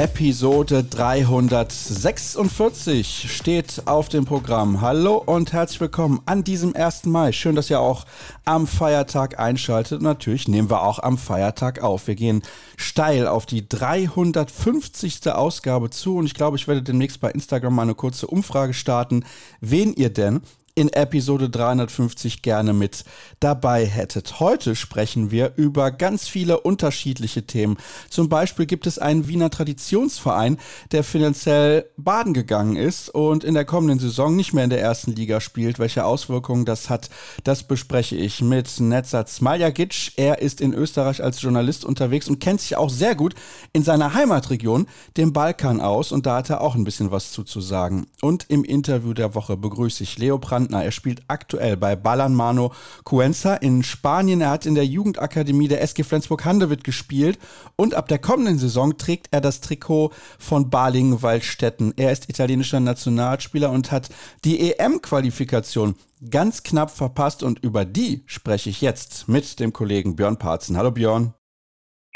Episode 0.00 0.82
346 0.82 3.30
steht 3.30 3.82
auf 3.84 4.08
dem 4.08 4.24
Programm. 4.24 4.80
Hallo 4.80 5.18
und 5.18 5.52
herzlich 5.52 5.82
willkommen 5.82 6.22
an 6.24 6.42
diesem 6.42 6.74
1. 6.74 7.04
Mai. 7.04 7.32
Schön, 7.32 7.54
dass 7.54 7.68
ihr 7.68 7.80
auch 7.80 8.06
am 8.46 8.66
Feiertag 8.66 9.38
einschaltet. 9.38 10.00
Natürlich 10.00 10.48
nehmen 10.48 10.70
wir 10.70 10.84
auch 10.84 11.00
am 11.00 11.18
Feiertag 11.18 11.82
auf. 11.82 12.06
Wir 12.06 12.14
gehen 12.14 12.40
steil 12.78 13.28
auf 13.28 13.44
die 13.44 13.68
350. 13.68 15.30
Ausgabe 15.30 15.90
zu 15.90 16.16
und 16.16 16.24
ich 16.24 16.32
glaube, 16.32 16.56
ich 16.56 16.66
werde 16.66 16.80
demnächst 16.80 17.20
bei 17.20 17.30
Instagram 17.30 17.74
mal 17.74 17.82
eine 17.82 17.94
kurze 17.94 18.26
Umfrage 18.26 18.72
starten, 18.72 19.26
wen 19.60 19.92
ihr 19.92 20.08
denn 20.08 20.40
in 20.80 20.88
Episode 20.88 21.50
350 21.50 22.40
gerne 22.40 22.72
mit 22.72 23.04
dabei 23.38 23.84
hättet. 23.84 24.40
Heute 24.40 24.74
sprechen 24.74 25.30
wir 25.30 25.52
über 25.56 25.90
ganz 25.90 26.26
viele 26.26 26.60
unterschiedliche 26.60 27.44
Themen. 27.44 27.76
Zum 28.08 28.30
Beispiel 28.30 28.64
gibt 28.64 28.86
es 28.86 28.98
einen 28.98 29.28
Wiener 29.28 29.50
Traditionsverein, 29.50 30.56
der 30.90 31.04
finanziell 31.04 31.84
baden 31.98 32.32
gegangen 32.32 32.76
ist 32.76 33.10
und 33.10 33.44
in 33.44 33.52
der 33.52 33.66
kommenden 33.66 33.98
Saison 33.98 34.34
nicht 34.34 34.54
mehr 34.54 34.64
in 34.64 34.70
der 34.70 34.80
ersten 34.80 35.12
Liga 35.12 35.42
spielt. 35.42 35.78
Welche 35.78 36.06
Auswirkungen 36.06 36.64
das 36.64 36.88
hat, 36.88 37.10
das 37.44 37.62
bespreche 37.62 38.16
ich 38.16 38.40
mit 38.40 38.80
Netzat 38.80 39.28
Smaljagic. 39.28 40.12
Er 40.16 40.40
ist 40.40 40.62
in 40.62 40.72
Österreich 40.72 41.22
als 41.22 41.42
Journalist 41.42 41.84
unterwegs 41.84 42.26
und 42.26 42.40
kennt 42.40 42.62
sich 42.62 42.78
auch 42.78 42.88
sehr 42.88 43.14
gut 43.14 43.34
in 43.74 43.82
seiner 43.82 44.14
Heimatregion, 44.14 44.86
dem 45.18 45.34
Balkan, 45.34 45.82
aus 45.82 46.10
und 46.10 46.24
da 46.24 46.36
hat 46.36 46.48
er 46.48 46.62
auch 46.62 46.74
ein 46.74 46.84
bisschen 46.84 47.10
was 47.10 47.32
zuzusagen. 47.32 48.06
Und 48.22 48.46
im 48.48 48.64
Interview 48.64 49.12
der 49.12 49.34
Woche 49.34 49.58
begrüße 49.58 50.02
ich 50.02 50.16
Leo 50.16 50.38
Brandt 50.38 50.69
Brandner. 50.70 50.84
Er 50.84 50.92
spielt 50.92 51.22
aktuell 51.28 51.76
bei 51.76 51.96
Ballanmano 51.96 52.72
Cuenca 53.04 53.54
in 53.54 53.82
Spanien. 53.82 54.40
Er 54.40 54.50
hat 54.50 54.66
in 54.66 54.74
der 54.74 54.86
Jugendakademie 54.86 55.68
der 55.68 55.82
SG 55.82 56.04
Flensburg-Handewitt 56.04 56.84
gespielt 56.84 57.38
und 57.76 57.94
ab 57.94 58.08
der 58.08 58.18
kommenden 58.18 58.58
Saison 58.58 58.96
trägt 58.96 59.28
er 59.30 59.40
das 59.40 59.60
Trikot 59.60 60.12
von 60.38 60.70
Balingen-Waldstätten. 60.70 61.94
Er 61.96 62.12
ist 62.12 62.30
italienischer 62.30 62.80
Nationalspieler 62.80 63.70
und 63.70 63.92
hat 63.92 64.08
die 64.44 64.72
EM-Qualifikation 64.72 65.96
ganz 66.30 66.62
knapp 66.62 66.90
verpasst 66.90 67.42
und 67.42 67.62
über 67.64 67.84
die 67.84 68.22
spreche 68.26 68.70
ich 68.70 68.80
jetzt 68.80 69.28
mit 69.28 69.58
dem 69.58 69.72
Kollegen 69.72 70.16
Björn 70.16 70.38
Parzen. 70.38 70.76
Hallo 70.76 70.90
Björn. 70.90 71.34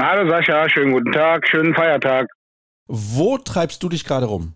Hallo 0.00 0.28
Sascha, 0.28 0.68
schönen 0.68 0.92
guten 0.92 1.12
Tag, 1.12 1.46
schönen 1.48 1.74
Feiertag. 1.74 2.26
Wo 2.86 3.38
treibst 3.38 3.82
du 3.82 3.88
dich 3.88 4.04
gerade 4.04 4.26
rum? 4.26 4.54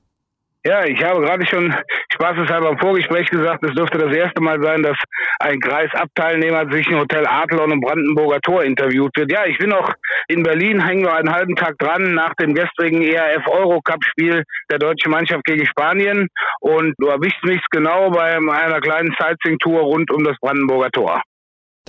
Ja, 0.68 0.84
ich 0.84 1.02
habe 1.02 1.22
gerade 1.22 1.46
schon 1.46 1.74
spaßeshalber 2.12 2.68
im 2.68 2.78
Vorgespräch 2.78 3.30
gesagt, 3.30 3.64
es 3.64 3.74
dürfte 3.74 3.96
das 3.96 4.14
erste 4.14 4.42
Mal 4.42 4.60
sein, 4.60 4.82
dass 4.82 4.98
ein 5.38 5.58
Kreisabteilnehmer 5.60 6.70
sich 6.70 6.86
ein 6.88 6.98
Hotel 6.98 7.26
Adlon 7.26 7.70
im 7.70 7.80
Brandenburger 7.80 8.38
Tor 8.42 8.62
interviewt 8.64 9.16
wird. 9.16 9.32
Ja, 9.32 9.46
ich 9.46 9.56
bin 9.56 9.70
noch 9.70 9.90
in 10.28 10.42
Berlin, 10.42 10.84
hänge 10.84 11.04
noch 11.04 11.14
einen 11.14 11.32
halben 11.32 11.56
Tag 11.56 11.78
dran 11.78 12.12
nach 12.12 12.34
dem 12.34 12.52
gestrigen 12.52 13.00
ERF 13.00 13.46
Eurocup 13.46 14.04
Spiel 14.04 14.44
der 14.70 14.78
deutschen 14.78 15.10
Mannschaft 15.10 15.44
gegen 15.44 15.64
Spanien 15.64 16.28
und 16.60 16.92
du 16.98 17.06
erwischst 17.06 17.42
mich 17.44 17.62
genau 17.70 18.10
bei 18.10 18.36
einer 18.36 18.80
kleinen 18.82 19.16
Sightseeing-Tour 19.18 19.80
rund 19.80 20.10
um 20.10 20.22
das 20.22 20.36
Brandenburger 20.38 20.90
Tor 20.90 21.22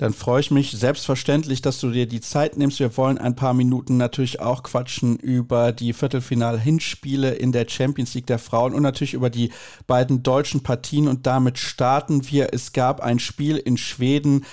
dann 0.00 0.14
freue 0.14 0.40
ich 0.40 0.50
mich 0.50 0.70
selbstverständlich, 0.70 1.60
dass 1.60 1.78
du 1.78 1.90
dir 1.90 2.06
die 2.06 2.22
Zeit 2.22 2.56
nimmst. 2.56 2.80
Wir 2.80 2.96
wollen 2.96 3.18
ein 3.18 3.36
paar 3.36 3.52
Minuten 3.52 3.98
natürlich 3.98 4.40
auch 4.40 4.62
quatschen 4.62 5.16
über 5.16 5.72
die 5.72 5.92
Viertelfinal-Hinspiele 5.92 7.32
in 7.32 7.52
der 7.52 7.66
Champions 7.68 8.14
League 8.14 8.26
der 8.26 8.38
Frauen 8.38 8.72
und 8.72 8.82
natürlich 8.82 9.12
über 9.12 9.28
die 9.28 9.50
beiden 9.86 10.22
deutschen 10.22 10.62
Partien. 10.62 11.06
Und 11.06 11.26
damit 11.26 11.58
starten 11.58 12.30
wir. 12.30 12.54
Es 12.54 12.72
gab 12.72 13.00
ein 13.00 13.18
Spiel 13.18 13.58
in 13.58 13.76
Schweden. 13.76 14.46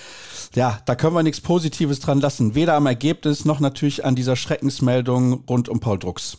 Ja, 0.54 0.80
da 0.84 0.94
können 0.94 1.14
wir 1.16 1.22
nichts 1.22 1.40
Positives 1.40 2.00
dran 2.00 2.20
lassen. 2.20 2.54
Weder 2.54 2.74
am 2.74 2.84
Ergebnis 2.84 3.46
noch 3.46 3.58
natürlich 3.58 4.04
an 4.04 4.16
dieser 4.16 4.36
Schreckensmeldung 4.36 5.44
rund 5.48 5.70
um 5.70 5.80
Paul 5.80 5.98
Drucks. 5.98 6.36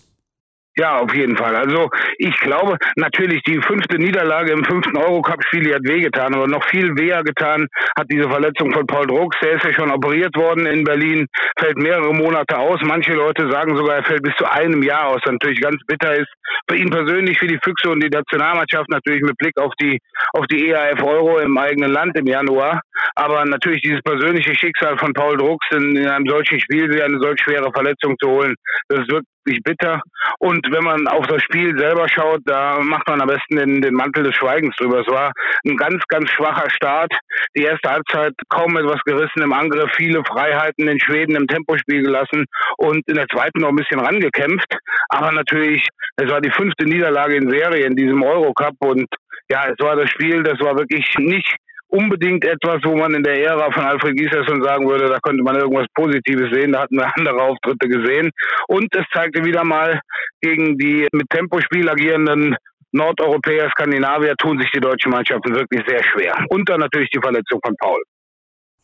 Ja, 0.79 0.99
auf 0.99 1.13
jeden 1.13 1.35
Fall. 1.35 1.57
Also 1.57 1.89
ich 2.17 2.39
glaube, 2.39 2.77
natürlich 2.95 3.43
die 3.43 3.59
fünfte 3.61 3.97
Niederlage 3.97 4.53
im 4.53 4.63
fünften 4.63 4.95
Eurocup-Spiel 4.95 5.75
hat 5.75 5.83
wehgetan, 5.83 6.33
aber 6.33 6.47
noch 6.47 6.63
viel 6.69 6.97
weher 6.97 7.21
getan 7.21 7.67
hat 7.97 8.07
diese 8.09 8.29
Verletzung 8.29 8.71
von 8.71 8.87
Paul 8.87 9.05
Drucks. 9.05 9.35
Der 9.41 9.57
ist 9.57 9.65
ja 9.65 9.73
schon 9.73 9.91
operiert 9.91 10.33
worden 10.37 10.65
in 10.67 10.85
Berlin, 10.85 11.27
fällt 11.59 11.77
mehrere 11.77 12.13
Monate 12.13 12.57
aus. 12.57 12.79
Manche 12.83 13.11
Leute 13.11 13.51
sagen 13.51 13.75
sogar, 13.75 13.97
er 13.97 14.05
fällt 14.05 14.23
bis 14.23 14.33
zu 14.37 14.49
einem 14.49 14.81
Jahr 14.81 15.07
aus. 15.07 15.19
Was 15.25 15.33
natürlich 15.33 15.59
ganz 15.59 15.75
bitter 15.85 16.15
ist 16.15 16.31
für 16.69 16.77
ihn 16.77 16.89
persönlich, 16.89 17.37
für 17.37 17.47
die 17.47 17.59
Füchse 17.61 17.89
und 17.89 18.01
die 18.01 18.09
Nationalmannschaft 18.09 18.89
natürlich 18.89 19.21
mit 19.21 19.37
Blick 19.37 19.59
auf 19.59 19.73
die 19.81 19.99
auf 20.31 20.47
die 20.47 20.69
EAF 20.69 21.03
Euro 21.03 21.39
im 21.39 21.57
eigenen 21.57 21.91
Land 21.91 22.17
im 22.17 22.25
Januar. 22.25 22.79
Aber 23.15 23.43
natürlich 23.43 23.81
dieses 23.81 24.01
persönliche 24.01 24.55
Schicksal 24.55 24.97
von 24.97 25.11
Paul 25.11 25.35
Drucks 25.35 25.67
in, 25.71 25.97
in 25.97 26.07
einem 26.07 26.25
solchen 26.25 26.57
Spiel, 26.61 27.01
eine 27.01 27.19
solch 27.19 27.41
schwere 27.41 27.69
Verletzung 27.73 28.15
zu 28.21 28.29
holen, 28.29 28.55
das 28.87 28.99
wirklich 29.09 29.25
bitter. 29.63 30.01
Und 30.39 30.65
wenn 30.71 30.83
man 30.83 31.07
auf 31.07 31.25
das 31.27 31.41
Spiel 31.43 31.77
selber 31.77 32.07
schaut, 32.07 32.41
da 32.45 32.79
macht 32.81 33.07
man 33.07 33.21
am 33.21 33.27
besten 33.27 33.55
den, 33.55 33.81
den 33.81 33.93
Mantel 33.93 34.23
des 34.23 34.35
Schweigens 34.35 34.75
drüber. 34.77 35.01
Es 35.01 35.07
war 35.07 35.31
ein 35.65 35.77
ganz, 35.77 36.03
ganz 36.07 36.29
schwacher 36.31 36.69
Start. 36.69 37.11
Die 37.55 37.63
erste 37.63 37.89
Halbzeit 37.89 38.33
kaum 38.49 38.77
etwas 38.77 39.01
gerissen 39.05 39.41
im 39.41 39.53
Angriff, 39.53 39.91
viele 39.95 40.23
Freiheiten 40.25 40.87
in 40.87 40.99
Schweden 40.99 41.35
im 41.35 41.47
Tempospiel 41.47 42.03
gelassen 42.03 42.45
und 42.77 43.07
in 43.07 43.15
der 43.15 43.27
zweiten 43.27 43.61
noch 43.61 43.69
ein 43.69 43.75
bisschen 43.75 43.99
rangekämpft. 43.99 44.77
Aber 45.09 45.31
natürlich, 45.31 45.87
es 46.17 46.29
war 46.29 46.41
die 46.41 46.51
fünfte 46.51 46.85
Niederlage 46.85 47.35
in 47.35 47.49
Serie 47.49 47.85
in 47.85 47.95
diesem 47.95 48.21
Eurocup 48.23 48.75
und 48.79 49.07
ja, 49.51 49.65
es 49.67 49.83
war 49.83 49.95
das 49.95 50.09
Spiel, 50.11 50.43
das 50.43 50.59
war 50.59 50.77
wirklich 50.77 51.05
nicht 51.17 51.55
unbedingt 51.89 52.45
etwas, 52.45 52.79
wo 52.83 52.95
man 52.95 53.13
in 53.13 53.23
der 53.23 53.41
Ära 53.43 53.71
von 53.71 53.83
Alfred 53.83 54.15
Giesers 54.15 54.47
sagen 54.47 54.87
würde, 54.87 55.09
da 55.09 55.19
könnte 55.19 55.43
man 55.43 55.55
irgendwas 55.55 55.87
Positives 55.93 56.51
sehen. 56.53 56.71
Da 56.71 56.81
hatten 56.81 56.95
wir 56.95 57.11
andere 57.17 57.41
Auftritte 57.41 57.87
gesehen. 57.87 58.31
Und 58.67 58.87
es 58.95 59.05
zeigte 59.13 59.43
wieder 59.43 59.63
mal, 59.63 59.99
gegen 60.41 60.77
die 60.77 61.07
mit 61.11 61.29
Tempospiel 61.29 61.89
agierenden 61.89 62.55
Nordeuropäer, 62.91 63.69
Skandinavier 63.71 64.35
tun 64.37 64.59
sich 64.59 64.69
die 64.71 64.79
deutschen 64.79 65.11
Mannschaften 65.11 65.53
wirklich 65.53 65.81
sehr 65.87 66.03
schwer. 66.03 66.33
Und 66.49 66.67
dann 66.69 66.79
natürlich 66.79 67.09
die 67.11 67.19
Verletzung 67.21 67.59
von 67.63 67.75
Paul. 67.77 68.01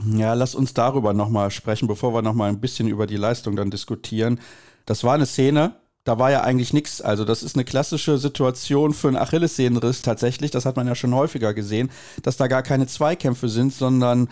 Ja, 0.04 0.34
lass 0.34 0.56
uns 0.56 0.74
darüber 0.74 1.14
nochmal 1.14 1.52
sprechen, 1.52 1.88
bevor 1.88 2.14
wir 2.14 2.22
nochmal 2.22 2.50
ein 2.50 2.62
bisschen 2.62 2.88
über 2.88 3.08
die 3.08 3.16
Leistung 3.16 3.56
dann 3.56 3.72
diskutieren. 3.72 4.40
Das 4.86 5.04
war 5.04 5.16
eine 5.16 5.26
Szene, 5.26 5.76
da 6.06 6.20
war 6.20 6.32
ja 6.32 6.42
eigentlich 6.42 6.72
nichts. 6.72 7.02
Also 7.02 7.26
das 7.26 7.44
ist 7.44 7.56
eine 7.56 7.66
klassische 7.66 8.18
Situation 8.18 8.94
für 8.94 9.10
einen 9.10 9.18
Achillessehnenriss 9.18 10.04
tatsächlich. 10.04 10.52
Das 10.52 10.66
hat 10.66 10.78
man 10.78 10.88
ja 10.88 10.96
schon 10.96 11.14
häufiger 11.14 11.54
gesehen, 11.54 11.90
dass 12.22 12.38
da 12.38 12.48
gar 12.48 12.62
keine 12.64 12.88
Zweikämpfe 12.88 13.50
sind, 13.50 13.74
sondern 13.74 14.30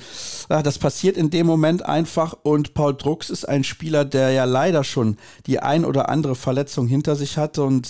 ja, 0.49 0.61
das 0.61 0.77
passiert 0.77 1.17
in 1.17 1.31
dem 1.31 1.47
Moment 1.47 1.83
einfach. 1.83 2.37
Und 2.43 2.75
Paul 2.75 2.95
Drucks 2.95 3.31
ist 3.31 3.49
ein 3.49 3.63
Spieler, 3.63 4.05
der 4.05 4.31
ja 4.31 4.45
leider 4.45 4.83
schon 4.83 5.17
die 5.47 5.59
ein 5.59 5.83
oder 5.83 6.09
andere 6.09 6.35
Verletzung 6.35 6.87
hinter 6.87 7.15
sich 7.15 7.37
hatte 7.37 7.63
und 7.63 7.89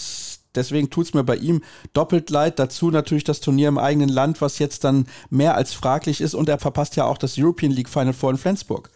Deswegen 0.55 0.91
tut 0.91 1.07
es 1.07 1.13
mir 1.15 1.23
bei 1.23 1.35
ihm 1.37 1.63
doppelt 1.93 2.29
leid. 2.29 2.59
Dazu 2.59 2.91
natürlich 2.91 3.23
das 3.23 3.39
Turnier 3.39 3.69
im 3.69 3.79
eigenen 3.79 4.09
Land, 4.09 4.39
was 4.39 4.59
jetzt 4.59 4.83
dann 4.83 5.07
mehr 5.31 5.55
als 5.55 5.73
fraglich 5.73 6.21
ist. 6.21 6.35
Und 6.35 6.47
er 6.47 6.59
verpasst 6.59 6.95
ja 6.95 7.05
auch 7.05 7.17
das 7.17 7.39
European 7.39 7.71
League 7.71 7.89
Final 7.89 8.13
Four 8.13 8.29
in 8.29 8.37
Flensburg. 8.37 8.91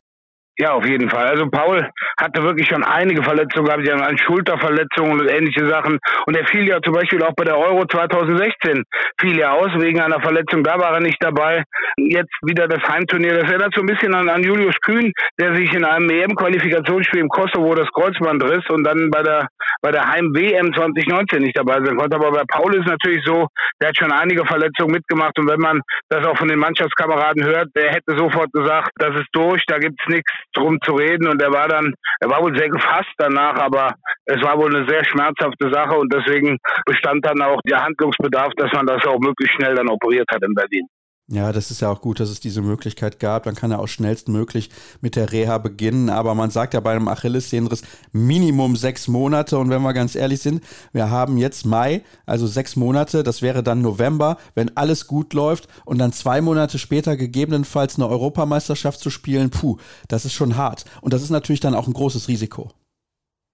Ja, 0.60 0.72
auf 0.72 0.86
jeden 0.88 1.08
Fall. 1.08 1.28
Also 1.28 1.48
Paul 1.52 1.88
hatte 2.20 2.42
wirklich 2.42 2.68
schon 2.68 2.84
einige 2.84 3.22
Verletzungen 3.22 3.68
gehabt, 3.68 3.86
ja, 3.86 3.96
an 3.96 4.18
Schulterverletzungen 4.18 5.22
und 5.22 5.30
ähnliche 5.30 5.70
Sachen. 5.70 6.00
Und 6.26 6.36
er 6.36 6.48
fiel 6.48 6.68
ja 6.68 6.82
zum 6.82 6.94
Beispiel 6.94 7.22
auch 7.22 7.34
bei 7.36 7.44
der 7.44 7.58
Euro 7.58 7.86
2016 7.86 8.84
fiel 9.22 9.40
er 9.40 9.54
aus 9.54 9.70
wegen 9.78 10.02
einer 10.02 10.20
Verletzung. 10.20 10.64
Da 10.64 10.80
war 10.80 10.96
er 10.96 11.00
nicht 11.00 11.22
dabei. 11.22 11.64
Jetzt 11.98 12.34
wieder 12.42 12.68
das 12.68 12.82
Heimturnier. 12.90 13.36
Das 13.36 13.52
erinnert 13.52 13.74
so 13.76 13.82
ein 13.82 13.88
bisschen 13.88 14.16
an, 14.16 14.30
an 14.30 14.42
Julius 14.42 14.76
Kühn, 14.82 15.12
der 15.40 15.56
sich 15.56 15.72
in 15.74 15.86
einem 15.86 16.10
EM-Qualifikationsspiel 16.10 17.20
im 17.20 17.30
Kosovo 17.30 17.76
das 17.76 17.92
Kreuzband 17.92 18.44
riss 18.44 18.68
und 18.70 18.84
dann 18.84 19.12
bei 19.12 19.22
der 19.22 19.48
bei 19.82 19.92
der 19.92 20.08
Heim-WM 20.08 20.74
2019 20.74 21.44
nicht 21.44 21.58
dabei 21.58 21.80
sein 21.84 21.98
konnte. 21.98 22.16
Aber 22.16 22.32
bei 22.32 22.44
Paul 22.48 22.76
ist 22.76 22.88
natürlich 22.88 23.24
so, 23.26 23.48
der 23.80 23.90
hat 23.90 23.98
schon 23.98 24.12
einige 24.12 24.46
Verletzungen 24.46 24.92
mitgemacht. 24.92 25.38
Und 25.38 25.48
wenn 25.50 25.60
man 25.60 25.82
das 26.10 26.26
auch 26.26 26.38
von 26.38 26.48
den 26.48 26.60
Mannschaftskameraden 26.60 27.44
hört, 27.46 27.70
der 27.76 27.92
hätte 27.92 28.18
sofort 28.18 28.52
gesagt, 28.54 28.90
das 28.98 29.16
ist 29.16 29.28
durch, 29.34 29.64
da 29.68 29.78
gibt's 29.78 30.04
nichts 30.08 30.32
drum 30.54 30.78
zu 30.84 30.94
reden 30.94 31.28
und 31.28 31.42
er 31.42 31.52
war 31.52 31.68
dann, 31.68 31.94
er 32.20 32.30
war 32.30 32.42
wohl 32.42 32.58
sehr 32.58 32.70
gefasst 32.70 33.14
danach, 33.18 33.56
aber 33.56 33.94
es 34.26 34.42
war 34.42 34.58
wohl 34.58 34.76
eine 34.76 34.88
sehr 34.88 35.04
schmerzhafte 35.06 35.72
Sache 35.72 35.96
und 35.98 36.12
deswegen 36.14 36.58
bestand 36.86 37.26
dann 37.26 37.42
auch 37.42 37.60
der 37.70 37.84
Handlungsbedarf, 37.84 38.54
dass 38.58 38.72
man 38.74 38.86
das 38.86 39.06
auch 39.06 39.20
möglichst 39.20 39.56
schnell 39.56 39.76
dann 39.76 39.90
operiert 39.90 40.28
hat 40.32 40.44
in 40.44 40.54
Berlin. 40.54 40.88
Ja, 41.30 41.52
das 41.52 41.72
ist 41.72 41.82
ja 41.82 41.90
auch 41.90 42.00
gut, 42.00 42.22
dass 42.22 42.30
es 42.30 42.40
diese 42.40 42.62
Möglichkeit 42.62 43.20
gab. 43.20 43.44
Dann 43.44 43.56
kann 43.56 43.72
er 43.72 43.80
auch 43.80 43.90
schnellstmöglich 43.90 44.70
mit 45.02 45.18
der 45.18 45.34
Reha 45.34 45.58
beginnen. 45.58 46.10
Aber 46.10 46.34
man 46.36 46.52
sagt 46.52 46.74
ja 46.74 46.80
bei 46.80 46.92
einem 46.92 47.10
Achillessehnenriss 47.10 47.82
Minimum 48.14 48.78
sechs 48.78 49.10
Monate. 49.10 49.58
Und 49.58 49.70
wenn 49.70 49.82
wir 49.82 49.94
ganz 49.94 50.16
ehrlich 50.16 50.40
sind, 50.40 50.64
wir 50.94 51.10
haben 51.10 51.38
jetzt 51.38 51.66
Mai, 51.66 52.02
also 52.26 52.48
sechs 52.48 52.78
Monate. 52.78 53.24
Das 53.24 53.42
wäre 53.42 53.62
dann 53.62 53.82
November, 53.82 54.38
wenn 54.56 54.78
alles 54.78 55.06
gut 55.06 55.34
läuft. 55.34 55.68
Und 55.84 55.98
dann 55.98 56.14
zwei 56.14 56.40
Monate 56.40 56.80
später 56.80 57.18
gegebenenfalls 57.18 57.96
eine 57.96 58.08
Europameisterschaft 58.08 59.02
zu 59.02 59.10
spielen. 59.10 59.50
Puh, 59.50 59.78
das 60.08 60.24
ist 60.24 60.34
schon 60.34 60.56
hart. 60.56 60.86
Und 61.02 61.12
das 61.12 61.24
ist 61.24 61.30
natürlich 61.30 61.60
dann 61.60 61.76
auch 61.76 61.88
ein 61.88 61.94
großes 61.94 62.30
Risiko. 62.30 62.72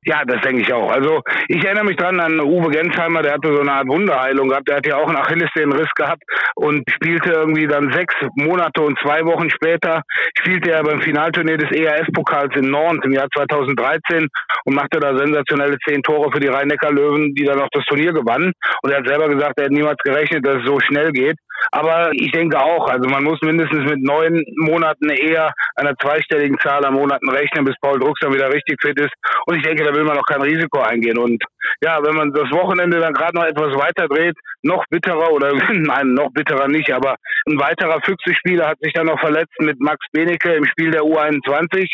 Ja, 0.05 0.23
das 0.25 0.41
denke 0.41 0.61
ich 0.61 0.73
auch. 0.73 0.91
Also 0.91 1.21
ich 1.47 1.63
erinnere 1.63 1.85
mich 1.85 1.95
dran 1.95 2.19
an 2.19 2.39
Uwe 2.39 2.69
Gensheimer, 2.71 3.21
der 3.21 3.33
hatte 3.33 3.53
so 3.53 3.61
eine 3.61 3.71
Art 3.71 3.87
Wunderheilung 3.87 4.49
gehabt. 4.49 4.67
Der 4.67 4.77
hat 4.77 4.87
ja 4.87 4.97
auch 4.97 5.07
einen 5.07 5.17
Achillessehnenriss 5.17 5.89
gehabt 5.95 6.23
und 6.55 6.83
spielte 6.89 7.31
irgendwie 7.31 7.67
dann 7.67 7.91
sechs 7.93 8.13
Monate 8.35 8.81
und 8.81 8.99
zwei 8.99 9.23
Wochen 9.25 9.49
später 9.49 10.01
spielte 10.37 10.71
er 10.71 10.83
beim 10.83 11.01
Finalturnier 11.01 11.57
des 11.57 11.71
ERF-Pokals 11.71 12.55
in 12.55 12.69
Nantes 12.69 13.05
im 13.05 13.13
Jahr 13.13 13.27
2013 13.33 14.27
und 14.65 14.75
machte 14.75 14.99
da 14.99 15.15
sensationelle 15.17 15.77
zehn 15.87 16.01
Tore 16.03 16.31
für 16.31 16.39
die 16.39 16.47
Rhein-Neckar-Löwen, 16.47 17.33
die 17.35 17.45
dann 17.45 17.61
auch 17.61 17.69
das 17.71 17.85
Turnier 17.85 18.13
gewannen. 18.13 18.51
Und 18.81 18.91
er 18.91 18.99
hat 18.99 19.07
selber 19.07 19.29
gesagt, 19.29 19.57
er 19.57 19.65
hätte 19.65 19.73
niemals 19.73 19.99
gerechnet, 20.03 20.45
dass 20.45 20.57
es 20.57 20.65
so 20.65 20.79
schnell 20.79 21.11
geht. 21.11 21.37
Aber 21.71 22.11
ich 22.13 22.31
denke 22.31 22.59
auch, 22.59 22.89
also 22.89 23.09
man 23.09 23.23
muss 23.23 23.39
mindestens 23.41 23.89
mit 23.89 24.03
neun 24.03 24.43
Monaten 24.57 25.09
eher 25.09 25.53
einer 25.75 25.95
zweistelligen 25.95 26.59
Zahl 26.59 26.85
an 26.85 26.93
Monaten 26.93 27.29
rechnen, 27.29 27.65
bis 27.65 27.75
Paul 27.81 27.99
Drucks 27.99 28.19
dann 28.21 28.33
wieder 28.33 28.51
richtig 28.51 28.81
fit 28.81 28.99
ist. 28.99 29.13
Und 29.45 29.55
ich 29.55 29.63
denke, 29.63 29.83
will 29.93 30.03
man 30.03 30.17
auch 30.17 30.25
kein 30.25 30.41
Risiko 30.41 30.79
eingehen. 30.79 31.17
Und 31.17 31.43
ja, 31.81 31.99
wenn 32.03 32.15
man 32.15 32.33
das 32.33 32.49
Wochenende 32.51 32.99
dann 32.99 33.13
gerade 33.13 33.35
noch 33.35 33.45
etwas 33.45 33.75
weiter 33.75 34.07
dreht, 34.07 34.35
noch 34.63 34.85
bitterer 34.89 35.31
oder 35.31 35.53
nein, 35.73 36.13
noch 36.13 36.31
bitterer 36.31 36.67
nicht, 36.67 36.91
aber 36.91 37.15
ein 37.45 37.59
weiterer 37.59 38.01
Füchse-Spieler 38.01 38.67
hat 38.67 38.77
sich 38.81 38.93
dann 38.93 39.07
noch 39.07 39.19
verletzt 39.19 39.53
mit 39.59 39.79
Max 39.79 40.05
Benecke 40.11 40.53
im 40.53 40.65
Spiel 40.65 40.91
der 40.91 41.01
U21. 41.01 41.87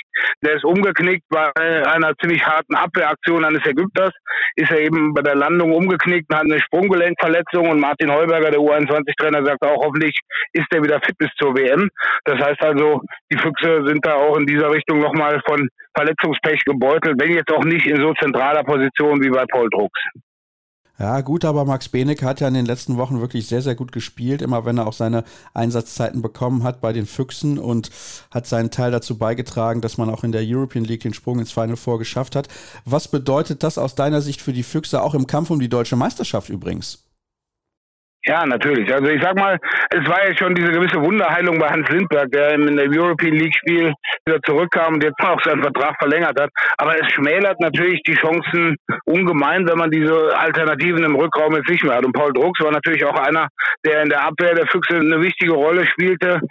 Der 0.44 0.56
ist 0.56 0.64
umgeknickt 0.64 1.26
bei 1.30 1.52
einer 1.56 2.14
ziemlich 2.22 2.46
harten 2.46 2.76
Abwehraktion 2.76 3.44
eines 3.44 3.66
Ägypters. 3.66 4.12
Ist 4.56 4.72
er 4.72 4.80
eben 4.80 5.14
bei 5.14 5.22
der 5.22 5.36
Landung 5.36 5.74
umgeknickt 5.74 6.32
und 6.32 6.38
hat 6.38 6.46
eine 6.46 6.60
Sprunggelenkverletzung 6.60 7.70
und 7.70 7.80
Martin 7.80 8.12
Heuberger, 8.12 8.52
der 8.52 8.60
U21-Trainer, 8.60 9.44
sagt 9.44 9.64
auch, 9.64 9.86
hoffentlich 9.86 10.20
ist 10.54 10.68
er 10.72 10.84
wieder 10.84 11.00
fit 11.02 11.18
bis 11.18 11.30
zur 11.40 11.56
WM. 11.56 11.90
Das 12.26 12.40
heißt 12.40 12.62
also, 12.62 13.02
die 13.32 13.38
Füchse 13.38 13.86
sind 13.88 14.06
da 14.06 14.14
auch 14.16 14.38
in 14.38 14.46
dieser 14.46 14.72
Richtung 14.72 15.00
nochmal 15.00 15.42
von 15.48 15.68
Verletzungspech 15.96 16.64
gebeutelt, 16.66 17.20
wenn 17.20 17.34
jetzt 17.34 17.52
auch 17.52 17.64
nicht 17.64 17.86
in 17.86 17.98
so 17.98 18.14
zentraler 18.14 18.64
Position 18.64 19.22
wie 19.24 19.30
bei 19.30 19.46
Paul 19.52 19.59
Drucks. 19.68 20.00
Ja, 21.00 21.22
gut, 21.22 21.46
aber 21.46 21.64
Max 21.64 21.88
Benecke 21.88 22.26
hat 22.26 22.42
ja 22.42 22.50
in 22.50 22.54
den 22.54 22.66
letzten 22.66 22.98
Wochen 22.98 23.22
wirklich 23.22 23.48
sehr, 23.48 23.62
sehr 23.62 23.76
gut 23.76 23.94
gespielt, 23.94 24.42
immer 24.42 24.66
wenn 24.66 24.78
er 24.78 24.86
auch 24.86 24.94
seine 24.94 25.24
Einsatzzeiten 25.54 26.22
bekommen 26.22 26.64
hat 26.64 26.82
bei 26.82 26.92
den 26.92 27.06
Füchsen 27.06 27.58
und 27.58 27.90
hat 28.32 28.48
seinen 28.48 28.70
Teil 28.70 28.92
dazu 28.92 29.18
beigetragen, 29.18 29.80
dass 29.80 29.98
man 29.98 30.10
auch 30.10 30.26
in 30.26 30.34
der 30.34 30.44
European 30.44 30.84
League 30.84 31.00
den 31.00 31.14
Sprung 31.14 31.40
ins 31.40 31.54
Final 31.54 31.78
Four 31.78 32.00
geschafft 32.00 32.36
hat. 32.36 32.50
Was 32.84 33.08
bedeutet 33.08 33.64
das 33.64 33.78
aus 33.78 33.96
deiner 33.96 34.20
Sicht 34.20 34.42
für 34.42 34.52
die 34.52 34.64
Füchse, 34.64 35.02
auch 35.02 35.14
im 35.14 35.26
Kampf 35.26 35.52
um 35.52 35.62
die 35.62 35.70
deutsche 35.70 35.96
Meisterschaft 35.96 36.50
übrigens? 36.50 37.09
Ja, 38.26 38.46
natürlich. 38.46 38.92
Also 38.94 39.10
ich 39.10 39.22
sag 39.24 39.38
mal, 39.38 39.58
es 39.92 40.08
war 40.08 40.28
ja 40.28 40.36
schon 40.38 40.54
diese 40.54 40.72
gewisse 40.72 41.02
Wunderheilung 41.02 41.58
bei 41.58 41.68
Hans 41.70 41.88
Lindberg, 41.90 42.30
der 42.32 42.54
in 42.54 42.76
der 42.76 42.90
European 42.90 43.34
League 43.34 43.56
Spiel 43.56 43.94
wieder 44.26 44.42
zurückkam 44.46 44.96
und 44.96 45.04
jetzt 45.04 45.20
auch 45.24 45.42
seinen 45.44 45.62
Vertrag 45.62 45.96
verlängert 45.98 46.40
hat. 46.40 46.50
Aber 46.78 46.96
es 47.00 47.10
schmälert 47.14 47.60
natürlich 47.62 48.02
die 48.04 48.16
Chancen 48.16 48.76
ungemein, 49.06 49.66
wenn 49.68 49.78
man 49.78 49.90
diese 49.90 50.38
Alternativen 50.38 51.04
im 51.06 51.16
Rückraum 51.16 51.56
jetzt 51.56 51.70
nicht 51.70 51.84
mehr 51.84 51.96
hat. 51.96 52.06
Und 52.06 52.12
Paul 52.12 52.34
Drucks 52.34 52.60
war 52.62 52.72
natürlich 52.72 53.06
auch 53.06 53.16
einer, 53.16 53.48
der 53.86 54.04
in 54.04 54.10
der 54.10 54.26
Abwehr 54.26 54.54
der 54.54 54.68
Füchse 54.68 54.96
eine 54.98 55.22
wichtige 55.22 55.54
Rolle 55.54 55.88
spielte, 55.88 56.42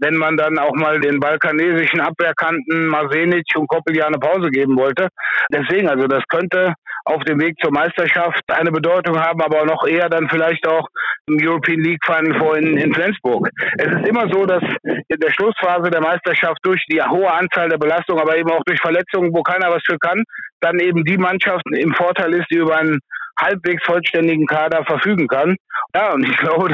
wenn 0.00 0.16
man 0.16 0.36
dann 0.38 0.58
auch 0.58 0.74
mal 0.74 0.98
den 0.98 1.20
balkanesischen 1.20 2.00
Abwehrkanten 2.00 2.86
Marsenic 2.86 3.44
und 3.54 3.68
Koppel 3.68 4.02
eine 4.02 4.18
Pause 4.18 4.50
geben 4.50 4.76
wollte. 4.76 5.08
Deswegen, 5.52 5.88
also 5.88 6.06
das 6.06 6.22
könnte 6.28 6.72
auf 7.08 7.24
dem 7.24 7.40
Weg 7.40 7.56
zur 7.62 7.72
Meisterschaft 7.72 8.42
eine 8.48 8.70
Bedeutung 8.70 9.18
haben, 9.18 9.40
aber 9.40 9.64
noch 9.64 9.86
eher 9.86 10.08
dann 10.08 10.28
vielleicht 10.28 10.66
auch 10.66 10.86
im 11.26 11.38
European 11.40 11.80
League 11.80 12.04
Final 12.04 12.58
in, 12.58 12.76
in 12.76 12.94
Flensburg. 12.94 13.48
Es 13.78 13.86
ist 13.86 14.08
immer 14.08 14.28
so, 14.30 14.44
dass 14.44 14.62
in 14.82 15.20
der 15.20 15.30
Schlussphase 15.30 15.90
der 15.90 16.00
Meisterschaft 16.00 16.58
durch 16.62 16.82
die 16.90 17.00
hohe 17.02 17.30
Anzahl 17.32 17.68
der 17.68 17.78
Belastungen, 17.78 18.22
aber 18.22 18.36
eben 18.36 18.50
auch 18.50 18.62
durch 18.66 18.80
Verletzungen, 18.80 19.32
wo 19.32 19.42
keiner 19.42 19.70
was 19.70 19.82
für 19.84 19.98
kann, 19.98 20.22
dann 20.60 20.78
eben 20.80 21.04
die 21.04 21.18
Mannschaft 21.18 21.64
im 21.72 21.94
Vorteil 21.94 22.34
ist, 22.34 22.46
die 22.50 22.58
über 22.58 22.76
einen 22.76 23.00
halbwegs 23.40 23.84
vollständigen 23.84 24.46
Kader 24.46 24.84
verfügen 24.84 25.26
kann. 25.28 25.56
Ja, 25.94 26.12
und 26.12 26.28
ich 26.28 26.36
glaube, 26.36 26.68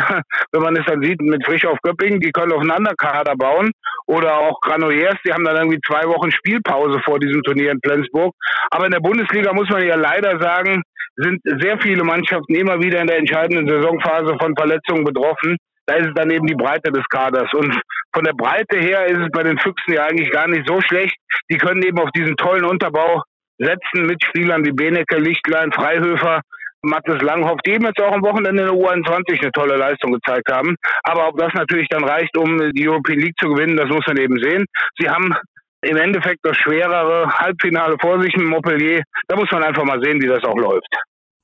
wenn 0.52 0.62
man 0.62 0.76
es 0.76 0.84
dann 0.86 1.02
sieht 1.02 1.20
mit 1.20 1.44
Frisch 1.44 1.64
auf 1.64 1.78
Göppingen, 1.82 2.20
die 2.20 2.32
können 2.32 2.52
aufeinander 2.52 2.94
Kader 2.96 3.34
bauen. 3.36 3.70
Oder 4.06 4.36
auch 4.38 4.60
Granollers, 4.60 5.16
die 5.24 5.32
haben 5.32 5.44
dann 5.44 5.56
irgendwie 5.56 5.80
zwei 5.86 6.04
Wochen 6.04 6.30
Spielpause 6.30 7.00
vor 7.04 7.18
diesem 7.18 7.42
Turnier 7.42 7.70
in 7.70 7.80
Flensburg. 7.84 8.34
Aber 8.70 8.86
in 8.86 8.92
der 8.92 9.00
Bundesliga 9.00 9.52
muss 9.52 9.68
man 9.70 9.86
ja 9.86 9.96
leider 9.96 10.38
sagen, 10.40 10.82
sind 11.16 11.40
sehr 11.60 11.78
viele 11.80 12.02
Mannschaften 12.04 12.54
immer 12.54 12.80
wieder 12.80 13.00
in 13.00 13.06
der 13.06 13.18
entscheidenden 13.18 13.68
Saisonphase 13.68 14.36
von 14.40 14.54
Verletzungen 14.56 15.04
betroffen. 15.04 15.56
Da 15.86 15.96
ist 15.96 16.08
es 16.08 16.14
dann 16.14 16.30
eben 16.30 16.46
die 16.46 16.54
Breite 16.54 16.90
des 16.90 17.04
Kaders. 17.08 17.52
Und 17.52 17.78
von 18.12 18.24
der 18.24 18.32
Breite 18.32 18.78
her 18.78 19.06
ist 19.06 19.20
es 19.20 19.28
bei 19.32 19.42
den 19.42 19.58
Füchsen 19.58 19.94
ja 19.94 20.06
eigentlich 20.06 20.30
gar 20.30 20.48
nicht 20.48 20.66
so 20.66 20.80
schlecht. 20.80 21.16
Die 21.50 21.58
können 21.58 21.82
eben 21.82 21.98
auf 21.98 22.10
diesen 22.12 22.36
tollen 22.36 22.64
Unterbau 22.64 23.22
setzen 23.58 24.06
mit 24.06 24.24
Spielern 24.24 24.64
wie 24.64 24.72
Benecke, 24.72 25.16
Lichtlein, 25.18 25.72
Freihöfer, 25.72 26.40
Mathis 26.84 27.20
Langhoff, 27.22 27.58
die 27.66 27.72
eben 27.72 27.84
jetzt 27.84 28.00
auch 28.00 28.12
am 28.12 28.22
Wochenende 28.22 28.62
in 28.62 28.68
der 28.68 28.76
U21 28.76 29.40
eine 29.40 29.52
tolle 29.52 29.76
Leistung 29.76 30.12
gezeigt 30.12 30.50
haben. 30.50 30.76
Aber 31.04 31.28
ob 31.28 31.38
das 31.38 31.52
natürlich 31.54 31.88
dann 31.88 32.04
reicht, 32.04 32.36
um 32.36 32.72
die 32.72 32.88
European 32.88 33.18
League 33.18 33.36
zu 33.40 33.48
gewinnen, 33.48 33.76
das 33.76 33.88
muss 33.88 34.06
man 34.06 34.16
eben 34.18 34.38
sehen. 34.38 34.64
Sie 34.98 35.08
haben 35.08 35.34
im 35.82 35.96
Endeffekt 35.96 36.40
das 36.42 36.56
schwerere 36.56 37.28
Halbfinale 37.28 37.96
vor 38.00 38.20
sich 38.22 38.34
in 38.34 38.46
Montpellier. 38.46 39.02
Da 39.28 39.36
muss 39.36 39.50
man 39.52 39.62
einfach 39.62 39.84
mal 39.84 40.00
sehen, 40.02 40.20
wie 40.22 40.28
das 40.28 40.44
auch 40.44 40.56
läuft. 40.56 40.88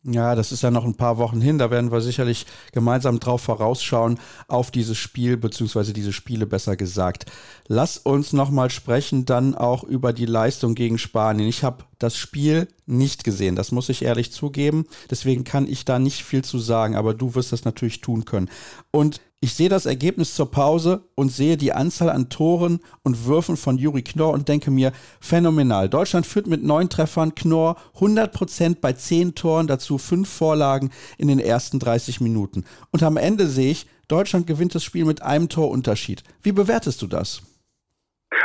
Ja, 0.02 0.34
das 0.34 0.50
ist 0.50 0.62
ja 0.62 0.70
noch 0.70 0.86
ein 0.86 0.96
paar 0.96 1.18
Wochen 1.18 1.42
hin. 1.42 1.58
Da 1.58 1.70
werden 1.70 1.92
wir 1.92 2.00
sicherlich 2.00 2.46
gemeinsam 2.72 3.20
drauf 3.20 3.42
vorausschauen 3.42 4.18
auf 4.48 4.70
dieses 4.70 4.96
Spiel, 4.96 5.36
beziehungsweise 5.36 5.92
diese 5.92 6.14
Spiele 6.14 6.46
besser 6.46 6.74
gesagt. 6.76 7.26
Lass 7.68 7.98
uns 7.98 8.32
nochmal 8.32 8.70
sprechen 8.70 9.26
dann 9.26 9.54
auch 9.54 9.84
über 9.84 10.14
die 10.14 10.24
Leistung 10.24 10.74
gegen 10.74 10.96
Spanien. 10.96 11.48
Ich 11.48 11.64
habe 11.64 11.84
das 12.00 12.16
Spiel 12.16 12.66
nicht 12.86 13.22
gesehen, 13.22 13.54
das 13.54 13.70
muss 13.70 13.88
ich 13.88 14.02
ehrlich 14.02 14.32
zugeben. 14.32 14.86
Deswegen 15.10 15.44
kann 15.44 15.68
ich 15.68 15.84
da 15.84 16.00
nicht 16.00 16.24
viel 16.24 16.42
zu 16.42 16.58
sagen, 16.58 16.96
aber 16.96 17.14
du 17.14 17.34
wirst 17.36 17.52
das 17.52 17.64
natürlich 17.64 18.00
tun 18.00 18.24
können. 18.24 18.50
Und 18.90 19.20
ich 19.42 19.54
sehe 19.54 19.68
das 19.68 19.86
Ergebnis 19.86 20.34
zur 20.34 20.50
Pause 20.50 21.04
und 21.14 21.32
sehe 21.32 21.56
die 21.56 21.72
Anzahl 21.72 22.10
an 22.10 22.28
Toren 22.28 22.80
und 23.02 23.24
Würfen 23.24 23.56
von 23.56 23.78
Juri 23.78 24.02
Knorr 24.02 24.34
und 24.34 24.48
denke 24.48 24.70
mir, 24.70 24.92
phänomenal. 25.20 25.88
Deutschland 25.88 26.26
führt 26.26 26.46
mit 26.46 26.62
neun 26.62 26.90
Treffern, 26.90 27.34
Knorr 27.34 27.76
100% 27.98 28.76
bei 28.80 28.92
zehn 28.92 29.34
Toren, 29.34 29.66
dazu 29.66 29.96
fünf 29.96 30.28
Vorlagen 30.28 30.90
in 31.16 31.28
den 31.28 31.38
ersten 31.38 31.78
30 31.78 32.20
Minuten. 32.20 32.64
Und 32.90 33.02
am 33.02 33.16
Ende 33.16 33.46
sehe 33.46 33.70
ich, 33.70 33.86
Deutschland 34.08 34.46
gewinnt 34.46 34.74
das 34.74 34.84
Spiel 34.84 35.04
mit 35.04 35.22
einem 35.22 35.48
Torunterschied. 35.48 36.22
Wie 36.42 36.52
bewertest 36.52 37.00
du 37.00 37.06
das? 37.06 37.40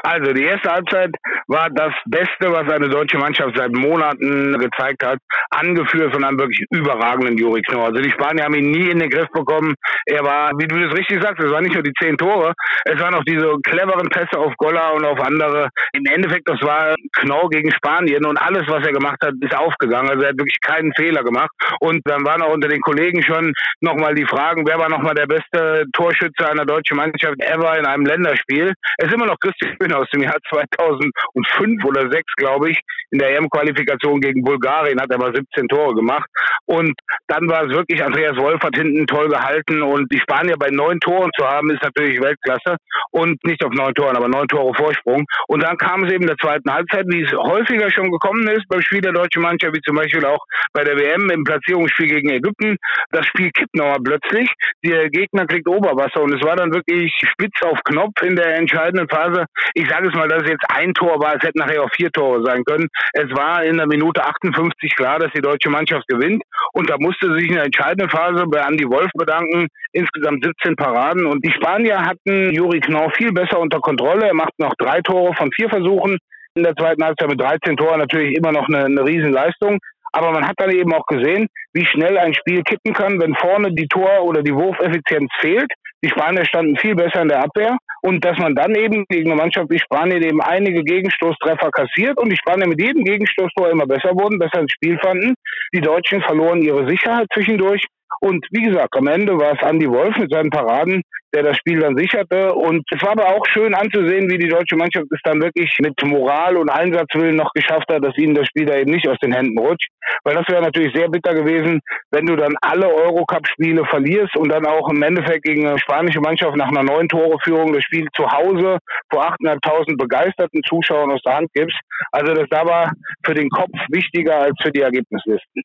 Also 0.04 0.34
die 0.34 0.44
erste 0.44 0.72
Halbzeit 0.72 1.12
war 1.48 1.70
das 1.70 1.94
Beste, 2.06 2.51
was 2.51 2.70
eine 2.72 2.89
deutsche 2.89 3.18
Mannschaft 3.18 3.56
seit 3.56 3.72
Monaten 3.72 4.58
gezeigt 4.58 5.04
hat, 5.06 5.20
angeführt 5.50 6.13
von 6.13 6.24
einem 6.24 6.39
wirklich 6.39 6.65
überragenden 6.72 7.38
Juri 7.38 7.62
Knorr. 7.62 7.88
Also 7.88 8.01
die 8.01 8.12
Spanier 8.12 8.46
haben 8.46 8.56
ihn 8.56 8.72
nie 8.72 8.89
in 8.89 9.00
den 9.00 9.10
Griff 9.10 9.30
bekommen. 9.34 9.75
Er 10.06 10.24
war, 10.24 10.51
wie 10.58 10.68
du 10.68 10.80
das 10.80 10.98
richtig 10.98 11.22
sagst, 11.22 11.44
es 11.44 11.51
waren 11.51 11.63
nicht 11.63 11.74
nur 11.74 11.84
die 11.84 11.94
zehn 12.00 12.18
Tore, 12.18 12.54
es 12.86 13.00
waren 13.00 13.15
auch 13.15 13.24
diese 13.24 13.51
cleveren 13.63 14.10
Pässe 14.10 14.39
auf 14.39 14.54
Golla 14.58 14.89
und 14.92 15.06
auf 15.06 15.20
andere. 15.22 15.70
Im 15.94 16.06
Endeffekt, 16.06 16.50
das 16.50 16.62
war 16.62 16.96
Knorr 17.13 17.50
gegen 17.50 17.72
Spanien 17.72 18.25
und 18.25 18.38
alles, 18.38 18.63
was 18.68 18.86
er 18.86 18.94
gemacht 18.94 19.18
hat, 19.24 19.34
ist 19.39 19.56
aufgegangen. 19.56 20.10
Also 20.10 20.24
er 20.24 20.30
hat 20.30 20.38
wirklich 20.38 20.60
keinen 20.62 20.94
Fehler 20.96 21.24
gemacht. 21.24 21.51
Und 21.80 22.01
dann 22.06 22.25
waren 22.25 22.42
auch 22.42 22.54
unter 22.54 22.68
den 22.68 22.82
Kollegen 22.82 23.22
schon 23.24 23.54
nochmal 23.82 24.15
die 24.15 24.25
Fragen, 24.25 24.65
wer 24.65 24.77
war 24.77 24.89
nochmal 24.89 25.15
der 25.15 25.27
beste 25.27 25.86
Torschütze 25.94 26.50
einer 26.50 26.65
deutschen 26.65 26.98
Mannschaft 26.98 27.42
ever 27.42 27.77
in 27.77 27.86
einem 27.86 28.06
Länderspiel. 28.06 28.74
Es 28.98 29.08
ist 29.08 29.13
immer 29.13 29.25
noch 29.25 29.39
Christian 29.39 29.75
Kühn 29.75 29.94
aus 29.94 30.10
dem 30.12 30.24
Jahr 30.24 30.38
2005 30.50 31.86
oder 31.86 32.10
6, 32.10 32.24
glaube 32.36 32.72
ich. 32.72 32.79
In 33.12 33.20
der 33.20 33.38
EM-Qualifikation 33.38 34.20
gegen 34.20 34.44
Bulgarien 34.44 35.00
hat 35.00 35.10
er 35.10 35.15
aber 35.15 35.34
17 35.34 35.67
Tore 35.67 35.96
gemacht. 35.96 36.29
Und 36.65 36.94
dann 37.27 37.48
war 37.50 37.65
es 37.65 37.72
wirklich, 37.72 38.03
Andreas 38.03 38.38
Wolfert 38.38 38.75
hinten 38.75 39.05
toll 39.08 39.29
gehalten. 39.29 39.82
Und 39.82 40.12
die 40.12 40.20
Spanier 40.20 40.55
bei 40.58 40.70
neun 40.70 41.00
Toren 41.00 41.32
zu 41.38 41.46
haben, 41.46 41.70
ist 41.72 41.84
natürlich 41.84 42.22
Weltklasse. 42.22 42.77
Und 43.12 43.44
nicht 43.44 43.63
auf 43.63 43.74
neun 43.74 43.94
Toren, 43.94 44.17
aber 44.17 44.27
neun 44.27 44.48
Tore 44.48 44.74
Vorsprung. 44.75 45.25
Und 45.48 45.63
dann 45.63 45.77
kam 45.77 46.03
es 46.03 46.12
eben 46.12 46.24
in 46.24 46.27
der 46.27 46.38
zweiten 46.38 46.72
Halbzeit, 46.72 47.05
wie 47.08 47.24
es 47.24 47.32
häufiger 47.32 47.89
schon 47.91 48.12
gekommen 48.12 48.48
ist 48.48 48.67
beim 48.67 48.82
Spiel 48.82 49.01
der 49.01 49.13
deutschen 49.13 49.41
Mannschaft, 49.41 49.75
wie 49.75 49.82
zum 49.82 49.96
Beispiel 49.96 50.25
auch 50.25 50.44
bei 50.74 50.84
der 50.84 50.98
WM 50.98 51.29
im 51.29 51.44
Platzierungsspiel 51.44 52.08
gegen 52.08 52.29
Ägypten. 52.29 52.77
Das 53.12 53.25
Spiel 53.25 53.51
kippt 53.51 53.75
nochmal 53.75 54.00
plötzlich. 54.03 54.51
Der 54.84 55.10
Gegner 55.10 55.46
kriegt 55.46 55.67
Oberwasser 55.67 56.22
und 56.22 56.34
es 56.34 56.44
war 56.44 56.55
dann 56.55 56.74
wirklich 56.74 57.13
spitz 57.32 57.62
auf 57.63 57.79
Knopf 57.84 58.22
in 58.22 58.36
der 58.36 58.58
entscheidenden 58.58 59.08
Phase. 59.08 59.46
Ich 59.74 59.89
sage 59.89 60.07
es 60.07 60.15
mal, 60.15 60.27
dass 60.27 60.43
es 60.43 60.50
jetzt 60.50 60.65
ein 60.69 60.93
Tor 60.93 61.19
war, 61.19 61.36
es 61.36 61.43
hätten 61.43 61.60
nachher 61.60 61.84
auch 61.84 61.89
vier 61.95 62.12
Tore 62.12 62.43
sein 62.43 62.63
können. 62.63 62.88
Es 63.13 63.29
war 63.36 63.63
in 63.63 63.77
der 63.77 63.88
Minute 63.88 64.24
58 64.24 64.95
klar, 64.95 65.19
dass 65.19 65.31
die 65.34 65.41
deutsche 65.41 65.69
Mannschaft 65.69 66.07
gewinnt 66.07 66.43
und 66.74 66.89
da 66.89 66.95
musste 67.00 67.34
sich 67.36 67.48
in 67.48 67.55
der 67.55 67.65
entscheidenden 67.65 68.10
Phase 68.10 68.45
bei 68.48 68.60
Andy 68.60 68.88
Wolf 68.89 69.10
bedanken. 69.15 69.67
Insgesamt 69.91 70.43
17 70.43 70.75
Paraden 70.75 71.25
und 71.25 71.43
die 71.43 71.51
Spanier 71.51 72.01
hatten 72.01 72.53
Juri 72.53 72.79
Knorr 72.79 73.12
viel 73.12 73.31
besser 73.31 73.60
unter 73.60 73.79
Kontrolle. 73.79 74.27
Er 74.27 74.34
macht 74.34 74.53
noch 74.60 74.74
drei 74.77 75.01
Tore 75.01 75.34
von 75.36 75.51
vier 75.51 75.69
Versuchen. 75.69 76.17
In 76.55 76.63
der 76.63 76.75
zweiten 76.75 77.03
Halbzeit 77.03 77.29
mit 77.29 77.41
13 77.41 77.75
Toren 77.75 78.00
natürlich 78.00 78.36
immer 78.38 78.51
noch 78.51 78.67
eine, 78.69 78.86
eine 78.86 79.03
Riesenleistung. 79.03 79.79
Aber 80.13 80.31
man 80.31 80.48
hat 80.48 80.55
dann 80.57 80.72
eben 80.72 80.93
auch 80.93 81.05
gesehen, 81.07 81.48
wie 81.74 81.86
schnell 81.86 82.17
ein 82.17 82.34
Spiel 82.34 82.63
kippen 82.63 82.93
kann, 82.93 83.19
wenn 83.19 83.36
vorne 83.36 83.74
die 83.74 83.88
Tor- 83.88 84.24
oder 84.24 84.41
die 84.41 84.53
Wurfeffizienz 84.53 85.29
fehlt. 85.39 85.69
Die 86.03 86.09
Spanier 86.09 86.45
standen 86.45 86.77
viel 86.77 86.95
besser 86.95 87.21
in 87.21 87.29
der 87.29 87.43
Abwehr 87.43 87.77
und 88.01 88.23
dass 88.23 88.37
man 88.37 88.53
dann 88.53 88.75
eben 88.75 89.05
gegen 89.09 89.31
eine 89.31 89.41
Mannschaft 89.41 89.69
wie 89.69 89.79
Spanien 89.79 90.21
eben 90.21 90.41
einige 90.41 90.83
Gegenstoßtreffer 90.83 91.71
kassiert 91.71 92.17
und 92.19 92.29
die 92.29 92.37
Spanier 92.37 92.67
mit 92.67 92.79
jedem 92.79 93.03
Gegenstoßtor 93.03 93.71
immer 93.71 93.87
besser 93.87 94.11
wurden, 94.11 94.37
besser 94.37 94.61
ins 94.61 94.71
Spiel 94.73 94.99
fanden. 94.99 95.33
Die 95.73 95.81
Deutschen 95.81 96.21
verloren 96.21 96.61
ihre 96.61 96.87
Sicherheit 96.87 97.27
zwischendurch 97.33 97.83
und 98.21 98.45
wie 98.51 98.63
gesagt, 98.63 98.95
am 98.97 99.07
Ende 99.07 99.38
war 99.38 99.53
es 99.53 99.62
Andy 99.62 99.89
Wolf 99.89 100.17
mit 100.17 100.31
seinen 100.31 100.50
Paraden, 100.50 101.01
der 101.33 101.43
das 101.43 101.57
Spiel 101.57 101.79
dann 101.79 101.97
sicherte. 101.97 102.53
Und 102.53 102.83
es 102.89 103.01
war 103.03 103.12
aber 103.12 103.27
auch 103.27 103.45
schön 103.47 103.74
anzusehen, 103.75 104.29
wie 104.29 104.38
die 104.38 104.47
deutsche 104.47 104.75
Mannschaft 104.75 105.07
es 105.12 105.19
dann 105.24 105.41
wirklich 105.41 105.77
mit 105.79 105.93
Moral 106.03 106.57
und 106.57 106.69
Einsatzwillen 106.69 107.35
noch 107.35 107.51
geschafft 107.53 107.91
hat, 107.91 108.03
dass 108.03 108.17
ihnen 108.17 108.33
das 108.33 108.47
Spiel 108.47 108.65
da 108.65 108.75
eben 108.77 108.91
nicht 108.91 109.07
aus 109.07 109.17
den 109.21 109.33
Händen 109.33 109.59
rutscht. 109.59 109.89
Weil 110.24 110.35
das 110.35 110.47
wäre 110.47 110.62
natürlich 110.62 110.93
sehr 110.95 111.09
bitter 111.09 111.33
gewesen, 111.33 111.81
wenn 112.12 112.25
du 112.25 112.35
dann 112.35 112.55
alle 112.62 112.88
Eurocup-Spiele 112.88 113.85
verlierst 113.85 114.35
und 114.38 114.50
dann 114.50 114.65
auch 114.65 114.89
im 114.89 115.01
Endeffekt 115.03 115.43
gegen 115.43 115.67
eine 115.67 115.79
spanische 115.79 116.21
Mannschaft 116.21 116.55
nach 116.55 116.69
einer 116.69 116.83
neuen 116.83 117.09
Toreführung 117.09 117.74
das 117.74 117.83
Spiel 117.83 118.07
zu 118.15 118.25
Hause 118.25 118.79
vor 119.12 119.27
8.500 119.27 119.97
begeisterten 119.97 120.62
Zuschauern 120.67 121.12
aus 121.12 121.21
der 121.25 121.35
Hand 121.35 121.50
gibst. 121.53 121.77
Also 122.12 122.33
das 122.33 122.47
da 122.50 122.65
war 122.65 122.91
für 123.24 123.33
den 123.33 123.50
Kopf 123.50 123.74
wichtiger 123.89 124.39
als 124.39 124.55
für 124.62 124.71
die 124.71 124.81
Ergebnislisten. 124.81 125.63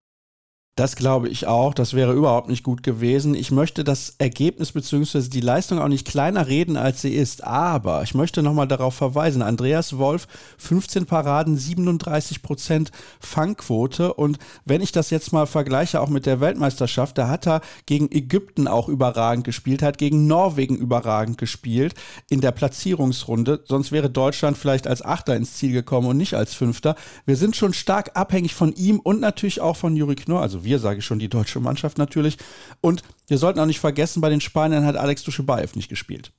Das 0.81 0.97
glaube 0.97 1.29
ich 1.29 1.47
auch. 1.47 1.75
Das 1.75 1.93
wäre 1.93 2.15
überhaupt 2.15 2.49
nicht 2.49 2.65
gut 2.65 2.83
gewesen. 2.83 3.35
Ich 3.35 3.51
möchte 3.51 3.85
das 3.85 4.15
Ergebnis 4.17 4.73
bzw. 4.73 5.29
die 5.29 5.43
Leistung 5.43 5.79
auch 5.79 5.89
nicht 5.89 6.07
kleiner 6.07 6.47
reden, 6.47 6.79
als 6.79 7.03
sie 7.03 7.15
ist. 7.15 7.45
Aber 7.45 8.03
ich 8.03 8.15
möchte 8.15 8.43
nochmal 8.43 8.67
darauf 8.67 8.95
verweisen. 8.95 9.43
Andreas 9.43 9.99
Wolf, 9.99 10.27
15 10.57 11.05
Paraden, 11.05 11.59
37 11.59 12.41
Prozent 12.41 12.93
Fangquote. 13.21 14.15
Und 14.15 14.39
wenn 14.65 14.81
ich 14.81 14.91
das 14.91 15.11
jetzt 15.11 15.35
mal 15.35 15.45
vergleiche, 15.45 16.01
auch 16.01 16.09
mit 16.09 16.25
der 16.25 16.41
Weltmeisterschaft, 16.41 17.19
da 17.19 17.29
hat 17.29 17.47
er 17.47 17.61
gegen 17.85 18.11
Ägypten 18.11 18.67
auch 18.67 18.89
überragend 18.89 19.45
gespielt, 19.45 19.83
hat 19.83 19.99
gegen 19.99 20.27
Norwegen 20.29 20.77
überragend 20.77 21.37
gespielt 21.37 21.93
in 22.31 22.41
der 22.41 22.53
Platzierungsrunde. 22.53 23.65
Sonst 23.67 23.93
wäre 23.93 24.09
Deutschland 24.09 24.57
vielleicht 24.57 24.87
als 24.87 25.05
Achter 25.05 25.37
ins 25.37 25.57
Ziel 25.57 25.73
gekommen 25.73 26.09
und 26.09 26.17
nicht 26.17 26.33
als 26.33 26.55
Fünfter. 26.55 26.97
Wir 27.27 27.37
sind 27.37 27.55
schon 27.55 27.75
stark 27.75 28.13
abhängig 28.15 28.55
von 28.55 28.73
ihm 28.73 28.99
und 28.99 29.21
natürlich 29.21 29.61
auch 29.61 29.77
von 29.77 29.95
Juri 29.95 30.15
Knorr. 30.15 30.41
Also 30.41 30.65
wir 30.65 30.70
wir 30.71 30.79
sage 30.79 31.01
ich 31.01 31.05
schon, 31.05 31.19
die 31.19 31.29
deutsche 31.29 31.59
Mannschaft 31.59 31.99
natürlich. 31.99 32.39
Und 32.81 33.03
wir 33.27 33.39
sollten 33.39 33.59
auch 33.59 33.67
nicht 33.67 33.81
vergessen, 33.81 34.21
bei 34.21 34.31
den 34.31 34.41
Spaniern 34.41 34.87
hat 34.87 34.97
Alex 34.97 35.25
Duschebaev 35.25 35.75
nicht 35.75 35.89
gespielt. 35.89 36.33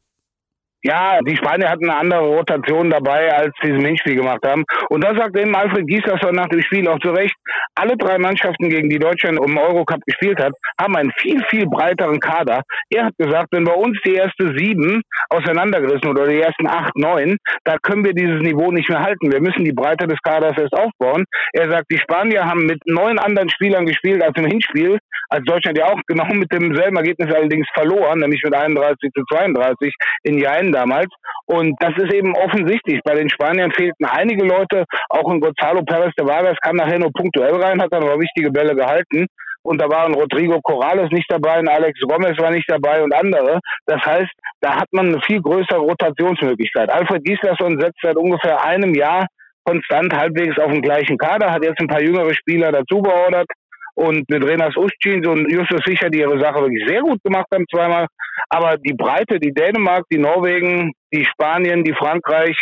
Ja, 0.83 1.19
die 1.21 1.35
Spanier 1.35 1.69
hatten 1.69 1.89
eine 1.89 1.99
andere 1.99 2.27
Rotation 2.27 2.89
dabei, 2.89 3.31
als 3.31 3.53
sie 3.61 3.69
im 3.69 3.85
Hinspiel 3.85 4.15
gemacht 4.15 4.41
haben. 4.45 4.63
Und 4.89 5.03
da 5.03 5.13
sagt 5.15 5.37
eben 5.37 5.55
Alfred 5.55 5.85
Gieslasser 5.87 6.31
nach 6.31 6.47
dem 6.47 6.61
Spiel 6.61 6.87
auch 6.87 6.99
zu 6.99 7.11
Recht, 7.11 7.35
alle 7.75 7.95
drei 7.97 8.17
Mannschaften, 8.17 8.69
gegen 8.69 8.89
die 8.89 8.97
Deutschland 8.97 9.39
im 9.39 9.57
Eurocup 9.57 10.01
gespielt 10.05 10.39
hat, 10.39 10.53
haben 10.79 10.95
einen 10.95 11.11
viel, 11.17 11.43
viel 11.49 11.67
breiteren 11.67 12.19
Kader. 12.19 12.63
Er 12.89 13.05
hat 13.05 13.13
gesagt, 13.17 13.49
wenn 13.51 13.63
bei 13.63 13.73
uns 13.73 13.97
die 14.03 14.15
erste 14.15 14.53
sieben 14.57 15.01
auseinandergerissen 15.29 16.09
oder 16.09 16.27
die 16.27 16.41
ersten 16.41 16.67
acht, 16.67 16.95
neun, 16.95 17.37
da 17.63 17.77
können 17.81 18.03
wir 18.03 18.13
dieses 18.13 18.41
Niveau 18.41 18.71
nicht 18.71 18.89
mehr 18.89 19.01
halten. 19.01 19.31
Wir 19.31 19.41
müssen 19.41 19.63
die 19.63 19.73
Breite 19.73 20.07
des 20.07 20.19
Kaders 20.21 20.57
erst 20.57 20.73
aufbauen. 20.73 21.25
Er 21.53 21.69
sagt, 21.69 21.91
die 21.91 21.99
Spanier 21.99 22.45
haben 22.45 22.65
mit 22.65 22.79
neun 22.85 23.19
anderen 23.19 23.49
Spielern 23.49 23.85
gespielt 23.85 24.23
als 24.23 24.35
im 24.37 24.45
Hinspiel, 24.45 24.97
als 25.31 25.45
Deutschland 25.45 25.77
ja 25.77 25.85
auch 25.85 25.99
genau 26.07 26.25
mit 26.33 26.51
demselben 26.51 26.97
Ergebnis 26.97 27.33
allerdings 27.33 27.65
verloren, 27.73 28.19
nämlich 28.19 28.41
mit 28.43 28.53
31 28.53 29.11
zu 29.15 29.23
32 29.31 29.93
in 30.23 30.37
Jain 30.37 30.71
damals. 30.71 31.07
Und 31.45 31.75
das 31.79 31.93
ist 31.97 32.13
eben 32.13 32.35
offensichtlich. 32.35 32.99
Bei 33.03 33.15
den 33.15 33.29
Spaniern 33.29 33.71
fehlten 33.71 34.05
einige 34.05 34.45
Leute, 34.45 34.83
auch 35.09 35.31
in 35.31 35.39
Gonzalo 35.39 35.83
Perez 35.83 36.13
de 36.19 36.27
Vargas 36.27 36.57
kam 36.61 36.75
nachher 36.75 36.99
nur 36.99 37.11
punktuell 37.13 37.55
rein, 37.55 37.81
hat 37.81 37.93
dann 37.93 38.03
aber 38.03 38.19
wichtige 38.19 38.51
Bälle 38.51 38.75
gehalten. 38.75 39.25
Und 39.63 39.79
da 39.79 39.87
waren 39.89 40.13
Rodrigo 40.13 40.59
Corrales 40.61 41.11
nicht 41.11 41.31
dabei, 41.31 41.59
und 41.59 41.69
Alex 41.69 41.99
Gomez 42.01 42.37
war 42.39 42.51
nicht 42.51 42.69
dabei 42.69 43.01
und 43.03 43.13
andere. 43.13 43.59
Das 43.85 44.01
heißt, 44.03 44.31
da 44.59 44.75
hat 44.75 44.87
man 44.91 45.09
eine 45.09 45.21
viel 45.21 45.41
größere 45.41 45.79
Rotationsmöglichkeit. 45.79 46.91
Alfred 46.91 47.23
Gislason 47.23 47.79
setzt 47.79 47.99
seit 48.01 48.17
ungefähr 48.17 48.63
einem 48.65 48.93
Jahr 48.95 49.27
konstant 49.63 50.13
halbwegs 50.13 50.57
auf 50.57 50.71
dem 50.71 50.81
gleichen 50.81 51.17
Kader, 51.17 51.51
hat 51.51 51.63
jetzt 51.63 51.79
ein 51.79 51.87
paar 51.87 52.01
jüngere 52.01 52.33
Spieler 52.33 52.71
dazu 52.71 53.01
beordert 53.01 53.47
und 53.95 54.29
mit 54.29 54.43
Renas 54.43 54.75
Ustjins 54.75 55.27
und 55.27 55.51
Justus 55.51 55.83
Fischer, 55.83 56.09
die 56.09 56.19
ihre 56.19 56.39
Sache 56.39 56.61
wirklich 56.61 56.87
sehr 56.87 57.01
gut 57.01 57.21
gemacht 57.23 57.47
haben 57.53 57.65
zweimal. 57.71 58.07
Aber 58.49 58.77
die 58.77 58.93
Breite, 58.93 59.39
die 59.39 59.53
Dänemark, 59.53 60.05
die 60.11 60.17
Norwegen, 60.17 60.91
die 61.13 61.25
Spanien, 61.25 61.83
die 61.83 61.93
Frankreich, 61.93 62.57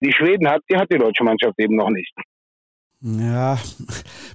die 0.00 0.12
Schweden 0.12 0.48
hat, 0.48 0.62
die 0.70 0.76
hat 0.76 0.90
die 0.90 0.98
deutsche 0.98 1.24
Mannschaft 1.24 1.54
eben 1.58 1.76
noch 1.76 1.90
nicht. 1.90 2.12
Ja, 3.02 3.58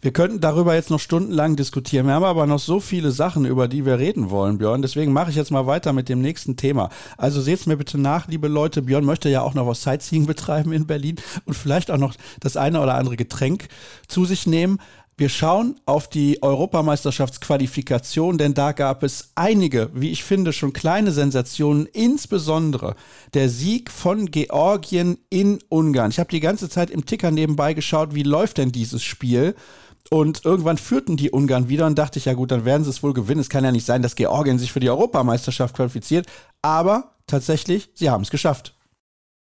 wir 0.02 0.12
könnten 0.12 0.40
darüber 0.40 0.74
jetzt 0.74 0.90
noch 0.90 1.00
stundenlang 1.00 1.56
diskutieren. 1.56 2.08
Wir 2.08 2.16
haben 2.16 2.24
aber 2.24 2.48
noch 2.48 2.58
so 2.58 2.80
viele 2.80 3.12
Sachen, 3.12 3.46
über 3.46 3.68
die 3.68 3.86
wir 3.86 4.00
reden 4.00 4.32
wollen, 4.32 4.58
Björn. 4.58 4.82
Deswegen 4.82 5.14
mache 5.14 5.30
ich 5.30 5.36
jetzt 5.36 5.52
mal 5.52 5.68
weiter 5.68 5.94
mit 5.94 6.10
dem 6.10 6.20
nächsten 6.20 6.58
Thema. 6.58 6.90
Also 7.16 7.42
seht's 7.42 7.68
mir 7.68 7.78
bitte 7.78 8.00
nach, 8.00 8.28
liebe 8.28 8.48
Leute. 8.48 8.82
Björn 8.82 9.06
möchte 9.06 9.30
ja 9.30 9.42
auch 9.42 9.54
noch 9.54 9.68
was 9.68 9.84
Sightseeing 9.84 10.26
betreiben 10.26 10.74
in 10.74 10.88
Berlin 10.88 11.18
und 11.46 11.54
vielleicht 11.54 11.92
auch 11.92 12.00
noch 12.00 12.16
das 12.40 12.58
eine 12.58 12.82
oder 12.82 12.96
andere 12.96 13.18
Getränk 13.18 13.68
zu 14.08 14.26
sich 14.26 14.48
nehmen. 14.48 14.80
Wir 15.18 15.30
schauen 15.30 15.80
auf 15.86 16.10
die 16.10 16.44
Europameisterschaftsqualifikation, 16.44 18.38
denn 18.38 18.54
da 18.54 18.74
gab 18.74 19.02
es 19.02 19.32
einige, 19.36 19.90
wie 19.94 20.12
ich 20.12 20.26
finde, 20.26 20.52
schon 20.52 20.74
kleine 20.74 21.14
Sensationen, 21.14 21.86
insbesondere 21.86 22.98
der 23.34 23.48
Sieg 23.48 23.92
von 23.92 24.26
Georgien 24.30 25.18
in 25.30 25.60
Ungarn. 25.70 26.12
Ich 26.12 26.20
habe 26.20 26.32
die 26.32 26.42
ganze 26.42 26.68
Zeit 26.68 26.90
im 26.90 27.06
Ticker 27.06 27.32
nebenbei 27.32 27.74
geschaut, 27.74 28.14
wie 28.14 28.24
läuft 28.24 28.58
denn 28.58 28.74
dieses 28.74 29.04
Spiel? 29.04 29.56
Und 30.10 30.44
irgendwann 30.44 30.78
führten 30.78 31.16
die 31.16 31.32
Ungarn 31.32 31.70
wieder 31.70 31.88
und 31.88 31.98
dachte 31.98 32.20
ich, 32.20 32.26
ja 32.26 32.34
gut, 32.34 32.52
dann 32.52 32.66
werden 32.66 32.84
sie 32.84 32.90
es 32.90 33.02
wohl 33.02 33.14
gewinnen. 33.14 33.40
Es 33.40 33.50
kann 33.50 33.64
ja 33.64 33.72
nicht 33.72 33.86
sein, 33.86 34.02
dass 34.02 34.16
Georgien 34.16 34.60
sich 34.60 34.74
für 34.74 34.82
die 34.82 34.90
Europameisterschaft 34.90 35.78
qualifiziert. 35.78 36.28
Aber 36.62 37.16
tatsächlich, 37.26 37.90
sie 37.94 38.10
haben 38.10 38.24
es 38.24 38.32
geschafft. 38.32 38.75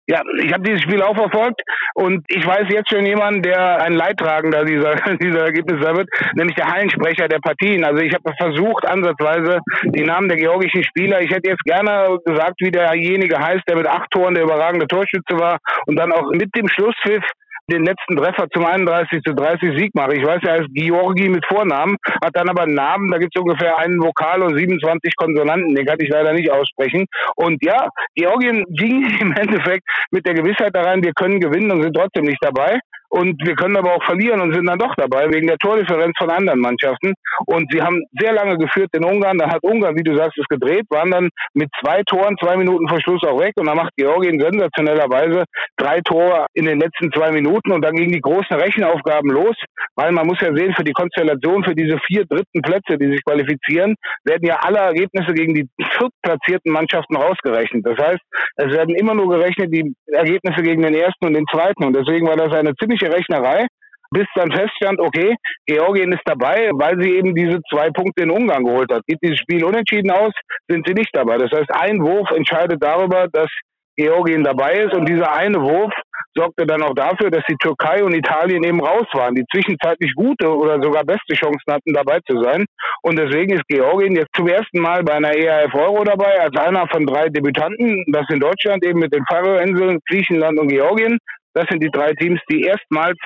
Ja, 0.10 0.24
ich 0.42 0.52
habe 0.52 0.64
dieses 0.64 0.82
Spiel 0.82 1.04
auch 1.04 1.16
verfolgt 1.16 1.62
und 1.94 2.26
ich 2.30 2.44
weiß 2.44 2.66
jetzt 2.70 2.90
schon 2.90 3.06
jemand, 3.06 3.46
der 3.46 3.80
ein 3.84 3.94
Leidtragender 3.94 4.66
dieser, 4.66 4.96
dieser 5.22 5.46
Ergebnisse 5.46 5.96
wird, 5.96 6.10
nämlich 6.34 6.56
der 6.56 6.66
Hallensprecher 6.66 7.28
der 7.28 7.38
Partien. 7.38 7.84
Also 7.84 8.02
ich 8.02 8.12
habe 8.16 8.34
versucht, 8.36 8.88
ansatzweise 8.88 9.60
die 9.84 10.04
Namen 10.04 10.28
der 10.28 10.40
georgischen 10.40 10.84
Spieler, 10.84 11.22
ich 11.22 11.30
hätte 11.30 11.52
jetzt 11.52 11.64
gerne 11.64 12.18
gesagt, 12.26 12.56
wie 12.58 12.72
derjenige 12.72 13.38
heißt, 13.38 13.62
der 13.70 13.78
mit 13.78 13.86
acht 13.86 14.10
Toren 14.10 14.34
der 14.34 14.46
überragende 14.46 14.88
Torschütze 14.88 15.38
war 15.38 15.60
und 15.86 15.96
dann 15.96 16.12
auch 16.12 16.32
mit 16.32 16.56
dem 16.56 16.68
Schlusspfiff 16.68 17.24
den 17.70 17.86
letzten 17.86 18.18
Treffer 18.18 18.48
zum 18.52 18.66
31 18.66 19.22
zu 19.24 19.34
30 19.34 19.78
Sieg 19.78 19.96
mache. 19.96 20.16
Ich 20.16 20.26
weiß, 20.26 20.42
er 20.44 20.60
heißt 20.60 20.70
Georgi 20.74 21.30
mit 21.30 21.46
Vornamen, 21.46 21.98
hat 22.24 22.36
dann 22.36 22.50
aber 22.50 22.64
einen 22.64 22.76
Namen, 22.76 23.12
da 23.12 23.18
gibt 23.18 23.36
es 23.36 23.42
ungefähr 23.42 23.78
einen 23.78 24.02
Vokal 24.02 24.42
und 24.42 24.58
27 24.58 25.16
Konsonanten, 25.16 25.76
den 25.76 25.86
kann 25.86 26.00
ich 26.00 26.10
leider 26.10 26.34
nicht 26.34 26.52
aussprechen. 26.52 27.06
Und 27.36 27.64
ja, 27.64 27.90
Georgien 28.16 28.66
ging 28.70 29.06
im 29.20 29.34
Endeffekt 29.34 29.84
mit 30.12 30.26
der 30.26 30.34
Gewissheit 30.34 30.76
da 30.76 30.82
rein, 30.82 31.04
wir 31.04 31.14
können 31.14 31.40
gewinnen 31.40 31.72
und 31.72 31.84
sind 31.84 31.96
trotzdem 31.96 32.26
nicht 32.26 32.42
dabei. 32.42 32.80
Und 33.10 33.42
wir 33.44 33.56
können 33.56 33.76
aber 33.78 33.96
auch 33.96 34.04
verlieren 34.04 34.40
und 34.42 34.54
sind 34.54 34.68
dann 34.68 34.78
doch 34.78 34.94
dabei, 34.96 35.28
wegen 35.34 35.48
der 35.48 35.58
Tordifferenz 35.58 36.14
von 36.18 36.30
anderen 36.30 36.60
Mannschaften. 36.60 37.14
Und 37.46 37.72
sie 37.72 37.82
haben 37.82 38.04
sehr 38.20 38.34
lange 38.34 38.58
geführt 38.58 38.90
in 38.94 39.04
Ungarn. 39.04 39.38
Dann 39.38 39.52
hat 39.52 39.64
Ungarn, 39.64 39.98
wie 39.98 40.04
du 40.04 40.16
sagst, 40.16 40.38
es 40.38 40.48
gedreht, 40.48 40.86
waren 40.90 41.12
dann 41.12 41.30
mit 41.54 41.70
zwei 41.82 42.04
Toren, 42.04 42.36
zwei 42.40 42.56
Minuten 42.56 42.88
vor 42.88 43.02
Schluss 43.02 43.24
auch 43.24 43.40
weg. 43.40 43.54
Und 43.58 43.68
dann 43.68 43.78
macht 43.78 43.94
Georgien 43.98 44.40
sensationellerweise 44.40 45.46
drei 45.78 46.02
Tore 46.02 46.46
in 46.54 46.66
den 46.66 46.80
letzten 46.80 47.12
zwei 47.12 47.32
Minuten. 47.32 47.72
Und 47.72 47.84
dann 47.84 47.96
gingen 47.96 48.12
die 48.12 48.22
großen 48.22 48.56
Rechenaufgaben 48.56 49.32
los, 49.32 49.56
weil 49.96 50.12
man 50.12 50.28
muss 50.28 50.40
ja 50.42 50.54
sehen, 50.54 50.74
für 50.76 50.84
die 50.84 50.94
Konstellation, 50.94 51.64
für 51.64 51.76
diese 51.76 51.98
vier 52.06 52.26
dritten 52.26 52.62
Plätze, 52.62 52.98
die 52.98 53.12
sich 53.12 53.24
qualifizieren, 53.24 53.96
werden 54.24 54.46
ja 54.46 54.60
alle 54.62 54.80
Ergebnisse 54.80 55.34
gegen 55.34 55.56
die 55.56 55.68
viertplatzierten 55.98 56.72
Mannschaften 56.72 57.16
rausgerechnet. 57.16 57.86
Das 57.86 57.98
heißt, 57.98 58.22
es 58.58 58.72
werden 58.72 58.96
immer 58.96 59.16
nur 59.16 59.30
gerechnet 59.30 59.74
die 59.74 59.94
Ergebnisse 60.12 60.62
gegen 60.62 60.84
den 60.84 60.94
ersten 60.94 61.26
und 61.26 61.34
den 61.34 61.46
zweiten. 61.52 61.86
Und 61.86 61.96
deswegen 61.96 62.28
war 62.28 62.36
das 62.36 62.54
eine 62.54 62.76
ziemlich 62.76 62.99
ziemliche 63.00 63.12
Rechnerei, 63.12 63.68
bis 64.12 64.26
dann 64.36 64.52
feststand, 64.52 65.00
okay, 65.00 65.36
Georgien 65.68 66.12
ist 66.12 66.24
dabei, 66.26 66.72
weil 66.74 67.00
sie 67.02 67.16
eben 67.16 67.36
diese 67.36 67.60
zwei 67.70 67.90
Punkte 67.92 68.24
in 68.24 68.32
Ungarn 68.32 68.66
geholt 68.66 68.92
hat. 68.92 69.04
Geht 69.08 69.20
dieses 69.22 69.40
Spiel 69.40 69.64
unentschieden 69.64 70.12
aus, 70.12 70.32
sind 70.68 70.88
sie 70.88 70.94
nicht 70.94 71.12
dabei. 71.14 71.38
Das 71.38 71.52
heißt, 71.52 71.72
ein 71.74 72.02
Wurf 72.02 72.30
entscheidet 72.32 72.82
darüber, 72.82 73.28
dass 73.32 73.50
Georgien 73.96 74.44
dabei 74.44 74.80
ist 74.80 74.94
und 74.94 75.08
dieser 75.08 75.32
eine 75.32 75.62
Wurf 75.62 75.94
sorgte 76.34 76.66
dann 76.66 76.82
auch 76.82 76.94
dafür, 76.94 77.30
dass 77.30 77.44
die 77.50 77.58
Türkei 77.58 78.04
und 78.04 78.14
Italien 78.14 78.64
eben 78.64 78.80
raus 78.80 79.06
waren, 79.14 79.36
die 79.36 79.44
zwischenzeitlich 79.52 80.14
gute 80.16 80.48
oder 80.48 80.82
sogar 80.82 81.04
beste 81.04 81.34
Chancen 81.34 81.70
hatten, 81.70 81.94
dabei 81.94 82.20
zu 82.26 82.42
sein. 82.42 82.66
Und 83.02 83.20
deswegen 83.20 83.54
ist 83.54 83.68
Georgien 83.68 84.16
jetzt 84.16 84.34
zum 84.36 84.48
ersten 84.48 84.80
Mal 84.80 85.04
bei 85.04 85.14
einer 85.14 85.36
EAF 85.36 85.74
Euro 85.74 86.04
dabei, 86.04 86.40
als 86.40 86.56
einer 86.56 86.88
von 86.88 87.06
drei 87.06 87.28
Debütanten. 87.30 88.06
Das 88.08 88.26
in 88.30 88.40
Deutschland 88.40 88.86
eben 88.86 89.00
mit 89.00 89.14
den 89.14 89.26
Färöerinseln, 89.26 90.00
Griechenland 90.08 90.60
und 90.60 90.70
Georgien. 90.70 91.18
Das 91.54 91.66
sind 91.70 91.82
die 91.84 91.92
drei 91.92 92.14
Teams, 92.14 92.40
die 92.50 92.62
erstmals 92.62 93.18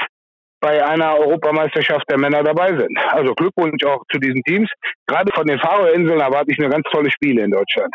bei 0.62 0.84
einer 0.86 1.18
Europameisterschaft 1.20 2.10
der 2.10 2.18
Männer 2.18 2.42
dabei 2.42 2.70
sind. 2.70 2.98
Also 3.10 3.34
Glückwunsch 3.34 3.84
auch 3.84 4.02
zu 4.12 4.18
diesen 4.18 4.42
Teams. 4.44 4.70
Gerade 5.08 5.32
von 5.34 5.46
den 5.46 5.60
Färöerinseln 5.60 6.22
erwarte 6.22 6.52
ich 6.52 6.58
mir 6.58 6.70
ganz 6.70 6.86
tolle 6.90 7.12
Spiele 7.12 7.44
in 7.44 7.52
Deutschland. 7.52 7.94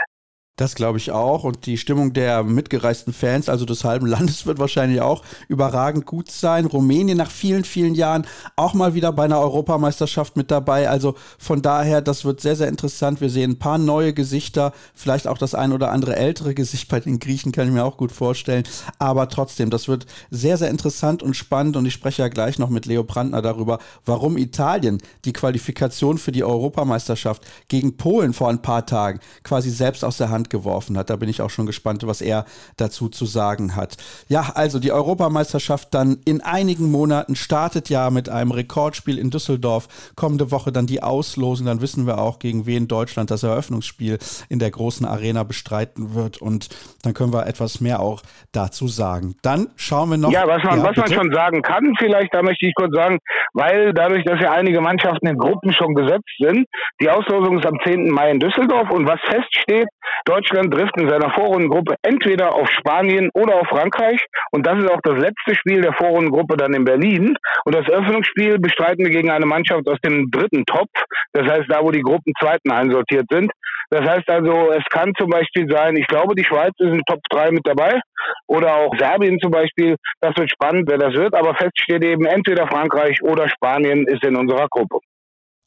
Das 0.59 0.75
glaube 0.75 0.99
ich 0.99 1.13
auch. 1.13 1.45
Und 1.45 1.67
die 1.67 1.79
Stimmung 1.79 2.13
der 2.13 2.43
mitgereisten 2.43 3.13
Fans, 3.13 3.49
also 3.49 3.65
des 3.65 3.85
halben 3.85 4.07
Landes, 4.07 4.45
wird 4.47 4.59
wahrscheinlich 4.59 5.01
auch 5.01 5.23
überragend 5.47 6.05
gut 6.05 6.33
sein. 6.33 6.67
Rumänien 6.67 7.17
nach 7.17 7.31
vielen, 7.31 7.63
vielen 7.63 7.95
Jahren 7.95 8.27
auch 8.57 8.75
mal 8.75 8.93
wieder 8.93 9.13
bei 9.13 9.25
einer 9.25 9.39
Europameisterschaft 9.39 10.37
mit 10.37 10.51
dabei. 10.51 10.91
Also 10.91 11.15
von 11.39 11.63
daher, 11.63 12.03
das 12.03 12.25
wird 12.25 12.41
sehr, 12.41 12.57
sehr 12.57 12.67
interessant. 12.67 13.21
Wir 13.21 13.31
sehen 13.31 13.53
ein 13.53 13.59
paar 13.61 13.79
neue 13.79 14.13
Gesichter, 14.13 14.73
vielleicht 14.95 15.29
auch 15.29 15.39
das 15.39 15.55
ein 15.55 15.73
oder 15.73 15.93
andere 15.93 16.17
ältere 16.17 16.55
Gesicht 16.55 16.89
bei 16.89 16.99
den 16.99 17.21
Griechen, 17.21 17.53
kann 17.53 17.69
ich 17.69 17.73
mir 17.73 17.85
auch 17.85 17.97
gut 17.97 18.11
vorstellen. 18.11 18.65
Aber 18.99 19.29
trotzdem, 19.29 19.71
das 19.71 19.87
wird 19.87 20.07
sehr, 20.33 20.57
sehr 20.57 20.71
interessant 20.71 21.23
und 21.23 21.35
spannend. 21.35 21.77
Und 21.77 21.87
ich 21.87 21.95
spreche 21.95 22.23
ja 22.23 22.29
gleich 22.29 22.59
noch 22.59 22.69
mit 22.69 22.85
Leo 22.85 23.05
Brandner 23.05 23.43
darüber, 23.43 23.79
warum 24.05 24.37
Italien 24.37 24.99
die 25.25 25.33
Qualifikation 25.33 26.19
für 26.19 26.33
die 26.33 26.43
Europameisterschaft 26.43 27.47
gegen 27.69 27.97
Polen 27.97 28.33
vor 28.33 28.49
ein 28.49 28.61
paar 28.61 28.87
Tagen 28.87 29.21
quasi 29.45 29.71
selbst 29.71 30.05
aus 30.05 30.17
der 30.17 30.31
Hand 30.31 30.48
geworfen 30.51 30.97
hat. 30.99 31.11
Da 31.11 31.17
bin 31.17 31.29
ich 31.29 31.43
auch 31.43 31.51
schon 31.51 31.67
gespannt, 31.67 32.07
was 32.07 32.21
er 32.21 32.45
dazu 32.77 33.09
zu 33.09 33.27
sagen 33.27 33.77
hat. 33.77 33.97
Ja, 34.29 34.53
also 34.55 34.79
die 34.79 34.93
Europameisterschaft 34.93 35.95
dann 35.95 36.19
in 36.25 36.41
einigen 36.41 36.91
Monaten 36.91 37.37
startet 37.37 37.89
ja 37.89 38.11
mit 38.11 38.29
einem 38.29 38.51
Rekordspiel 38.51 39.19
in 39.19 39.31
Düsseldorf. 39.31 39.89
Kommende 40.17 40.51
Woche 40.51 40.73
dann 40.73 40.87
die 40.87 41.03
Auslosung. 41.03 41.67
Dann 41.67 41.81
wissen 41.81 42.07
wir 42.07 42.19
auch, 42.19 42.39
gegen 42.39 42.67
wen 42.67 42.89
Deutschland 42.89 43.31
das 43.31 43.43
Eröffnungsspiel 43.43 44.19
in 44.49 44.59
der 44.59 44.71
großen 44.71 45.07
Arena 45.07 45.43
bestreiten 45.43 46.15
wird. 46.15 46.41
Und 46.41 46.69
dann 47.03 47.15
können 47.15 47.33
wir 47.33 47.47
etwas 47.47 47.81
mehr 47.81 48.01
auch 48.01 48.23
dazu 48.53 48.89
sagen. 48.89 49.37
Dann 49.43 49.69
schauen 49.77 50.11
wir 50.11 50.17
noch. 50.17 50.31
Ja, 50.31 50.47
was 50.47 50.63
man, 50.65 50.79
ja, 50.79 50.85
was 50.85 50.97
man 50.97 51.13
schon 51.13 51.33
sagen 51.33 51.63
kann, 51.63 51.95
vielleicht, 51.99 52.35
da 52.35 52.43
möchte 52.43 52.67
ich 52.67 52.75
kurz 52.75 52.95
sagen, 52.95 53.19
weil 53.53 53.93
dadurch, 53.93 54.25
dass 54.25 54.41
ja 54.41 54.53
einige 54.53 54.81
Mannschaften 54.81 55.27
in 55.27 55.39
Gruppen 55.39 55.73
schon 55.73 55.95
gesetzt 55.95 56.31
sind, 56.39 56.67
die 57.01 57.11
Auslosung 57.11 57.59
ist 57.59 57.67
am 57.67 57.79
10. 57.85 58.11
Mai 58.11 58.31
in 58.31 58.41
Düsseldorf 58.41 58.91
und 58.91 59.07
was 59.07 59.21
feststeht, 59.21 59.89
Deutschland 60.25 60.38
trifft 60.43 61.01
in 61.01 61.09
seiner 61.09 61.31
Vorrundengruppe 61.31 61.97
entweder 62.03 62.55
auf 62.55 62.69
Spanien 62.71 63.31
oder 63.35 63.57
auf 63.57 63.69
Frankreich. 63.69 64.25
Und 64.51 64.67
das 64.67 64.79
ist 64.79 64.91
auch 64.91 65.01
das 65.03 65.19
letzte 65.19 65.55
Spiel 65.55 65.83
der 65.83 65.93
Vorrundengruppe 65.93 66.57
dann 66.57 66.75
in 66.75 66.85
Berlin. 66.85 67.35
Und 67.65 67.75
das 67.75 67.89
Öffnungsspiel 67.89 68.59
bestreiten 68.59 69.05
wir 69.05 69.11
gegen 69.11 69.31
eine 69.31 69.47
Mannschaft 69.47 69.89
aus 69.89 69.99
dem 70.05 70.31
dritten 70.31 70.65
Top. 70.67 70.89
Das 71.33 71.47
heißt, 71.47 71.67
da, 71.69 71.83
wo 71.83 71.91
die 71.91 72.03
Gruppen 72.03 72.33
Zweiten 72.41 72.71
einsortiert 72.71 73.27
sind. 73.31 73.51
Das 73.91 74.07
heißt 74.07 74.29
also, 74.29 74.71
es 74.73 74.85
kann 74.91 75.13
zum 75.17 75.31
Beispiel 75.31 75.67
sein, 75.71 75.97
ich 75.97 76.07
glaube, 76.07 76.35
die 76.35 76.45
Schweiz 76.45 76.73
ist 76.79 76.93
in 76.93 77.03
Top 77.07 77.21
3 77.31 77.53
mit 77.53 77.67
dabei. 77.67 78.01
Oder 78.47 78.75
auch 78.75 78.95
Serbien 78.99 79.39
zum 79.41 79.51
Beispiel. 79.51 79.97
Das 80.21 80.37
wird 80.37 80.51
spannend, 80.51 80.89
wer 80.89 80.99
das 80.99 81.15
wird. 81.15 81.35
Aber 81.35 81.55
fest 81.55 81.73
steht 81.81 82.05
eben, 82.05 82.27
entweder 82.27 82.67
Frankreich 82.69 83.23
oder 83.23 83.49
Spanien 83.49 84.07
ist 84.07 84.25
in 84.25 84.37
unserer 84.37 84.69
Gruppe. 84.69 84.99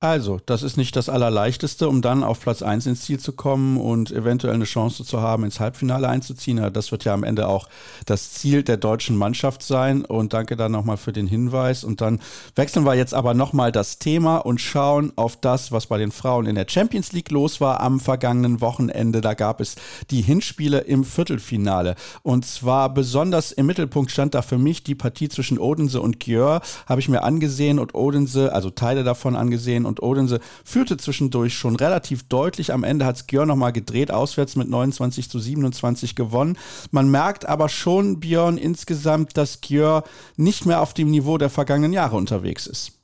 Also, 0.03 0.39
das 0.47 0.63
ist 0.63 0.77
nicht 0.77 0.95
das 0.95 1.09
Allerleichteste, 1.09 1.87
um 1.87 2.01
dann 2.01 2.23
auf 2.23 2.39
Platz 2.39 2.63
1 2.63 2.87
ins 2.87 3.01
Ziel 3.01 3.19
zu 3.19 3.33
kommen 3.33 3.77
und 3.77 4.09
eventuell 4.09 4.55
eine 4.55 4.63
Chance 4.63 5.05
zu 5.05 5.21
haben, 5.21 5.43
ins 5.43 5.59
Halbfinale 5.59 6.09
einzuziehen. 6.09 6.73
Das 6.73 6.91
wird 6.91 7.05
ja 7.05 7.13
am 7.13 7.23
Ende 7.23 7.47
auch 7.47 7.69
das 8.07 8.31
Ziel 8.31 8.63
der 8.63 8.77
deutschen 8.77 9.15
Mannschaft 9.15 9.61
sein. 9.61 10.03
Und 10.03 10.33
danke 10.33 10.55
dann 10.55 10.71
nochmal 10.71 10.97
für 10.97 11.13
den 11.13 11.27
Hinweis. 11.27 11.83
Und 11.83 12.01
dann 12.01 12.19
wechseln 12.55 12.83
wir 12.83 12.95
jetzt 12.95 13.13
aber 13.13 13.35
nochmal 13.35 13.71
das 13.71 13.99
Thema 13.99 14.37
und 14.37 14.59
schauen 14.59 15.13
auf 15.17 15.39
das, 15.39 15.71
was 15.71 15.85
bei 15.85 15.99
den 15.99 16.11
Frauen 16.11 16.47
in 16.47 16.55
der 16.55 16.65
Champions 16.67 17.11
League 17.11 17.29
los 17.29 17.61
war 17.61 17.79
am 17.79 17.99
vergangenen 17.99 18.59
Wochenende. 18.59 19.21
Da 19.21 19.35
gab 19.35 19.61
es 19.61 19.75
die 20.09 20.23
Hinspiele 20.23 20.79
im 20.79 21.03
Viertelfinale. 21.03 21.93
Und 22.23 22.47
zwar 22.47 22.91
besonders 22.91 23.51
im 23.51 23.67
Mittelpunkt 23.67 24.09
stand 24.09 24.33
da 24.33 24.41
für 24.41 24.57
mich 24.57 24.83
die 24.83 24.95
Partie 24.95 25.29
zwischen 25.29 25.59
Odense 25.59 26.01
und 26.01 26.19
Gjör. 26.19 26.61
Habe 26.87 27.01
ich 27.01 27.07
mir 27.07 27.21
angesehen 27.21 27.77
und 27.77 27.93
Odense, 27.93 28.51
also 28.51 28.71
Teile 28.71 29.03
davon 29.03 29.35
angesehen 29.35 29.90
und 29.91 30.03
Odense 30.03 30.39
führte 30.63 30.97
zwischendurch 30.97 31.53
schon 31.53 31.75
relativ 31.75 32.23
deutlich. 32.23 32.73
Am 32.73 32.83
Ende 32.83 33.05
hat 33.05 33.17
es 33.17 33.23
Björn 33.23 33.47
nochmal 33.47 33.73
gedreht, 33.73 34.11
auswärts 34.11 34.55
mit 34.55 34.69
29 34.69 35.29
zu 35.29 35.39
27 35.39 36.15
gewonnen. 36.15 36.57
Man 36.91 37.11
merkt 37.11 37.45
aber 37.45 37.69
schon, 37.69 38.19
Björn, 38.19 38.57
insgesamt, 38.57 39.37
dass 39.37 39.61
Gjör 39.61 40.03
nicht 40.37 40.65
mehr 40.65 40.81
auf 40.81 40.93
dem 40.93 41.11
Niveau 41.11 41.37
der 41.37 41.49
vergangenen 41.49 41.93
Jahre 41.93 42.15
unterwegs 42.15 42.67
ist. 42.67 43.00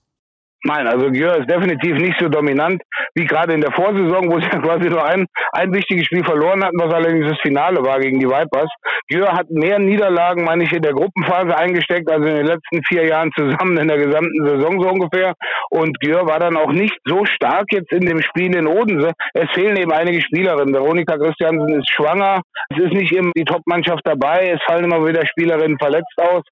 Nein, 0.63 0.87
also 0.87 1.09
Gjör 1.11 1.37
ist 1.37 1.49
definitiv 1.49 1.97
nicht 1.97 2.19
so 2.19 2.29
dominant 2.29 2.81
wie 3.13 3.25
gerade 3.25 3.53
in 3.53 3.61
der 3.61 3.71
Vorsaison, 3.71 4.29
wo 4.29 4.39
sie 4.39 4.49
quasi 4.61 4.89
nur 4.89 5.05
ein, 5.05 5.25
ein 5.51 5.71
wichtiges 5.71 6.05
Spiel 6.05 6.23
verloren 6.23 6.63
hatten, 6.63 6.79
was 6.79 6.93
allerdings 6.93 7.27
das 7.29 7.39
Finale 7.41 7.83
war 7.85 7.99
gegen 7.99 8.19
die 8.19 8.27
Vipers. 8.27 8.69
Gjör 9.07 9.33
hat 9.33 9.49
mehr 9.49 9.77
Niederlagen, 9.77 10.43
meine 10.43 10.63
ich, 10.63 10.73
in 10.73 10.81
der 10.81 10.93
Gruppenphase 10.93 11.55
eingesteckt, 11.55 12.09
also 12.09 12.27
in 12.27 12.35
den 12.37 12.47
letzten 12.47 12.83
vier 12.83 13.05
Jahren 13.05 13.31
zusammen 13.37 13.77
in 13.77 13.87
der 13.87 13.97
gesamten 13.97 14.47
Saison 14.47 14.81
so 14.81 14.89
ungefähr. 14.89 15.33
Und 15.69 15.99
Gjör 15.99 16.27
war 16.27 16.39
dann 16.39 16.57
auch 16.57 16.71
nicht 16.71 16.97
so 17.05 17.23
stark 17.25 17.65
jetzt 17.71 17.91
in 17.93 18.05
dem 18.05 18.21
Spiel 18.21 18.55
in 18.55 18.67
Odense. 18.67 19.11
Es 19.33 19.49
fehlen 19.51 19.77
eben 19.77 19.91
einige 19.91 20.21
Spielerinnen. 20.21 20.73
Veronika 20.73 21.17
Christiansen 21.17 21.79
ist 21.79 21.91
schwanger. 21.93 22.41
Es 22.69 22.79
ist 22.79 22.93
nicht 22.93 23.11
immer 23.11 23.31
die 23.37 23.45
Top-Mannschaft 23.45 24.01
dabei. 24.05 24.53
Es 24.55 24.63
fallen 24.63 24.85
immer 24.85 25.05
wieder 25.05 25.25
Spielerinnen 25.27 25.77
verletzt 25.77 26.17
aus. 26.17 26.43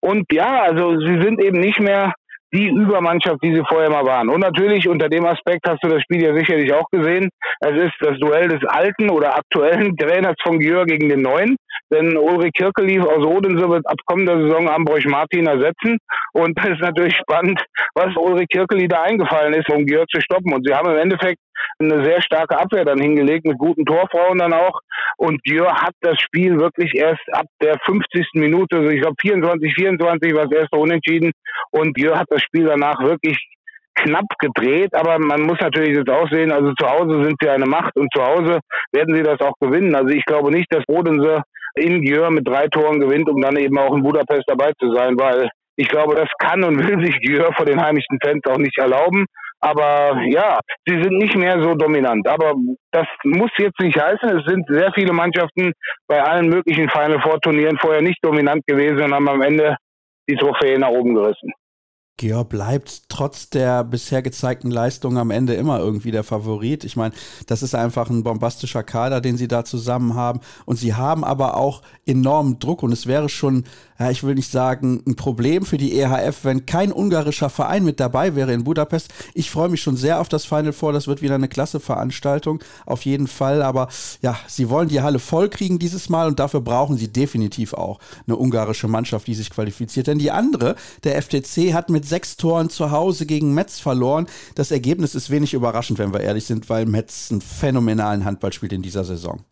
Und 0.00 0.26
ja, 0.30 0.62
also 0.62 1.00
sie 1.00 1.18
sind 1.22 1.42
eben 1.42 1.60
nicht 1.60 1.80
mehr 1.80 2.12
die 2.54 2.68
Übermannschaft, 2.68 3.42
die 3.42 3.54
sie 3.54 3.62
vorher 3.68 3.90
mal 3.90 4.06
waren. 4.06 4.28
Und 4.28 4.40
natürlich 4.40 4.88
unter 4.88 5.08
dem 5.08 5.26
Aspekt 5.26 5.68
hast 5.68 5.82
du 5.82 5.88
das 5.88 6.02
Spiel 6.02 6.22
ja 6.22 6.34
sicherlich 6.34 6.72
auch 6.72 6.88
gesehen. 6.90 7.28
Es 7.60 7.72
ist 7.72 7.94
das 8.00 8.18
Duell 8.20 8.48
des 8.48 8.64
alten 8.68 9.10
oder 9.10 9.36
aktuellen 9.36 9.96
Trainers 9.96 10.36
von 10.42 10.60
Gjör 10.60 10.86
gegen 10.86 11.08
den 11.08 11.22
neuen. 11.22 11.56
Denn 11.92 12.16
Ulrich 12.16 12.52
Kirkelief 12.54 13.04
aus 13.04 13.24
Odense 13.24 13.68
wird 13.68 13.86
ab 13.86 13.98
kommender 14.06 14.40
Saison 14.40 14.68
Ambrosch 14.68 15.06
Martin 15.06 15.46
ersetzen. 15.46 15.98
Und 16.32 16.56
das 16.58 16.70
ist 16.70 16.80
natürlich 16.80 17.16
spannend, 17.16 17.60
was 17.94 18.16
Ulrich 18.16 18.48
Kirkeli 18.48 18.88
da 18.88 19.02
eingefallen 19.02 19.54
ist, 19.54 19.68
um 19.70 19.84
Gjör 19.84 20.06
zu 20.06 20.20
stoppen. 20.20 20.54
Und 20.54 20.66
sie 20.66 20.74
haben 20.74 20.90
im 20.90 20.98
Endeffekt 20.98 21.38
eine 21.78 22.04
sehr 22.04 22.22
starke 22.22 22.58
Abwehr 22.58 22.84
dann 22.84 22.98
hingelegt 22.98 23.46
mit 23.46 23.58
guten 23.58 23.84
Torfrauen 23.84 24.38
dann 24.38 24.52
auch. 24.52 24.80
Und 25.16 25.40
Jör 25.44 25.72
hat 25.72 25.94
das 26.00 26.18
Spiel 26.20 26.58
wirklich 26.58 26.94
erst 26.94 27.22
ab 27.32 27.46
der 27.62 27.78
50. 27.84 28.26
Minute, 28.34 28.76
also 28.76 28.90
ich 28.90 29.00
glaube 29.00 29.16
24, 29.20 29.74
24 29.74 30.34
war 30.34 30.46
das 30.46 30.60
erste 30.60 30.76
Unentschieden. 30.78 31.32
Und 31.70 31.98
Jör 31.98 32.18
hat 32.18 32.26
das 32.30 32.42
Spiel 32.42 32.64
danach 32.64 33.00
wirklich 33.00 33.38
knapp 33.94 34.26
gedreht, 34.38 34.92
aber 34.94 35.18
man 35.18 35.42
muss 35.42 35.58
natürlich 35.60 35.96
jetzt 35.96 36.10
auch 36.10 36.28
sehen, 36.28 36.50
also 36.50 36.72
zu 36.74 36.86
Hause 36.86 37.22
sind 37.24 37.36
sie 37.40 37.48
eine 37.48 37.66
Macht 37.66 37.96
und 37.96 38.12
zu 38.12 38.22
Hause 38.22 38.58
werden 38.92 39.14
sie 39.14 39.22
das 39.22 39.40
auch 39.40 39.54
gewinnen. 39.60 39.94
Also 39.94 40.08
ich 40.08 40.24
glaube 40.24 40.50
nicht, 40.50 40.72
dass 40.74 40.84
Bodense 40.86 41.42
in 41.76 42.02
Gjör 42.02 42.30
mit 42.30 42.46
drei 42.46 42.66
Toren 42.68 43.00
gewinnt, 43.00 43.28
um 43.28 43.40
dann 43.40 43.56
eben 43.56 43.78
auch 43.78 43.94
in 43.94 44.02
Budapest 44.02 44.44
dabei 44.46 44.72
zu 44.80 44.92
sein, 44.92 45.18
weil 45.18 45.48
ich 45.76 45.88
glaube, 45.88 46.14
das 46.14 46.28
kann 46.38 46.62
und 46.64 46.78
will 46.78 47.04
sich 47.04 47.18
Gjör 47.20 47.52
vor 47.54 47.66
den 47.66 47.80
heimischen 47.80 48.18
Fans 48.22 48.42
auch 48.46 48.58
nicht 48.58 48.78
erlauben. 48.78 49.26
Aber 49.60 50.20
ja, 50.28 50.58
sie 50.86 51.02
sind 51.02 51.16
nicht 51.16 51.36
mehr 51.36 51.62
so 51.62 51.74
dominant. 51.74 52.26
Aber 52.28 52.54
das 52.90 53.06
muss 53.24 53.50
jetzt 53.56 53.80
nicht 53.80 53.98
heißen. 53.98 54.38
Es 54.38 54.44
sind 54.46 54.66
sehr 54.68 54.92
viele 54.92 55.12
Mannschaften 55.12 55.72
bei 56.06 56.22
allen 56.22 56.48
möglichen 56.48 56.88
Final 56.90 57.20
Four 57.22 57.40
Turnieren 57.40 57.78
vorher 57.78 58.02
nicht 58.02 58.18
dominant 58.22 58.66
gewesen 58.66 59.02
und 59.02 59.14
haben 59.14 59.28
am 59.28 59.42
Ende 59.42 59.76
die 60.28 60.36
Trophäe 60.36 60.78
nach 60.78 60.90
oben 60.90 61.14
gerissen. 61.14 61.52
Georg 62.16 62.48
bleibt 62.48 63.08
trotz 63.08 63.50
der 63.50 63.82
bisher 63.82 64.22
gezeigten 64.22 64.70
Leistung 64.70 65.18
am 65.18 65.32
Ende 65.32 65.54
immer 65.54 65.80
irgendwie 65.80 66.12
der 66.12 66.22
Favorit. 66.22 66.84
Ich 66.84 66.94
meine, 66.94 67.12
das 67.48 67.64
ist 67.64 67.74
einfach 67.74 68.08
ein 68.08 68.22
bombastischer 68.22 68.84
Kader, 68.84 69.20
den 69.20 69.36
sie 69.36 69.48
da 69.48 69.64
zusammen 69.64 70.14
haben. 70.14 70.38
Und 70.64 70.76
sie 70.76 70.94
haben 70.94 71.24
aber 71.24 71.56
auch 71.56 71.82
enormen 72.06 72.60
Druck. 72.60 72.84
Und 72.84 72.92
es 72.92 73.08
wäre 73.08 73.28
schon, 73.28 73.64
ja, 73.98 74.10
ich 74.10 74.24
will 74.24 74.34
nicht 74.34 74.50
sagen, 74.50 75.02
ein 75.06 75.14
Problem 75.14 75.64
für 75.64 75.78
die 75.78 75.98
EHF, 75.98 76.44
wenn 76.44 76.66
kein 76.66 76.92
ungarischer 76.92 77.48
Verein 77.48 77.84
mit 77.84 78.00
dabei 78.00 78.34
wäre 78.34 78.52
in 78.52 78.64
Budapest. 78.64 79.12
Ich 79.34 79.50
freue 79.50 79.68
mich 79.68 79.82
schon 79.82 79.96
sehr 79.96 80.20
auf 80.20 80.28
das 80.28 80.44
Final 80.44 80.72
Four. 80.72 80.92
Das 80.92 81.06
wird 81.06 81.22
wieder 81.22 81.36
eine 81.36 81.48
klasse 81.48 81.78
Veranstaltung. 81.78 82.60
Auf 82.86 83.04
jeden 83.04 83.28
Fall. 83.28 83.62
Aber 83.62 83.88
ja, 84.20 84.36
sie 84.48 84.68
wollen 84.68 84.88
die 84.88 85.00
Halle 85.00 85.20
voll 85.20 85.48
kriegen 85.48 85.78
dieses 85.78 86.08
Mal. 86.08 86.26
Und 86.26 86.40
dafür 86.40 86.60
brauchen 86.60 86.96
sie 86.96 87.12
definitiv 87.12 87.72
auch 87.72 88.00
eine 88.26 88.36
ungarische 88.36 88.88
Mannschaft, 88.88 89.28
die 89.28 89.34
sich 89.34 89.50
qualifiziert. 89.50 90.08
Denn 90.08 90.18
die 90.18 90.32
andere, 90.32 90.74
der 91.04 91.20
FTC, 91.22 91.72
hat 91.72 91.88
mit 91.88 92.04
sechs 92.04 92.36
Toren 92.36 92.70
zu 92.70 92.90
Hause 92.90 93.26
gegen 93.26 93.54
Metz 93.54 93.78
verloren. 93.78 94.26
Das 94.56 94.72
Ergebnis 94.72 95.14
ist 95.14 95.30
wenig 95.30 95.54
überraschend, 95.54 96.00
wenn 96.00 96.12
wir 96.12 96.20
ehrlich 96.20 96.46
sind, 96.46 96.68
weil 96.68 96.86
Metz 96.86 97.28
einen 97.30 97.40
phänomenalen 97.40 98.24
Handball 98.24 98.52
spielt 98.52 98.72
in 98.72 98.82
dieser 98.82 99.04
Saison. 99.04 99.44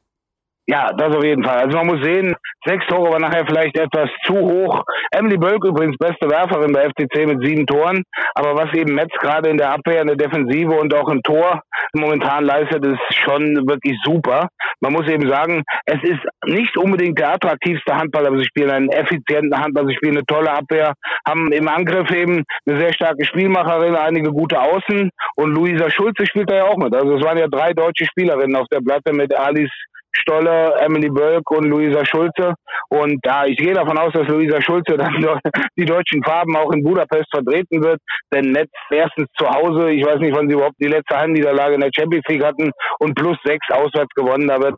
Ja, 0.69 0.93
das 0.97 1.17
auf 1.17 1.25
jeden 1.25 1.43
Fall. 1.43 1.59
Also 1.59 1.77
man 1.77 1.89
muss 1.89 2.05
sehen, 2.05 2.37
sechs 2.65 2.87
Tore 2.87 3.11
war 3.11 3.19
nachher 3.19 3.45
vielleicht 3.47 3.77
etwas 3.77 4.09
zu 4.25 4.35
hoch. 4.35 4.85
Emily 5.11 5.37
Bölk 5.37 5.65
übrigens 5.65 5.97
beste 5.99 6.31
Werferin 6.31 6.73
bei 6.73 6.89
FTC 6.89 7.27
mit 7.27 7.45
sieben 7.45 7.67
Toren. 7.67 8.05
Aber 8.35 8.55
was 8.55 8.73
eben 8.73 8.95
Metz 8.95 9.13
gerade 9.21 9.51
in 9.51 9.59
der 9.59 9.73
Abwehr, 9.73 10.03
in 10.03 10.07
der 10.07 10.17
Defensive 10.17 10.71
und 10.71 10.95
auch 10.95 11.09
im 11.09 11.21
Tor 11.23 11.63
momentan 11.95 12.45
leistet, 12.45 12.87
ist 12.87 13.01
schon 13.25 13.67
wirklich 13.67 13.99
super. 14.05 14.49
Man 14.81 14.93
muss 14.93 15.09
eben 15.09 15.29
sagen, 15.29 15.65
es 15.87 16.01
ist 16.05 16.21
nicht 16.47 16.77
unbedingt 16.77 17.19
der 17.19 17.35
attraktivste 17.35 17.97
Handball, 17.97 18.27
aber 18.27 18.39
sie 18.39 18.45
spielen 18.45 18.71
einen 18.71 18.89
effizienten 18.91 19.59
Handball, 19.59 19.87
sie 19.89 19.95
spielen 19.97 20.17
eine 20.17 20.27
tolle 20.27 20.53
Abwehr, 20.53 20.95
haben 21.27 21.51
im 21.53 21.67
Angriff 21.67 22.11
eben 22.13 22.45
eine 22.67 22.79
sehr 22.79 22.93
starke 22.93 23.25
Spielmacherin, 23.25 23.97
einige 23.97 24.31
gute 24.31 24.61
Außen 24.61 25.11
und 25.37 25.55
Luisa 25.55 25.91
Schulze 25.91 26.25
spielt 26.25 26.51
da 26.51 26.57
ja 26.57 26.65
auch 26.67 26.77
mit. 26.77 26.95
Also 26.95 27.17
es 27.17 27.25
waren 27.25 27.39
ja 27.39 27.49
drei 27.49 27.73
deutsche 27.73 28.07
Spielerinnen 28.07 28.57
auf 28.57 28.69
der 28.71 28.81
Platte 28.81 29.13
mit 29.13 29.35
Alice 29.37 29.73
Stolle, 30.15 30.75
Emily 30.81 31.09
Bölk 31.09 31.51
und 31.51 31.65
Luisa 31.65 32.05
Schulze. 32.05 32.55
Und 32.89 33.19
ja, 33.25 33.45
ich 33.47 33.57
gehe 33.57 33.75
davon 33.75 33.99
aus, 33.99 34.13
dass 34.13 34.29
Luisa 34.29 34.61
Schulze 34.61 34.97
dann 34.97 35.41
die 35.77 35.85
deutschen 35.85 36.23
Farben 36.23 36.57
auch 36.57 36.71
in 36.73 36.83
Budapest 36.83 37.27
vertreten 37.31 37.83
wird. 37.83 38.01
Denn 38.33 38.53
Netz 38.53 38.71
erstens 38.91 39.27
zu 39.37 39.49
Hause, 39.49 39.91
ich 39.91 40.05
weiß 40.05 40.19
nicht, 40.21 40.37
wann 40.37 40.49
sie 40.49 40.55
überhaupt 40.55 40.77
die 40.81 40.89
letzte 40.89 41.17
Heimniederlage 41.17 41.75
in 41.75 41.81
der 41.81 41.91
Champions 41.95 42.25
League 42.29 42.45
hatten 42.45 42.71
und 42.99 43.15
plus 43.15 43.37
sechs 43.45 43.67
auswärts 43.71 44.15
gewonnen. 44.15 44.49
Da 44.49 44.61
wird 44.61 44.75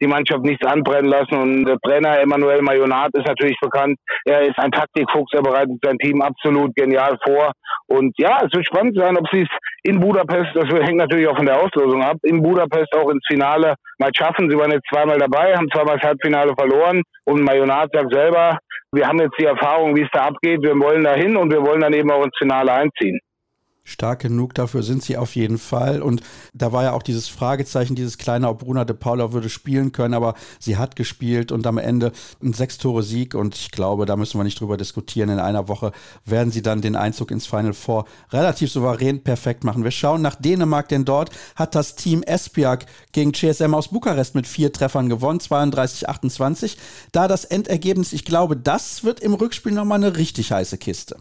die 0.00 0.06
Mannschaft 0.06 0.42
nichts 0.42 0.66
anbrennen 0.66 1.10
lassen. 1.10 1.34
Und 1.34 1.64
der 1.64 1.78
Trainer 1.84 2.20
Emanuel 2.20 2.62
Mayonat 2.62 3.10
ist 3.14 3.26
natürlich 3.26 3.58
bekannt. 3.60 3.96
Er 4.24 4.42
ist 4.42 4.58
ein 4.58 4.70
Taktikfuchs, 4.70 5.32
er 5.34 5.42
bereitet 5.42 5.76
sein 5.82 5.98
Team 5.98 6.22
absolut 6.22 6.74
genial 6.74 7.16
vor. 7.24 7.52
Und 7.86 8.12
ja, 8.18 8.38
es 8.44 8.52
wird 8.54 8.66
spannend 8.66 8.96
sein, 8.96 9.16
ob 9.16 9.26
sie 9.32 9.42
es 9.42 9.48
in 9.82 10.00
Budapest, 10.00 10.50
das 10.54 10.68
hängt 10.68 10.96
natürlich 10.96 11.26
auch 11.26 11.36
von 11.36 11.46
der 11.46 11.60
Auslosung 11.60 12.02
ab, 12.02 12.16
in 12.22 12.42
Budapest 12.42 12.94
auch 12.94 13.10
ins 13.10 13.24
Finale 13.26 13.74
mal 13.98 14.10
schaffen. 14.16 14.50
Sie 14.50 14.56
waren 14.56 14.70
jetzt 14.70 14.88
zweimal 14.92 15.18
dabei, 15.18 15.54
haben 15.54 15.70
zweimal 15.72 15.96
das 15.96 16.08
Halbfinale 16.08 16.52
verloren. 16.58 17.02
Und 17.24 17.42
Mayonat 17.42 17.90
sagt 17.92 18.12
selber, 18.12 18.58
wir 18.92 19.06
haben 19.06 19.20
jetzt 19.20 19.38
die 19.38 19.44
Erfahrung, 19.44 19.96
wie 19.96 20.02
es 20.02 20.10
da 20.12 20.26
abgeht. 20.26 20.62
Wir 20.62 20.74
wollen 20.78 21.04
da 21.04 21.14
hin 21.14 21.36
und 21.36 21.52
wir 21.52 21.64
wollen 21.64 21.80
dann 21.80 21.92
eben 21.92 22.10
auch 22.10 22.24
ins 22.24 22.36
Finale 22.38 22.72
einziehen. 22.72 23.20
Stark 23.90 24.20
genug 24.20 24.54
dafür 24.54 24.82
sind 24.82 25.02
sie 25.02 25.16
auf 25.16 25.34
jeden 25.34 25.58
Fall. 25.58 26.00
Und 26.00 26.22
da 26.54 26.72
war 26.72 26.84
ja 26.84 26.92
auch 26.92 27.02
dieses 27.02 27.28
Fragezeichen, 27.28 27.94
dieses 27.94 28.18
kleine, 28.18 28.48
ob 28.48 28.60
Bruna 28.60 28.84
de 28.84 28.96
Paula 28.96 29.32
würde 29.32 29.48
spielen 29.48 29.92
können, 29.92 30.14
aber 30.14 30.34
sie 30.58 30.76
hat 30.76 30.96
gespielt 30.96 31.52
und 31.52 31.66
am 31.66 31.78
Ende 31.78 32.12
ein 32.42 32.52
Sechs-Tore-Sieg. 32.52 33.34
Und 33.34 33.56
ich 33.56 33.70
glaube, 33.70 34.06
da 34.06 34.16
müssen 34.16 34.38
wir 34.38 34.44
nicht 34.44 34.60
drüber 34.60 34.76
diskutieren. 34.76 35.28
In 35.28 35.40
einer 35.40 35.68
Woche 35.68 35.92
werden 36.24 36.52
sie 36.52 36.62
dann 36.62 36.80
den 36.80 36.96
Einzug 36.96 37.30
ins 37.30 37.46
Final 37.46 37.72
Four 37.72 38.04
relativ 38.30 38.70
souverän 38.70 39.22
perfekt 39.22 39.64
machen. 39.64 39.84
Wir 39.84 39.90
schauen 39.90 40.22
nach 40.22 40.36
Dänemark, 40.36 40.88
denn 40.88 41.04
dort 41.04 41.30
hat 41.56 41.74
das 41.74 41.96
Team 41.96 42.22
Esbjerg 42.22 42.86
gegen 43.12 43.34
CSM 43.34 43.74
aus 43.74 43.88
Bukarest 43.88 44.34
mit 44.34 44.46
vier 44.46 44.72
Treffern 44.72 45.08
gewonnen, 45.08 45.40
32-28. 45.40 46.76
Da 47.12 47.26
das 47.26 47.44
Endergebnis, 47.44 48.12
ich 48.12 48.24
glaube, 48.24 48.56
das 48.56 49.04
wird 49.04 49.20
im 49.20 49.34
Rückspiel 49.34 49.72
nochmal 49.72 49.98
eine 49.98 50.16
richtig 50.16 50.52
heiße 50.52 50.78
Kiste. 50.78 51.16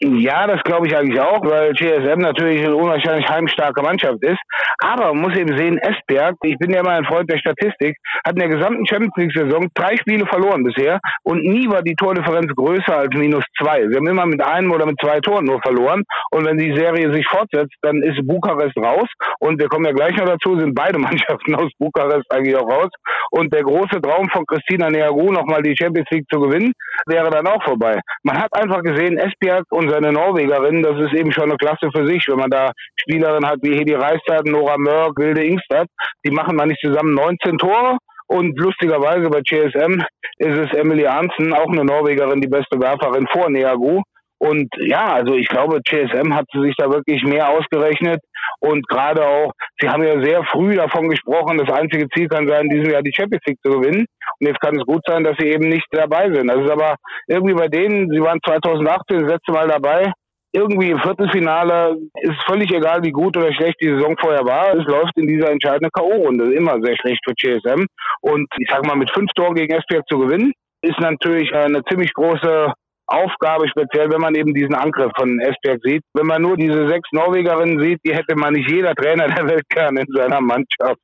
Ja, 0.00 0.46
das 0.48 0.60
glaube 0.64 0.88
ich 0.88 0.96
eigentlich 0.96 1.20
auch, 1.20 1.40
weil 1.44 1.72
GSM 1.72 2.18
natürlich 2.18 2.64
eine 2.64 2.74
unwahrscheinlich 2.74 3.28
heimstarke 3.28 3.80
Mannschaft 3.80 4.22
ist. 4.22 4.40
Aber 4.78 5.14
man 5.14 5.22
muss 5.22 5.36
eben 5.36 5.56
sehen, 5.56 5.78
Esberg, 5.78 6.34
ich 6.42 6.58
bin 6.58 6.72
ja 6.72 6.80
immer 6.80 6.90
ein 6.90 7.04
Freund 7.04 7.30
der 7.30 7.38
Statistik, 7.38 7.96
hat 8.26 8.32
in 8.34 8.40
der 8.40 8.48
gesamten 8.48 8.84
Champions 8.86 9.14
League-Saison 9.16 9.68
drei 9.72 9.96
Spiele 9.96 10.26
verloren 10.26 10.64
bisher 10.64 10.98
und 11.22 11.44
nie 11.44 11.68
war 11.68 11.82
die 11.82 11.94
Tordifferenz 11.94 12.52
größer 12.56 12.96
als 12.96 13.14
minus 13.14 13.44
zwei. 13.56 13.86
Sie 13.88 13.94
haben 13.94 14.08
immer 14.08 14.26
mit 14.26 14.42
einem 14.42 14.72
oder 14.72 14.84
mit 14.84 14.96
zwei 15.00 15.20
Toren 15.20 15.44
nur 15.44 15.60
verloren. 15.62 16.02
Und 16.32 16.44
wenn 16.44 16.58
die 16.58 16.74
Serie 16.74 17.12
sich 17.12 17.26
fortsetzt, 17.28 17.74
dann 17.82 18.02
ist 18.02 18.26
Bukarest 18.26 18.76
raus. 18.76 19.08
Und 19.38 19.60
wir 19.60 19.68
kommen 19.68 19.84
ja 19.84 19.92
gleich 19.92 20.16
noch 20.16 20.26
dazu, 20.26 20.58
sind 20.58 20.74
beide 20.74 20.98
Mannschaften 21.04 21.54
aus 21.54 21.70
Bukarest 21.78 22.30
eigentlich 22.30 22.56
auch 22.56 22.68
raus. 22.68 22.90
Und 23.30 23.54
der 23.54 23.62
große 23.62 24.00
Traum 24.02 24.28
von 24.30 24.44
Christina 24.46 24.90
Neagu, 24.90 25.30
nochmal 25.30 25.62
die 25.62 25.76
Champions 25.76 26.08
League 26.10 26.26
zu 26.32 26.40
gewinnen, 26.40 26.72
wäre 27.06 27.30
dann 27.30 27.46
auch 27.46 27.62
vorbei. 27.62 28.00
Man 28.24 28.40
hat 28.40 28.52
einfach 28.52 28.82
gesehen, 28.82 29.18
Esbjerg 29.18 29.64
und 29.94 30.02
seine 30.02 30.12
Norwegerin, 30.12 30.82
das 30.82 30.98
ist 31.00 31.14
eben 31.14 31.32
schon 31.32 31.44
eine 31.44 31.56
Klasse 31.56 31.88
für 31.94 32.06
sich, 32.06 32.26
wenn 32.28 32.38
man 32.38 32.50
da 32.50 32.70
Spielerinnen 33.00 33.48
hat 33.48 33.58
wie 33.62 33.76
Hedi 33.76 33.94
Reistad, 33.94 34.46
Nora 34.46 34.76
Mörk, 34.78 35.16
Wilde 35.16 35.44
Ingstad, 35.44 35.86
die 36.24 36.30
machen 36.30 36.56
man 36.56 36.68
nicht 36.68 36.80
zusammen 36.80 37.14
19 37.14 37.58
Tore. 37.58 37.98
Und 38.26 38.58
lustigerweise 38.58 39.28
bei 39.28 39.40
GSM 39.40 40.02
ist 40.38 40.58
es 40.58 40.72
Emily 40.72 41.06
Arnsen, 41.06 41.52
auch 41.52 41.68
eine 41.68 41.84
Norwegerin, 41.84 42.40
die 42.40 42.48
beste 42.48 42.80
Werferin 42.80 43.26
vor 43.30 43.50
Neagu. 43.50 44.02
Und 44.38 44.68
ja, 44.78 45.12
also 45.12 45.34
ich 45.34 45.48
glaube, 45.48 45.80
GSM 45.82 46.34
hat 46.34 46.46
sich 46.52 46.74
da 46.76 46.90
wirklich 46.90 47.22
mehr 47.24 47.48
ausgerechnet. 47.50 48.20
Und 48.60 48.86
gerade 48.88 49.26
auch, 49.26 49.52
sie 49.80 49.88
haben 49.88 50.02
ja 50.02 50.20
sehr 50.22 50.44
früh 50.44 50.74
davon 50.74 51.08
gesprochen, 51.08 51.58
das 51.58 51.70
einzige 51.70 52.08
Ziel 52.10 52.28
kann 52.28 52.48
sein, 52.48 52.68
diesem 52.68 52.90
Jahr 52.90 53.02
die 53.02 53.14
Champions 53.14 53.44
League 53.46 53.58
zu 53.64 53.72
gewinnen. 53.72 54.06
Und 54.40 54.46
jetzt 54.46 54.60
kann 54.60 54.76
es 54.76 54.84
gut 54.84 55.02
sein, 55.06 55.24
dass 55.24 55.36
sie 55.38 55.48
eben 55.48 55.68
nicht 55.68 55.86
dabei 55.90 56.32
sind. 56.32 56.48
Das 56.48 56.62
ist 56.62 56.70
aber 56.70 56.96
irgendwie 57.26 57.54
bei 57.54 57.68
denen, 57.68 58.10
sie 58.10 58.20
waren 58.20 58.40
2018 58.44 59.20
das 59.20 59.32
letzte 59.32 59.52
Mal 59.52 59.68
dabei, 59.68 60.12
irgendwie 60.54 60.90
im 60.90 61.00
Viertelfinale 61.00 61.96
ist 62.20 62.40
völlig 62.46 62.70
egal, 62.70 63.02
wie 63.02 63.10
gut 63.10 63.36
oder 63.36 63.52
schlecht 63.52 63.74
die 63.80 63.88
Saison 63.88 64.14
vorher 64.20 64.44
war. 64.44 64.72
Es 64.74 64.84
läuft 64.86 65.16
in 65.16 65.26
dieser 65.26 65.50
entscheidenden 65.50 65.90
K.O.-Runde 65.90 66.52
immer 66.52 66.78
sehr 66.80 66.96
schlecht 66.96 67.20
für 67.24 67.34
GSM. 67.34 67.86
Und 68.20 68.46
ich 68.58 68.70
sage 68.70 68.86
mal, 68.86 68.96
mit 68.96 69.10
fünf 69.10 69.32
Toren 69.34 69.56
gegen 69.56 69.74
SPF 69.74 70.04
zu 70.08 70.18
gewinnen, 70.18 70.52
ist 70.82 71.00
natürlich 71.00 71.52
eine 71.52 71.82
ziemlich 71.90 72.12
große 72.14 72.72
Aufgabe, 73.06 73.68
speziell 73.68 74.10
wenn 74.10 74.20
man 74.20 74.34
eben 74.34 74.54
diesen 74.54 74.74
Angriff 74.74 75.12
von 75.16 75.38
Esberg 75.40 75.80
sieht. 75.82 76.02
Wenn 76.14 76.26
man 76.26 76.42
nur 76.42 76.56
diese 76.56 76.88
sechs 76.88 77.08
Norwegerinnen 77.12 77.82
sieht, 77.82 78.00
die 78.04 78.14
hätte 78.14 78.34
man 78.36 78.54
nicht 78.54 78.70
jeder 78.70 78.94
Trainer 78.94 79.26
der 79.28 79.46
Welt 79.46 79.68
gern 79.68 79.96
in 79.96 80.06
seiner 80.12 80.40
Mannschaft. 80.40 81.00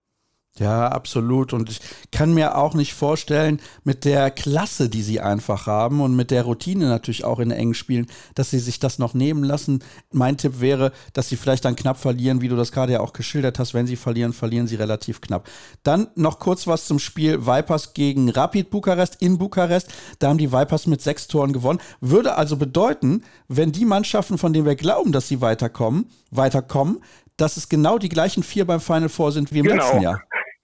Ja, 0.61 0.88
absolut. 0.88 1.55
Und 1.55 1.70
ich 1.70 1.81
kann 2.12 2.35
mir 2.35 2.59
auch 2.59 2.75
nicht 2.75 2.92
vorstellen, 2.92 3.61
mit 3.83 4.05
der 4.05 4.31
Klasse, 4.31 4.90
die 4.90 5.01
sie 5.01 5.18
einfach 5.18 5.66
haben 5.66 6.03
und 6.03 6.14
mit 6.14 6.31
der 6.31 6.42
Routine 6.42 6.87
natürlich 6.87 7.25
auch 7.25 7.38
in 7.38 7.51
engen 7.51 7.73
Spielen, 7.73 8.07
dass 8.35 8.51
sie 8.51 8.59
sich 8.59 8.79
das 8.79 8.99
noch 8.99 9.14
nehmen 9.14 9.42
lassen. 9.42 9.83
Mein 10.12 10.37
Tipp 10.37 10.61
wäre, 10.61 10.92
dass 11.14 11.31
sie 11.31 11.37
vielleicht 11.37 11.64
dann 11.64 11.77
knapp 11.77 11.96
verlieren, 11.96 12.42
wie 12.42 12.49
du 12.49 12.57
das 12.57 12.73
gerade 12.73 12.92
ja 12.92 13.01
auch 13.01 13.14
geschildert 13.14 13.59
hast. 13.59 13.73
Wenn 13.73 13.87
sie 13.87 13.96
verlieren, 13.96 14.35
verlieren 14.35 14.66
sie 14.66 14.77
relativ 14.77 15.23
knapp. 15.23 15.49
Dann 15.83 16.09
noch 16.14 16.38
kurz 16.38 16.66
was 16.66 16.85
zum 16.85 16.99
Spiel 16.99 17.46
Vipers 17.46 17.94
gegen 17.94 18.29
Rapid 18.29 18.68
Bukarest 18.68 19.16
in 19.20 19.38
Bukarest. 19.38 19.88
Da 20.18 20.29
haben 20.29 20.37
die 20.37 20.53
Vipers 20.53 20.87
mit 20.87 21.01
sechs 21.01 21.27
Toren 21.27 21.55
gewonnen. 21.55 21.81
Würde 22.03 22.35
also 22.35 22.59
bedeuten, 22.59 23.25
wenn 23.49 23.73
die 23.73 23.87
Mannschaften, 23.87 24.37
von 24.37 24.53
denen 24.53 24.66
wir 24.66 24.77
glauben, 24.77 25.12
dass 25.12 25.27
sie 25.27 25.40
weiterkommen, 25.40 26.11
weiterkommen, 26.31 27.01
dass 27.38 27.57
es 27.57 27.70
genau 27.70 27.96
die 27.96 28.11
gleichen 28.11 28.42
vier 28.42 28.66
beim 28.66 28.81
Final 28.81 29.09
Four 29.09 29.33
sind 29.33 29.55
wie 29.55 29.61
im 29.61 29.64
genau. 29.64 29.83
letzten 29.83 30.03
Jahr. 30.03 30.20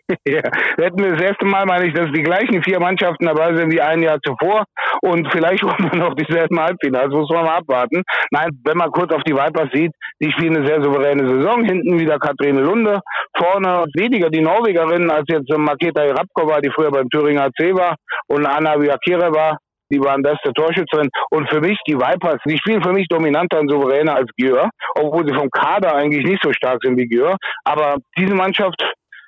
Ja, 0.27 0.43
wir 0.77 0.85
hätten 0.87 1.03
das 1.03 1.21
erste 1.21 1.47
Mal, 1.47 1.65
meine 1.67 1.87
ich, 1.87 1.95
dass 1.95 2.11
die 2.13 2.23
gleichen 2.23 2.63
vier 2.63 2.81
Mannschaften 2.81 3.27
dabei 3.27 3.55
sind 3.55 3.73
wie 3.73 3.81
ein 3.81 4.03
Jahr 4.03 4.19
zuvor 4.21 4.65
und 5.03 5.29
vielleicht 5.33 5.63
holen 5.65 5.91
wir 5.91 5.99
noch 5.99 6.15
dieselben 6.15 6.59
Halbfinals, 6.61 7.13
muss 7.13 7.31
man 7.31 7.45
mal 7.45 7.59
abwarten. 7.59 8.03
Nein, 8.31 8.51
wenn 8.65 8.77
man 8.77 8.91
kurz 8.91 9.13
auf 9.13 9.23
die 9.25 9.35
Vipers 9.35 9.69
sieht, 9.73 9.93
die 10.21 10.31
spielen 10.33 10.57
eine 10.57 10.67
sehr 10.67 10.83
souveräne 10.83 11.29
Saison. 11.29 11.65
Hinten 11.65 11.99
wieder 11.99 12.19
Katrine 12.19 12.61
Lunde, 12.61 13.01
vorne 13.37 13.85
weniger 13.95 14.31
die 14.31 14.41
Norwegerinnen 14.41 15.11
als 15.11 15.25
jetzt 15.29 15.51
Maketa 15.57 16.05
Irabkova, 16.05 16.61
die 16.61 16.71
früher 16.71 16.91
beim 16.91 17.09
Thüringer 17.09 17.45
AC 17.45 17.75
war 17.75 17.97
und 18.29 18.47
Anna 18.47 18.81
Viakireva, 18.81 19.59
die 19.91 20.01
waren 20.01 20.23
beste 20.23 20.53
Torschützerin. 20.53 21.09
Und 21.31 21.49
für 21.49 21.61
mich, 21.61 21.79
die 21.87 21.95
Vipers, 21.95 22.41
die 22.45 22.59
spielen 22.59 22.83
für 22.83 22.93
mich 22.93 23.07
dominanter 23.09 23.61
und 23.61 23.71
souveräner 23.71 24.17
als 24.17 24.31
Gür, 24.37 24.69
obwohl 24.99 25.27
sie 25.27 25.35
vom 25.35 25.51
Kader 25.51 25.95
eigentlich 25.95 26.27
nicht 26.27 26.43
so 26.43 26.53
stark 26.53 26.79
sind 26.83 26.97
wie 26.97 27.07
Gür. 27.07 27.37
Aber 27.65 27.97
diese 28.19 28.35
Mannschaft 28.35 28.83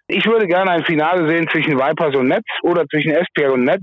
ich 0.09 0.27
würde 0.27 0.47
gerne 0.47 0.71
ein 0.73 0.85
Finale 0.85 1.29
sehen 1.29 1.49
zwischen 1.49 1.79
Vipers 1.79 2.17
und 2.17 2.29
Netz 2.29 2.47
oder 2.63 2.87
zwischen 2.87 3.13
SPR 3.13 3.53
und 3.53 3.65
Netz. 3.65 3.83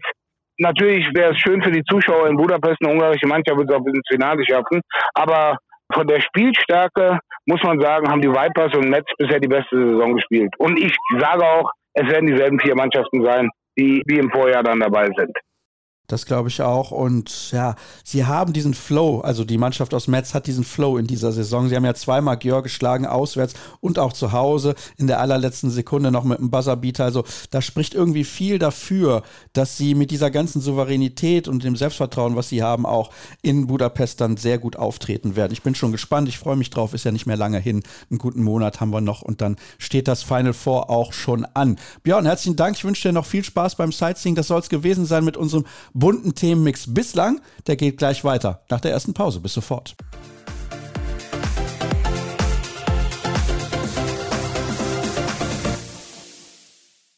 Natürlich 0.57 1.07
wäre 1.13 1.33
es 1.33 1.39
schön 1.39 1.61
für 1.61 1.71
die 1.71 1.83
Zuschauer 1.83 2.27
in 2.27 2.37
Budapest, 2.37 2.77
eine 2.81 2.93
ungarische 2.93 3.27
Mannschaft 3.27 3.57
wird 3.57 3.69
es 3.69 3.75
auch 3.75 3.85
ins 3.85 4.07
Finale 4.09 4.43
schaffen. 4.45 4.81
Aber 5.13 5.57
von 5.93 6.07
der 6.07 6.21
Spielstärke 6.21 7.19
muss 7.45 7.61
man 7.63 7.79
sagen, 7.79 8.09
haben 8.09 8.21
die 8.21 8.29
Vipers 8.29 8.75
und 8.75 8.89
Netz 8.89 9.05
bisher 9.17 9.39
die 9.39 9.47
beste 9.47 9.75
Saison 9.75 10.15
gespielt. 10.15 10.53
Und 10.57 10.79
ich 10.79 10.95
sage 11.19 11.43
auch, 11.43 11.71
es 11.93 12.09
werden 12.09 12.27
dieselben 12.27 12.59
vier 12.59 12.75
Mannschaften 12.75 13.23
sein, 13.23 13.49
die 13.77 14.01
wie 14.07 14.17
im 14.17 14.31
Vorjahr 14.31 14.63
dann 14.63 14.79
dabei 14.79 15.07
sind. 15.15 15.31
Das 16.07 16.25
glaube 16.25 16.49
ich 16.49 16.61
auch. 16.61 16.91
Und 16.91 17.51
ja, 17.51 17.75
sie 18.03 18.25
haben 18.25 18.53
diesen 18.53 18.73
Flow, 18.73 19.21
also 19.21 19.43
die 19.43 19.57
Mannschaft 19.57 19.93
aus 19.93 20.07
Metz 20.07 20.33
hat 20.33 20.47
diesen 20.47 20.63
Flow 20.63 20.97
in 20.97 21.07
dieser 21.07 21.31
Saison. 21.31 21.67
Sie 21.67 21.75
haben 21.75 21.85
ja 21.85 21.93
zweimal 21.95 22.37
Georg 22.37 22.63
geschlagen, 22.63 23.05
auswärts 23.05 23.53
und 23.81 23.97
auch 23.97 24.13
zu 24.13 24.31
Hause 24.31 24.75
in 24.97 25.07
der 25.07 25.19
allerletzten 25.19 25.69
Sekunde 25.69 26.11
noch 26.11 26.23
mit 26.23 26.39
einem 26.39 26.51
Buzzerbeater. 26.51 27.03
Also 27.03 27.23
da 27.49 27.61
spricht 27.61 27.93
irgendwie 27.93 28.23
viel 28.23 28.59
dafür, 28.59 29.23
dass 29.53 29.77
sie 29.77 29.95
mit 29.95 30.11
dieser 30.11 30.29
ganzen 30.29 30.61
Souveränität 30.61 31.47
und 31.47 31.63
dem 31.63 31.75
Selbstvertrauen, 31.75 32.35
was 32.35 32.49
sie 32.49 32.61
haben, 32.61 32.85
auch 32.85 33.11
in 33.41 33.67
Budapest 33.67 34.21
dann 34.21 34.37
sehr 34.37 34.59
gut 34.59 34.75
auftreten 34.75 35.35
werden. 35.35 35.53
Ich 35.53 35.63
bin 35.63 35.75
schon 35.75 35.91
gespannt, 35.91 36.29
ich 36.29 36.37
freue 36.37 36.55
mich 36.55 36.69
drauf, 36.69 36.93
ist 36.93 37.05
ja 37.05 37.11
nicht 37.11 37.25
mehr 37.25 37.37
lange 37.37 37.59
hin. 37.59 37.83
Einen 38.09 38.19
guten 38.19 38.43
Monat 38.43 38.79
haben 38.79 38.91
wir 38.91 39.01
noch 39.01 39.21
und 39.21 39.41
dann 39.41 39.55
steht 39.79 40.07
das 40.07 40.23
Final 40.23 40.53
Four 40.53 40.89
auch 40.89 41.13
schon 41.13 41.45
an. 41.53 41.77
Björn, 42.03 42.25
herzlichen 42.25 42.55
Dank. 42.55 42.77
Ich 42.77 42.83
wünsche 42.83 43.07
dir 43.07 43.13
noch 43.13 43.25
viel 43.25 43.43
Spaß 43.43 43.75
beim 43.75 43.91
Sightseeing. 43.91 44.35
Das 44.35 44.47
soll 44.47 44.59
es 44.59 44.69
gewesen 44.69 45.05
sein 45.05 45.25
mit 45.25 45.37
unserem 45.37 45.65
bunten 45.95 46.35
Themenmix 46.35 46.93
bislang. 46.93 47.41
Der 47.65 47.75
geht 47.75 47.97
gleich 47.97 48.23
weiter 48.23 48.61
nach 48.69 48.81
der 48.81 48.91
ersten 48.91 49.15
Pause. 49.15 49.39
Bis 49.39 49.53
sofort. 49.53 49.95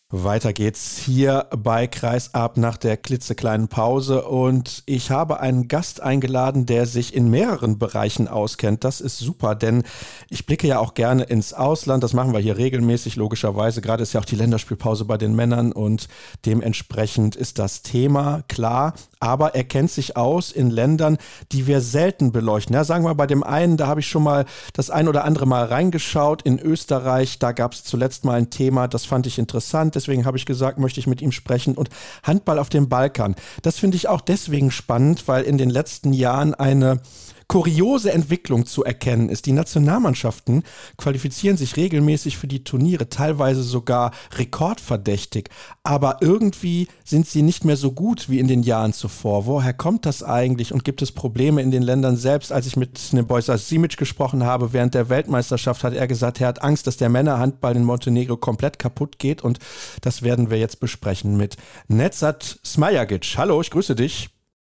Weiter 0.09 0.53
geht's 0.53 0.97
hier 0.97 1.47
bei 1.49 1.85
Kreisab 1.85 2.55
nach 2.55 2.77
der 2.77 2.95
klitzekleinen 2.95 3.67
Pause 3.67 4.23
und 4.23 4.81
ich 4.85 5.11
habe 5.11 5.41
einen 5.41 5.67
Gast 5.67 6.01
eingeladen, 6.01 6.65
der 6.65 6.85
sich 6.85 7.13
in 7.13 7.29
mehreren 7.29 7.77
Bereichen 7.77 8.29
auskennt. 8.29 8.85
Das 8.85 9.01
ist 9.01 9.17
super, 9.17 9.53
denn 9.53 9.83
ich 10.29 10.45
blicke 10.45 10.65
ja 10.65 10.79
auch 10.79 10.93
gerne 10.93 11.23
ins 11.23 11.51
Ausland. 11.51 12.05
Das 12.05 12.13
machen 12.13 12.31
wir 12.31 12.39
hier 12.39 12.55
regelmäßig, 12.55 13.17
logischerweise. 13.17 13.81
Gerade 13.81 14.01
ist 14.01 14.13
ja 14.13 14.21
auch 14.21 14.25
die 14.25 14.37
Länderspielpause 14.37 15.03
bei 15.03 15.17
den 15.17 15.35
Männern 15.35 15.73
und 15.73 16.07
dementsprechend 16.45 17.35
ist 17.35 17.59
das 17.59 17.81
Thema 17.81 18.43
klar. 18.47 18.93
Aber 19.19 19.55
er 19.55 19.63
kennt 19.63 19.91
sich 19.91 20.15
aus 20.15 20.51
in 20.51 20.69
Ländern, 20.69 21.17
die 21.51 21.67
wir 21.67 21.81
selten 21.81 22.31
beleuchten. 22.31 22.75
Ja, 22.75 22.83
sagen 22.83 23.03
wir 23.03 23.15
bei 23.15 23.27
dem 23.27 23.43
einen, 23.43 23.77
da 23.77 23.87
habe 23.87 23.99
ich 23.99 24.07
schon 24.07 24.23
mal 24.23 24.45
das 24.73 24.89
ein 24.89 25.07
oder 25.07 25.25
andere 25.25 25.45
Mal 25.45 25.65
reingeschaut. 25.65 26.43
In 26.43 26.59
Österreich, 26.59 27.39
da 27.39 27.51
gab 27.51 27.73
es 27.73 27.83
zuletzt 27.83 28.25
mal 28.25 28.37
ein 28.37 28.49
Thema, 28.49 28.87
das 28.87 29.05
fand 29.05 29.27
ich 29.27 29.37
interessant 29.37 29.95
Deswegen 29.95 30.25
habe 30.25 30.37
ich 30.37 30.45
gesagt, 30.45 30.79
möchte 30.79 30.99
ich 30.99 31.07
mit 31.07 31.21
ihm 31.21 31.31
sprechen. 31.31 31.75
Und 31.75 31.89
Handball 32.23 32.59
auf 32.59 32.69
dem 32.69 32.89
Balkan. 32.89 33.35
Das 33.61 33.77
finde 33.77 33.97
ich 33.97 34.07
auch 34.07 34.21
deswegen 34.21 34.71
spannend, 34.71 35.27
weil 35.27 35.43
in 35.43 35.57
den 35.57 35.69
letzten 35.69 36.13
Jahren 36.13 36.53
eine 36.53 36.99
kuriose 37.47 38.11
Entwicklung 38.11 38.65
zu 38.65 38.83
erkennen 38.83 39.29
ist. 39.29 39.45
Die 39.45 39.53
Nationalmannschaften 39.53 40.63
qualifizieren 40.97 41.57
sich 41.57 41.77
regelmäßig 41.77 42.37
für 42.37 42.47
die 42.47 42.63
Turniere, 42.63 43.09
teilweise 43.09 43.63
sogar 43.63 44.11
rekordverdächtig. 44.35 45.49
Aber 45.83 46.17
irgendwie 46.21 46.87
sind 47.05 47.27
sie 47.27 47.41
nicht 47.41 47.63
mehr 47.63 47.77
so 47.77 47.91
gut 47.91 48.29
wie 48.29 48.39
in 48.39 48.47
den 48.47 48.63
Jahren 48.63 48.93
zuvor. 48.93 49.45
Woher 49.45 49.73
kommt 49.73 50.05
das 50.05 50.23
eigentlich 50.23 50.73
und 50.73 50.83
gibt 50.83 51.01
es 51.01 51.11
Probleme 51.11 51.61
in 51.61 51.71
den 51.71 51.83
Ländern 51.83 52.17
selbst? 52.17 52.51
Als 52.51 52.67
ich 52.67 52.75
mit 52.75 53.13
Nebojsa 53.13 53.57
Simic 53.57 53.97
gesprochen 53.97 54.43
habe 54.43 54.73
während 54.73 54.93
der 54.93 55.09
Weltmeisterschaft, 55.09 55.83
hat 55.83 55.93
er 55.93 56.07
gesagt, 56.07 56.41
er 56.41 56.47
hat 56.47 56.63
Angst, 56.63 56.85
dass 56.87 56.97
der 56.97 57.09
Männerhandball 57.09 57.75
in 57.75 57.83
Montenegro 57.83 58.35
komplett 58.37 58.77
kaputt 58.77 59.19
geht 59.19 59.41
und 59.41 59.59
das 60.01 60.21
werden 60.21 60.49
wir 60.49 60.57
jetzt 60.57 60.79
besprechen 60.79 61.37
mit 61.37 61.55
Netzat 61.87 62.59
Smajagic. 62.65 63.35
Hallo, 63.37 63.61
ich 63.61 63.71
grüße 63.71 63.95
dich. 63.95 64.29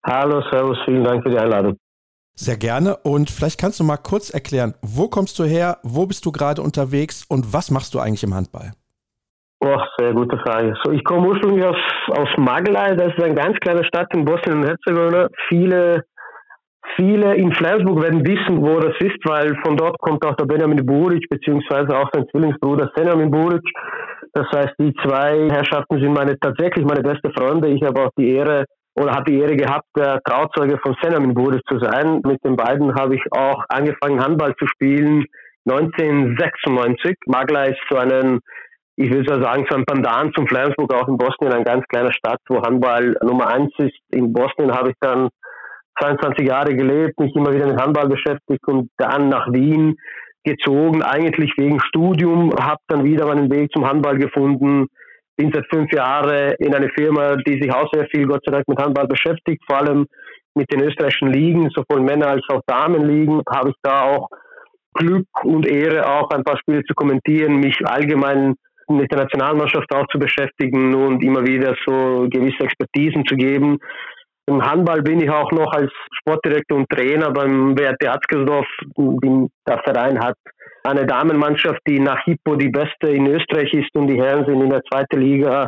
Hallo, 0.06 0.42
Servus, 0.50 0.78
vielen 0.86 1.04
Dank 1.04 1.24
für 1.24 1.30
die 1.30 1.38
Einladung. 1.38 1.76
Sehr 2.42 2.56
gerne. 2.56 2.96
Und 3.04 3.30
vielleicht 3.30 3.60
kannst 3.60 3.82
du 3.82 3.84
mal 3.84 3.98
kurz 3.98 4.30
erklären, 4.30 4.74
wo 4.82 5.10
kommst 5.10 5.38
du 5.40 5.44
her, 5.44 5.78
wo 5.84 6.06
bist 6.06 6.26
du 6.26 6.32
gerade 6.32 6.62
unterwegs 6.62 7.26
und 7.28 7.54
was 7.54 7.70
machst 7.70 7.94
du 7.94 8.00
eigentlich 8.00 8.24
im 8.24 8.34
Handball? 8.34 8.72
Oh, 9.60 9.78
sehr 9.98 10.14
gute 10.14 10.38
Frage. 10.38 10.74
So, 10.82 10.94
ich 10.94 11.04
komme 11.04 11.28
ursprünglich 11.28 11.66
aus, 11.66 11.76
aus 12.12 12.30
Maglai, 12.38 12.96
das 12.96 13.10
ist 13.10 13.22
eine 13.22 13.36
ganz 13.36 13.58
kleine 13.60 13.84
Stadt 13.84 14.08
in 14.14 14.24
Bosnien 14.24 14.60
und 14.60 14.68
Herzegowina. 14.68 15.28
Viele, 15.50 16.06
viele 16.96 17.36
in 17.36 17.52
Flensburg 17.52 18.04
werden 18.04 18.26
wissen, 18.26 18.62
wo 18.62 18.80
das 18.80 18.96
ist, 19.02 19.20
weil 19.26 19.54
von 19.62 19.76
dort 19.76 20.00
kommt 20.00 20.24
auch 20.24 20.36
der 20.38 20.46
Benjamin 20.46 20.86
Buric, 20.86 21.28
beziehungsweise 21.30 21.90
auch 21.94 22.10
sein 22.14 22.26
Zwillingsbruder 22.32 22.90
Senjamin 22.96 23.32
Buric. 23.32 23.68
Das 24.32 24.48
heißt, 24.56 24.76
die 24.80 24.94
zwei 25.04 25.50
Herrschaften 25.50 26.00
sind 26.00 26.14
meine, 26.14 26.40
tatsächlich 26.40 26.86
meine 26.86 27.02
beste 27.02 27.34
Freunde. 27.38 27.68
Ich 27.68 27.84
habe 27.84 28.02
auch 28.02 28.12
die 28.18 28.32
Ehre, 28.32 28.64
oder 29.00 29.14
habe 29.14 29.32
die 29.32 29.40
Ehre 29.40 29.56
gehabt, 29.56 29.88
der 29.96 30.20
Trauzeuge 30.24 30.78
von 30.80 30.96
Senamin 31.02 31.34
Bruder 31.34 31.62
zu 31.70 31.80
sein. 31.80 32.22
Mit 32.26 32.44
den 32.44 32.58
beiden 32.58 32.94
habe 32.96 33.16
ich 33.16 33.22
auch 33.32 33.64
angefangen, 33.70 34.22
Handball 34.22 34.54
zu 34.58 34.68
spielen. 34.68 35.26
1996. 35.68 37.16
Magla 37.26 37.64
ist 37.66 37.80
so 37.90 37.96
einen, 37.96 38.42
ich 38.98 39.10
will 39.10 39.26
so 39.26 39.42
sagen, 39.42 39.66
so 39.70 39.78
ein 39.78 39.86
Pandan 39.86 40.34
zum 40.36 40.48
Flensburg, 40.48 40.94
auch 40.94 41.08
in 41.08 41.18
Bosnien, 41.18 41.54
eine 41.54 41.64
ganz 41.64 41.86
kleine 41.88 42.12
Stadt, 42.12 42.40
wo 42.50 42.62
Handball 42.62 43.16
Nummer 43.24 43.48
eins 43.48 43.72
ist. 43.78 43.98
In 44.12 44.34
Bosnien 44.34 44.72
habe 44.72 44.90
ich 44.90 44.96
dann 45.00 45.30
22 46.02 46.46
Jahre 46.46 46.76
gelebt, 46.76 47.20
mich 47.20 47.34
immer 47.36 47.54
wieder 47.54 47.68
mit 47.68 47.82
Handball 47.82 48.10
beschäftigt 48.10 48.68
und 48.68 48.90
dann 48.98 49.30
nach 49.30 49.48
Wien 49.54 49.96
gezogen, 50.44 51.04
eigentlich 51.04 51.54
wegen 51.58 51.80
Studium, 51.82 52.52
habe 52.60 52.82
dann 52.88 53.06
wieder 53.06 53.28
meinen 53.28 53.50
Weg 53.52 53.72
zum 53.72 53.88
Handball 53.88 54.18
gefunden, 54.18 54.88
bin 55.40 55.52
seit 55.54 55.66
fünf 55.70 55.90
Jahren 55.94 56.54
in 56.60 56.76
einer 56.76 56.90
Firma, 56.90 57.38
die 57.38 57.62
sich 57.62 57.74
auch 57.74 57.90
sehr 57.94 58.06
viel, 58.08 58.28
Gott 58.28 58.42
sei 58.46 58.52
Dank, 58.52 58.68
mit 58.68 58.78
Handball 58.78 59.08
beschäftigt, 59.08 59.64
vor 59.66 59.80
allem 59.80 60.06
mit 60.54 60.70
den 60.72 60.82
österreichischen 60.82 61.32
Ligen, 61.32 61.70
sowohl 61.70 62.02
Männer- 62.04 62.28
als 62.28 62.46
auch 62.50 62.62
Damenligen, 62.68 63.42
habe 63.50 63.70
ich 63.70 63.76
da 63.82 64.02
auch 64.02 64.28
Glück 64.96 65.28
und 65.44 65.66
Ehre, 65.66 66.06
auch 66.06 66.30
ein 66.32 66.44
paar 66.44 66.58
Spiele 66.58 66.84
zu 66.84 66.94
kommentieren, 66.94 67.62
mich 67.62 67.78
allgemein 67.86 68.56
mit 68.90 69.10
der 69.12 69.20
Nationalmannschaft 69.20 69.94
auch 69.96 70.08
zu 70.08 70.20
beschäftigen 70.20 70.94
und 70.94 71.24
immer 71.24 71.46
wieder 71.48 71.74
so 71.86 72.28
gewisse 72.30 72.66
Expertisen 72.66 73.24
zu 73.26 73.36
geben. 73.36 73.78
Im 74.48 74.62
Handball 74.62 75.02
bin 75.04 75.22
ich 75.22 75.30
auch 75.30 75.52
noch 75.52 75.72
als 75.72 75.92
Sportdirektor 76.20 76.80
und 76.80 76.90
Trainer 76.90 77.32
beim 77.32 77.78
WRT 77.78 78.08
Atzgersdorf. 78.08 78.68
Der 78.98 79.78
Verein 79.86 80.20
hat 80.20 80.36
eine 80.84 81.06
Damenmannschaft, 81.06 81.82
die 81.88 82.00
nach 82.00 82.24
Hippo 82.26 82.56
die 82.56 82.70
beste 82.70 83.08
in 83.08 83.28
Österreich 83.28 83.74
ist 83.74 83.94
und 83.96 84.08
die 84.08 84.22
Herren 84.22 84.46
sind 84.46 84.62
in 84.62 84.70
der 84.70 84.84
zweiten 84.84 85.20
Liga. 85.20 85.68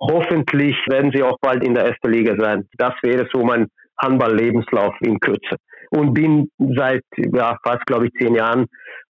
Hoffentlich 0.00 0.76
werden 0.88 1.12
sie 1.14 1.22
auch 1.22 1.38
bald 1.40 1.64
in 1.64 1.74
der 1.74 1.86
ersten 1.86 2.10
Liga 2.10 2.34
sein. 2.38 2.68
Das 2.76 2.94
wäre 3.02 3.28
so 3.32 3.44
mein 3.44 3.68
Handball-Lebenslauf 4.00 4.94
in 5.00 5.18
Kürze. 5.20 5.56
Und 5.90 6.14
bin 6.14 6.48
seit 6.58 7.04
ja, 7.16 7.56
fast, 7.62 7.84
glaube 7.86 8.06
ich, 8.06 8.12
zehn 8.18 8.34
Jahren 8.34 8.66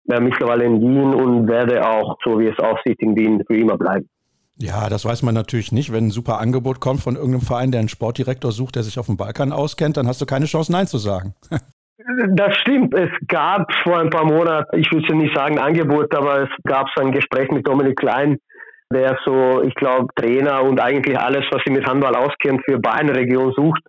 äh, 0.09 0.19
mittlerweile 0.19 0.65
in 0.65 0.81
Wien 0.81 1.13
und 1.13 1.47
werde 1.47 1.87
auch, 1.87 2.17
so 2.25 2.39
wie 2.39 2.47
es 2.47 2.59
aussieht, 2.59 2.99
in 2.99 3.15
Wien 3.15 3.43
für 3.45 3.55
immer 3.55 3.77
bleiben. 3.77 4.09
Ja, 4.57 4.89
das 4.89 5.05
weiß 5.05 5.23
man 5.23 5.33
natürlich 5.33 5.71
nicht. 5.71 5.91
Wenn 5.91 6.07
ein 6.07 6.11
super 6.11 6.39
Angebot 6.39 6.79
kommt 6.79 7.01
von 7.01 7.15
irgendeinem 7.15 7.41
Verein, 7.41 7.71
der 7.71 7.79
einen 7.79 7.89
Sportdirektor 7.89 8.51
sucht, 8.51 8.75
der 8.75 8.83
sich 8.83 8.99
auf 8.99 9.07
dem 9.07 9.17
Balkan 9.17 9.51
auskennt, 9.51 9.97
dann 9.97 10.07
hast 10.07 10.21
du 10.21 10.25
keine 10.25 10.45
Chance, 10.45 10.71
Nein 10.71 10.87
zu 10.87 10.97
sagen. 10.97 11.33
Das 12.29 12.55
stimmt. 12.57 12.93
Es 12.93 13.09
gab 13.27 13.71
vor 13.83 13.99
ein 13.99 14.09
paar 14.09 14.25
Monaten, 14.25 14.77
ich 14.77 14.91
würde 14.91 15.15
nicht 15.15 15.35
sagen 15.35 15.59
Angebot, 15.59 16.15
aber 16.15 16.43
es 16.43 16.49
gab 16.63 16.87
so 16.95 17.03
ein 17.03 17.11
Gespräch 17.11 17.49
mit 17.51 17.67
Dominik 17.67 17.99
Klein, 17.99 18.37
der 18.91 19.17
so, 19.25 19.61
ich 19.63 19.75
glaube, 19.75 20.07
Trainer 20.15 20.63
und 20.63 20.79
eigentlich 20.79 21.17
alles, 21.17 21.45
was 21.51 21.61
sie 21.65 21.71
mit 21.71 21.87
Handball 21.87 22.15
auskennt, 22.15 22.61
für 22.65 22.79
Bayern-Region 22.79 23.53
sucht. 23.53 23.83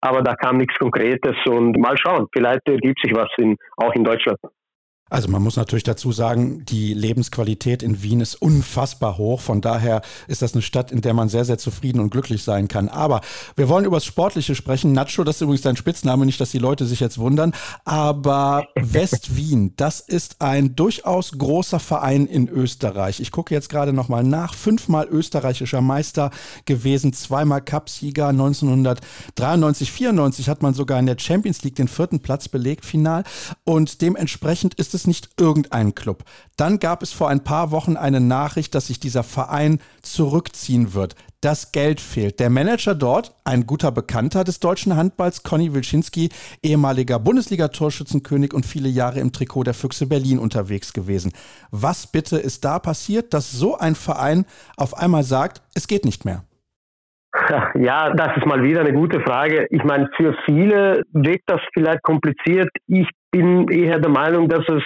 Aber 0.00 0.22
da 0.22 0.34
kam 0.34 0.58
nichts 0.58 0.78
Konkretes 0.78 1.36
und 1.46 1.78
mal 1.78 1.96
schauen, 1.98 2.26
vielleicht 2.32 2.68
ergibt 2.68 3.00
sich 3.02 3.14
was 3.14 3.28
in, 3.38 3.56
auch 3.76 3.94
in 3.94 4.04
Deutschland. 4.04 4.38
Also 5.08 5.28
man 5.28 5.40
muss 5.40 5.54
natürlich 5.54 5.84
dazu 5.84 6.10
sagen, 6.10 6.64
die 6.64 6.92
Lebensqualität 6.92 7.84
in 7.84 8.02
Wien 8.02 8.20
ist 8.20 8.34
unfassbar 8.34 9.18
hoch. 9.18 9.40
Von 9.40 9.60
daher 9.60 10.02
ist 10.26 10.42
das 10.42 10.54
eine 10.54 10.62
Stadt, 10.62 10.90
in 10.90 11.00
der 11.00 11.14
man 11.14 11.28
sehr, 11.28 11.44
sehr 11.44 11.58
zufrieden 11.58 12.00
und 12.00 12.10
glücklich 12.10 12.42
sein 12.42 12.66
kann. 12.66 12.88
Aber 12.88 13.20
wir 13.54 13.68
wollen 13.68 13.84
über 13.84 13.98
das 13.98 14.04
Sportliche 14.04 14.56
sprechen. 14.56 14.92
Nacho, 14.92 15.22
das 15.22 15.36
ist 15.36 15.42
übrigens 15.42 15.62
dein 15.62 15.76
Spitzname, 15.76 16.26
nicht, 16.26 16.40
dass 16.40 16.50
die 16.50 16.58
Leute 16.58 16.86
sich 16.86 16.98
jetzt 16.98 17.18
wundern. 17.18 17.52
Aber 17.84 18.66
West-Wien, 18.74 19.74
das 19.76 20.00
ist 20.00 20.40
ein 20.40 20.74
durchaus 20.74 21.30
großer 21.38 21.78
Verein 21.78 22.26
in 22.26 22.48
Österreich. 22.48 23.20
Ich 23.20 23.30
gucke 23.30 23.54
jetzt 23.54 23.68
gerade 23.68 23.92
nochmal 23.92 24.24
nach. 24.24 24.54
Fünfmal 24.54 25.06
österreichischer 25.06 25.82
Meister 25.82 26.32
gewesen, 26.64 27.12
zweimal 27.12 27.62
Cupsieger. 27.62 28.30
1993, 28.30 29.92
94 29.92 30.48
hat 30.48 30.62
man 30.62 30.74
sogar 30.74 30.98
in 30.98 31.06
der 31.06 31.16
Champions 31.16 31.62
League 31.62 31.76
den 31.76 31.86
vierten 31.86 32.18
Platz 32.18 32.48
belegt, 32.48 32.84
final. 32.84 33.22
Und 33.62 34.02
dementsprechend 34.02 34.74
ist 34.74 34.94
es 34.94 34.95
nicht 35.04 35.28
irgendein 35.38 35.94
Club. 35.94 36.24
Dann 36.56 36.78
gab 36.78 37.02
es 37.02 37.12
vor 37.12 37.28
ein 37.28 37.44
paar 37.44 37.72
Wochen 37.72 37.96
eine 37.96 38.20
Nachricht, 38.20 38.74
dass 38.74 38.86
sich 38.86 39.00
dieser 39.00 39.24
Verein 39.24 39.80
zurückziehen 40.02 40.94
wird. 40.94 41.16
Das 41.40 41.72
Geld 41.72 42.00
fehlt. 42.00 42.40
Der 42.40 42.50
Manager 42.50 42.94
dort, 42.94 43.34
ein 43.44 43.66
guter 43.66 43.92
Bekannter 43.92 44.44
des 44.44 44.60
deutschen 44.60 44.96
Handballs, 44.96 45.42
Conny 45.42 45.74
Wilczynski, 45.74 46.30
ehemaliger 46.62 47.18
Bundesliga-Torschützenkönig 47.18 48.54
und 48.54 48.64
viele 48.64 48.88
Jahre 48.88 49.20
im 49.20 49.32
Trikot 49.32 49.64
der 49.64 49.74
Füchse 49.74 50.06
Berlin 50.06 50.38
unterwegs 50.38 50.92
gewesen. 50.92 51.32
Was 51.70 52.06
bitte 52.06 52.38
ist 52.38 52.64
da 52.64 52.78
passiert, 52.78 53.34
dass 53.34 53.52
so 53.52 53.76
ein 53.76 53.94
Verein 53.94 54.46
auf 54.76 54.96
einmal 54.96 55.24
sagt, 55.24 55.60
es 55.74 55.86
geht 55.86 56.04
nicht 56.04 56.24
mehr? 56.24 56.44
Ja, 57.74 58.12
das 58.14 58.36
ist 58.36 58.46
mal 58.46 58.62
wieder 58.62 58.80
eine 58.80 58.92
gute 58.92 59.20
Frage. 59.20 59.66
Ich 59.70 59.84
meine, 59.84 60.08
für 60.16 60.34
viele 60.44 61.02
wirkt 61.12 61.44
das 61.46 61.60
vielleicht 61.74 62.02
kompliziert. 62.02 62.68
Ich 62.86 63.08
bin 63.30 63.68
eher 63.68 63.98
der 63.98 64.10
Meinung, 64.10 64.48
dass 64.48 64.66
es 64.68 64.82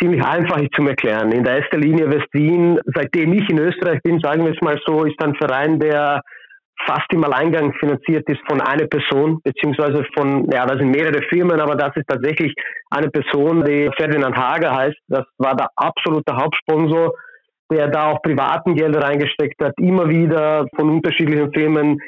ziemlich 0.00 0.24
einfach 0.24 0.58
ist 0.58 0.74
zum 0.74 0.88
Erklären. 0.88 1.32
In 1.32 1.44
der 1.44 1.58
ersten 1.58 1.80
Linie 1.80 2.10
West-Wien, 2.10 2.78
seitdem 2.94 3.32
ich 3.32 3.48
in 3.48 3.58
Österreich 3.58 4.00
bin, 4.02 4.20
sagen 4.20 4.44
wir 4.44 4.52
es 4.52 4.60
mal 4.60 4.78
so, 4.86 5.04
ist 5.04 5.20
ein 5.22 5.34
Verein, 5.36 5.78
der 5.78 6.20
fast 6.86 7.06
im 7.12 7.24
Alleingang 7.24 7.72
finanziert 7.74 8.28
ist 8.28 8.40
von 8.48 8.60
einer 8.60 8.86
Person, 8.86 9.40
beziehungsweise 9.42 10.04
von, 10.16 10.48
ja, 10.50 10.66
da 10.66 10.76
sind 10.76 10.90
mehrere 10.90 11.22
Firmen, 11.28 11.60
aber 11.60 11.76
das 11.76 11.96
ist 11.96 12.06
tatsächlich 12.08 12.52
eine 12.90 13.08
Person, 13.08 13.64
die 13.64 13.90
Ferdinand 13.96 14.36
Hager 14.36 14.74
heißt. 14.74 14.98
Das 15.08 15.24
war 15.38 15.56
der 15.56 15.68
absolute 15.76 16.36
Hauptsponsor, 16.36 17.14
der 17.70 17.88
da 17.88 18.10
auch 18.10 18.22
privaten 18.22 18.74
Gelder 18.74 19.02
reingesteckt 19.02 19.62
hat, 19.62 19.72
immer 19.78 20.08
wieder 20.08 20.66
von 20.76 20.90
unterschiedlichen 20.90 21.52
Firmen 21.52 21.98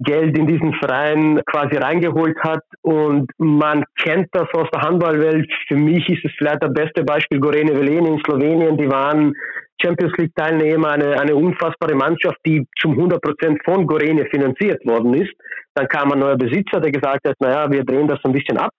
Geld 0.00 0.36
in 0.36 0.46
diesen 0.46 0.72
Verein 0.74 1.40
quasi 1.46 1.76
reingeholt 1.76 2.36
hat 2.40 2.62
und 2.82 3.30
man 3.36 3.84
kennt 3.98 4.28
das 4.32 4.48
aus 4.54 4.68
der 4.72 4.80
Handballwelt. 4.82 5.50
Für 5.68 5.76
mich 5.76 6.08
ist 6.08 6.24
es 6.24 6.32
vielleicht 6.38 6.62
das 6.62 6.72
beste 6.72 7.04
Beispiel 7.04 7.38
Gorene 7.38 7.78
Veleni 7.78 8.08
in 8.08 8.22
Slowenien. 8.24 8.78
Die 8.78 8.90
waren 8.90 9.34
Champions 9.82 10.12
League 10.16 10.34
Teilnehmer, 10.34 10.92
eine, 10.92 11.20
eine 11.20 11.34
unfassbare 11.34 11.94
Mannschaft, 11.94 12.38
die 12.46 12.66
zum 12.80 12.92
100 12.92 13.20
Prozent 13.20 13.60
von 13.64 13.86
Gorene 13.86 14.24
finanziert 14.30 14.84
worden 14.86 15.14
ist. 15.14 15.32
Dann 15.74 15.86
kam 15.88 16.12
ein 16.12 16.18
neuer 16.18 16.36
Besitzer, 16.36 16.80
der 16.80 16.92
gesagt 16.92 17.26
hat, 17.28 17.36
naja, 17.40 17.70
wir 17.70 17.84
drehen 17.84 18.08
das 18.08 18.20
ein 18.24 18.32
bisschen 18.32 18.56
ab. 18.56 18.72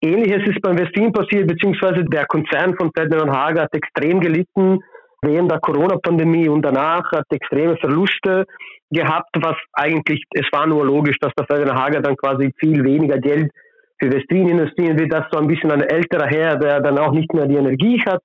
Ähnliches 0.00 0.46
ist 0.48 0.62
beim 0.62 0.78
Westin 0.78 1.12
passiert, 1.12 1.48
beziehungsweise 1.48 2.04
der 2.04 2.26
Konzern 2.26 2.76
von 2.76 2.90
Ferdinand 2.94 3.30
Hager 3.30 3.62
hat 3.62 3.74
extrem 3.74 4.20
gelitten 4.20 4.78
während 5.22 5.50
der 5.50 5.60
Corona-Pandemie 5.60 6.48
und 6.48 6.62
danach 6.62 7.10
hat 7.12 7.24
extreme 7.30 7.76
Verluste 7.76 8.44
gehabt, 8.90 9.30
was 9.38 9.56
eigentlich, 9.72 10.22
es 10.30 10.46
war 10.52 10.66
nur 10.66 10.84
logisch, 10.84 11.16
dass 11.20 11.32
der 11.38 11.46
Ferdinand 11.46 11.78
Hager 11.78 12.00
dann 12.00 12.16
quasi 12.16 12.52
viel 12.58 12.84
weniger 12.84 13.18
Geld 13.18 13.50
für 13.98 14.12
Westwien 14.12 14.48
investieren 14.48 14.98
wird. 14.98 15.12
Das 15.12 15.26
so 15.30 15.38
ein 15.38 15.48
bisschen 15.48 15.72
ein 15.72 15.82
älterer 15.82 16.28
Herr, 16.28 16.56
der 16.56 16.80
dann 16.80 16.98
auch 16.98 17.12
nicht 17.12 17.32
mehr 17.32 17.46
die 17.46 17.56
Energie 17.56 18.00
hat. 18.06 18.22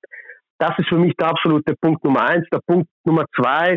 Das 0.58 0.78
ist 0.78 0.88
für 0.88 0.98
mich 0.98 1.14
der 1.18 1.28
absolute 1.28 1.74
Punkt 1.80 2.04
Nummer 2.04 2.28
eins. 2.28 2.46
Der 2.52 2.60
Punkt 2.66 2.88
Nummer 3.04 3.24
zwei 3.34 3.76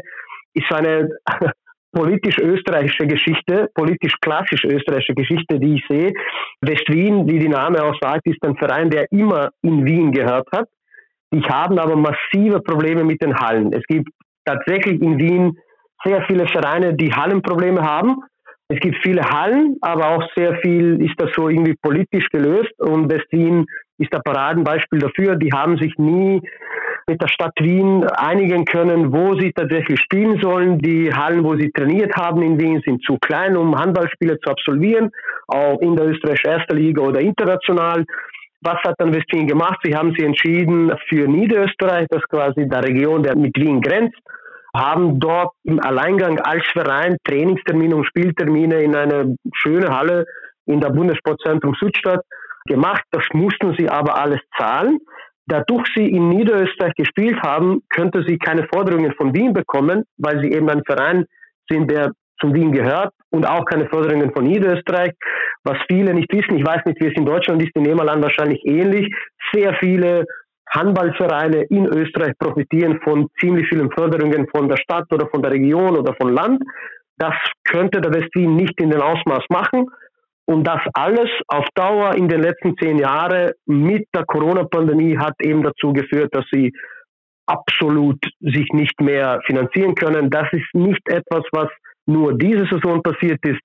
ist 0.54 0.72
eine 0.72 1.10
politisch 1.92 2.38
österreichische 2.38 3.08
Geschichte, 3.08 3.70
politisch 3.74 4.16
klassisch 4.22 4.66
österreichische 4.66 5.16
Geschichte, 5.16 5.60
die 5.60 5.76
ich 5.76 5.86
sehe. 5.88 6.12
West-Wien, 6.62 7.28
wie 7.28 7.40
die 7.40 7.50
Name 7.50 7.82
auch 7.84 7.96
sagt, 8.02 8.28
ist 8.28 8.44
ein 8.44 8.58
Verein, 8.58 8.90
der 8.90 9.06
immer 9.12 9.50
in 9.62 9.86
Wien 9.86 10.12
gehört 10.12 10.48
hat. 10.52 10.68
Die 11.36 11.42
haben 11.42 11.78
aber 11.80 11.98
massive 11.98 12.62
Probleme 12.62 13.04
mit 13.04 13.22
den 13.22 13.36
Hallen. 13.36 13.74
Es 13.74 13.84
gibt 13.88 14.10
tatsächlich 14.46 15.02
in 15.02 15.18
Wien 15.20 15.58
sehr 16.06 16.24
viele 16.28 16.48
Vereine, 16.48 16.94
die 16.94 17.12
Hallenprobleme 17.12 17.82
haben. 17.82 18.24
Es 18.70 18.80
gibt 18.80 18.96
viele 19.04 19.22
Hallen, 19.22 19.76
aber 19.82 20.12
auch 20.12 20.24
sehr 20.36 20.56
viel 20.62 21.04
ist 21.04 21.16
das 21.18 21.32
so 21.36 21.50
irgendwie 21.50 21.76
politisch 21.82 22.28
gelöst 22.30 22.72
und 22.80 23.12
West-Wien 23.12 23.66
ist 23.98 24.16
ein 24.16 24.22
Paradenbeispiel 24.24 25.00
dafür. 25.00 25.36
Die 25.36 25.52
haben 25.52 25.78
sich 25.78 25.94
nie 25.98 26.42
mit 27.06 27.22
der 27.22 27.28
Stadt 27.28 27.54
Wien 27.60 28.06
einigen 28.16 28.64
können, 28.64 29.12
wo 29.12 29.38
sie 29.38 29.52
tatsächlich 29.52 30.00
spielen 30.00 30.40
sollen. 30.42 30.80
Die 30.80 31.14
Hallen, 31.14 31.44
wo 31.44 31.58
sie 31.58 31.70
trainiert 31.72 32.16
haben 32.16 32.42
in 32.44 32.58
Wien, 32.60 32.82
sind 32.86 33.04
zu 33.04 33.18
klein, 33.18 33.58
um 33.58 33.76
Handballspiele 33.76 34.40
zu 34.40 34.50
absolvieren, 34.50 35.12
auch 35.48 35.80
in 35.82 35.98
der 35.98 36.08
österreichischen 36.08 36.52
Erster 36.52 36.76
Liga 36.76 37.02
oder 37.02 37.20
international. 37.20 38.06
Was 38.66 38.82
hat 38.84 38.96
dann 38.98 39.14
West-Wien 39.14 39.46
gemacht? 39.46 39.80
Sie 39.84 39.96
haben 39.96 40.12
sich 40.16 40.26
entschieden 40.26 40.92
für 41.08 41.28
Niederösterreich, 41.28 42.08
das 42.10 42.24
quasi 42.24 42.68
der 42.68 42.84
Region, 42.84 43.22
der 43.22 43.38
mit 43.38 43.56
Wien 43.58 43.80
grenzt, 43.80 44.18
haben 44.76 45.20
dort 45.20 45.54
im 45.66 45.80
Alleingang 45.80 46.40
als 46.40 46.66
Verein 46.74 47.16
Trainingstermine 47.26 47.96
und 47.96 48.08
Spieltermine 48.08 48.82
in 48.82 48.96
eine 48.96 49.36
schöne 49.54 49.96
Halle 49.96 50.26
in 50.66 50.82
der 50.82 50.90
Bundessportzentrum 50.90 51.76
Südstadt 51.80 52.22
gemacht. 52.66 53.04
Das 53.12 53.24
mussten 53.34 53.76
sie 53.78 53.88
aber 53.88 54.18
alles 54.18 54.42
zahlen. 54.58 54.98
Dadurch 55.46 55.86
sie 55.96 56.10
in 56.10 56.30
Niederösterreich 56.30 56.96
gespielt 56.96 57.40
haben, 57.44 57.84
könnte 57.90 58.24
sie 58.28 58.40
keine 58.40 58.68
Forderungen 58.74 59.14
von 59.14 59.32
Wien 59.36 59.54
bekommen, 59.54 60.06
weil 60.18 60.42
sie 60.42 60.52
eben 60.52 60.68
ein 60.72 60.84
Verein 60.86 61.26
sind, 61.70 61.92
der 61.92 62.14
zum 62.40 62.54
Wien 62.54 62.72
gehört 62.72 63.14
und 63.32 63.46
auch 63.46 63.66
keine 63.66 63.88
Forderungen 63.88 64.32
von 64.34 64.44
Niederösterreich. 64.44 65.12
Was 65.64 65.78
viele 65.90 66.14
nicht 66.14 66.32
wissen, 66.32 66.58
ich 66.58 66.66
weiß 66.66 66.86
nicht, 66.86 67.02
wie 67.02 67.08
es 67.08 67.16
in 67.16 67.26
Deutschland 67.26 67.62
ist, 67.62 67.72
in 67.76 67.84
Nehmerland 67.84 68.24
wahrscheinlich 68.24 68.62
ähnlich. 68.66 69.14
Sehr 69.54 69.74
viele 69.76 70.26
Handballvereine 70.70 71.64
in 71.70 71.86
Österreich 71.86 72.34
profitieren 72.38 73.00
von 73.04 73.28
ziemlich 73.40 73.68
vielen 73.70 73.92
Förderungen 73.92 74.48
von 74.54 74.68
der 74.68 74.78
Stadt 74.78 75.06
oder 75.12 75.28
von 75.30 75.42
der 75.42 75.52
Region 75.52 75.98
oder 75.98 76.14
von 76.16 76.34
Land. 76.34 76.62
Das 77.18 77.36
könnte 77.64 78.02
der 78.02 78.14
West-Wien 78.14 78.56
nicht 78.56 78.80
in 78.82 78.90
den 78.90 79.02
Ausmaß 79.02 79.46
machen. 79.50 79.88
Und 80.48 80.66
das 80.66 80.82
alles 80.94 81.30
auf 81.48 81.66
Dauer 81.74 82.16
in 82.16 82.28
den 82.28 82.42
letzten 82.42 82.78
zehn 82.78 83.00
Jahren 83.00 83.52
mit 83.66 84.08
der 84.14 84.26
Corona-Pandemie 84.26 85.18
hat 85.18 85.34
eben 85.42 85.64
dazu 85.64 85.92
geführt, 85.92 86.30
dass 86.36 86.46
sie 86.52 86.72
absolut 87.48 88.20
sich 88.40 88.68
nicht 88.74 89.00
mehr 89.02 89.40
finanzieren 89.46 89.96
können. 89.96 90.30
Das 90.30 90.48
ist 90.52 90.68
nicht 90.74 91.02
etwas, 91.10 91.44
was 91.52 91.70
nur 92.06 92.38
diese 92.38 92.66
Saison 92.66 93.02
passiert 93.02 93.40
ist. 93.46 93.60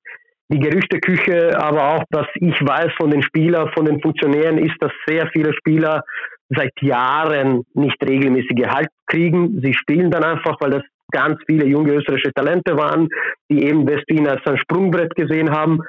Die 0.52 0.58
Gerüchteküche, 0.58 1.56
aber 1.56 1.94
auch, 1.94 2.04
dass 2.10 2.26
ich 2.34 2.60
weiß 2.60 2.92
von 2.98 3.10
den 3.10 3.22
Spielern, 3.22 3.70
von 3.72 3.84
den 3.84 4.00
Funktionären, 4.00 4.58
ist, 4.58 4.74
dass 4.80 4.90
sehr 5.06 5.28
viele 5.28 5.52
Spieler 5.54 6.02
seit 6.48 6.72
Jahren 6.80 7.62
nicht 7.74 8.02
regelmäßig 8.02 8.56
Gehalt 8.56 8.88
kriegen. 9.06 9.60
Sie 9.62 9.72
spielen 9.72 10.10
dann 10.10 10.24
einfach, 10.24 10.56
weil 10.60 10.70
das 10.70 10.82
ganz 11.12 11.38
viele 11.46 11.66
junge 11.66 11.94
österreichische 11.94 12.32
Talente 12.32 12.76
waren, 12.76 13.08
die 13.48 13.64
eben 13.64 13.88
Westin 13.88 14.28
als 14.28 14.44
ein 14.46 14.58
Sprungbrett 14.58 15.14
gesehen 15.14 15.50
haben. 15.50 15.80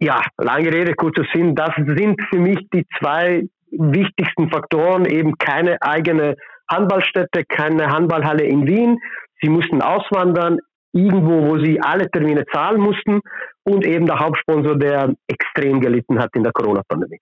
Ja, 0.00 0.20
lange 0.36 0.72
Rede, 0.72 0.94
kurzer 0.94 1.24
Sinn. 1.32 1.54
Das 1.54 1.70
sind 1.76 2.20
für 2.30 2.38
mich 2.38 2.58
die 2.72 2.86
zwei 2.98 3.44
wichtigsten 3.70 4.50
Faktoren. 4.50 5.04
Eben 5.04 5.36
keine 5.38 5.80
eigene 5.82 6.36
Handballstätte, 6.70 7.44
keine 7.48 7.86
Handballhalle 7.86 8.44
in 8.44 8.66
Wien. 8.66 8.98
Sie 9.40 9.48
mussten 9.48 9.82
auswandern, 9.82 10.58
irgendwo, 10.92 11.48
wo 11.48 11.58
sie 11.64 11.80
alle 11.80 12.10
Termine 12.10 12.44
zahlen 12.46 12.80
mussten 12.80 13.20
und 13.64 13.86
eben 13.86 14.06
der 14.06 14.18
Hauptsponsor, 14.18 14.76
der 14.78 15.14
extrem 15.26 15.80
gelitten 15.80 16.18
hat 16.18 16.30
in 16.34 16.42
der 16.42 16.52
Corona-Pandemie. 16.52 17.20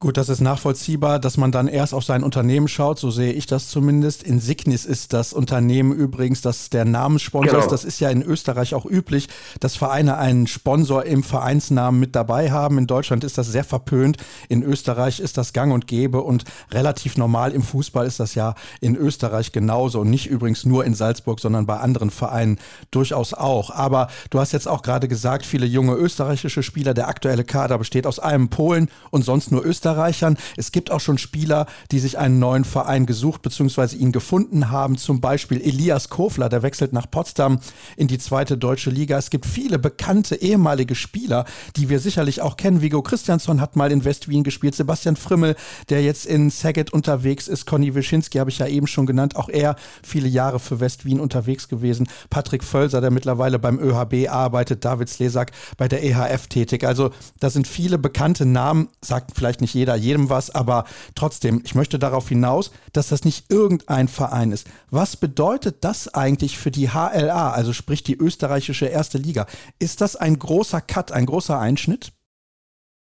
Gut, 0.00 0.16
das 0.16 0.28
ist 0.28 0.40
nachvollziehbar, 0.40 1.18
dass 1.18 1.38
man 1.38 1.50
dann 1.50 1.66
erst 1.66 1.92
auf 1.92 2.04
sein 2.04 2.22
Unternehmen 2.22 2.68
schaut, 2.68 3.00
so 3.00 3.10
sehe 3.10 3.32
ich 3.32 3.46
das 3.46 3.66
zumindest. 3.66 4.22
Insignis 4.22 4.84
ist 4.84 5.12
das 5.12 5.32
Unternehmen 5.32 5.90
übrigens, 5.90 6.40
das 6.40 6.70
der 6.70 6.84
Namenssponsor 6.84 7.50
genau. 7.50 7.64
ist. 7.64 7.72
Das 7.72 7.82
ist 7.82 7.98
ja 7.98 8.08
in 8.08 8.22
Österreich 8.22 8.74
auch 8.76 8.86
üblich, 8.86 9.28
dass 9.58 9.74
Vereine 9.74 10.16
einen 10.16 10.46
Sponsor 10.46 11.04
im 11.04 11.24
Vereinsnamen 11.24 11.98
mit 11.98 12.14
dabei 12.14 12.52
haben. 12.52 12.78
In 12.78 12.86
Deutschland 12.86 13.24
ist 13.24 13.38
das 13.38 13.48
sehr 13.48 13.64
verpönt. 13.64 14.18
In 14.48 14.62
Österreich 14.62 15.18
ist 15.18 15.36
das 15.36 15.52
gang 15.52 15.72
und 15.72 15.88
gäbe 15.88 16.22
und 16.22 16.44
relativ 16.70 17.16
normal. 17.16 17.50
Im 17.50 17.62
Fußball 17.62 18.06
ist 18.06 18.20
das 18.20 18.36
ja 18.36 18.54
in 18.80 18.94
Österreich 18.94 19.50
genauso 19.50 20.02
und 20.02 20.10
nicht 20.10 20.28
übrigens 20.28 20.64
nur 20.64 20.84
in 20.84 20.94
Salzburg, 20.94 21.40
sondern 21.40 21.66
bei 21.66 21.78
anderen 21.78 22.10
Vereinen 22.10 22.60
durchaus 22.92 23.34
auch. 23.34 23.70
Aber 23.72 24.06
du 24.30 24.38
hast 24.38 24.52
jetzt 24.52 24.68
auch 24.68 24.82
gerade 24.82 25.08
gesagt, 25.08 25.44
viele 25.44 25.66
junge 25.66 25.94
österreichische 25.94 26.62
Spieler, 26.62 26.94
der 26.94 27.08
aktuelle 27.08 27.42
Kader 27.42 27.78
besteht 27.78 28.06
aus 28.06 28.20
einem 28.20 28.48
Polen 28.48 28.88
und 29.10 29.24
sonst 29.24 29.50
nur 29.50 29.66
Österreich. 29.66 29.87
Österreichern. 29.88 30.36
Es 30.56 30.72
gibt 30.72 30.90
auch 30.90 31.00
schon 31.00 31.18
Spieler, 31.18 31.66
die 31.90 31.98
sich 31.98 32.18
einen 32.18 32.38
neuen 32.38 32.64
Verein 32.64 33.06
gesucht 33.06 33.42
bzw. 33.42 33.96
ihn 33.96 34.12
gefunden 34.12 34.70
haben. 34.70 34.98
Zum 34.98 35.20
Beispiel 35.20 35.60
Elias 35.60 36.10
Kofler, 36.10 36.48
der 36.48 36.62
wechselt 36.62 36.92
nach 36.92 37.10
Potsdam 37.10 37.60
in 37.96 38.06
die 38.06 38.18
zweite 38.18 38.58
deutsche 38.58 38.90
Liga. 38.90 39.16
Es 39.16 39.30
gibt 39.30 39.46
viele 39.46 39.78
bekannte 39.78 40.36
ehemalige 40.36 40.94
Spieler, 40.94 41.46
die 41.76 41.88
wir 41.88 42.00
sicherlich 42.00 42.42
auch 42.42 42.56
kennen. 42.56 42.82
Vigo 42.82 43.02
Christiansson 43.02 43.60
hat 43.60 43.76
mal 43.76 43.90
in 43.90 44.04
West-Wien 44.04 44.44
gespielt. 44.44 44.74
Sebastian 44.74 45.16
Frimmel, 45.16 45.56
der 45.88 46.02
jetzt 46.02 46.26
in 46.26 46.50
Saget 46.50 46.92
unterwegs 46.92 47.48
ist. 47.48 47.66
Conny 47.66 47.94
Wischinski 47.94 48.38
habe 48.38 48.50
ich 48.50 48.58
ja 48.58 48.66
eben 48.66 48.86
schon 48.86 49.06
genannt. 49.06 49.36
Auch 49.36 49.48
er 49.48 49.76
viele 50.02 50.28
Jahre 50.28 50.58
für 50.58 50.80
West-Wien 50.80 51.20
unterwegs 51.20 51.68
gewesen. 51.68 52.08
Patrick 52.28 52.62
Völser, 52.62 53.00
der 53.00 53.10
mittlerweile 53.10 53.58
beim 53.58 53.78
ÖHB 53.78 54.28
arbeitet. 54.28 54.84
David 54.84 55.08
Slesak 55.08 55.52
bei 55.78 55.88
der 55.88 56.02
EHF 56.04 56.46
tätig. 56.48 56.84
Also 56.84 57.10
da 57.40 57.48
sind 57.48 57.66
viele 57.66 57.98
bekannte 57.98 58.44
Namen, 58.44 58.88
sagt 59.00 59.32
vielleicht 59.34 59.60
nicht 59.60 59.74
jeder 59.78 59.96
jedem 59.96 60.28
was, 60.30 60.54
aber 60.54 60.84
trotzdem, 61.14 61.62
ich 61.64 61.74
möchte 61.74 61.98
darauf 61.98 62.28
hinaus, 62.28 62.72
dass 62.92 63.08
das 63.08 63.24
nicht 63.24 63.50
irgendein 63.50 64.08
Verein 64.08 64.52
ist. 64.52 64.68
Was 64.90 65.16
bedeutet 65.16 65.84
das 65.84 66.12
eigentlich 66.14 66.58
für 66.58 66.70
die 66.70 66.88
HLA, 66.88 67.50
also 67.50 67.72
sprich 67.72 68.02
die 68.02 68.16
österreichische 68.16 68.86
erste 68.86 69.18
Liga? 69.18 69.46
Ist 69.78 70.00
das 70.00 70.16
ein 70.16 70.38
großer 70.38 70.80
Cut, 70.80 71.12
ein 71.12 71.26
großer 71.26 71.58
Einschnitt? 71.58 72.12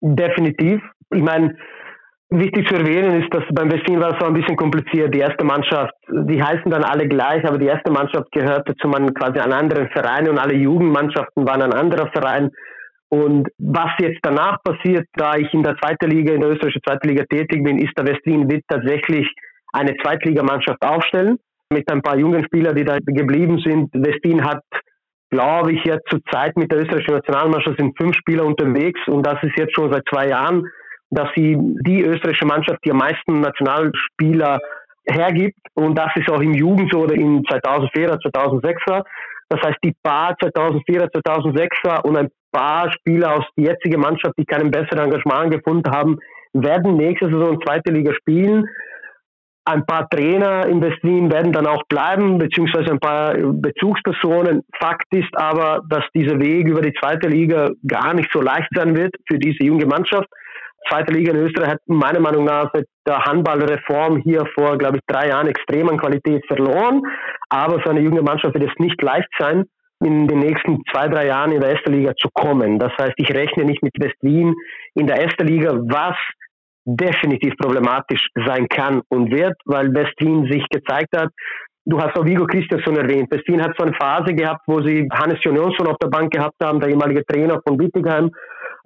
Definitiv. 0.00 0.81
Ich 1.11 1.22
meine, 1.22 1.57
Wichtig 2.31 2.68
zu 2.68 2.74
erwähnen 2.74 3.22
ist, 3.22 3.33
dass 3.33 3.42
beim 3.54 3.72
Westin 3.72 4.00
war 4.00 4.12
es 4.12 4.18
so 4.20 4.26
ein 4.26 4.35
bisschen 4.35 4.57
kompliziert. 4.57 5.14
Die 5.14 5.20
erste 5.20 5.46
Mannschaft, 5.46 5.94
die 6.11 6.42
heißen 6.42 6.70
dann 6.70 6.85
alle 6.85 7.09
gleich, 7.09 7.42
aber 7.46 7.57
die 7.57 7.68
erste 7.68 7.90
Mannschaft 7.90 8.31
gehörte 8.33 8.74
zu 8.76 8.92
einem 8.92 9.14
quasi 9.14 9.38
einem 9.38 9.54
anderen 9.54 9.88
Verein 9.88 10.28
und 10.28 10.38
alle 10.38 10.54
Jugendmannschaften 10.54 11.46
waren 11.46 11.62
ein 11.62 11.72
anderer 11.72 12.11
Verein. 12.11 12.50
Und 13.11 13.49
was 13.59 13.90
jetzt 14.01 14.18
danach 14.23 14.59
passiert, 14.62 15.07
da 15.14 15.37
ich 15.37 15.53
in 15.55 15.62
der 15.62 15.77
zweiten 15.79 16.11
Liga, 16.11 16.35
in 16.35 16.40
der 16.40 16.51
österreichischen 16.51 16.83
zweiten 16.87 17.09
Liga 17.09 17.25
tätig 17.25 17.64
bin, 17.64 17.79
ist 17.79 17.97
der 17.97 18.07
Westin 18.07 18.51
wird 18.51 18.64
tatsächlich 18.68 19.27
eine 19.73 19.97
Zweitligamannschaft 20.03 20.83
aufstellen 20.83 21.38
mit 21.71 21.90
ein 21.90 22.03
paar 22.03 22.18
jungen 22.18 22.44
Spielern, 22.44 22.75
die 22.75 22.85
da 22.85 22.99
geblieben 22.99 23.59
sind. 23.59 23.90
Westin 23.94 24.44
hat, 24.44 24.62
glaube 25.31 25.73
ich, 25.73 25.85
jetzt 25.85 26.09
zur 26.11 26.21
Zeit 26.31 26.57
mit 26.57 26.71
der 26.71 26.81
österreichischen 26.81 27.14
Nationalmannschaft 27.14 27.79
sind 27.79 27.97
fünf 27.99 28.14
Spieler 28.16 28.44
unterwegs 28.44 29.01
und 29.07 29.27
das 29.27 29.42
ist 29.42 29.59
jetzt 29.59 29.75
schon 29.75 29.92
seit 29.92 30.05
zwei 30.11 30.29
Jahren, 30.29 30.66
dass 31.11 31.29
sie 31.35 31.57
die 31.87 32.03
österreichische 32.03 32.47
Mannschaft, 32.47 32.79
die 32.85 32.90
am 32.90 32.99
meisten 32.99 33.40
Nationalspieler 33.40 34.59
hergibt 35.07 35.59
und 35.75 35.99
das 35.99 36.11
ist 36.16 36.31
auch 36.31 36.40
im 36.40 36.53
Jugend 36.53 36.94
oder 36.94 37.14
in 37.14 37.42
2004er, 37.42 38.21
2006er. 38.23 39.05
Das 39.51 39.62
heißt, 39.62 39.79
die 39.83 39.94
paar 40.03 40.35
2004er, 40.35 41.11
2006er 41.11 42.03
und 42.03 42.18
ein 42.18 42.29
paar 42.52 42.92
Spieler 42.92 43.37
aus 43.37 43.44
der 43.56 43.72
jetzigen 43.72 44.00
Mannschaft, 44.00 44.34
die 44.38 44.44
keinen 44.44 44.70
besseren 44.70 45.04
Engagement 45.04 45.52
gefunden 45.52 45.90
haben, 45.90 46.18
werden 46.52 46.96
nächste 46.96 47.26
Saison 47.26 47.61
zweite 47.64 47.92
Liga 47.92 48.12
spielen. 48.14 48.64
Ein 49.64 49.84
paar 49.84 50.08
Trainer 50.08 50.66
in 50.66 50.80
West-Wien 50.80 51.30
werden 51.30 51.52
dann 51.52 51.66
auch 51.66 51.82
bleiben, 51.90 52.38
beziehungsweise 52.38 52.90
ein 52.90 53.00
paar 53.00 53.34
Bezugspersonen. 53.34 54.62
Fakt 54.80 55.04
ist 55.11 55.28
aber, 55.34 55.82
dass 55.90 56.04
dieser 56.14 56.38
Weg 56.40 56.66
über 56.66 56.80
die 56.80 56.94
zweite 56.98 57.28
Liga 57.28 57.68
gar 57.87 58.14
nicht 58.14 58.30
so 58.32 58.40
leicht 58.40 58.68
sein 58.74 58.96
wird 58.96 59.14
für 59.28 59.38
diese 59.38 59.64
junge 59.64 59.84
Mannschaft. 59.84 60.26
Zweite 60.88 61.12
Liga 61.12 61.32
in 61.32 61.40
Österreich 61.44 61.72
hat 61.72 61.80
meiner 61.87 62.20
Meinung 62.20 62.44
nach 62.44 62.70
seit 62.72 62.87
der 63.06 63.22
Handballreform 63.24 64.22
hier 64.22 64.46
vor, 64.54 64.78
glaube 64.78 64.98
ich, 64.98 65.02
drei 65.06 65.28
Jahren 65.28 65.48
extrem 65.48 65.88
an 65.90 65.98
Qualität 65.98 66.46
verloren. 66.46 67.02
Aber 67.50 67.80
für 67.80 67.90
eine 67.90 68.00
junge 68.00 68.22
Mannschaft 68.22 68.54
wird 68.54 68.70
es 68.70 68.78
nicht 68.78 69.00
leicht 69.02 69.28
sein, 69.38 69.64
in 70.04 70.28
den 70.28 70.40
nächsten 70.40 70.78
zwei, 70.92 71.08
drei 71.08 71.26
Jahren 71.26 71.52
in 71.52 71.61
der 71.61 71.70
ersten 71.70 71.92
Liga 71.92 72.12
zu 72.16 72.28
kommen. 72.32 72.78
Das 72.78 72.92
heißt, 73.00 73.14
ich 73.16 73.30
rechne 73.30 73.64
nicht 73.64 73.82
mit 73.82 73.94
West-Wien 73.98 74.54
in 74.94 75.06
der 75.06 75.20
ersten 75.20 75.46
Liga, 75.46 75.72
was 75.74 76.16
definitiv 76.84 77.54
problematisch 77.58 78.28
sein 78.46 78.66
kann 78.68 79.02
und 79.08 79.30
wird, 79.30 79.54
weil 79.64 79.92
West-Wien 79.92 80.48
sich 80.50 80.64
gezeigt 80.70 81.16
hat, 81.16 81.30
Du 81.90 81.98
hast 81.98 82.14
auch 82.18 82.26
Vigo 82.26 82.44
Christiansson 82.44 82.96
erwähnt. 82.96 83.30
Westin 83.30 83.62
hat 83.62 83.72
so 83.78 83.84
eine 83.84 83.94
Phase 83.94 84.34
gehabt, 84.34 84.61
wo 84.66 84.82
sie 84.82 85.08
Hannes 85.11 85.38
Jon 85.40 85.56
Jonsson 85.56 85.87
auf 85.87 85.96
der 85.96 86.08
Bank 86.08 86.30
gehabt 86.30 86.62
haben, 86.62 86.80
der 86.80 86.90
ehemalige 86.90 87.24
Trainer 87.24 87.62
von 87.66 87.80
Wittigheim, 87.80 88.30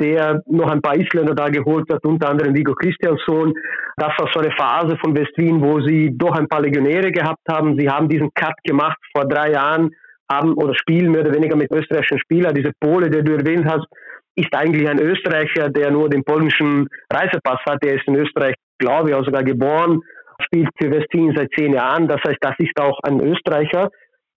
der 0.00 0.40
noch 0.46 0.70
ein 0.70 0.80
paar 0.80 0.94
Isländer 0.94 1.34
da 1.34 1.48
geholt 1.48 1.92
hat, 1.92 2.04
unter 2.04 2.30
anderem 2.30 2.54
Vigo 2.54 2.74
Christiansson. 2.74 3.54
Das 3.96 4.12
war 4.18 4.30
so 4.32 4.38
eine 4.38 4.52
Phase 4.52 4.96
von 5.02 5.16
Westin, 5.16 5.60
wo 5.60 5.80
sie 5.80 6.16
doch 6.16 6.38
ein 6.38 6.46
paar 6.46 6.60
Legionäre 6.60 7.10
gehabt 7.10 7.42
haben. 7.48 7.76
Sie 7.76 7.90
haben 7.90 8.08
diesen 8.08 8.32
Cut 8.34 8.54
gemacht 8.62 8.98
vor 9.10 9.24
drei 9.24 9.50
Jahren, 9.50 9.90
haben 10.32 10.54
oder 10.54 10.74
spielen 10.74 11.12
mehr 11.12 11.22
oder 11.22 11.34
weniger 11.34 11.56
mit 11.56 11.70
österreichischen 11.72 12.18
Spielern. 12.18 12.54
Diese 12.54 12.72
Pole, 12.80 13.10
der 13.10 13.22
du 13.22 13.32
erwähnt 13.32 13.66
hast, 13.66 13.86
ist 14.34 14.54
eigentlich 14.54 14.88
ein 14.88 15.00
Österreicher, 15.00 15.68
der 15.68 15.90
nur 15.90 16.08
den 16.08 16.24
polnischen 16.24 16.88
Reisepass 17.12 17.60
hat. 17.66 17.82
Der 17.82 17.94
ist 17.94 18.06
in 18.06 18.16
Österreich, 18.16 18.54
glaube 18.78 19.10
ich, 19.10 19.14
auch 19.14 19.24
sogar 19.24 19.42
geboren 19.42 20.00
spielt 20.44 20.68
für 20.80 20.90
Westin 20.90 21.32
seit 21.36 21.50
zehn 21.56 21.72
Jahren. 21.72 22.08
Das 22.08 22.20
heißt, 22.26 22.38
das 22.40 22.54
ist 22.58 22.78
auch 22.80 22.98
ein 23.02 23.20
Österreicher. 23.20 23.90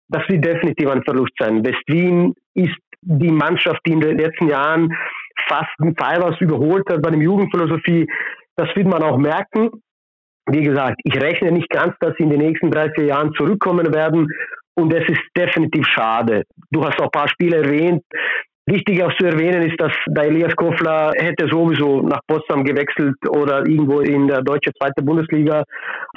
Das 0.07 0.23
wird 0.29 0.45
definitiv 0.45 0.89
ein 0.89 1.03
Verlust 1.03 1.33
sein. 1.39 1.65
Westin 1.65 2.33
ist 2.53 2.77
die 3.01 3.31
Mannschaft, 3.31 3.79
die 3.85 3.93
in 3.93 4.01
den 4.01 4.17
letzten 4.17 4.49
Jahren 4.49 4.95
fast 5.47 5.71
ein 5.79 5.95
Fivers 5.97 6.39
überholt 6.39 6.87
hat 6.89 7.01
bei 7.01 7.11
dem 7.11 7.21
Jugendphilosophie. 7.21 8.07
Das 8.55 8.69
wird 8.75 8.87
man 8.87 9.03
auch 9.03 9.17
merken. 9.17 9.69
Wie 10.47 10.61
gesagt, 10.61 10.99
ich 11.03 11.19
rechne 11.19 11.51
nicht 11.51 11.69
ganz, 11.69 11.95
dass 11.99 12.13
sie 12.17 12.23
in 12.23 12.29
den 12.29 12.39
nächsten 12.39 12.69
drei, 12.69 12.91
vier 12.91 13.05
Jahren 13.05 13.33
zurückkommen 13.33 13.93
werden. 13.93 14.27
Und 14.75 14.93
es 14.93 15.07
ist 15.07 15.21
definitiv 15.35 15.85
schade. 15.87 16.43
Du 16.71 16.83
hast 16.83 16.99
auch 16.99 17.05
ein 17.05 17.11
paar 17.11 17.29
Spiele 17.29 17.57
erwähnt. 17.57 18.03
Wichtig 18.67 19.03
auch 19.03 19.15
zu 19.17 19.25
erwähnen 19.25 19.61
ist, 19.69 19.79
dass 19.79 19.93
der 20.07 20.23
Elias 20.23 20.55
Kofler 20.55 21.11
hätte 21.17 21.47
sowieso 21.47 22.01
nach 22.01 22.19
Potsdam 22.27 22.63
gewechselt 22.63 23.15
oder 23.29 23.59
irgendwo 23.59 23.99
in 23.99 24.27
der 24.27 24.41
deutsche 24.41 24.71
zweite 24.73 25.03
Bundesliga. 25.03 25.63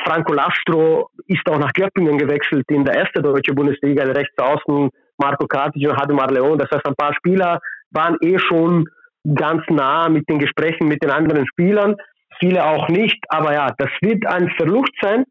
Franco 0.02 0.32
Lastro 0.32 1.10
ist 1.26 1.46
auch 1.50 1.58
nach 1.58 1.72
Göppingen 1.74 2.16
gewechselt 2.16 2.64
in 2.70 2.86
der 2.86 2.94
erste 2.94 3.20
deutsche 3.20 3.52
Bundesliga, 3.52 4.04
rechts 4.04 4.38
außen 4.38 4.88
Marco 5.18 5.46
Katic 5.46 5.88
und 5.88 5.96
Hademar 5.96 6.30
Leon. 6.32 6.58
Das 6.58 6.70
heißt, 6.70 6.86
ein 6.86 6.96
paar 6.96 7.12
Spieler 7.14 7.60
waren 7.90 8.16
eh 8.22 8.38
schon 8.38 8.86
ganz 9.34 9.62
nah 9.68 10.08
mit 10.08 10.26
den 10.28 10.38
Gesprächen 10.38 10.88
mit 10.88 11.02
den 11.02 11.10
anderen 11.10 11.46
Spielern. 11.48 11.96
Viele 12.38 12.64
auch 12.64 12.88
nicht. 12.88 13.18
Aber 13.28 13.52
ja, 13.52 13.74
das 13.76 13.90
wird 14.00 14.26
ein 14.26 14.48
Verlust 14.56 14.92
sein 15.02 15.24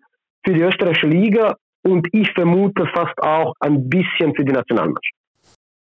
für 0.45 0.53
die 0.53 0.61
österreichische 0.61 1.07
Liga 1.07 1.55
und 1.88 2.07
ich 2.11 2.29
vermute 2.33 2.85
fast 2.93 3.17
auch 3.19 3.53
ein 3.61 3.88
bisschen 3.89 4.35
für 4.35 4.43
die 4.43 4.51
Nationalmannschaft. 4.51 5.17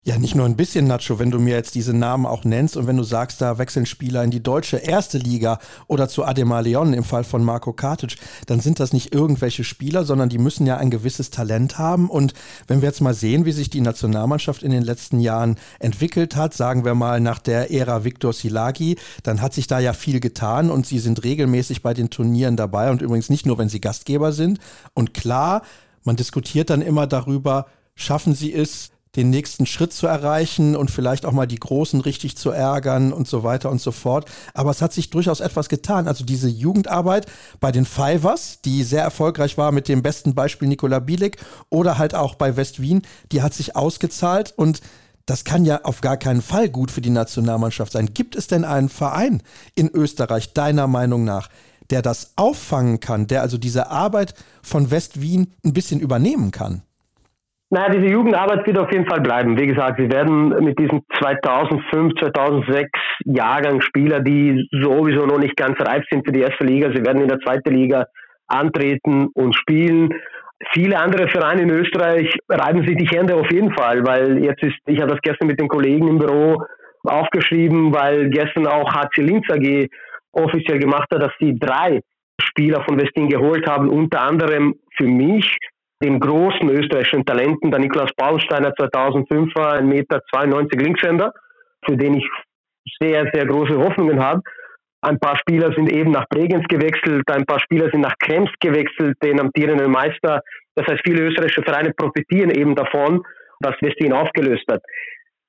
Ja, 0.05 0.17
nicht 0.17 0.35
nur 0.35 0.45
ein 0.45 0.57
bisschen, 0.57 0.85
Nacho, 0.85 1.17
wenn 1.17 1.31
du 1.31 1.39
mir 1.39 1.55
jetzt 1.55 1.75
diese 1.75 1.95
Namen 1.95 2.25
auch 2.25 2.43
nennst 2.43 2.75
und 2.75 2.87
wenn 2.87 2.97
du 2.97 3.03
sagst, 3.03 3.39
da 3.39 3.57
wechseln 3.57 3.85
Spieler 3.85 4.21
in 4.21 4.31
die 4.31 4.43
deutsche 4.43 4.75
erste 4.75 5.17
Liga 5.17 5.59
oder 5.87 6.09
zu 6.09 6.25
Ademar 6.25 6.61
Leon 6.61 6.91
im 6.91 7.05
Fall 7.05 7.23
von 7.23 7.41
Marco 7.41 7.71
Katic, 7.71 8.17
dann 8.47 8.59
sind 8.59 8.81
das 8.81 8.91
nicht 8.91 9.15
irgendwelche 9.15 9.63
Spieler, 9.63 10.03
sondern 10.03 10.27
die 10.27 10.39
müssen 10.39 10.67
ja 10.67 10.75
ein 10.75 10.91
gewisses 10.91 11.29
Talent 11.29 11.79
haben. 11.79 12.09
Und 12.09 12.33
wenn 12.67 12.81
wir 12.81 12.89
jetzt 12.89 12.99
mal 12.99 13.13
sehen, 13.13 13.45
wie 13.45 13.53
sich 13.53 13.69
die 13.69 13.79
Nationalmannschaft 13.79 14.61
in 14.61 14.71
den 14.71 14.83
letzten 14.83 15.21
Jahren 15.21 15.55
entwickelt 15.79 16.35
hat, 16.35 16.53
sagen 16.53 16.83
wir 16.83 16.95
mal 16.95 17.21
nach 17.21 17.39
der 17.39 17.71
Ära 17.71 18.03
Viktor 18.03 18.33
Silagi, 18.33 18.97
dann 19.23 19.41
hat 19.41 19.53
sich 19.53 19.67
da 19.67 19.79
ja 19.79 19.93
viel 19.93 20.19
getan 20.19 20.69
und 20.69 20.85
sie 20.85 20.99
sind 20.99 21.23
regelmäßig 21.23 21.81
bei 21.81 21.93
den 21.93 22.09
Turnieren 22.09 22.57
dabei 22.57 22.91
und 22.91 23.01
übrigens 23.01 23.29
nicht 23.29 23.45
nur, 23.45 23.57
wenn 23.57 23.69
sie 23.69 23.79
Gastgeber 23.79 24.33
sind. 24.33 24.59
Und 24.93 25.13
klar, 25.13 25.61
man 26.03 26.15
diskutiert 26.15 26.69
dann 26.69 26.81
immer 26.81 27.07
darüber, 27.07 27.67
schaffen 27.95 28.35
sie 28.35 28.53
es, 28.53 28.91
den 29.15 29.29
nächsten 29.29 29.67
Schritt 29.67 29.93
zu 29.93 30.07
erreichen 30.07 30.75
und 30.75 30.89
vielleicht 30.89 31.25
auch 31.25 31.31
mal 31.33 31.45
die 31.45 31.59
Großen 31.59 32.01
richtig 32.01 32.35
zu 32.35 32.49
ärgern 32.49 33.13
und 33.13 33.27
so 33.27 33.43
weiter 33.43 33.69
und 33.69 33.79
so 33.79 33.91
fort. 33.91 34.25
Aber 34.55 34.71
es 34.71 34.81
hat 34.81 34.91
sich 34.91 35.11
durchaus 35.11 35.39
etwas 35.39 35.69
getan. 35.69 36.07
Also 36.07 36.25
diese 36.25 36.49
Jugendarbeit 36.49 37.27
bei 37.59 37.71
den 37.71 37.85
Fivers, 37.85 38.59
die 38.65 38.83
sehr 38.83 39.03
erfolgreich 39.03 39.57
war 39.57 39.71
mit 39.71 39.87
dem 39.87 40.01
besten 40.01 40.33
Beispiel 40.33 40.67
Nikola 40.67 40.97
Bielik 40.99 41.37
oder 41.69 41.99
halt 41.99 42.15
auch 42.15 42.35
bei 42.35 42.57
West 42.57 42.81
Wien, 42.81 43.03
die 43.31 43.43
hat 43.43 43.53
sich 43.53 43.75
ausgezahlt 43.75 44.53
und 44.57 44.81
das 45.25 45.45
kann 45.45 45.63
ja 45.63 45.81
auf 45.83 46.01
gar 46.01 46.17
keinen 46.17 46.41
Fall 46.41 46.67
gut 46.67 46.91
für 46.91 46.99
die 46.99 47.09
Nationalmannschaft 47.09 47.93
sein. 47.93 48.13
Gibt 48.13 48.35
es 48.35 48.47
denn 48.47 48.65
einen 48.65 48.89
Verein 48.89 49.41
in 49.75 49.89
Österreich, 49.89 50.53
deiner 50.53 50.87
Meinung 50.87 51.23
nach, 51.23 51.49
der 51.91 52.01
das 52.01 52.34
auffangen 52.38 52.99
kann, 52.99 53.27
der 53.27 53.41
also 53.41 53.57
diese 53.57 53.89
Arbeit 53.89 54.34
von 54.61 54.91
West 54.91 55.21
Wien 55.21 55.53
ein 55.65 55.73
bisschen 55.73 55.99
übernehmen 55.99 56.51
kann? 56.51 56.84
Naja, 57.73 57.89
diese 57.89 58.05
Jugendarbeit 58.05 58.67
wird 58.67 58.77
auf 58.77 58.91
jeden 58.91 59.07
Fall 59.07 59.21
bleiben. 59.21 59.59
Wie 59.59 59.65
gesagt, 59.65 59.99
sie 59.99 60.11
werden 60.11 60.49
mit 60.63 60.77
diesen 60.77 61.01
2005, 61.19 62.13
2006 62.19 62.88
Jahrgang 63.25 63.81
Spieler, 63.81 64.19
die 64.19 64.67
sowieso 64.71 65.25
noch 65.25 65.39
nicht 65.39 65.57
ganz 65.57 65.79
reif 65.79 66.03
sind 66.11 66.23
für 66.23 66.31
die 66.31 66.41
erste 66.41 66.65
Liga, 66.65 66.91
sie 66.93 67.03
werden 67.03 67.23
in 67.23 67.29
der 67.29 67.39
zweiten 67.39 67.73
Liga 67.73 68.05
antreten 68.45 69.29
und 69.34 69.55
spielen. 69.55 70.09
Viele 70.71 70.99
andere 70.99 71.27
Vereine 71.29 71.63
in 71.63 71.71
Österreich 71.71 72.31
reiben 72.47 72.86
sich 72.86 72.95
die 72.95 73.07
Hände 73.07 73.34
auf 73.36 73.51
jeden 73.51 73.73
Fall, 73.73 74.05
weil 74.05 74.43
jetzt 74.43 74.61
ist, 74.61 74.77
ich 74.86 75.01
habe 75.01 75.09
das 75.09 75.21
gestern 75.23 75.47
mit 75.47 75.59
den 75.59 75.67
Kollegen 75.67 76.07
im 76.07 76.19
Büro 76.19 76.63
aufgeschrieben, 77.03 77.91
weil 77.91 78.29
gestern 78.29 78.67
auch 78.67 78.93
HC 78.93 79.21
Linz 79.23 79.49
AG 79.49 79.89
offiziell 80.34 80.79
gemacht 80.79 81.07
hat, 81.13 81.21
dass 81.21 81.31
sie 81.39 81.57
drei 81.57 82.01
Spieler 82.41 82.84
von 82.84 82.99
Westin 82.99 83.29
geholt 83.29 83.67
haben, 83.67 83.89
unter 83.89 84.21
anderem 84.21 84.75
für 84.97 85.07
mich 85.07 85.57
den 86.03 86.19
großen 86.19 86.69
österreichischen 86.69 87.25
Talenten. 87.25 87.71
Der 87.71 87.79
Niklas 87.79 88.11
Paulsteiner 88.17 88.71
2005er, 88.71 89.79
1,92 89.79 89.84
Meter 89.84 90.19
Linkshänder, 90.77 91.34
für 91.86 91.95
den 91.95 92.15
ich 92.15 92.29
sehr, 92.99 93.29
sehr 93.34 93.45
große 93.45 93.77
Hoffnungen 93.77 94.21
habe. 94.21 94.41
Ein 95.01 95.19
paar 95.19 95.38
Spieler 95.38 95.73
sind 95.73 95.91
eben 95.91 96.11
nach 96.11 96.27
Bregenz 96.29 96.65
gewechselt, 96.67 97.29
ein 97.29 97.45
paar 97.45 97.59
Spieler 97.59 97.89
sind 97.91 98.01
nach 98.01 98.15
Krems 98.19 98.49
gewechselt, 98.59 99.17
den 99.21 99.39
amtierenden 99.39 99.91
Meister. 99.91 100.41
Das 100.75 100.88
heißt, 100.88 101.01
viele 101.05 101.23
österreichische 101.23 101.63
Vereine 101.63 101.91
profitieren 101.93 102.51
eben 102.51 102.73
davon, 102.73 103.21
dass 103.59 103.75
Westin 103.81 104.13
aufgelöst 104.13 104.63
hat. 104.69 104.81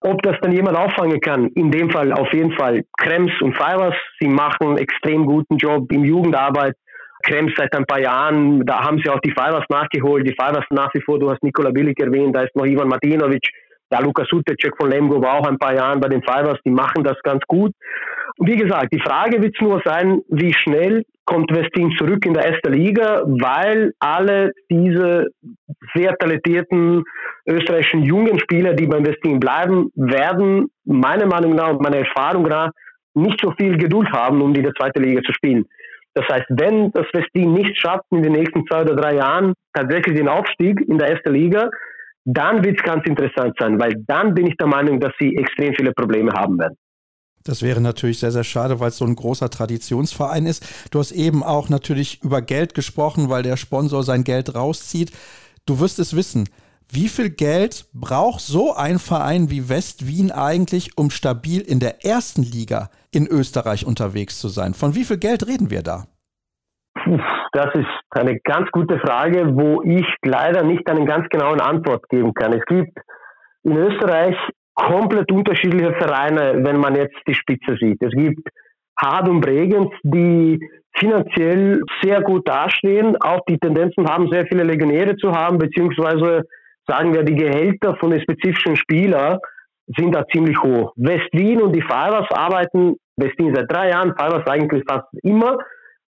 Ob 0.06 0.20
das 0.22 0.36
dann 0.42 0.52
jemand 0.52 0.76
auffangen 0.76 1.18
kann, 1.18 1.48
in 1.54 1.70
dem 1.70 1.90
Fall 1.90 2.12
auf 2.12 2.30
jeden 2.34 2.52
Fall 2.52 2.84
Krems 2.98 3.32
und 3.40 3.56
Fivers. 3.56 3.94
Sie 4.20 4.28
machen 4.28 4.68
einen 4.68 4.76
extrem 4.76 5.24
guten 5.24 5.56
Job 5.56 5.90
in 5.90 6.04
Jugendarbeit. 6.04 6.76
Krems 7.22 7.52
seit 7.56 7.74
ein 7.74 7.86
paar 7.86 8.00
Jahren, 8.00 8.66
da 8.66 8.84
haben 8.84 8.98
sie 9.02 9.08
auch 9.08 9.20
die 9.20 9.30
Fivers 9.30 9.64
nachgeholt, 9.70 10.28
die 10.28 10.34
Fivers 10.38 10.66
nach 10.68 10.92
wie 10.92 11.00
vor, 11.00 11.18
du 11.18 11.30
hast 11.30 11.42
Nikola 11.42 11.70
Bilic 11.70 11.98
erwähnt, 11.98 12.36
da 12.36 12.42
ist 12.42 12.54
noch 12.54 12.66
Ivan 12.66 12.88
Martinovic, 12.88 13.48
der 13.94 14.02
Lukas 14.02 14.28
Sutecek 14.28 14.74
von 14.76 14.90
Lemgo 14.90 15.22
war 15.22 15.38
auch 15.38 15.46
ein 15.46 15.58
paar 15.58 15.74
Jahren 15.74 16.00
bei 16.00 16.08
den 16.08 16.22
Fivers, 16.22 16.58
die 16.64 16.70
machen 16.70 17.04
das 17.04 17.16
ganz 17.22 17.42
gut. 17.46 17.72
Und 18.36 18.48
wie 18.48 18.56
gesagt, 18.56 18.92
die 18.92 19.00
Frage 19.00 19.40
wird 19.40 19.56
nur 19.60 19.80
sein, 19.84 20.20
wie 20.28 20.52
schnell 20.52 21.04
kommt 21.24 21.54
Westin 21.54 21.92
zurück 21.96 22.26
in 22.26 22.34
der 22.34 22.46
ersten 22.46 22.72
Liga, 22.72 23.22
weil 23.24 23.92
alle 24.00 24.50
diese 24.68 25.28
sehr 25.94 26.16
talentierten 26.18 27.04
österreichischen 27.46 28.02
jungen 28.02 28.38
Spieler, 28.40 28.74
die 28.74 28.86
beim 28.86 29.06
Westin 29.06 29.38
bleiben, 29.38 29.90
werden 29.94 30.66
meiner 30.84 31.26
Meinung 31.26 31.54
nach 31.54 31.70
und 31.70 31.82
meiner 31.82 31.98
Erfahrung 31.98 32.44
nach 32.44 32.70
nicht 33.14 33.40
so 33.40 33.52
viel 33.52 33.76
Geduld 33.78 34.10
haben, 34.10 34.42
um 34.42 34.54
in 34.54 34.62
der 34.64 34.74
zweiten 34.74 35.02
Liga 35.02 35.22
zu 35.22 35.32
spielen. 35.32 35.64
Das 36.14 36.26
heißt, 36.28 36.46
wenn 36.48 36.90
das 36.92 37.06
Westin 37.12 37.52
nicht 37.54 37.76
schafft, 37.78 38.04
in 38.10 38.22
den 38.22 38.32
nächsten 38.32 38.66
zwei 38.66 38.82
oder 38.82 38.96
drei 38.96 39.14
Jahren 39.16 39.54
tatsächlich 39.72 40.16
den 40.16 40.28
Aufstieg 40.28 40.80
in 40.88 40.98
der 40.98 41.08
ersten 41.10 41.32
Liga, 41.32 41.70
dann 42.24 42.64
wird 42.64 42.78
es 42.78 42.82
ganz 42.82 43.06
interessant 43.06 43.54
sein, 43.58 43.78
weil 43.78 43.94
dann 44.06 44.34
bin 44.34 44.46
ich 44.46 44.56
der 44.56 44.66
Meinung, 44.66 45.00
dass 45.00 45.12
sie 45.18 45.36
extrem 45.36 45.74
viele 45.74 45.92
Probleme 45.92 46.32
haben 46.32 46.58
werden. 46.58 46.76
Das 47.44 47.60
wäre 47.60 47.82
natürlich 47.82 48.20
sehr, 48.20 48.32
sehr 48.32 48.44
schade, 48.44 48.80
weil 48.80 48.88
es 48.88 48.96
so 48.96 49.04
ein 49.04 49.16
großer 49.16 49.50
Traditionsverein 49.50 50.46
ist. 50.46 50.66
Du 50.90 50.98
hast 50.98 51.12
eben 51.12 51.42
auch 51.42 51.68
natürlich 51.68 52.22
über 52.22 52.40
Geld 52.40 52.72
gesprochen, 52.72 53.28
weil 53.28 53.42
der 53.42 53.58
Sponsor 53.58 54.02
sein 54.02 54.24
Geld 54.24 54.54
rauszieht. 54.54 55.12
Du 55.66 55.78
wirst 55.78 55.98
es 55.98 56.16
wissen. 56.16 56.48
Wie 56.90 57.08
viel 57.08 57.28
Geld 57.28 57.86
braucht 57.92 58.40
so 58.40 58.74
ein 58.74 58.98
Verein 58.98 59.50
wie 59.50 59.68
West 59.68 60.06
Wien 60.06 60.30
eigentlich, 60.30 60.96
um 60.96 61.10
stabil 61.10 61.60
in 61.60 61.80
der 61.80 62.04
ersten 62.04 62.42
Liga 62.42 62.90
in 63.10 63.26
Österreich 63.26 63.84
unterwegs 63.84 64.38
zu 64.38 64.48
sein? 64.48 64.72
Von 64.72 64.94
wie 64.94 65.04
viel 65.04 65.18
Geld 65.18 65.46
reden 65.46 65.70
wir 65.70 65.82
da? 65.82 66.06
Das 67.52 67.74
ist 67.74 67.86
eine 68.10 68.38
ganz 68.40 68.70
gute 68.70 68.98
Frage, 68.98 69.54
wo 69.54 69.82
ich 69.82 70.06
leider 70.24 70.62
nicht 70.62 70.88
einen 70.88 71.06
ganz 71.06 71.28
genauen 71.28 71.60
Antwort 71.60 72.08
geben 72.08 72.32
kann. 72.34 72.52
Es 72.52 72.64
gibt 72.66 72.98
in 73.62 73.76
Österreich 73.76 74.36
komplett 74.74 75.30
unterschiedliche 75.30 75.92
Vereine, 75.94 76.64
wenn 76.64 76.78
man 76.78 76.96
jetzt 76.96 77.16
die 77.26 77.34
Spitze 77.34 77.76
sieht. 77.80 78.02
Es 78.02 78.12
gibt 78.12 78.48
Hard 78.98 79.28
und 79.28 79.40
Bregenz, 79.40 79.90
die 80.02 80.58
finanziell 80.96 81.80
sehr 82.02 82.22
gut 82.22 82.48
dastehen, 82.48 83.16
auch 83.20 83.40
die 83.48 83.58
Tendenzen 83.58 84.08
haben, 84.08 84.28
sehr 84.30 84.46
viele 84.46 84.64
Legionäre 84.64 85.16
zu 85.16 85.32
haben, 85.32 85.58
beziehungsweise 85.58 86.44
sagen 86.86 87.12
wir, 87.12 87.22
die 87.24 87.34
Gehälter 87.34 87.96
von 87.96 88.10
den 88.10 88.20
spezifischen 88.20 88.76
Spielern 88.76 89.38
sind 89.96 90.14
da 90.14 90.24
ziemlich 90.32 90.58
hoch. 90.62 90.92
West-Wien 90.96 91.60
und 91.60 91.74
die 91.74 91.82
Fivers 91.82 92.30
arbeiten, 92.30 92.96
West-Wien 93.16 93.54
seit 93.54 93.70
drei 93.70 93.90
Jahren, 93.90 94.14
Fivers 94.16 94.46
eigentlich 94.46 94.84
fast 94.88 95.06
immer, 95.22 95.58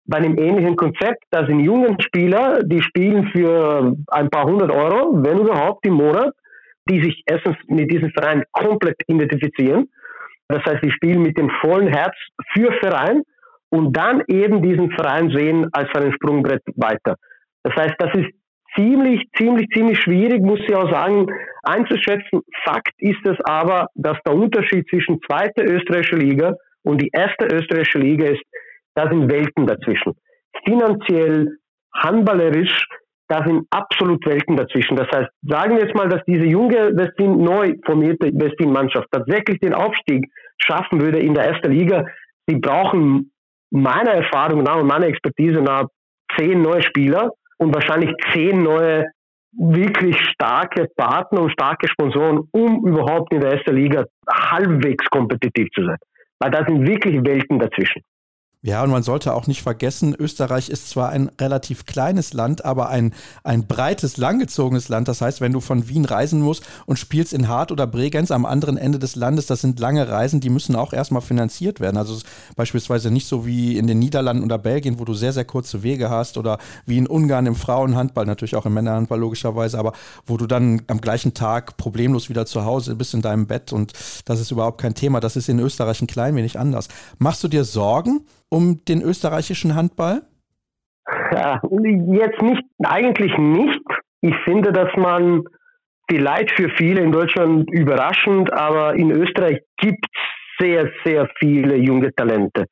bei 0.06 0.18
einem 0.18 0.38
ähnlichen 0.38 0.76
Konzept. 0.76 1.24
Da 1.30 1.46
sind 1.46 1.60
jungen 1.60 2.00
Spieler, 2.00 2.60
die 2.62 2.82
spielen 2.82 3.28
für 3.28 3.96
ein 4.08 4.30
paar 4.30 4.44
hundert 4.44 4.70
Euro, 4.70 5.22
wenn 5.22 5.38
überhaupt 5.38 5.86
im 5.86 5.94
Monat, 5.94 6.32
die 6.88 7.02
sich 7.02 7.22
erstens 7.26 7.56
mit 7.66 7.90
diesem 7.90 8.10
Verein 8.10 8.44
komplett 8.52 8.96
identifizieren. 9.08 9.88
Das 10.48 10.62
heißt, 10.64 10.84
die 10.84 10.92
spielen 10.92 11.22
mit 11.22 11.36
dem 11.36 11.50
vollen 11.60 11.88
Herz 11.88 12.14
für 12.54 12.72
Verein 12.80 13.22
und 13.70 13.96
dann 13.96 14.22
eben 14.28 14.62
diesen 14.62 14.90
Verein 14.92 15.30
sehen 15.30 15.68
als 15.72 15.92
einen 15.94 16.12
Sprungbrett 16.12 16.62
weiter. 16.76 17.16
Das 17.64 17.74
heißt, 17.74 17.94
das 17.98 18.14
ist 18.14 18.30
ziemlich, 18.76 19.24
ziemlich, 19.36 19.66
ziemlich 19.74 19.98
schwierig, 19.98 20.40
muss 20.42 20.60
ich 20.60 20.74
auch 20.74 20.90
sagen, 20.90 21.26
einzuschätzen. 21.64 22.42
Fakt 22.64 22.92
ist 22.98 23.26
es 23.26 23.36
aber, 23.44 23.88
dass 23.94 24.18
der 24.24 24.34
Unterschied 24.34 24.88
zwischen 24.88 25.20
zweiter 25.22 25.64
österreichischer 25.64 26.18
Liga 26.18 26.54
und 26.82 27.02
die 27.02 27.10
erste 27.12 27.46
österreichische 27.46 27.98
Liga 27.98 28.26
ist, 28.26 28.42
da 28.96 29.08
sind 29.08 29.30
Welten 29.30 29.66
dazwischen. 29.66 30.14
Finanziell, 30.64 31.58
handballerisch, 31.94 32.86
da 33.28 33.44
sind 33.44 33.66
absolut 33.70 34.24
Welten 34.26 34.56
dazwischen. 34.56 34.96
Das 34.96 35.08
heißt, 35.08 35.30
sagen 35.42 35.76
wir 35.76 35.84
jetzt 35.84 35.94
mal, 35.94 36.08
dass 36.08 36.22
diese 36.26 36.44
junge 36.44 36.96
Westin 36.96 37.42
neu 37.42 37.74
formierte 37.84 38.30
Westin-Mannschaft 38.32 39.08
tatsächlich 39.10 39.60
den 39.60 39.74
Aufstieg 39.74 40.26
schaffen 40.58 41.00
würde 41.00 41.18
in 41.18 41.34
der 41.34 41.44
ersten 41.44 41.70
Liga. 41.70 42.06
Sie 42.46 42.56
brauchen 42.56 43.32
meiner 43.70 44.12
Erfahrung 44.12 44.62
nach 44.62 44.76
und 44.76 44.86
meiner 44.86 45.06
Expertise 45.06 45.60
nach 45.60 45.86
zehn 46.36 46.62
neue 46.62 46.82
Spieler 46.82 47.32
und 47.58 47.74
wahrscheinlich 47.74 48.12
zehn 48.32 48.62
neue 48.62 49.04
wirklich 49.58 50.16
starke 50.30 50.86
Partner 50.96 51.42
und 51.42 51.50
starke 51.50 51.88
Sponsoren, 51.88 52.48
um 52.52 52.86
überhaupt 52.86 53.32
in 53.32 53.40
der 53.40 53.52
ersten 53.52 53.74
Liga 53.74 54.04
halbwegs 54.30 55.04
kompetitiv 55.10 55.68
zu 55.74 55.84
sein. 55.84 55.96
Weil 56.38 56.50
da 56.50 56.64
sind 56.66 56.86
wirklich 56.86 57.24
Welten 57.24 57.58
dazwischen. 57.58 58.02
Ja, 58.62 58.82
und 58.82 58.90
man 58.90 59.04
sollte 59.04 59.32
auch 59.34 59.46
nicht 59.46 59.62
vergessen, 59.62 60.12
Österreich 60.18 60.70
ist 60.70 60.88
zwar 60.88 61.10
ein 61.10 61.30
relativ 61.40 61.86
kleines 61.86 62.32
Land, 62.32 62.64
aber 62.64 62.88
ein, 62.88 63.14
ein 63.44 63.68
breites, 63.68 64.16
langgezogenes 64.16 64.88
Land. 64.88 65.06
Das 65.06 65.20
heißt, 65.20 65.40
wenn 65.40 65.52
du 65.52 65.60
von 65.60 65.88
Wien 65.88 66.04
reisen 66.04 66.40
musst 66.40 66.64
und 66.84 66.98
spielst 66.98 67.32
in 67.32 67.46
Hart 67.46 67.70
oder 67.70 67.86
Bregenz 67.86 68.32
am 68.32 68.44
anderen 68.44 68.76
Ende 68.76 68.98
des 68.98 69.14
Landes, 69.14 69.46
das 69.46 69.60
sind 69.60 69.78
lange 69.78 70.08
Reisen, 70.08 70.40
die 70.40 70.50
müssen 70.50 70.74
auch 70.74 70.92
erstmal 70.92 71.22
finanziert 71.22 71.78
werden. 71.78 71.96
Also 71.96 72.18
beispielsweise 72.56 73.12
nicht 73.12 73.28
so 73.28 73.46
wie 73.46 73.76
in 73.78 73.86
den 73.86 74.00
Niederlanden 74.00 74.42
oder 74.42 74.58
Belgien, 74.58 74.98
wo 74.98 75.04
du 75.04 75.14
sehr, 75.14 75.32
sehr 75.32 75.44
kurze 75.44 75.84
Wege 75.84 76.10
hast 76.10 76.36
oder 76.36 76.58
wie 76.86 76.98
in 76.98 77.06
Ungarn 77.06 77.46
im 77.46 77.54
Frauenhandball, 77.54 78.26
natürlich 78.26 78.56
auch 78.56 78.66
im 78.66 78.74
Männerhandball 78.74 79.20
logischerweise, 79.20 79.78
aber 79.78 79.92
wo 80.26 80.38
du 80.38 80.48
dann 80.48 80.82
am 80.88 81.00
gleichen 81.00 81.34
Tag 81.34 81.76
problemlos 81.76 82.28
wieder 82.30 82.46
zu 82.46 82.64
Hause 82.64 82.96
bist 82.96 83.14
in 83.14 83.22
deinem 83.22 83.46
Bett 83.46 83.72
und 83.72 83.92
das 84.24 84.40
ist 84.40 84.50
überhaupt 84.50 84.80
kein 84.80 84.94
Thema. 84.94 85.20
Das 85.20 85.36
ist 85.36 85.48
in 85.48 85.60
Österreich 85.60 86.00
ein 86.00 86.08
klein 86.08 86.34
wenig 86.34 86.58
anders. 86.58 86.88
Machst 87.18 87.44
du 87.44 87.48
dir 87.48 87.64
Sorgen? 87.64 88.22
Um 88.56 88.84
den 88.84 89.02
österreichischen 89.02 89.74
Handball? 89.74 90.22
Ja, 91.32 91.60
jetzt 92.22 92.42
nicht, 92.42 92.62
eigentlich 92.84 93.36
nicht. 93.38 93.84
Ich 94.22 94.34
finde, 94.44 94.72
dass 94.72 94.88
man 94.96 95.44
vielleicht 96.10 96.50
für 96.52 96.70
viele 96.70 97.02
in 97.02 97.12
Deutschland 97.12 97.70
überraschend, 97.70 98.52
aber 98.52 98.94
in 98.94 99.10
Österreich 99.10 99.60
gibt 99.76 100.04
es 100.06 100.64
sehr, 100.66 100.90
sehr 101.04 101.28
viele 101.38 101.76
junge 101.76 102.14
Talente. 102.14 102.64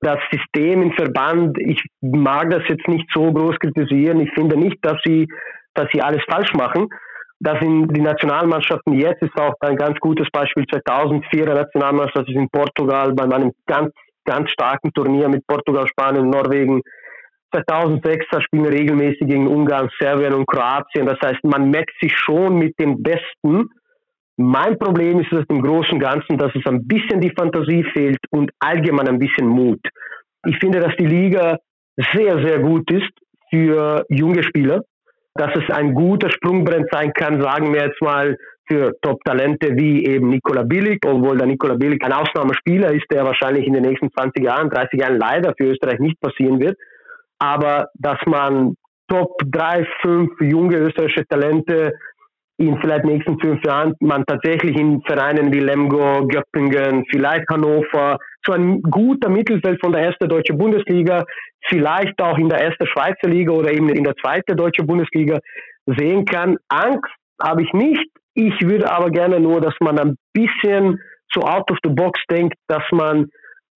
Das 0.00 0.18
System 0.30 0.82
im 0.82 0.92
Verband, 0.92 1.58
ich 1.58 1.82
mag 2.00 2.50
das 2.50 2.62
jetzt 2.68 2.86
nicht 2.86 3.06
so 3.12 3.32
groß 3.32 3.56
kritisieren. 3.58 4.20
Ich 4.20 4.30
finde 4.34 4.56
nicht, 4.56 4.76
dass 4.82 4.98
sie, 5.04 5.26
dass 5.74 5.88
sie 5.92 6.02
alles 6.02 6.22
falsch 6.30 6.52
machen. 6.54 6.88
Das 7.40 7.58
sind 7.60 7.88
die 7.88 8.00
Nationalmannschaften 8.00 8.94
jetzt 8.94 9.22
ist 9.22 9.38
auch 9.38 9.54
ein 9.60 9.76
ganz 9.76 9.98
gutes 9.98 10.28
Beispiel. 10.30 10.64
2004 10.66 11.46
Nationalmannschaft 11.46 12.28
ist 12.28 12.36
in 12.36 12.48
Portugal 12.48 13.12
bei 13.12 13.24
einem 13.24 13.52
ganz 13.66 13.92
ganz 14.26 14.50
starken 14.50 14.92
Turnier 14.92 15.28
mit 15.28 15.46
Portugal, 15.46 15.86
Spanien, 15.88 16.28
Norwegen. 16.28 16.82
2006 17.54 18.26
spielen 18.40 18.66
regelmäßig 18.66 19.26
gegen 19.26 19.46
Ungarn, 19.46 19.88
Serbien 19.98 20.34
und 20.34 20.46
Kroatien. 20.46 21.06
Das 21.06 21.18
heißt, 21.22 21.42
man 21.44 21.70
merkt 21.70 21.92
sich 22.00 22.12
schon 22.16 22.58
mit 22.58 22.78
den 22.78 23.02
Besten. 23.02 23.70
Mein 24.36 24.78
Problem 24.78 25.20
ist 25.20 25.32
es 25.32 25.44
im 25.48 25.62
Großen 25.62 25.94
und 25.94 26.00
Ganzen, 26.00 26.36
dass 26.36 26.54
es 26.54 26.66
ein 26.66 26.86
bisschen 26.86 27.20
die 27.20 27.32
Fantasie 27.36 27.84
fehlt 27.94 28.18
und 28.30 28.50
allgemein 28.58 29.08
ein 29.08 29.18
bisschen 29.18 29.46
Mut. 29.46 29.80
Ich 30.46 30.58
finde, 30.58 30.80
dass 30.80 30.94
die 30.96 31.06
Liga 31.06 31.58
sehr, 32.12 32.44
sehr 32.44 32.58
gut 32.58 32.90
ist 32.90 33.10
für 33.50 34.04
junge 34.10 34.42
Spieler, 34.42 34.82
dass 35.34 35.50
es 35.56 35.74
ein 35.74 35.94
guter 35.94 36.30
Sprungbrett 36.30 36.88
sein 36.90 37.12
kann, 37.14 37.40
sagen 37.40 37.72
wir 37.72 37.86
jetzt 37.86 38.02
mal 38.02 38.36
für 38.66 38.92
Top-Talente 39.00 39.76
wie 39.76 40.04
eben 40.04 40.28
Nikola 40.28 40.62
Bilic, 40.62 41.04
obwohl 41.06 41.36
der 41.38 41.46
Nikola 41.46 41.74
Bilic 41.74 42.04
ein 42.04 42.12
Ausnahmespieler 42.12 42.92
ist, 42.92 43.06
der 43.10 43.24
wahrscheinlich 43.24 43.66
in 43.66 43.74
den 43.74 43.82
nächsten 43.82 44.10
20 44.10 44.44
Jahren, 44.44 44.70
30 44.70 45.00
Jahren 45.00 45.18
leider 45.18 45.54
für 45.56 45.70
Österreich 45.70 45.98
nicht 45.98 46.20
passieren 46.20 46.60
wird. 46.60 46.76
Aber 47.38 47.88
dass 47.94 48.18
man 48.26 48.76
Top 49.08 49.36
3, 49.44 49.86
5 50.02 50.40
junge 50.40 50.78
österreichische 50.78 51.26
Talente 51.28 51.92
in 52.58 52.78
vielleicht 52.80 53.04
nächsten 53.04 53.38
fünf 53.38 53.62
Jahren 53.64 53.94
man 54.00 54.24
tatsächlich 54.26 54.76
in 54.78 55.02
Vereinen 55.02 55.52
wie 55.52 55.60
Lemgo, 55.60 56.26
Göppingen, 56.26 57.04
vielleicht 57.10 57.46
Hannover, 57.50 58.18
so 58.44 58.52
ein 58.52 58.80
guter 58.82 59.28
Mittelfeld 59.28 59.78
von 59.80 59.92
der 59.92 60.02
ersten 60.02 60.28
deutschen 60.28 60.56
Bundesliga, 60.56 61.24
vielleicht 61.68 62.20
auch 62.20 62.38
in 62.38 62.48
der 62.48 62.60
ersten 62.60 62.86
Schweizer 62.86 63.28
Liga 63.28 63.52
oder 63.52 63.70
eben 63.70 63.90
in 63.90 64.04
der 64.04 64.16
zweiten 64.16 64.56
deutschen 64.56 64.86
Bundesliga 64.86 65.38
sehen 65.84 66.24
kann. 66.24 66.56
Angst 66.68 67.12
habe 67.42 67.62
ich 67.62 67.72
nicht, 67.74 68.08
ich 68.36 68.60
würde 68.60 68.90
aber 68.90 69.10
gerne 69.10 69.40
nur, 69.40 69.60
dass 69.60 69.74
man 69.80 69.98
ein 69.98 70.16
bisschen 70.32 71.00
so 71.32 71.40
out 71.40 71.70
of 71.70 71.78
the 71.82 71.90
box 71.90 72.20
denkt, 72.30 72.54
dass 72.68 72.84
man 72.92 73.30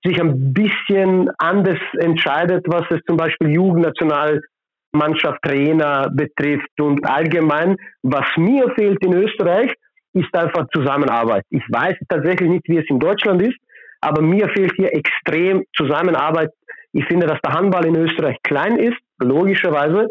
sich 0.04 0.20
ein 0.20 0.52
bisschen 0.52 1.30
anders 1.38 1.78
entscheidet, 1.98 2.66
was 2.68 2.84
es 2.90 3.00
zum 3.06 3.16
Beispiel 3.16 3.50
Jugendnationalmannschaft, 3.50 5.42
Trainer 5.42 6.10
betrifft 6.12 6.80
und 6.80 7.04
allgemein. 7.08 7.76
Was 8.02 8.26
mir 8.36 8.70
fehlt 8.76 9.02
in 9.04 9.14
Österreich, 9.14 9.72
ist 10.12 10.34
einfach 10.34 10.66
Zusammenarbeit. 10.74 11.44
Ich 11.50 11.64
weiß 11.68 11.96
tatsächlich 12.08 12.50
nicht, 12.50 12.68
wie 12.68 12.78
es 12.78 12.88
in 12.88 12.98
Deutschland 12.98 13.42
ist, 13.42 13.56
aber 14.00 14.20
mir 14.20 14.48
fehlt 14.50 14.72
hier 14.76 14.92
extrem 14.94 15.64
Zusammenarbeit. 15.74 16.50
Ich 16.92 17.04
finde, 17.06 17.26
dass 17.26 17.40
der 17.42 17.54
Handball 17.54 17.86
in 17.86 17.96
Österreich 17.96 18.36
klein 18.42 18.76
ist, 18.78 18.98
logischerweise. 19.20 20.08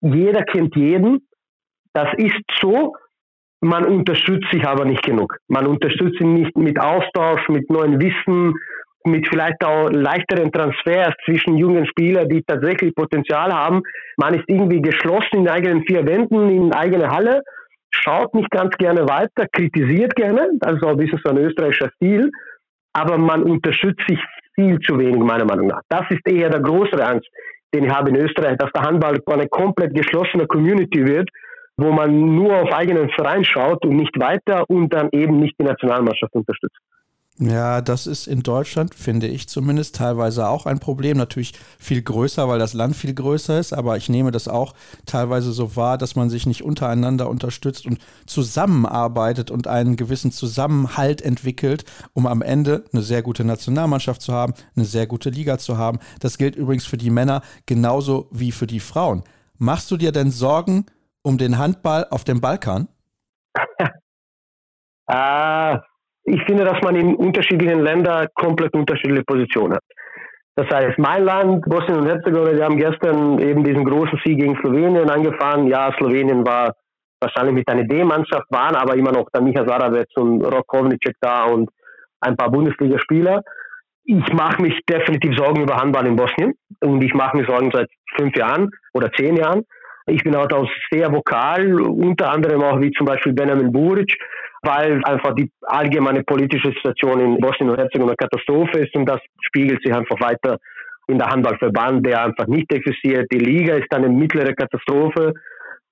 Jeder 0.00 0.44
kennt 0.44 0.76
jeden. 0.76 1.26
Das 1.92 2.08
ist 2.18 2.40
so, 2.60 2.94
man 3.60 3.84
unterstützt 3.84 4.50
sich 4.50 4.66
aber 4.66 4.84
nicht 4.84 5.02
genug. 5.02 5.36
Man 5.48 5.66
unterstützt 5.66 6.20
ihn 6.20 6.34
nicht 6.34 6.56
mit 6.56 6.80
Austausch, 6.80 7.48
mit 7.48 7.68
neuen 7.70 8.00
Wissen, 8.00 8.54
mit 9.04 9.28
vielleicht 9.28 9.64
auch 9.64 9.88
leichteren 9.90 10.52
Transfers 10.52 11.14
zwischen 11.24 11.56
jungen 11.56 11.86
Spielern, 11.86 12.28
die 12.28 12.42
tatsächlich 12.42 12.94
Potenzial 12.94 13.52
haben. 13.52 13.82
Man 14.16 14.34
ist 14.34 14.44
irgendwie 14.46 14.82
geschlossen 14.82 15.38
in 15.38 15.48
eigenen 15.48 15.84
vier 15.84 16.06
Wänden, 16.06 16.50
in 16.50 16.72
eigene 16.72 17.08
Halle, 17.08 17.42
schaut 17.90 18.34
nicht 18.34 18.50
ganz 18.50 18.76
gerne 18.76 19.08
weiter, 19.08 19.46
kritisiert 19.52 20.14
gerne, 20.16 20.50
das 20.60 20.74
ist 20.74 20.82
auch 20.84 20.90
ein 20.90 20.96
bisschen 20.96 21.20
so 21.24 21.30
ein 21.30 21.38
österreichischer 21.38 21.90
Stil, 21.96 22.30
aber 22.92 23.18
man 23.18 23.42
unterstützt 23.42 24.02
sich 24.08 24.18
viel 24.54 24.78
zu 24.80 24.98
wenig, 24.98 25.18
meiner 25.18 25.44
Meinung 25.44 25.68
nach. 25.68 25.80
Das 25.88 26.02
ist 26.10 26.26
eher 26.26 26.50
der 26.50 26.60
größere 26.60 27.04
Angst, 27.04 27.28
den 27.74 27.84
ich 27.84 27.90
habe 27.90 28.10
in 28.10 28.16
Österreich, 28.16 28.56
dass 28.58 28.72
der 28.72 28.82
Handball 28.82 29.18
eine 29.26 29.48
komplett 29.48 29.94
geschlossene 29.94 30.46
Community 30.46 31.06
wird, 31.06 31.30
wo 31.80 31.92
man 31.92 32.34
nur 32.34 32.62
auf 32.62 32.72
eigenen 32.72 33.10
Verein 33.10 33.44
schaut 33.44 33.84
und 33.84 33.96
nicht 33.96 34.18
weiter 34.20 34.68
und 34.68 34.92
dann 34.92 35.08
eben 35.12 35.40
nicht 35.40 35.56
die 35.58 35.64
Nationalmannschaft 35.64 36.34
unterstützt. 36.34 36.78
Ja, 37.42 37.80
das 37.80 38.06
ist 38.06 38.26
in 38.26 38.42
Deutschland, 38.42 38.94
finde 38.94 39.26
ich 39.26 39.48
zumindest, 39.48 39.96
teilweise 39.96 40.46
auch 40.46 40.66
ein 40.66 40.78
Problem. 40.78 41.16
Natürlich 41.16 41.54
viel 41.78 42.02
größer, 42.02 42.46
weil 42.48 42.58
das 42.58 42.74
Land 42.74 42.96
viel 42.96 43.14
größer 43.14 43.58
ist, 43.58 43.72
aber 43.72 43.96
ich 43.96 44.10
nehme 44.10 44.30
das 44.30 44.46
auch 44.46 44.74
teilweise 45.06 45.52
so 45.52 45.74
wahr, 45.74 45.96
dass 45.96 46.16
man 46.16 46.28
sich 46.28 46.44
nicht 46.44 46.62
untereinander 46.62 47.30
unterstützt 47.30 47.86
und 47.86 47.98
zusammenarbeitet 48.26 49.50
und 49.50 49.68
einen 49.68 49.96
gewissen 49.96 50.32
Zusammenhalt 50.32 51.22
entwickelt, 51.22 51.86
um 52.12 52.26
am 52.26 52.42
Ende 52.42 52.84
eine 52.92 53.00
sehr 53.00 53.22
gute 53.22 53.42
Nationalmannschaft 53.42 54.20
zu 54.20 54.34
haben, 54.34 54.52
eine 54.76 54.84
sehr 54.84 55.06
gute 55.06 55.30
Liga 55.30 55.56
zu 55.56 55.78
haben. 55.78 55.98
Das 56.20 56.36
gilt 56.36 56.56
übrigens 56.56 56.84
für 56.84 56.98
die 56.98 57.08
Männer 57.08 57.40
genauso 57.64 58.28
wie 58.32 58.52
für 58.52 58.66
die 58.66 58.80
Frauen. 58.80 59.22
Machst 59.56 59.90
du 59.90 59.96
dir 59.96 60.12
denn 60.12 60.30
Sorgen, 60.30 60.84
um 61.22 61.38
den 61.38 61.58
Handball 61.58 62.06
auf 62.10 62.24
dem 62.24 62.40
Balkan? 62.40 62.88
ah, 65.06 65.80
ich 66.24 66.42
finde, 66.44 66.64
dass 66.64 66.80
man 66.82 66.96
in 66.96 67.14
unterschiedlichen 67.14 67.80
Ländern 67.80 68.28
komplett 68.34 68.74
unterschiedliche 68.74 69.24
Positionen 69.24 69.74
hat. 69.74 69.84
Das 70.56 70.68
heißt, 70.68 70.98
mein 70.98 71.24
Land, 71.24 71.64
Bosnien 71.64 72.00
und 72.00 72.06
Herzegowina, 72.06 72.52
die 72.56 72.62
haben 72.62 72.76
gestern 72.76 73.38
eben 73.38 73.64
diesen 73.64 73.84
großen 73.84 74.20
Sieg 74.24 74.38
gegen 74.38 74.56
Slowenien 74.56 75.08
angefangen. 75.08 75.68
Ja, 75.68 75.92
Slowenien 75.96 76.44
war 76.46 76.74
wahrscheinlich 77.20 77.54
mit 77.54 77.68
einer 77.68 77.84
D-Mannschaft, 77.84 78.46
waren 78.50 78.74
aber 78.74 78.94
immer 78.96 79.12
noch 79.12 79.28
der 79.32 79.42
Micha 79.42 79.66
Saravec 79.66 80.08
und 80.16 80.42
Rok 80.42 80.66
Kovnicek 80.66 81.16
da 81.20 81.44
und 81.44 81.70
ein 82.20 82.36
paar 82.36 82.50
Bundesligaspieler. 82.50 83.42
Ich 84.04 84.32
mache 84.32 84.60
mich 84.62 84.78
definitiv 84.88 85.36
Sorgen 85.36 85.62
über 85.62 85.76
Handball 85.76 86.06
in 86.06 86.16
Bosnien 86.16 86.54
und 86.80 87.02
ich 87.02 87.14
mache 87.14 87.36
mir 87.36 87.46
Sorgen 87.46 87.70
seit 87.72 87.88
fünf 88.16 88.36
Jahren 88.36 88.70
oder 88.92 89.12
zehn 89.12 89.36
Jahren. 89.36 89.64
Ich 90.10 90.24
bin 90.24 90.34
auch 90.34 90.48
sehr 90.90 91.12
vokal, 91.12 91.80
unter 91.80 92.30
anderem 92.32 92.62
auch 92.62 92.80
wie 92.80 92.90
zum 92.92 93.06
Beispiel 93.06 93.32
Benjamin 93.32 93.72
Buric, 93.72 94.16
weil 94.62 95.00
einfach 95.04 95.34
die 95.34 95.50
allgemeine 95.62 96.22
politische 96.24 96.72
Situation 96.72 97.20
in 97.20 97.38
Bosnien 97.38 97.70
und 97.70 97.78
Herzegowina 97.78 98.14
Katastrophe 98.16 98.80
ist 98.80 98.94
und 98.96 99.06
das 99.06 99.20
spiegelt 99.40 99.82
sich 99.82 99.94
einfach 99.94 100.20
weiter 100.20 100.58
in 101.06 101.18
der 101.18 101.28
Handballverband, 101.28 102.04
der 102.06 102.24
einfach 102.24 102.46
nicht 102.46 102.72
existiert. 102.72 103.26
Die 103.32 103.38
Liga 103.38 103.74
ist 103.74 103.92
eine 103.94 104.08
mittlere 104.08 104.52
Katastrophe 104.54 105.32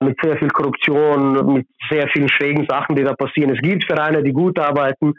mit 0.00 0.16
sehr 0.22 0.36
viel 0.36 0.48
Korruption, 0.48 1.54
mit 1.54 1.66
sehr 1.90 2.08
vielen 2.08 2.28
schrägen 2.28 2.66
Sachen, 2.68 2.96
die 2.96 3.04
da 3.04 3.14
passieren. 3.14 3.54
Es 3.54 3.60
gibt 3.60 3.84
Vereine, 3.84 4.22
die 4.22 4.32
gut 4.32 4.58
arbeiten, 4.58 5.14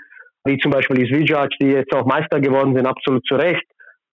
wie 0.45 0.57
zum 0.57 0.71
Beispiel 0.71 0.97
die 0.97 1.07
Svijac, 1.07 1.49
die 1.61 1.71
jetzt 1.71 1.93
auch 1.93 2.05
Meister 2.05 2.39
geworden 2.39 2.75
sind, 2.75 2.85
absolut 2.85 3.25
zu 3.25 3.35
Recht. 3.35 3.65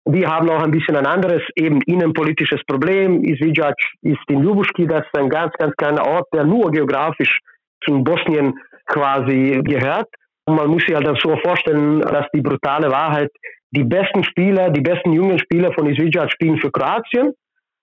Die 0.07 0.27
haben 0.27 0.49
auch 0.49 0.63
ein 0.63 0.71
bisschen 0.71 0.97
ein 0.97 1.07
anderes, 1.07 1.43
eben 1.57 1.81
innenpolitisches 1.83 2.63
Problem. 2.67 3.23
Izvijac 3.23 3.77
ist 4.03 4.19
in 4.29 4.43
Ljubuški, 4.43 4.87
das 4.87 5.05
ist 5.05 5.19
ein 5.19 5.29
ganz, 5.29 5.53
ganz 5.55 5.75
kleiner 5.77 6.07
Ort, 6.07 6.27
der 6.33 6.45
nur 6.45 6.71
geografisch 6.71 7.39
zu 7.85 8.03
Bosnien 8.03 8.59
quasi 8.87 9.61
gehört. 9.63 10.09
Und 10.47 10.57
man 10.57 10.69
muss 10.69 10.83
sich 10.83 10.95
halt 10.95 11.07
so 11.23 11.37
vorstellen, 11.37 12.01
dass 12.01 12.27
die 12.35 12.41
brutale 12.41 12.91
Wahrheit, 12.91 13.31
die 13.71 13.85
besten 13.85 14.25
Spieler, 14.25 14.71
die 14.71 14.81
besten 14.81 15.13
jungen 15.13 15.39
Spieler 15.39 15.73
von 15.73 15.87
Izvijac 15.87 16.33
spielen 16.33 16.59
für 16.59 16.73
Kroatien. 16.73 17.33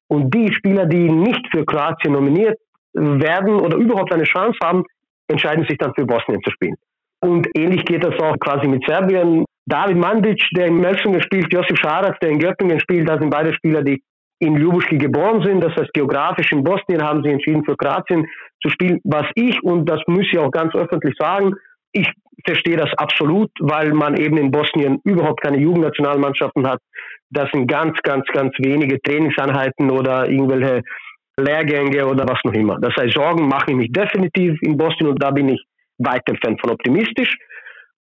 Und 0.10 0.34
die 0.34 0.52
Spieler, 0.54 0.86
die 0.86 1.10
nicht 1.10 1.46
für 1.52 1.66
Kroatien 1.66 2.14
nominiert 2.14 2.58
werden 2.94 3.60
oder 3.60 3.78
überhaupt 3.78 4.12
eine 4.14 4.24
Chance 4.24 4.58
haben, 4.64 4.84
entscheiden 5.30 5.66
sich 5.68 5.78
dann 5.78 5.94
für 5.94 6.06
Bosnien 6.06 6.42
zu 6.44 6.52
spielen. 6.52 6.76
Und 7.20 7.48
ähnlich 7.56 7.84
geht 7.86 8.04
das 8.04 8.18
auch 8.20 8.38
quasi 8.40 8.68
mit 8.68 8.84
Serbien. 8.86 9.46
David 9.68 9.98
Mandic, 9.98 10.42
der 10.56 10.68
in 10.68 10.80
Melsungen 10.80 11.22
spielt, 11.22 11.52
Josip 11.52 11.78
Scharac, 11.78 12.20
der 12.22 12.30
in 12.30 12.40
Göttingen 12.40 12.80
spielt, 12.80 13.08
das 13.08 13.20
sind 13.20 13.30
beide 13.30 13.54
Spieler, 13.54 13.84
die 13.84 14.02
in 14.40 14.56
Ljubuški 14.56 14.98
geboren 14.98 15.44
sind. 15.44 15.62
Das 15.62 15.76
heißt, 15.76 15.94
geografisch 15.94 16.52
in 16.54 16.64
Bosnien 16.64 17.04
haben 17.04 17.22
sie 17.24 17.30
entschieden, 17.30 17.66
für 17.66 17.76
Kroatien 17.76 18.26
zu 18.62 18.70
spielen. 18.70 19.00
Was 19.04 19.26
ich, 19.36 19.62
und 19.64 19.86
das 19.90 20.00
muss 20.08 20.26
ich 20.32 20.40
auch 20.40 20.52
ganz 20.52 20.74
öffentlich 20.74 21.16
sagen, 21.18 21.54
ich 21.92 22.10
verstehe 22.46 22.78
das 22.78 22.92
absolut, 22.98 23.50
weil 23.60 23.92
man 23.94 24.16
eben 24.16 24.38
in 24.38 24.52
Bosnien 24.52 25.00
überhaupt 25.04 25.42
keine 25.42 25.58
Jugendnationalmannschaften 25.58 26.66
hat. 26.68 26.80
Das 27.30 27.50
sind 27.52 27.68
ganz, 27.68 28.00
ganz, 28.04 28.26
ganz 28.28 28.54
wenige 28.60 29.02
Trainingseinheiten 29.02 29.92
oder 29.92 30.30
irgendwelche 30.30 30.82
Lehrgänge 31.38 32.08
oder 32.08 32.26
was 32.28 32.40
noch 32.46 32.54
immer. 32.54 32.80
Das 32.80 32.96
heißt, 32.96 33.16
Sorgen 33.16 33.48
mache 33.48 33.72
ich 33.72 33.76
mich 33.76 33.92
definitiv 33.92 34.58
in 34.62 34.78
Bosnien 34.78 35.10
und 35.10 35.22
da 35.22 35.32
bin 35.32 35.50
ich 35.50 35.62
weit 35.98 36.22
entfernt 36.30 36.62
von 36.62 36.72
optimistisch. 36.72 37.36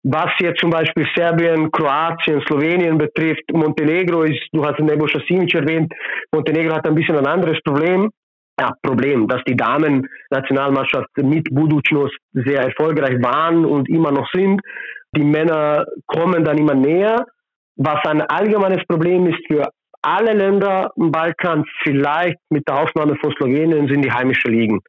Was 0.10 0.32
jetzt 0.40 0.62
zum 0.62 0.70
Beispiel 0.70 1.06
Serbien, 1.14 1.70
Kroatien, 1.70 2.42
Slowenien 2.48 2.98
betrifft, 2.98 3.44
Montenegro 3.52 4.24
ist, 4.24 4.42
du 4.54 4.64
hast 4.64 4.80
Nebojša 4.80 5.20
Simic 5.28 5.54
erwähnt, 5.54 5.92
Montenegro 6.32 6.76
hat 6.76 6.88
ein 6.88 6.96
bisschen 6.96 7.18
ein 7.18 7.28
anderes 7.28 7.60
Problem. 7.62 8.10
Ja, 8.58 8.72
Problem, 8.82 9.28
dass 9.28 9.44
die 9.44 9.56
Damen-Nationalmannschaft 9.56 11.10
mit 11.18 11.50
Budućnost 11.54 12.18
sehr 12.32 12.62
erfolgreich 12.62 13.22
waren 13.22 13.66
und 13.66 13.90
immer 13.90 14.12
noch 14.12 14.28
sind. 14.32 14.62
Die 15.14 15.24
Männer 15.24 15.86
kommen 16.06 16.44
dann 16.46 16.58
immer 16.58 16.74
näher. 16.74 17.26
Was 17.76 18.00
ein 18.06 18.22
allgemeines 18.22 18.84
Problem 18.88 19.28
ist 19.28 19.46
für 19.48 19.70
alle 20.02 20.34
Länder 20.34 20.90
im 20.96 21.12
Balkan, 21.12 21.66
vielleicht 21.84 22.40
mit 22.50 22.66
der 22.68 22.78
Ausnahme 22.78 23.18
von 23.22 23.34
Slowenien, 23.34 23.90
sind 23.90 24.04
die 24.04 24.12
heimischen 24.12 24.54
Ligen. 24.54 24.80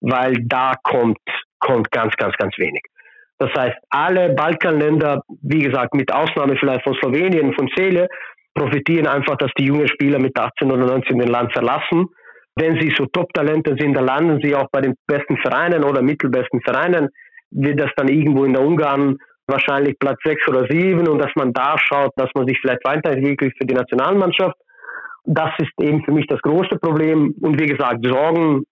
Weil 0.00 0.34
da 0.42 0.72
kommt, 0.82 1.18
kommt 1.60 1.90
ganz, 1.92 2.14
ganz, 2.16 2.34
ganz 2.36 2.58
wenig. 2.58 2.82
Das 3.40 3.50
heißt, 3.56 3.76
alle 3.88 4.34
Balkanländer, 4.34 5.22
wie 5.42 5.60
gesagt, 5.60 5.94
mit 5.94 6.12
Ausnahme 6.12 6.56
vielleicht 6.60 6.84
von 6.84 6.94
Slowenien, 6.94 7.54
von 7.54 7.70
Seele, 7.74 8.06
profitieren 8.54 9.06
einfach, 9.06 9.36
dass 9.36 9.50
die 9.58 9.64
jungen 9.64 9.88
Spieler 9.88 10.18
mit 10.18 10.38
18 10.38 10.70
oder 10.70 10.84
19 10.84 11.18
den 11.18 11.28
Land 11.28 11.50
verlassen. 11.54 12.06
Wenn 12.56 12.78
sie 12.78 12.92
so 12.94 13.06
Top-Talente 13.06 13.76
sind, 13.78 13.94
dann 13.94 14.04
landen 14.04 14.40
sie 14.42 14.54
auch 14.54 14.68
bei 14.70 14.82
den 14.82 14.94
besten 15.06 15.38
Vereinen 15.38 15.84
oder 15.84 16.02
mittelbesten 16.02 16.60
Vereinen. 16.60 17.08
Wird 17.50 17.80
das 17.80 17.90
dann 17.96 18.08
irgendwo 18.08 18.44
in 18.44 18.52
der 18.52 18.62
Ungarn 18.62 19.16
wahrscheinlich 19.46 19.98
Platz 19.98 20.18
6 20.22 20.48
oder 20.48 20.66
7 20.68 21.08
und 21.08 21.18
dass 21.18 21.32
man 21.34 21.54
da 21.54 21.76
schaut, 21.78 22.12
dass 22.16 22.28
man 22.34 22.46
sich 22.46 22.58
vielleicht 22.60 22.84
weiterentwickelt 22.84 23.54
für 23.58 23.66
die 23.66 23.74
Nationalmannschaft. 23.74 24.56
Das 25.24 25.50
ist 25.58 25.72
eben 25.80 26.04
für 26.04 26.12
mich 26.12 26.26
das 26.26 26.42
größte 26.42 26.78
Problem. 26.78 27.34
Und 27.40 27.58
wie 27.58 27.66
gesagt, 27.66 28.04
Sorgen 28.06 28.64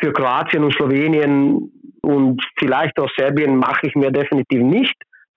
für 0.00 0.12
Kroatien 0.12 0.64
und 0.64 0.74
Slowenien 0.74 1.72
und 2.02 2.42
vielleicht 2.58 2.98
auch 2.98 3.10
Serbien 3.16 3.56
mache 3.56 3.86
ich 3.86 3.94
mir 3.94 4.10
definitiv 4.10 4.62
nicht. 4.62 4.94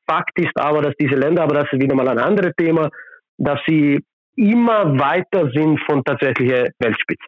Fakt 0.07 0.37
ist 0.39 0.55
aber, 0.55 0.81
dass 0.81 0.93
diese 0.99 1.15
Länder, 1.15 1.43
aber 1.43 1.55
das 1.55 1.71
ist 1.71 1.81
wieder 1.81 1.95
mal 1.95 2.07
ein 2.07 2.19
anderes 2.19 2.53
Thema, 2.57 2.89
dass 3.37 3.59
sie 3.67 3.99
immer 4.35 4.97
weiter 4.99 5.49
sind 5.53 5.79
von 5.85 6.03
tatsächlicher 6.03 6.69
Weltspitze. 6.79 7.25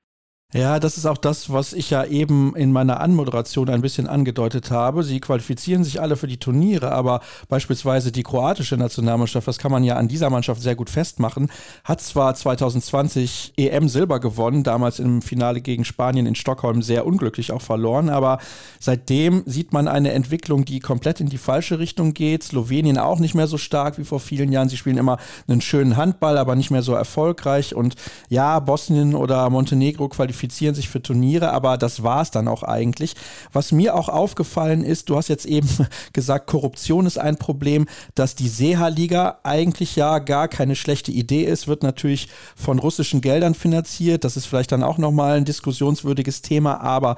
Ja, 0.54 0.80
das 0.80 0.99
ist 0.99 1.08
auch 1.08 1.18
das, 1.18 1.51
was 1.51 1.74
ich 1.74 1.89
ja 1.89 2.06
eben 2.06 2.56
in 2.56 2.72
meiner 2.72 2.99
Anmoderation 3.01 3.70
ein 3.70 3.82
bisschen 3.82 4.06
angedeutet 4.06 4.70
habe. 4.70 5.01
Sie 5.01 5.20
qualifizieren 5.20 5.84
sich 5.84 5.99
alle 5.99 6.16
für 6.16 6.28
die 6.28 6.38
Turniere, 6.38 6.91
aber 6.91 7.22
beispielsweise 7.49 8.12
die 8.12 8.22
kroatische 8.22 8.78
Nationalmannschaft, 8.78 9.47
das 9.47 9.58
kann 9.58 9.72
man 9.72 9.84
ja 9.84 9.95
an 9.95 10.08
dieser 10.08 10.30
Mannschaft 10.30 10.62
sehr 10.62 10.76
gut 10.76 10.91
festmachen, 10.91 11.49
hat 11.84 12.01
zwar 12.01 12.36
2020 12.36 13.54
EM 13.58 13.89
Silber 13.89 14.20
gewonnen, 14.20 14.64
damals 14.64 14.99
im 14.99 15.24
Finale 15.24 15.60
gegen 15.60 15.86
Spanien 15.86 16.28
in 16.28 16.36
Stockholm 16.36 16.84
sehr 16.84 17.08
unglücklich 17.08 17.51
auch 17.51 17.64
verloren, 17.64 18.10
aber 18.10 18.38
seitdem 18.80 19.41
sieht 19.47 19.74
man 19.74 19.88
eine 19.88 20.12
Entwicklung, 20.12 20.66
die 20.66 20.82
komplett 20.82 21.20
in 21.20 21.30
die 21.30 21.39
falsche 21.39 21.80
Richtung 21.80 22.14
geht. 22.14 22.43
Slowenien 22.43 22.99
auch 22.99 23.18
nicht 23.18 23.34
mehr 23.34 23.47
so 23.47 23.58
stark 23.58 23.97
wie 23.97 24.04
vor 24.04 24.20
vielen 24.20 24.51
Jahren. 24.51 24.70
Sie 24.70 24.78
spielen 24.78 24.97
immer 24.97 25.18
einen 25.47 25.62
schönen 25.62 25.97
Handball, 25.97 26.38
aber 26.38 26.56
nicht 26.56 26.70
mehr 26.70 26.84
so 26.84 26.93
erfolgreich. 26.93 27.74
Und 27.74 27.95
ja, 28.30 28.60
Bosnien 28.60 29.16
oder 29.16 29.49
Montenegro 29.49 30.10
qualifizieren 30.10 30.42
qualifizieren 30.43 30.75
sich 30.75 30.89
für 30.89 31.01
Turniere, 31.01 31.51
aber 31.51 31.77
das 31.77 32.03
war 32.03 32.21
es 32.21 32.31
dann 32.31 32.49
auch 32.49 32.63
eigentlich. 32.63 33.15
Was 33.53 33.71
mir 33.71 33.95
auch 33.95 34.09
aufgefallen 34.09 34.83
ist, 34.83 35.09
du 35.09 35.15
hast 35.15 35.29
jetzt 35.29 35.45
eben 35.45 35.69
gesagt, 36.13 36.47
Korruption 36.47 37.05
ist 37.05 37.17
ein 37.17 37.37
Problem, 37.37 37.87
dass 38.13 38.35
die 38.35 38.49
Seha-Liga 38.49 39.39
eigentlich 39.43 39.95
ja 39.95 40.19
gar 40.19 40.49
keine 40.49 40.75
schlechte 40.75 41.11
Idee 41.11 41.43
ist, 41.43 41.67
wird 41.67 41.83
natürlich 41.83 42.27
von 42.55 42.79
russischen 42.79 43.21
Geldern 43.21 43.55
finanziert. 43.55 44.25
Das 44.25 44.35
ist 44.35 44.45
vielleicht 44.45 44.73
dann 44.73 44.83
auch 44.83 44.97
nochmal 44.97 45.37
ein 45.37 45.45
diskussionswürdiges 45.45 46.41
Thema, 46.41 46.81
aber 46.81 47.15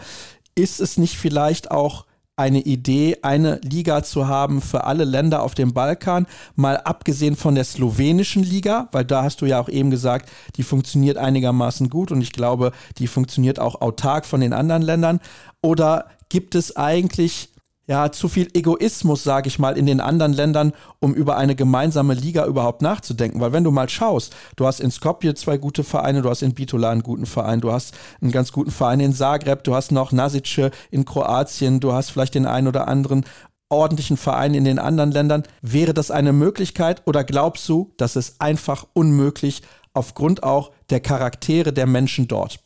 ist 0.54 0.80
es 0.80 0.98
nicht 0.98 1.18
vielleicht 1.18 1.72
auch 1.72 2.06
eine 2.38 2.62
Idee, 2.62 3.18
eine 3.22 3.60
Liga 3.64 4.04
zu 4.04 4.28
haben 4.28 4.62
für 4.62 4.84
alle 4.84 5.06
Länder 5.06 5.42
auf 5.42 5.56
dem 5.56 5.74
Balkan, 5.74 6.28
mal 6.56 6.78
abgesehen 6.78 7.36
von 7.36 7.56
der 7.56 7.64
slowenischen 7.64 8.44
Liga, 8.44 8.90
weil 8.92 9.06
da 9.06 9.24
hast 9.24 9.42
du 9.42 9.46
ja 9.46 9.60
auch 9.60 9.70
eben 9.70 9.90
gesagt, 9.90 10.30
die 10.58 10.64
funktioniert 10.64 11.18
einigermaßen 11.18 11.90
gut 11.90 12.12
und 12.12 12.22
ich 12.22 12.34
glaube, 12.34 12.72
die 12.98 13.08
funktioniert 13.08 13.60
auch 13.60 13.80
autark 13.82 14.26
von 14.26 14.42
den 14.42 14.52
anderen 14.52 14.82
Ländern. 14.82 15.22
Oder 15.62 16.08
gibt 16.28 16.56
es 16.56 16.76
eigentlich 16.76 17.50
ja, 17.88 18.12
zu 18.12 18.28
viel 18.28 18.48
Egoismus, 18.54 19.24
sage 19.24 19.48
ich 19.48 19.60
mal, 19.60 19.78
in 19.78 19.86
den 19.86 20.00
anderen 20.00 20.34
Ländern, 20.34 20.74
um 21.00 21.14
über 21.14 21.38
eine 21.38 21.56
gemeinsame 21.56 22.16
Liga 22.16 22.46
überhaupt 22.46 22.82
nachzudenken. 22.82 23.40
Weil 23.42 23.54
wenn 23.54 23.64
du 23.64 23.72
mal 23.72 23.90
schaust, 23.90 24.36
du 24.56 24.66
hast 24.66 24.80
in 24.80 24.92
Skopje 24.92 25.36
zwei 25.36 25.58
gute 25.58 25.84
Vereine, 25.84 26.22
du 26.22 26.30
hast 26.30 26.42
in 26.42 26.56
Bitola 26.56 26.90
einen 26.90 27.04
guten 27.04 27.26
Verein, 27.26 27.62
du 27.62 27.72
hast 27.72 27.96
einen 28.22 28.32
ganz 28.32 28.52
guten 28.52 28.72
Verein 28.72 29.00
in 29.00 29.14
Zagreb, 29.14 29.64
du 29.64 29.76
hast 29.76 29.92
noch 29.92 30.12
Nasice 30.12 30.72
in 30.90 31.06
Kroatien, 31.06 31.80
du 31.80 31.94
hast 31.94 32.10
vielleicht 32.10 32.36
den 32.36 32.48
einen 32.48 32.68
oder 32.68 32.88
anderen 32.88 33.26
ordentlichen 33.70 34.18
Verein 34.18 34.54
in 34.54 34.64
den 34.64 34.80
anderen 34.80 35.12
Ländern. 35.12 35.44
Wäre 35.62 35.94
das 35.94 36.12
eine 36.12 36.34
Möglichkeit 36.34 37.02
oder 37.06 37.24
glaubst 37.24 37.68
du, 37.68 37.94
dass 37.98 38.16
es 38.16 38.40
einfach 38.40 38.86
unmöglich 38.94 39.62
aufgrund 39.94 40.44
auch 40.44 40.72
der 40.90 41.00
Charaktere 41.00 41.74
der 41.74 41.88
Menschen 41.88 42.28
dort? 42.28 42.60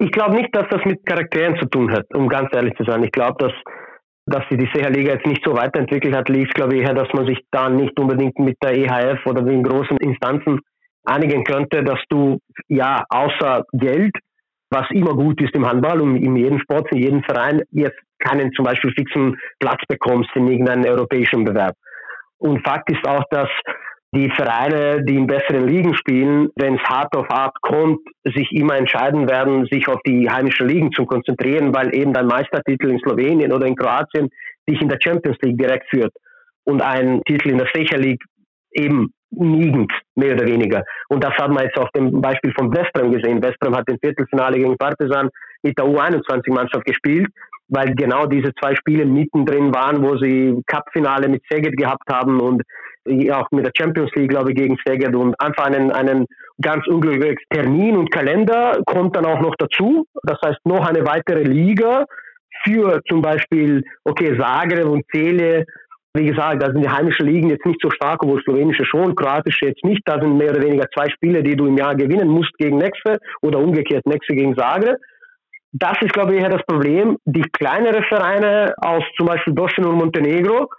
Ich 0.00 0.12
glaube 0.12 0.36
nicht, 0.36 0.54
dass 0.54 0.66
das 0.70 0.80
mit 0.84 1.04
Charakteren 1.06 1.58
zu 1.58 1.66
tun 1.66 1.90
hat, 1.90 2.06
um 2.14 2.28
ganz 2.28 2.48
ehrlich 2.52 2.74
zu 2.76 2.84
sein. 2.84 3.02
Ich 3.02 3.10
glaube, 3.10 3.36
dass 3.44 3.52
dass 4.28 4.48
sich 4.48 4.58
die 4.58 4.70
Seherliga 4.72 5.14
jetzt 5.14 5.26
nicht 5.26 5.42
so 5.44 5.54
weiterentwickelt 5.54 6.14
hat, 6.14 6.28
liegt, 6.28 6.54
glaube 6.54 6.76
ich, 6.76 6.82
eher, 6.82 6.94
dass 6.94 7.08
man 7.12 7.26
sich 7.26 7.38
da 7.50 7.68
nicht 7.68 7.98
unbedingt 7.98 8.38
mit 8.38 8.56
der 8.62 8.76
EHF 8.76 9.26
oder 9.26 9.42
den 9.42 9.62
großen 9.62 9.96
Instanzen 9.98 10.60
einigen 11.04 11.44
könnte, 11.44 11.82
dass 11.82 12.00
du 12.08 12.38
ja 12.68 13.04
außer 13.08 13.64
Geld, 13.72 14.14
was 14.70 14.86
immer 14.90 15.14
gut 15.14 15.40
ist 15.40 15.54
im 15.54 15.66
Handball 15.66 16.00
und 16.00 16.16
in 16.16 16.36
jedem 16.36 16.58
Sport, 16.60 16.92
in 16.92 16.98
jedem 16.98 17.22
Verein, 17.22 17.62
jetzt 17.70 17.98
keinen 18.18 18.52
zum 18.52 18.64
Beispiel 18.64 18.92
fixen 18.92 19.36
Platz 19.58 19.80
bekommst 19.88 20.30
in 20.34 20.46
irgendeinem 20.48 20.84
europäischen 20.84 21.44
Bewerb. 21.44 21.74
Und 22.38 22.64
Fakt 22.66 22.90
ist 22.90 23.06
auch, 23.06 23.24
dass 23.30 23.48
die 24.14 24.30
Vereine, 24.30 25.04
die 25.04 25.16
in 25.16 25.26
besseren 25.26 25.68
Ligen 25.68 25.94
spielen, 25.94 26.48
wenn 26.56 26.76
es 26.76 26.82
hart 26.82 27.14
auf 27.14 27.28
hart 27.28 27.60
kommt, 27.60 28.00
sich 28.24 28.50
immer 28.52 28.76
entscheiden 28.76 29.28
werden, 29.28 29.66
sich 29.70 29.86
auf 29.86 30.00
die 30.06 30.30
heimischen 30.30 30.66
Ligen 30.66 30.90
zu 30.92 31.04
konzentrieren, 31.04 31.74
weil 31.74 31.94
eben 31.94 32.14
dein 32.14 32.26
Meistertitel 32.26 32.88
in 32.88 32.98
Slowenien 33.00 33.52
oder 33.52 33.66
in 33.66 33.76
Kroatien 33.76 34.30
dich 34.68 34.80
in 34.80 34.88
der 34.88 34.98
Champions 35.02 35.36
League 35.42 35.58
direkt 35.58 35.88
führt 35.90 36.12
und 36.64 36.80
ein 36.80 37.22
Titel 37.24 37.50
in 37.50 37.58
der 37.58 37.66
Stecher 37.66 37.98
League 37.98 38.22
eben 38.72 39.12
niegend, 39.30 39.92
mehr 40.14 40.34
oder 40.34 40.46
weniger. 40.46 40.82
Und 41.08 41.22
das 41.22 41.34
hat 41.34 41.50
man 41.50 41.64
jetzt 41.64 41.78
auf 41.78 41.90
dem 41.90 42.20
Beispiel 42.20 42.52
von 42.56 42.74
Westbrem 42.74 43.12
gesehen. 43.12 43.42
Westbrem 43.42 43.76
hat 43.76 43.88
im 43.90 43.98
Viertelfinale 43.98 44.58
gegen 44.58 44.76
Partizan 44.78 45.28
mit 45.62 45.78
der 45.78 45.84
U21-Mannschaft 45.84 46.84
gespielt, 46.86 47.28
weil 47.68 47.94
genau 47.94 48.26
diese 48.26 48.52
zwei 48.54 48.74
Spiele 48.74 49.04
mittendrin 49.04 49.74
waren, 49.74 50.02
wo 50.02 50.16
sie 50.16 50.62
Cupfinale 50.66 51.28
mit 51.28 51.42
Szeged 51.44 51.76
gehabt 51.76 52.08
haben 52.10 52.40
und 52.40 52.62
auch 53.32 53.50
mit 53.50 53.66
der 53.66 53.72
Champions 53.76 54.10
League, 54.14 54.30
glaube 54.30 54.50
ich, 54.50 54.56
gegen 54.56 54.76
Szeged 54.78 55.14
und 55.14 55.34
einfach 55.40 55.66
einen, 55.66 55.90
einen 55.92 56.26
ganz 56.60 56.86
unglücklichen 56.86 57.38
Termin 57.50 57.96
und 57.96 58.10
Kalender 58.10 58.80
kommt 58.86 59.16
dann 59.16 59.26
auch 59.26 59.40
noch 59.40 59.54
dazu. 59.56 60.06
Das 60.22 60.38
heißt, 60.44 60.58
noch 60.64 60.86
eine 60.86 61.06
weitere 61.06 61.42
Liga 61.42 62.04
für 62.64 63.00
zum 63.08 63.22
Beispiel, 63.22 63.82
okay, 64.04 64.36
Zagreb 64.38 64.86
und 64.86 65.04
Cele, 65.12 65.64
wie 66.14 66.26
gesagt, 66.26 66.62
da 66.62 66.66
sind 66.72 66.82
die 66.82 66.88
heimischen 66.88 67.26
Ligen 67.26 67.50
jetzt 67.50 67.66
nicht 67.66 67.80
so 67.82 67.90
stark, 67.90 68.22
obwohl 68.22 68.42
slowenische 68.42 68.84
schon, 68.84 69.14
kroatische 69.14 69.66
jetzt 69.66 69.84
nicht. 69.84 70.02
Da 70.04 70.20
sind 70.20 70.36
mehr 70.36 70.50
oder 70.50 70.62
weniger 70.62 70.86
zwei 70.94 71.08
Spiele, 71.10 71.42
die 71.42 71.54
du 71.54 71.66
im 71.66 71.76
Jahr 71.76 71.94
gewinnen 71.94 72.28
musst 72.28 72.52
gegen 72.58 72.78
Nexe 72.78 73.18
oder 73.42 73.58
umgekehrt 73.58 74.06
Nexe 74.06 74.34
gegen 74.34 74.56
Zagreb. 74.56 74.96
Das 75.72 76.00
ist, 76.00 76.12
glaube 76.14 76.34
ich, 76.34 76.40
eher 76.40 76.48
das 76.48 76.64
Problem. 76.66 77.18
Die 77.26 77.42
kleineren 77.42 78.02
Vereine 78.04 78.74
aus 78.78 79.04
zum 79.16 79.26
Beispiel 79.26 79.52
Bosnien 79.52 79.86
und 79.86 79.96
Montenegro, 79.96 80.70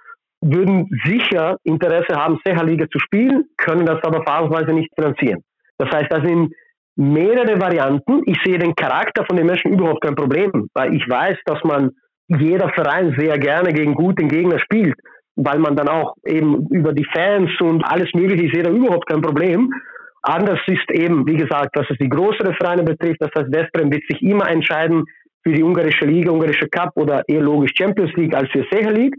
würden 0.41 0.89
sicher 1.05 1.57
Interesse 1.63 2.15
haben, 2.15 2.39
Seha-Liga 2.45 2.87
zu 2.89 2.99
spielen, 2.99 3.45
können 3.57 3.85
das 3.85 4.03
aber 4.03 4.23
phasenweise 4.23 4.73
nicht 4.73 4.89
finanzieren. 4.95 5.43
Das 5.77 5.89
heißt, 5.91 6.11
da 6.11 6.23
sind 6.23 6.53
mehrere 6.95 7.59
Varianten. 7.59 8.23
Ich 8.25 8.37
sehe 8.43 8.59
den 8.59 8.75
Charakter 8.75 9.25
von 9.25 9.37
den 9.37 9.45
Menschen 9.45 9.73
überhaupt 9.73 10.01
kein 10.01 10.15
Problem, 10.15 10.69
weil 10.73 10.93
ich 10.93 11.07
weiß, 11.09 11.37
dass 11.45 11.63
man 11.63 11.91
jeder 12.27 12.69
Verein 12.69 13.15
sehr 13.17 13.37
gerne 13.39 13.73
gegen 13.73 13.95
gute 13.95 14.25
Gegner 14.25 14.59
spielt, 14.59 14.95
weil 15.35 15.59
man 15.59 15.75
dann 15.75 15.87
auch 15.87 16.15
eben 16.25 16.67
über 16.69 16.93
die 16.93 17.07
Fans 17.11 17.49
und 17.61 17.83
alles 17.83 18.09
Mögliche, 18.13 18.45
ich 18.45 18.53
sehe 18.53 18.63
da 18.63 18.69
überhaupt 18.69 19.07
kein 19.07 19.21
Problem. 19.21 19.71
Anders 20.21 20.59
ist 20.67 20.91
eben, 20.91 21.25
wie 21.25 21.37
gesagt, 21.37 21.75
was 21.75 21.89
es 21.89 21.97
die 21.97 22.09
größeren 22.09 22.53
Vereine 22.55 22.83
betrifft, 22.83 23.21
das 23.21 23.31
heißt, 23.37 23.51
Westbrem 23.51 23.91
wird 23.91 24.03
sich 24.09 24.21
immer 24.21 24.49
entscheiden 24.49 25.05
für 25.43 25.53
die 25.53 25.63
ungarische 25.63 26.05
Liga, 26.05 26.31
ungarische 26.31 26.67
Cup 26.67 26.91
oder 26.95 27.23
eher 27.27 27.41
logisch 27.41 27.71
Champions 27.77 28.11
League 28.15 28.35
als 28.35 28.49
für 28.51 28.65
Seher 28.69 28.91
League. 28.91 29.15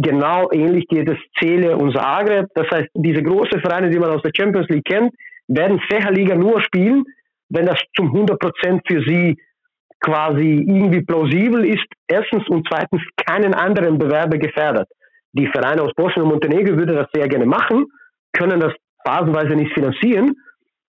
Genau 0.00 0.48
ähnlich 0.52 0.86
geht 0.86 1.08
es 1.10 1.18
Cele 1.38 1.76
und 1.76 1.96
Zagreb. 1.96 2.46
Das 2.54 2.66
heißt, 2.70 2.88
diese 2.94 3.22
großen 3.22 3.60
Vereine, 3.60 3.90
die 3.90 3.98
man 3.98 4.10
aus 4.10 4.22
der 4.22 4.30
Champions 4.36 4.68
League 4.68 4.84
kennt, 4.84 5.12
werden 5.48 5.80
Seher 5.88 6.12
Liga 6.12 6.36
nur 6.36 6.62
spielen, 6.62 7.04
wenn 7.48 7.66
das 7.66 7.78
zum 7.96 8.06
100 8.06 8.38
Prozent 8.38 8.82
für 8.86 9.02
sie 9.02 9.36
quasi 10.00 10.64
irgendwie 10.66 11.02
plausibel 11.02 11.66
ist. 11.66 11.86
Erstens 12.06 12.46
und 12.48 12.66
zweitens 12.70 13.02
keinen 13.26 13.54
anderen 13.54 13.98
Bewerber 13.98 14.38
gefährdet. 14.38 14.86
Die 15.32 15.48
Vereine 15.48 15.82
aus 15.82 15.92
Bosnien 15.94 16.24
und 16.24 16.30
Montenegro 16.30 16.76
würden 16.76 16.96
das 16.96 17.08
sehr 17.12 17.28
gerne 17.28 17.46
machen, 17.46 17.86
können 18.32 18.60
das 18.60 18.72
phasenweise 19.04 19.56
nicht 19.56 19.72
finanzieren, 19.72 20.32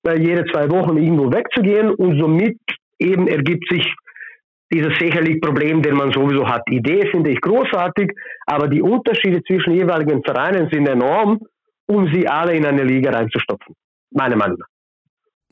weil 0.03 0.22
jede 0.22 0.45
zwei 0.51 0.70
Wochen 0.70 0.97
irgendwo 0.97 1.32
wegzugehen 1.32 1.91
und 1.91 2.20
somit 2.20 2.58
eben 2.99 3.28
ergibt 3.28 3.68
sich 3.70 3.86
dieses 4.72 4.97
sicherlich 4.99 5.39
Problem, 5.41 5.82
den 5.82 5.95
man 5.95 6.11
sowieso 6.11 6.47
hat. 6.47 6.63
Idee 6.70 7.07
finde 7.11 7.32
ich 7.32 7.41
großartig, 7.41 8.11
aber 8.45 8.68
die 8.68 8.82
Unterschiede 8.82 9.41
zwischen 9.43 9.74
jeweiligen 9.74 10.24
Vereinen 10.24 10.70
sind 10.72 10.88
enorm, 10.88 11.39
um 11.88 12.07
sie 12.13 12.28
alle 12.28 12.55
in 12.55 12.66
eine 12.66 12.84
Liga 12.84 13.11
reinzustopfen. 13.11 13.76
Meine 14.11 14.36
Meinung 14.36 14.57
nach. 14.57 14.75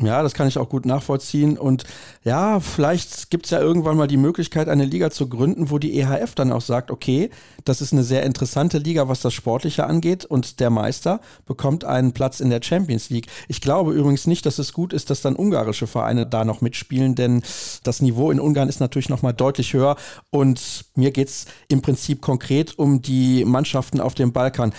Ja, 0.01 0.23
das 0.23 0.33
kann 0.33 0.47
ich 0.47 0.57
auch 0.57 0.69
gut 0.69 0.87
nachvollziehen. 0.87 1.55
Und 1.55 1.83
ja, 2.23 2.59
vielleicht 2.59 3.29
gibt 3.29 3.45
es 3.45 3.51
ja 3.51 3.59
irgendwann 3.59 3.95
mal 3.95 4.07
die 4.07 4.17
Möglichkeit, 4.17 4.67
eine 4.67 4.85
Liga 4.85 5.11
zu 5.11 5.29
gründen, 5.29 5.69
wo 5.69 5.77
die 5.77 5.99
EHF 5.99 6.33
dann 6.33 6.51
auch 6.51 6.61
sagt, 6.61 6.89
okay, 6.89 7.29
das 7.63 7.79
ist 7.79 7.93
eine 7.93 8.03
sehr 8.03 8.23
interessante 8.23 8.79
Liga, 8.79 9.07
was 9.07 9.21
das 9.21 9.35
Sportliche 9.35 9.85
angeht. 9.85 10.25
Und 10.25 10.59
der 10.59 10.71
Meister 10.71 11.21
bekommt 11.45 11.85
einen 11.85 12.11
Platz 12.11 12.39
in 12.39 12.49
der 12.49 12.61
Champions 12.63 13.11
League. 13.11 13.27
Ich 13.47 13.61
glaube 13.61 13.93
übrigens 13.93 14.25
nicht, 14.25 14.47
dass 14.47 14.57
es 14.57 14.73
gut 14.73 14.93
ist, 14.93 15.11
dass 15.11 15.21
dann 15.21 15.35
ungarische 15.35 15.85
Vereine 15.85 16.25
da 16.25 16.43
noch 16.43 16.61
mitspielen, 16.61 17.13
denn 17.13 17.43
das 17.83 18.01
Niveau 18.01 18.31
in 18.31 18.39
Ungarn 18.39 18.69
ist 18.69 18.79
natürlich 18.79 19.09
noch 19.09 19.21
mal 19.21 19.31
deutlich 19.31 19.73
höher. 19.73 19.95
Und 20.31 20.85
mir 20.95 21.11
geht 21.11 21.27
es 21.27 21.45
im 21.67 21.83
Prinzip 21.83 22.19
konkret 22.19 22.79
um 22.79 23.03
die 23.03 23.45
Mannschaften 23.45 24.01
auf 24.01 24.15
dem 24.15 24.33
Balkan. 24.33 24.73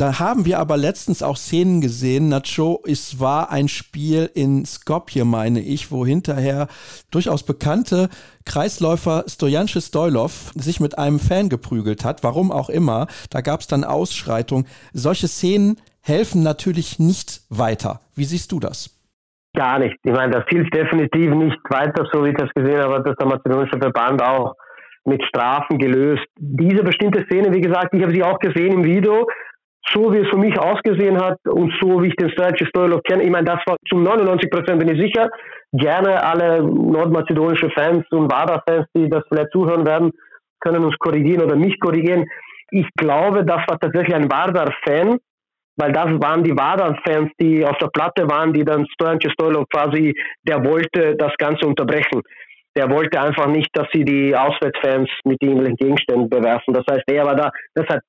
Da 0.00 0.18
haben 0.18 0.46
wir 0.46 0.58
aber 0.58 0.78
letztens 0.78 1.22
auch 1.22 1.36
Szenen 1.36 1.82
gesehen. 1.82 2.30
Nacho, 2.30 2.82
es 2.86 3.20
war 3.20 3.52
ein 3.52 3.68
Spiel 3.68 4.30
in 4.32 4.64
Skopje, 4.64 5.26
meine 5.26 5.60
ich, 5.60 5.92
wo 5.92 6.06
hinterher 6.06 6.68
durchaus 7.10 7.44
bekannte 7.44 8.08
Kreisläufer 8.46 9.24
Stojanče 9.28 9.82
Stoilov 9.82 10.52
sich 10.54 10.80
mit 10.80 10.96
einem 10.96 11.18
Fan 11.18 11.50
geprügelt 11.50 12.02
hat, 12.06 12.24
warum 12.24 12.50
auch 12.50 12.70
immer. 12.70 13.08
Da 13.28 13.42
gab 13.42 13.60
es 13.60 13.66
dann 13.66 13.84
Ausschreitungen. 13.84 14.64
Solche 14.94 15.28
Szenen 15.28 15.76
helfen 16.00 16.42
natürlich 16.42 16.98
nicht 16.98 17.42
weiter. 17.50 18.00
Wie 18.16 18.24
siehst 18.24 18.52
du 18.52 18.58
das? 18.58 18.98
Gar 19.54 19.80
nicht. 19.80 19.96
Ich 20.02 20.12
meine, 20.12 20.32
das 20.32 20.44
hilft 20.48 20.74
definitiv 20.74 21.34
nicht 21.34 21.58
weiter, 21.68 22.08
so 22.10 22.24
wie 22.24 22.30
ich 22.30 22.36
das 22.38 22.48
gesehen 22.54 22.80
habe, 22.80 23.02
dass 23.02 23.16
der 23.16 23.26
mazedonische 23.26 23.78
Verband 23.78 24.22
auch 24.22 24.54
mit 25.04 25.22
Strafen 25.24 25.78
gelöst. 25.78 26.24
Diese 26.38 26.82
bestimmte 26.82 27.22
Szene, 27.24 27.52
wie 27.52 27.60
gesagt, 27.60 27.92
ich 27.92 28.02
habe 28.02 28.14
sie 28.14 28.22
auch 28.22 28.38
gesehen 28.38 28.72
im 28.72 28.84
Video 28.84 29.26
so 29.88 30.12
wie 30.12 30.18
es 30.18 30.28
für 30.28 30.36
mich 30.36 30.58
ausgesehen 30.58 31.20
hat 31.20 31.38
und 31.46 31.72
so 31.80 32.02
wie 32.02 32.08
ich 32.08 32.16
den 32.16 32.30
Sturridge 32.30 32.66
Stoilov 32.66 33.02
kenne, 33.02 33.22
ich 33.22 33.30
meine, 33.30 33.46
das 33.46 33.60
war 33.66 33.76
zu 33.88 33.96
99 33.96 34.50
Prozent 34.50 34.78
bin 34.78 34.94
ich 34.94 35.00
sicher. 35.00 35.28
Gerne 35.72 36.22
alle 36.22 36.62
nordmazedonische 36.62 37.70
Fans 37.70 38.04
und 38.10 38.30
WADA-Fans, 38.30 38.86
die 38.96 39.08
das 39.08 39.22
vielleicht 39.28 39.52
zuhören 39.52 39.86
werden, 39.86 40.10
können 40.60 40.84
uns 40.84 40.96
korrigieren 40.98 41.42
oder 41.42 41.56
mich 41.56 41.78
korrigieren. 41.80 42.26
Ich 42.70 42.86
glaube, 42.96 43.44
das 43.44 43.62
war 43.68 43.78
tatsächlich 43.78 44.14
ein 44.14 44.30
WADA-Fan, 44.30 45.18
weil 45.76 45.92
das 45.92 46.10
waren 46.20 46.44
die 46.44 46.56
WADA-Fans, 46.56 47.30
die 47.40 47.64
auf 47.64 47.78
der 47.78 47.88
Platte 47.88 48.28
waren, 48.28 48.52
die 48.52 48.64
dann 48.64 48.86
Stojanče 48.94 49.30
Stoilov 49.30 49.64
quasi, 49.72 50.14
der 50.46 50.64
wollte 50.64 51.16
das 51.16 51.32
Ganze 51.38 51.66
unterbrechen. 51.66 52.20
Der 52.76 52.88
wollte 52.90 53.20
einfach 53.20 53.46
nicht, 53.46 53.70
dass 53.72 53.88
sie 53.92 54.04
die 54.04 54.36
Auswärtsfans 54.36 55.08
mit 55.24 55.42
irgendwelchen 55.42 55.76
Gegenständen 55.76 56.28
bewerfen. 56.28 56.74
Das 56.74 56.84
heißt, 56.88 57.02
er 57.10 57.26
war 57.26 57.34
da, 57.34 57.50
das 57.74 57.86
hat 57.88 58.00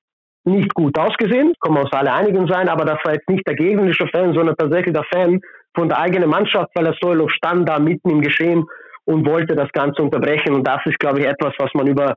nicht 0.44 0.74
gut 0.74 0.98
ausgesehen, 0.98 1.54
können 1.60 1.76
wir 1.76 1.82
uns 1.82 1.92
alle 1.92 2.12
einigen 2.12 2.46
sein, 2.46 2.68
aber 2.68 2.84
das 2.84 2.98
war 3.04 3.14
jetzt 3.14 3.28
nicht 3.28 3.46
der 3.46 3.54
gegnerische 3.54 4.06
Fan, 4.08 4.34
sondern 4.34 4.56
tatsächlich 4.56 4.94
der 4.94 5.04
Fan 5.12 5.40
von 5.74 5.88
der 5.88 5.98
eigenen 5.98 6.30
Mannschaft, 6.30 6.70
weil 6.74 6.86
er 6.86 6.94
Stoilov 6.94 7.30
stand 7.30 7.68
da 7.68 7.78
mitten 7.78 8.10
im 8.10 8.20
Geschehen 8.20 8.64
und 9.04 9.26
wollte 9.26 9.54
das 9.54 9.70
Ganze 9.72 10.02
unterbrechen. 10.02 10.54
Und 10.54 10.66
das 10.66 10.80
ist, 10.84 10.98
glaube 10.98 11.20
ich, 11.20 11.26
etwas, 11.26 11.54
was 11.58 11.70
man 11.74 11.86
über 11.86 12.14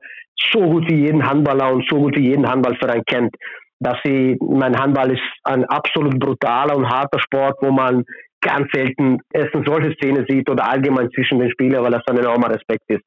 so 0.52 0.60
gut 0.60 0.88
wie 0.90 1.06
jeden 1.06 1.26
Handballer 1.26 1.72
und 1.72 1.88
so 1.88 1.96
gut 1.96 2.16
wie 2.16 2.28
jeden 2.28 2.48
Handballverein 2.48 3.02
kennt. 3.06 3.34
Dass 3.80 3.96
sie, 4.04 4.36
mein 4.40 4.76
Handball 4.76 5.12
ist 5.12 5.22
ein 5.44 5.64
absolut 5.66 6.18
brutaler 6.18 6.76
und 6.76 6.88
harter 6.88 7.18
Sport, 7.20 7.56
wo 7.60 7.70
man 7.70 8.04
ganz 8.40 8.70
selten 8.72 9.18
erst 9.32 9.54
eine 9.54 9.64
solche 9.66 9.92
Szene 9.94 10.24
sieht 10.28 10.48
oder 10.48 10.70
allgemein 10.70 11.10
zwischen 11.10 11.38
den 11.38 11.50
Spielern, 11.50 11.82
weil 11.82 11.92
das 11.92 12.06
ein 12.06 12.18
enormer 12.18 12.50
Respekt 12.50 12.84
ist 12.88 13.02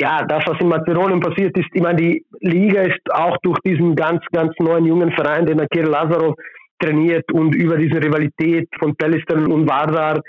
ja, 0.00 0.24
das, 0.24 0.42
was 0.46 0.60
in 0.60 0.68
Mazedonien 0.68 1.20
passiert 1.20 1.56
ist, 1.56 1.68
ich 1.72 1.82
meine, 1.82 1.96
die 1.96 2.24
Liga 2.40 2.82
ist 2.82 3.00
auch 3.12 3.36
durch 3.42 3.58
diesen 3.60 3.94
ganz, 3.94 4.20
ganz 4.32 4.52
neuen 4.58 4.86
jungen 4.86 5.12
Verein, 5.12 5.46
den 5.46 5.66
Kirill 5.70 5.90
Lazarov 5.90 6.34
trainiert 6.80 7.30
und 7.32 7.54
über 7.54 7.76
diese 7.76 8.02
Rivalität 8.02 8.68
von 8.78 8.96
Pelistan 8.96 9.52
und 9.52 9.68
Vardar 9.68 10.20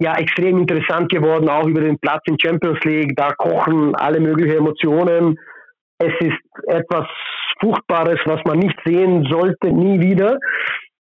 ja 0.00 0.14
extrem 0.14 0.58
interessant 0.58 1.10
geworden, 1.10 1.48
auch 1.48 1.66
über 1.66 1.80
den 1.80 1.98
Platz 1.98 2.22
in 2.26 2.38
Champions 2.38 2.80
League. 2.84 3.12
Da 3.16 3.30
kochen 3.32 3.94
alle 3.94 4.20
möglichen 4.20 4.58
Emotionen. 4.58 5.38
Es 5.98 6.14
ist 6.20 6.66
etwas 6.66 7.06
Furchtbares, 7.60 8.18
was 8.24 8.40
man 8.44 8.58
nicht 8.58 8.76
sehen 8.84 9.24
sollte, 9.30 9.70
nie 9.72 10.00
wieder. 10.00 10.38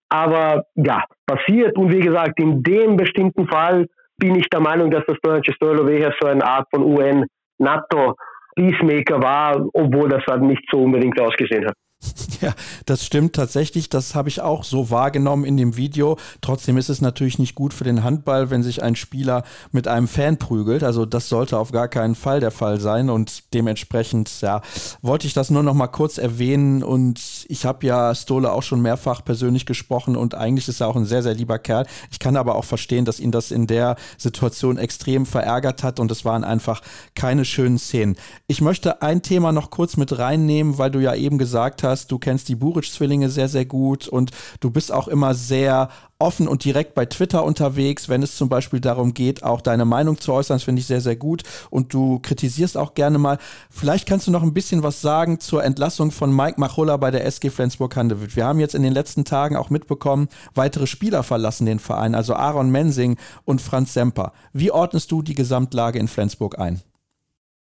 Aber 0.09 0.65
ja, 0.77 1.05
passiert. 1.27 1.77
Und 1.77 1.93
wie 1.93 2.01
gesagt, 2.01 2.41
in 2.41 2.63
dem 2.63 2.97
bestimmten 2.97 3.47
Fall 3.49 3.87
bin 4.19 4.37
ich 4.37 4.49
der 4.49 4.61
Meinung, 4.61 4.91
dass 4.91 5.05
das 5.07 5.19
deutsche 5.23 5.53
Steuerloweher 5.53 6.15
so 6.21 6.29
eine 6.29 6.45
Art 6.45 6.67
von 6.71 6.83
UN 6.83 7.27
NATO 7.59 8.15
Peacemaker 8.55 9.23
war, 9.23 9.67
obwohl 9.75 10.09
das 10.09 10.25
halt 10.29 10.43
nicht 10.43 10.63
so 10.71 10.83
unbedingt 10.83 11.21
ausgesehen 11.21 11.67
hat. 11.67 11.75
Ja, 12.41 12.55
das 12.85 13.05
stimmt 13.05 13.35
tatsächlich. 13.35 13.89
Das 13.89 14.15
habe 14.15 14.29
ich 14.29 14.41
auch 14.41 14.65
so 14.65 14.91
wahrgenommen 14.91 15.45
in 15.45 15.57
dem 15.57 15.77
Video. 15.77 16.19
Trotzdem 16.41 16.77
ist 16.77 16.91
es 16.91 17.01
natürlich 17.01 17.39
nicht 17.39 17.55
gut 17.55 17.73
für 17.73 17.85
den 17.85 18.05
Handball, 18.05 18.51
wenn 18.51 18.63
sich 18.63 18.83
ein 18.83 18.95
Spieler 18.95 19.45
mit 19.73 19.89
einem 19.89 20.07
Fan 20.07 20.37
prügelt. 20.37 20.83
Also 20.83 21.07
das 21.07 21.29
sollte 21.29 21.59
auf 21.59 21.73
gar 21.73 21.89
keinen 21.89 22.15
Fall 22.15 22.41
der 22.41 22.51
Fall 22.51 22.81
sein. 22.81 23.09
Und 23.09 23.55
dementsprechend, 23.55 24.41
ja, 24.43 24.61
wollte 25.03 25.27
ich 25.27 25.33
das 25.33 25.51
nur 25.51 25.63
noch 25.63 25.75
mal 25.75 25.87
kurz 25.87 26.19
erwähnen. 26.19 26.83
Und 26.83 27.47
ich 27.49 27.65
habe 27.65 27.87
ja 27.87 28.15
Stole 28.15 28.53
auch 28.53 28.63
schon 28.63 28.83
mehrfach 28.83 29.25
persönlich 29.25 29.67
gesprochen 29.67 30.17
und 30.17 30.35
eigentlich 30.35 30.69
ist 30.69 30.81
er 30.81 30.89
auch 30.89 30.97
ein 30.97 31.07
sehr, 31.07 31.23
sehr 31.23 31.35
lieber 31.35 31.59
Kerl. 31.59 31.87
Ich 32.11 32.19
kann 32.19 32.37
aber 32.37 32.57
auch 32.57 32.65
verstehen, 32.65 33.05
dass 33.05 33.21
ihn 33.21 33.33
das 33.33 33.51
in 33.51 33.67
der 33.67 33.97
Situation 34.19 34.77
extrem 34.77 35.27
verärgert 35.27 35.83
hat 35.83 36.01
und 36.01 36.11
es 36.11 36.25
waren 36.25 36.45
einfach 36.45 36.83
keine 37.15 37.45
schönen 37.45 37.79
Szenen. 37.79 38.17
Ich 38.47 38.61
möchte 38.61 39.01
ein 39.03 39.23
Thema 39.23 39.53
noch 39.53 39.71
kurz 39.71 39.97
mit 39.97 40.19
reinnehmen, 40.19 40.79
weil 40.79 40.91
du 40.91 40.99
ja 40.99 41.15
eben 41.15 41.39
gesagt 41.39 41.83
hast, 41.83 41.86
hast. 41.87 42.13
Du 42.13 42.19
kennst 42.19 42.49
die 42.49 42.57
Buric-Zwillinge 42.57 43.31
sehr, 43.31 43.49
sehr 43.49 43.65
gut 43.65 44.09
und 44.09 44.33
du 44.61 44.71
bist 44.71 44.93
auch 44.93 45.09
immer 45.09 45.35
sehr 45.35 45.89
offen 46.19 46.49
und 46.49 46.65
direkt 46.65 46.95
bei 46.95 47.05
Twitter 47.07 47.45
unterwegs, 47.45 48.09
wenn 48.09 48.23
es 48.23 48.37
zum 48.37 48.49
Beispiel 48.49 48.81
darum 48.81 49.13
geht, 49.15 49.43
auch 49.43 49.61
deine 49.61 49.85
Meinung 49.85 50.19
zu 50.19 50.33
äußern. 50.33 50.57
Das 50.57 50.65
finde 50.65 50.81
ich 50.81 50.87
sehr, 50.87 51.01
sehr 51.01 51.17
gut. 51.17 51.43
Und 51.71 51.93
du 51.93 52.19
kritisierst 52.21 52.77
auch 52.77 52.95
gerne 52.95 53.19
mal. 53.19 53.39
Vielleicht 53.71 54.09
kannst 54.09 54.27
du 54.27 54.31
noch 54.31 54.43
ein 54.43 54.55
bisschen 54.55 54.83
was 54.83 55.01
sagen 55.01 55.41
zur 55.41 55.63
Entlassung 55.65 56.11
von 56.11 56.35
Mike 56.35 56.59
Machulla 56.59 56.97
bei 56.97 57.11
der 57.11 57.25
SG 57.27 57.51
Flensburg-Handewitt. 57.51 58.37
Wir 58.37 58.47
haben 58.47 58.61
jetzt 58.61 58.75
in 58.75 58.83
den 58.83 58.93
letzten 58.93 59.25
Tagen 59.25 59.57
auch 59.57 59.71
mitbekommen, 59.71 60.29
weitere 60.55 60.87
Spieler 60.87 61.23
verlassen 61.23 61.67
den 61.67 61.79
Verein, 61.79 62.15
also 62.15 62.35
Aaron 62.35 62.71
Mensing 62.71 63.17
und 63.45 63.61
Franz 63.61 63.93
Semper. 63.93 64.33
Wie 64.53 64.71
ordnest 64.71 65.13
du 65.13 65.23
die 65.23 65.35
Gesamtlage 65.35 65.99
in 65.99 66.09
Flensburg 66.09 66.59
ein? 66.59 66.83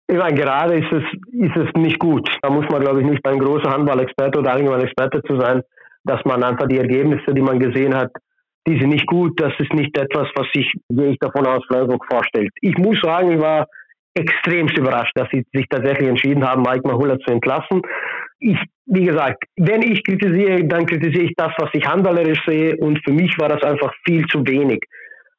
Ich 0.08 0.18
meine, 0.18 0.36
gerade 0.36 0.76
ist 0.76 0.92
es, 0.92 1.04
ist 1.32 1.56
es 1.56 1.82
nicht 1.82 2.00
gut. 2.00 2.30
Da 2.42 2.50
muss 2.50 2.66
man, 2.70 2.82
glaube 2.82 3.02
ich, 3.02 3.08
nicht 3.08 3.26
ein 3.26 3.40
großer 3.40 3.72
Handballexperte 3.72 4.40
oder 4.40 4.56
irgendwann 4.56 4.82
Experte 4.82 5.22
zu 5.24 5.40
sein, 5.40 5.62
dass 6.04 6.24
man 6.26 6.44
einfach 6.44 6.68
die 6.68 6.78
Ergebnisse, 6.78 7.34
die 7.34 7.42
man 7.42 7.60
gesehen 7.60 7.96
hat, 7.96 8.12
die 8.68 8.80
sind 8.80 8.90
nicht 8.90 9.08
gut. 9.08 9.40
Das 9.40 9.54
ist 9.60 9.74
nicht 9.74 9.98
etwas, 9.98 10.28
was 10.36 10.48
sich, 10.54 10.72
gehe 10.90 11.12
ich 11.12 11.20
davon 11.20 11.46
aus, 11.48 11.64
Freiburg 11.68 12.06
vorstellt. 12.10 12.52
Ich 12.62 12.78
muss 12.78 13.00
sagen, 13.02 13.32
ich 13.32 13.42
war 13.42 13.68
extremst 14.14 14.78
überrascht, 14.78 15.14
dass 15.16 15.28
sie 15.32 15.44
sich 15.54 15.66
tatsächlich 15.70 16.08
entschieden 16.08 16.48
haben, 16.48 16.62
Mike 16.62 16.88
Mahulla 16.88 17.18
zu 17.20 17.32
entlassen. 17.32 17.82
Ich, 18.40 18.58
wie 18.86 19.06
gesagt, 19.06 19.44
wenn 19.58 19.82
ich 19.82 20.04
kritisiere, 20.04 20.66
dann 20.66 20.86
kritisiere 20.86 21.26
ich 21.26 21.34
das, 21.36 21.52
was 21.58 21.70
ich 21.74 21.86
handballerisch 21.86 22.42
sehe 22.46 22.76
und 22.78 23.00
für 23.04 23.14
mich 23.14 23.36
war 23.40 23.50
das 23.50 23.64
einfach 23.64 23.94
viel 24.06 24.26
zu 24.28 24.46
wenig. 24.46 24.84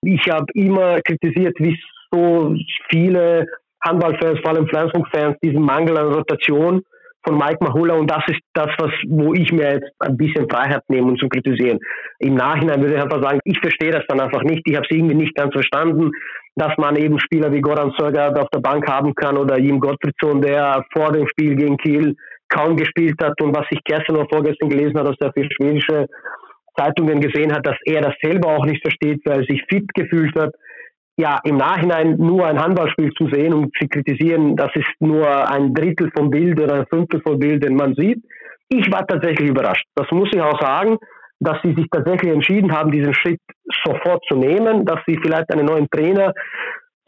Ich 0.03 0.29
habe 0.29 0.47
immer 0.55 1.01
kritisiert, 1.03 1.57
wie 1.61 1.79
so 2.11 2.55
viele 2.91 3.47
Handballfans, 3.85 4.41
vor 4.41 4.53
allem 4.53 4.67
Flensburg-Fans, 4.67 5.37
diesen 5.43 5.63
Mangel 5.63 5.97
an 5.99 6.13
Rotation 6.13 6.83
von 7.27 7.39
Mike 7.39 7.59
Mahula 7.61 7.95
und 7.95 8.11
das 8.11 8.23
ist 8.29 8.41
das, 8.53 8.69
was, 8.79 8.91
wo 9.09 9.33
ich 9.33 9.51
mir 9.51 9.75
jetzt 9.75 9.91
ein 10.01 10.17
bisschen 10.17 10.49
Freiheit 10.49 10.83
nehme, 10.89 11.09
um 11.09 11.17
zu 11.17 11.29
kritisieren. 11.29 11.79
Im 12.19 12.35
Nachhinein 12.35 12.81
würde 12.81 12.97
ich 12.97 13.03
einfach 13.03 13.23
sagen, 13.23 13.41
ich 13.45 13.59
verstehe 13.61 13.91
das 13.91 14.05
dann 14.09 14.21
einfach 14.21 14.43
nicht. 14.43 14.63
Ich 14.67 14.77
habe 14.77 14.87
es 14.89 14.95
irgendwie 14.95 15.15
nicht 15.15 15.35
ganz 15.35 15.53
verstanden, 15.53 16.11
dass 16.57 16.77
man 16.77 16.97
eben 16.97 17.19
Spieler 17.19 17.51
wie 17.51 17.61
Goran 17.61 17.93
Sorgat 17.97 18.39
auf 18.39 18.49
der 18.51 18.61
Bank 18.61 18.87
haben 18.89 19.15
kann 19.15 19.39
oder 19.39 19.59
Jim 19.59 19.81
Gottfriedson, 19.81 20.43
der 20.43 20.85
vor 20.93 21.13
dem 21.13 21.27
Spiel 21.29 21.57
gegen 21.57 21.77
Kiel 21.79 22.15
kaum 22.49 22.77
gespielt 22.77 23.21
hat 23.23 23.41
und 23.41 23.57
was 23.57 23.67
ich 23.71 23.83
gestern 23.85 24.17
oder 24.17 24.29
vorgestern 24.31 24.69
gelesen 24.69 24.99
habe, 24.99 25.11
dass 25.11 25.21
er 25.21 25.33
für 25.33 25.49
schwedische 25.51 26.07
Zeitungen 26.77 27.21
gesehen 27.21 27.53
hat, 27.53 27.67
dass 27.67 27.77
er 27.87 28.03
das 28.03 28.15
selber 28.23 28.49
auch 28.49 28.67
nicht 28.67 28.83
versteht, 28.83 29.21
weil 29.25 29.41
er 29.41 29.47
sich 29.47 29.63
fit 29.69 29.87
gefühlt 29.95 30.35
hat 30.37 30.53
ja, 31.17 31.39
im 31.45 31.57
Nachhinein 31.57 32.17
nur 32.17 32.47
ein 32.47 32.61
Handballspiel 32.61 33.13
zu 33.13 33.29
sehen 33.29 33.55
und 33.55 33.75
zu 33.77 33.87
kritisieren, 33.89 34.57
das 34.57 34.71
ist 34.75 34.91
nur 35.01 35.49
ein 35.51 35.73
Drittel 35.73 36.11
vom 36.17 36.31
Bild 36.31 36.61
oder 36.61 36.75
ein 36.75 36.87
Fünftel 36.87 37.21
vom 37.21 37.39
Bild, 37.39 37.63
den 37.63 37.77
man 37.77 37.95
sieht. 37.95 38.23
Ich 38.69 38.91
war 38.91 39.07
tatsächlich 39.07 39.51
überrascht. 39.51 39.87
Das 39.95 40.11
muss 40.11 40.29
ich 40.33 40.41
auch 40.41 40.61
sagen, 40.61 40.99
dass 41.41 41.59
sie 41.63 41.75
sich 41.75 41.87
tatsächlich 41.91 42.33
entschieden 42.33 42.73
haben, 42.73 42.91
diesen 42.91 43.15
Schritt 43.15 43.41
sofort 43.85 44.25
zu 44.29 44.37
nehmen, 44.37 44.85
dass 44.85 45.01
sie 45.07 45.19
vielleicht 45.23 45.53
einen 45.53 45.67
neuen 45.67 45.89
Trainer 45.91 46.33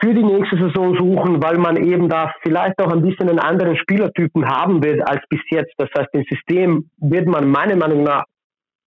für 0.00 0.12
die 0.12 0.22
nächste 0.22 0.56
Saison 0.58 0.94
suchen, 0.96 1.42
weil 1.42 1.56
man 1.56 1.76
eben 1.76 2.08
da 2.08 2.32
vielleicht 2.42 2.78
auch 2.80 2.92
ein 2.92 3.02
bisschen 3.02 3.30
einen 3.30 3.38
anderen 3.38 3.76
Spielertypen 3.76 4.46
haben 4.46 4.84
wird 4.84 5.00
als 5.08 5.22
bis 5.28 5.40
jetzt. 5.50 5.72
Das 5.78 5.88
heißt, 5.96 6.10
im 6.12 6.24
System 6.30 6.90
wird 6.98 7.26
man 7.26 7.48
meiner 7.48 7.76
Meinung 7.76 8.02
nach 8.02 8.24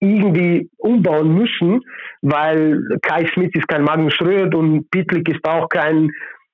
irgendwie 0.04 0.68
umbauen 0.78 1.34
müssen, 1.34 1.80
weil 2.22 2.80
Kai 3.02 3.26
Smith 3.34 3.50
ist 3.54 3.68
kein 3.68 3.84
Magnus 3.84 4.14
Schröd 4.14 4.54
und 4.54 4.90
Pitlick 4.90 5.28
ist 5.28 5.46
auch 5.46 5.68
kein, 5.68 6.10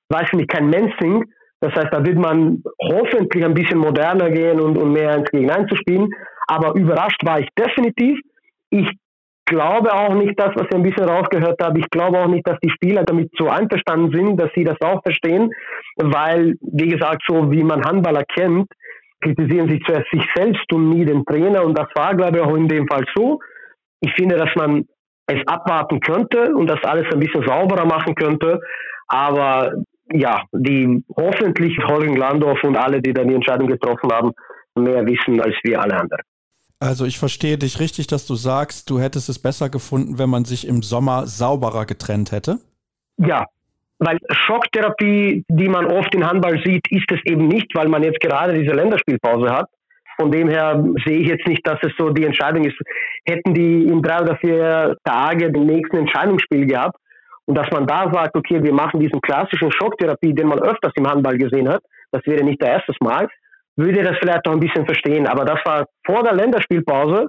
weiß 0.09 0.27
ich 0.27 0.33
nicht, 0.33 0.49
kein 0.49 0.69
Menzing. 0.69 1.25
Das 1.59 1.73
heißt, 1.75 1.89
da 1.91 2.03
wird 2.03 2.17
man 2.17 2.63
hoffentlich 2.81 3.45
ein 3.45 3.53
bisschen 3.53 3.77
moderner 3.77 4.31
gehen 4.31 4.59
und, 4.59 4.77
und 4.77 4.93
mehr 4.93 5.15
ins 5.15 5.29
gegen 5.29 5.51
eins 5.51 5.69
zu 5.69 5.75
spielen. 5.75 6.09
Aber 6.47 6.73
überrascht 6.75 7.23
war 7.23 7.39
ich 7.39 7.47
definitiv. 7.57 8.19
Ich 8.71 8.89
glaube 9.45 9.93
auch 9.93 10.13
nicht 10.15 10.39
das, 10.39 10.51
was 10.55 10.65
ich 10.69 10.75
ein 10.75 10.83
bisschen 10.83 11.07
rausgehört 11.07 11.61
habe. 11.61 11.79
Ich 11.79 11.89
glaube 11.89 12.19
auch 12.19 12.27
nicht, 12.27 12.47
dass 12.47 12.57
die 12.63 12.69
Spieler 12.71 13.03
damit 13.03 13.29
so 13.37 13.49
einverstanden 13.49 14.11
sind, 14.11 14.37
dass 14.37 14.49
sie 14.55 14.63
das 14.63 14.79
auch 14.81 15.01
verstehen, 15.03 15.51
weil, 15.97 16.55
wie 16.61 16.87
gesagt, 16.87 17.21
so 17.27 17.51
wie 17.51 17.63
man 17.63 17.83
Handballer 17.83 18.23
kennt, 18.23 18.67
kritisieren 19.21 19.69
sie 19.69 19.79
zuerst 19.85 20.09
sich 20.11 20.23
selbst 20.35 20.71
und 20.73 20.89
nie 20.89 21.05
den 21.05 21.23
Trainer. 21.25 21.63
Und 21.63 21.77
das 21.77 21.87
war, 21.95 22.15
glaube 22.15 22.37
ich, 22.37 22.43
auch 22.43 22.55
in 22.55 22.67
dem 22.67 22.87
Fall 22.87 23.03
so. 23.15 23.39
Ich 24.01 24.13
finde, 24.13 24.35
dass 24.35 24.49
man 24.55 24.85
es 25.27 25.39
abwarten 25.47 25.99
könnte 25.99 26.53
und 26.55 26.67
das 26.67 26.83
alles 26.83 27.05
ein 27.13 27.19
bisschen 27.19 27.45
sauberer 27.45 27.85
machen 27.85 28.15
könnte. 28.15 28.59
Aber 29.07 29.73
ja, 30.11 30.43
die 30.51 31.03
hoffentlich 31.15 31.77
Holgen 31.85 32.15
Landorf 32.15 32.63
und 32.63 32.75
alle, 32.75 33.01
die 33.01 33.13
dann 33.13 33.27
die 33.27 33.35
Entscheidung 33.35 33.67
getroffen 33.67 34.11
haben, 34.11 34.31
mehr 34.75 35.05
wissen 35.05 35.39
als 35.41 35.55
wir 35.63 35.81
alle 35.81 35.95
anderen. 35.95 36.21
Also 36.79 37.05
ich 37.05 37.19
verstehe 37.19 37.57
dich 37.57 37.79
richtig, 37.79 38.07
dass 38.07 38.25
du 38.25 38.35
sagst, 38.35 38.89
du 38.89 38.99
hättest 38.99 39.29
es 39.29 39.37
besser 39.37 39.69
gefunden, 39.69 40.17
wenn 40.17 40.29
man 40.29 40.45
sich 40.45 40.67
im 40.67 40.81
Sommer 40.81 41.27
sauberer 41.27 41.85
getrennt 41.85 42.31
hätte? 42.31 42.57
Ja, 43.17 43.45
weil 44.03 44.17
Schocktherapie, 44.31 45.45
die 45.47 45.69
man 45.69 45.85
oft 45.85 46.13
in 46.15 46.27
Handball 46.27 46.59
sieht, 46.65 46.89
ist 46.89 47.11
es 47.11 47.19
eben 47.25 47.47
nicht, 47.47 47.67
weil 47.75 47.87
man 47.87 48.01
jetzt 48.01 48.19
gerade 48.19 48.53
diese 48.53 48.73
Länderspielpause 48.73 49.49
hat. 49.49 49.67
Von 50.19 50.31
dem 50.31 50.49
her 50.49 50.83
sehe 51.05 51.19
ich 51.19 51.27
jetzt 51.27 51.47
nicht, 51.47 51.65
dass 51.65 51.77
es 51.83 51.91
so 51.97 52.09
die 52.09 52.25
Entscheidung 52.25 52.65
ist. 52.65 52.75
Hätten 53.25 53.53
die 53.53 53.83
in 53.85 54.01
drei 54.01 54.21
oder 54.21 54.35
vier 54.37 54.95
Tage 55.03 55.51
den 55.51 55.67
nächsten 55.67 55.97
Entscheidungsspiel 55.97 56.65
gehabt 56.65 56.95
und 57.45 57.55
dass 57.55 57.69
man 57.71 57.85
da 57.85 58.11
sagt, 58.11 58.35
okay, 58.35 58.61
wir 58.63 58.73
machen 58.73 58.99
diesen 58.99 59.21
klassischen 59.21 59.71
Schocktherapie, 59.71 60.33
den 60.33 60.47
man 60.47 60.59
öfters 60.59 60.93
im 60.95 61.07
Handball 61.07 61.37
gesehen 61.37 61.69
hat, 61.69 61.81
das 62.11 62.21
wäre 62.25 62.43
nicht 62.43 62.61
der 62.61 62.73
erste 62.73 62.93
Mal, 63.01 63.27
würde 63.75 64.03
das 64.03 64.17
vielleicht 64.19 64.47
auch 64.47 64.53
ein 64.53 64.59
bisschen 64.59 64.85
verstehen. 64.85 65.27
Aber 65.27 65.45
das 65.45 65.59
war 65.63 65.85
vor 66.05 66.23
der 66.23 66.33
Länderspielpause, 66.33 67.27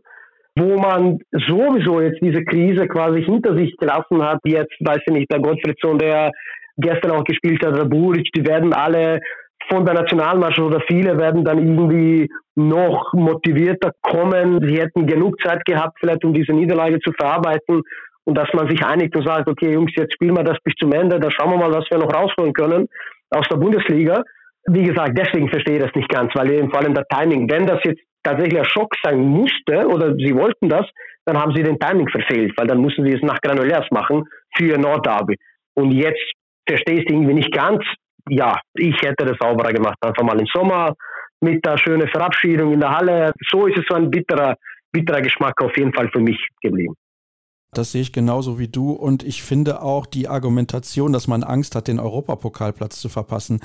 wo 0.57 0.79
man 0.79 1.19
sowieso 1.33 2.01
jetzt 2.01 2.21
diese 2.23 2.45
Krise 2.45 2.87
quasi 2.89 3.23
hinter 3.23 3.57
sich 3.57 3.75
gelassen 3.77 4.23
hat. 4.23 4.39
Jetzt, 4.45 4.75
weiß 4.81 5.01
ich 5.07 5.13
nicht, 5.13 5.33
der 5.33 5.41
Gottfriedson, 5.41 5.99
der 5.99 6.31
gestern 6.77 7.13
auch 7.13 7.25
gespielt 7.25 7.65
hat, 7.65 7.77
der 7.77 7.85
Buric, 7.85 8.29
die 8.35 8.47
werden 8.47 8.73
alle 8.73 9.21
von 9.69 9.85
der 9.85 9.95
Nationalmannschaft 9.95 10.67
oder 10.67 10.83
viele 10.89 11.19
werden 11.19 11.45
dann 11.45 11.59
irgendwie 11.59 12.29
noch 12.55 13.13
motivierter 13.13 13.93
kommen. 14.03 14.61
Sie 14.67 14.81
hätten 14.81 15.07
genug 15.07 15.41
Zeit 15.43 15.65
gehabt, 15.65 15.99
vielleicht 16.01 16.25
um 16.25 16.35
diese 16.35 16.53
Niederlage 16.53 16.99
zu 17.01 17.13
verarbeiten 17.13 17.83
und 18.25 18.39
dass 18.39 18.49
man 18.53 18.69
sich 18.69 18.85
einigt 18.85 19.17
und 19.17 19.27
sagt, 19.27 19.49
okay 19.49 19.73
Jungs, 19.73 19.93
jetzt 19.97 20.15
spielen 20.15 20.37
wir 20.37 20.45
das 20.45 20.59
bis 20.65 20.75
zum 20.81 20.93
Ende, 20.93 21.19
da 21.19 21.31
schauen 21.31 21.51
wir 21.51 21.59
mal, 21.59 21.73
was 21.73 21.87
wir 21.91 21.99
noch 21.99 22.13
rausholen 22.13 22.53
können 22.53 22.89
aus 23.31 23.47
der 23.51 23.57
Bundesliga. 23.57 24.23
Wie 24.67 24.85
gesagt, 24.85 25.19
deswegen 25.19 25.49
verstehe 25.49 25.77
ich 25.77 25.83
das 25.83 25.95
nicht 25.95 26.09
ganz, 26.09 26.33
weil 26.35 26.53
eben 26.53 26.71
vor 26.71 26.81
allem 26.81 26.95
der 26.95 27.07
Timing, 27.09 27.51
wenn 27.51 27.67
das 27.67 27.81
jetzt 27.85 28.01
tatsächlich 28.23 28.61
ein 28.61 28.65
Schock 28.65 28.95
sein 29.03 29.19
musste 29.19 29.89
oder 29.89 30.15
sie 30.15 30.35
wollten 30.37 30.69
das, 30.69 30.87
dann 31.25 31.41
haben 31.41 31.55
sie 31.55 31.63
den 31.63 31.79
Timing 31.79 32.09
verfehlt, 32.09 32.53
weil 32.57 32.67
dann 32.67 32.79
mussten 32.79 33.05
sie 33.05 33.15
es 33.15 33.23
nach 33.23 33.41
Granulärs 33.41 33.87
machen 33.91 34.25
für 34.57 34.79
Nordderby. 34.79 35.37
Und 35.75 35.91
jetzt 35.93 36.33
verstehe 36.67 37.01
ich 37.01 37.07
es 37.07 37.13
irgendwie 37.13 37.35
nicht 37.35 37.53
ganz. 37.53 37.83
Ja, 38.29 38.59
ich 38.75 38.95
hätte 39.03 39.25
das 39.25 39.37
sauberer 39.41 39.73
gemacht, 39.73 39.97
einfach 40.01 40.23
mal 40.23 40.39
im 40.39 40.47
Sommer 40.47 40.95
mit 41.41 41.65
der 41.65 41.77
schönen 41.77 42.09
Verabschiedung 42.09 42.73
in 42.73 42.81
der 42.81 42.91
Halle. 42.91 43.33
So 43.51 43.67
ist 43.67 43.77
es 43.77 43.85
so 43.89 43.97
ein 43.97 44.11
bitterer, 44.11 44.57
bitterer 44.93 45.21
Geschmack 45.21 45.61
auf 45.61 45.77
jeden 45.77 45.93
Fall 45.93 46.09
für 46.11 46.21
mich 46.21 46.39
geblieben. 46.63 46.95
Das 47.75 47.93
sehe 47.93 48.03
ich 48.03 48.13
genauso 48.13 48.59
wie 48.59 48.69
du. 48.69 48.93
Und 48.93 49.23
ich 49.23 49.43
finde 49.43 49.83
auch 49.83 50.07
die 50.07 50.29
Argumentation, 50.29 51.13
dass 51.13 51.27
man 51.27 51.43
Angst 51.43 51.75
hat, 51.75 51.89
den 51.89 51.99
Europapokalplatz 51.99 53.01
zu 53.01 53.09
verpassen, 53.09 53.61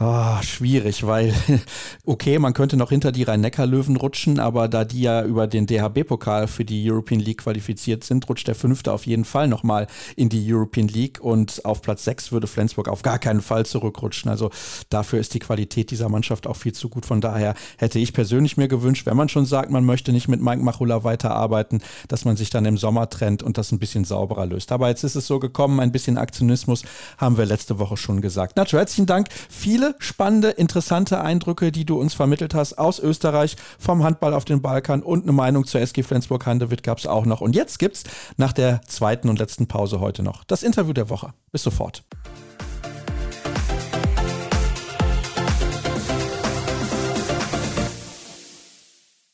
oh, 0.00 0.42
schwierig, 0.42 1.06
weil, 1.06 1.34
okay, 2.06 2.38
man 2.38 2.54
könnte 2.54 2.76
noch 2.76 2.90
hinter 2.90 3.12
die 3.12 3.24
Rhein-Neckar-Löwen 3.24 3.96
rutschen, 3.96 4.40
aber 4.40 4.68
da 4.68 4.84
die 4.84 5.02
ja 5.02 5.24
über 5.24 5.46
den 5.46 5.66
DHB-Pokal 5.66 6.48
für 6.48 6.64
die 6.64 6.90
European 6.90 7.20
League 7.20 7.38
qualifiziert 7.38 8.04
sind, 8.04 8.28
rutscht 8.28 8.48
der 8.48 8.54
Fünfte 8.54 8.92
auf 8.92 9.06
jeden 9.06 9.24
Fall 9.24 9.48
nochmal 9.48 9.86
in 10.16 10.28
die 10.28 10.52
European 10.52 10.88
League 10.88 11.20
und 11.20 11.64
auf 11.64 11.82
Platz 11.82 12.04
6 12.04 12.32
würde 12.32 12.46
Flensburg 12.46 12.88
auf 12.88 13.02
gar 13.02 13.18
keinen 13.18 13.42
Fall 13.42 13.66
zurückrutschen. 13.66 14.30
Also 14.30 14.50
dafür 14.88 15.20
ist 15.20 15.34
die 15.34 15.40
Qualität 15.40 15.90
dieser 15.90 16.08
Mannschaft 16.08 16.46
auch 16.46 16.56
viel 16.56 16.72
zu 16.72 16.88
gut. 16.88 17.04
Von 17.04 17.20
daher 17.20 17.54
hätte 17.76 17.98
ich 17.98 18.12
persönlich 18.12 18.56
mir 18.56 18.68
gewünscht, 18.68 19.06
wenn 19.06 19.16
man 19.16 19.28
schon 19.28 19.46
sagt, 19.46 19.70
man 19.70 19.84
möchte 19.84 20.12
nicht 20.12 20.28
mit 20.28 20.40
Mike 20.40 20.62
Machula 20.62 21.04
weiterarbeiten, 21.04 21.82
dass 22.08 22.24
man 22.24 22.36
sich 22.36 22.50
dann 22.50 22.64
im 22.64 22.78
Sommer 22.78 23.10
trennt 23.10 23.26
trennt 23.26 23.42
und 23.42 23.58
das 23.58 23.72
ein 23.72 23.78
bisschen 23.78 24.04
sauberer 24.04 24.46
löst. 24.46 24.72
Aber 24.72 24.88
jetzt 24.88 25.04
ist 25.04 25.16
es 25.16 25.26
so 25.26 25.38
gekommen, 25.38 25.80
ein 25.80 25.92
bisschen 25.92 26.18
Aktionismus 26.18 26.84
haben 27.18 27.36
wir 27.36 27.46
letzte 27.46 27.78
Woche 27.78 27.96
schon 27.96 28.20
gesagt. 28.20 28.56
Nacho, 28.56 28.76
herzlichen 28.76 29.06
Dank. 29.06 29.28
Viele 29.48 29.85
spannende, 29.98 30.50
interessante 30.50 31.20
Eindrücke, 31.20 31.70
die 31.70 31.84
du 31.84 32.00
uns 32.00 32.14
vermittelt 32.14 32.54
hast 32.54 32.74
aus 32.74 32.98
Österreich, 32.98 33.56
vom 33.78 34.02
Handball 34.02 34.34
auf 34.34 34.44
den 34.44 34.62
Balkan 34.62 35.02
und 35.02 35.22
eine 35.22 35.32
Meinung 35.32 35.66
zur 35.66 35.80
SG 35.80 36.02
Flensburg-Handewitt 36.02 36.82
gab 36.82 36.98
es 36.98 37.06
auch 37.06 37.26
noch. 37.26 37.40
Und 37.40 37.54
jetzt 37.54 37.78
gibt 37.78 37.96
es 37.96 38.04
nach 38.36 38.52
der 38.52 38.80
zweiten 38.86 39.28
und 39.28 39.38
letzten 39.38 39.66
Pause 39.66 40.00
heute 40.00 40.22
noch 40.22 40.44
das 40.44 40.62
Interview 40.62 40.92
der 40.92 41.10
Woche. 41.10 41.32
Bis 41.52 41.62
sofort. 41.62 42.04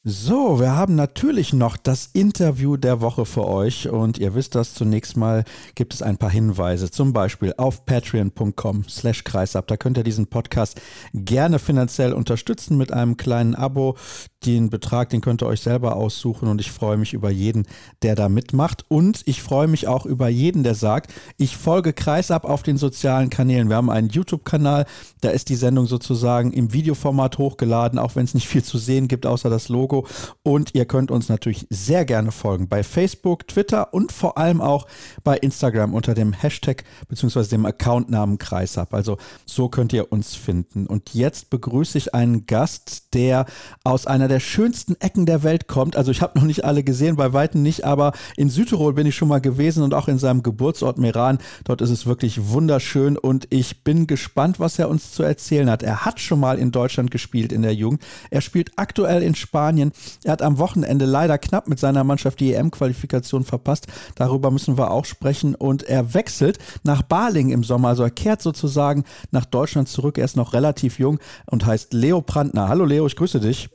So, 0.04 0.58
wir 0.58 0.74
haben 0.74 0.96
natürlich 0.96 1.52
noch 1.52 1.76
das 1.76 2.10
Interview 2.12 2.76
der 2.76 3.00
Woche 3.00 3.24
für 3.24 3.46
euch 3.46 3.88
und 3.88 4.18
ihr 4.18 4.34
wisst 4.34 4.56
das, 4.56 4.74
zunächst 4.74 5.16
mal 5.16 5.44
gibt 5.76 5.94
es 5.94 6.02
ein 6.02 6.18
paar 6.18 6.28
Hinweise, 6.28 6.90
zum 6.90 7.12
Beispiel 7.12 7.54
auf 7.56 7.86
patreon.com 7.86 8.88
slash 8.88 9.22
kreisab, 9.22 9.68
da 9.68 9.76
könnt 9.76 9.98
ihr 9.98 10.02
diesen 10.02 10.26
Podcast 10.26 10.80
gerne 11.14 11.60
finanziell 11.60 12.14
unterstützen 12.14 12.76
mit 12.76 12.92
einem 12.92 13.16
kleinen 13.16 13.54
Abo. 13.54 13.96
Den 14.44 14.70
Betrag, 14.70 15.10
den 15.10 15.20
könnt 15.20 15.40
ihr 15.40 15.46
euch 15.46 15.60
selber 15.60 15.94
aussuchen 15.94 16.48
und 16.48 16.60
ich 16.60 16.72
freue 16.72 16.96
mich 16.96 17.12
über 17.12 17.30
jeden, 17.30 17.68
der 18.02 18.16
da 18.16 18.28
mitmacht 18.28 18.84
und 18.88 19.22
ich 19.26 19.40
freue 19.40 19.68
mich 19.68 19.86
auch 19.86 20.04
über 20.04 20.28
jeden, 20.28 20.64
der 20.64 20.74
sagt, 20.74 21.14
ich 21.36 21.56
folge 21.56 21.92
Kreisab 21.92 22.44
auf 22.44 22.64
den 22.64 22.76
sozialen 22.76 23.30
Kanälen. 23.30 23.68
Wir 23.68 23.76
haben 23.76 23.88
einen 23.88 24.08
YouTube-Kanal, 24.08 24.86
da 25.20 25.30
ist 25.30 25.48
die 25.48 25.54
Sendung 25.54 25.86
sozusagen 25.86 26.52
im 26.52 26.72
Videoformat 26.72 27.38
hochgeladen, 27.38 28.00
auch 28.00 28.16
wenn 28.16 28.24
es 28.24 28.34
nicht 28.34 28.48
viel 28.48 28.64
zu 28.64 28.78
sehen 28.78 29.06
gibt, 29.06 29.26
außer 29.26 29.48
das 29.48 29.68
Logo 29.68 29.91
Logo. 29.92 30.06
Und 30.42 30.74
ihr 30.74 30.86
könnt 30.86 31.10
uns 31.10 31.28
natürlich 31.28 31.66
sehr 31.70 32.04
gerne 32.04 32.32
folgen 32.32 32.68
bei 32.68 32.82
Facebook, 32.82 33.46
Twitter 33.46 33.92
und 33.94 34.10
vor 34.10 34.38
allem 34.38 34.60
auch 34.60 34.86
bei 35.22 35.36
Instagram 35.36 35.94
unter 35.94 36.14
dem 36.14 36.32
Hashtag 36.32 36.84
bzw. 37.08 37.44
dem 37.44 37.66
Accountnamen 37.66 38.38
Kreisab. 38.38 38.94
Also 38.94 39.18
so 39.46 39.68
könnt 39.68 39.92
ihr 39.92 40.10
uns 40.10 40.34
finden. 40.34 40.86
Und 40.86 41.14
jetzt 41.14 41.50
begrüße 41.50 41.98
ich 41.98 42.14
einen 42.14 42.46
Gast, 42.46 43.14
der 43.14 43.46
aus 43.84 44.06
einer 44.06 44.28
der 44.28 44.40
schönsten 44.40 44.96
Ecken 45.00 45.26
der 45.26 45.42
Welt 45.42 45.68
kommt. 45.68 45.96
Also 45.96 46.10
ich 46.10 46.22
habe 46.22 46.38
noch 46.38 46.46
nicht 46.46 46.64
alle 46.64 46.82
gesehen, 46.82 47.16
bei 47.16 47.32
weitem 47.32 47.62
nicht, 47.62 47.84
aber 47.84 48.12
in 48.36 48.48
Südtirol 48.48 48.94
bin 48.94 49.06
ich 49.06 49.14
schon 49.14 49.28
mal 49.28 49.40
gewesen 49.40 49.82
und 49.82 49.94
auch 49.94 50.08
in 50.08 50.18
seinem 50.18 50.42
Geburtsort 50.42 50.98
Meran. 50.98 51.38
Dort 51.64 51.82
ist 51.82 51.90
es 51.90 52.06
wirklich 52.06 52.48
wunderschön 52.48 53.16
und 53.16 53.46
ich 53.50 53.84
bin 53.84 54.06
gespannt, 54.06 54.58
was 54.58 54.78
er 54.78 54.88
uns 54.88 55.12
zu 55.12 55.22
erzählen 55.22 55.70
hat. 55.70 55.82
Er 55.82 56.04
hat 56.04 56.20
schon 56.20 56.40
mal 56.40 56.58
in 56.58 56.72
Deutschland 56.72 57.10
gespielt 57.10 57.52
in 57.52 57.62
der 57.62 57.74
Jugend. 57.74 58.02
Er 58.30 58.40
spielt 58.40 58.72
aktuell 58.76 59.22
in 59.22 59.34
Spanien 59.34 59.81
Spanien. 59.82 59.92
Er 60.24 60.32
hat 60.32 60.42
am 60.42 60.58
Wochenende 60.58 61.04
leider 61.04 61.38
knapp 61.38 61.68
mit 61.68 61.78
seiner 61.78 62.04
Mannschaft 62.04 62.40
die 62.40 62.54
EM-Qualifikation 62.54 63.44
verpasst. 63.44 63.86
Darüber 64.16 64.50
müssen 64.50 64.78
wir 64.78 64.90
auch 64.90 65.04
sprechen. 65.04 65.54
Und 65.54 65.82
er 65.82 66.14
wechselt 66.14 66.58
nach 66.84 67.02
Baling 67.02 67.50
im 67.50 67.64
Sommer. 67.64 67.88
Also 67.88 68.04
er 68.04 68.10
kehrt 68.10 68.42
sozusagen 68.42 69.04
nach 69.30 69.44
Deutschland 69.44 69.88
zurück. 69.88 70.18
Er 70.18 70.24
ist 70.24 70.36
noch 70.36 70.52
relativ 70.52 70.98
jung 70.98 71.18
und 71.46 71.66
heißt 71.66 71.92
Leo 71.92 72.20
Brandner. 72.20 72.68
Hallo 72.68 72.84
Leo, 72.84 73.06
ich 73.06 73.16
grüße 73.16 73.40
dich. 73.40 73.68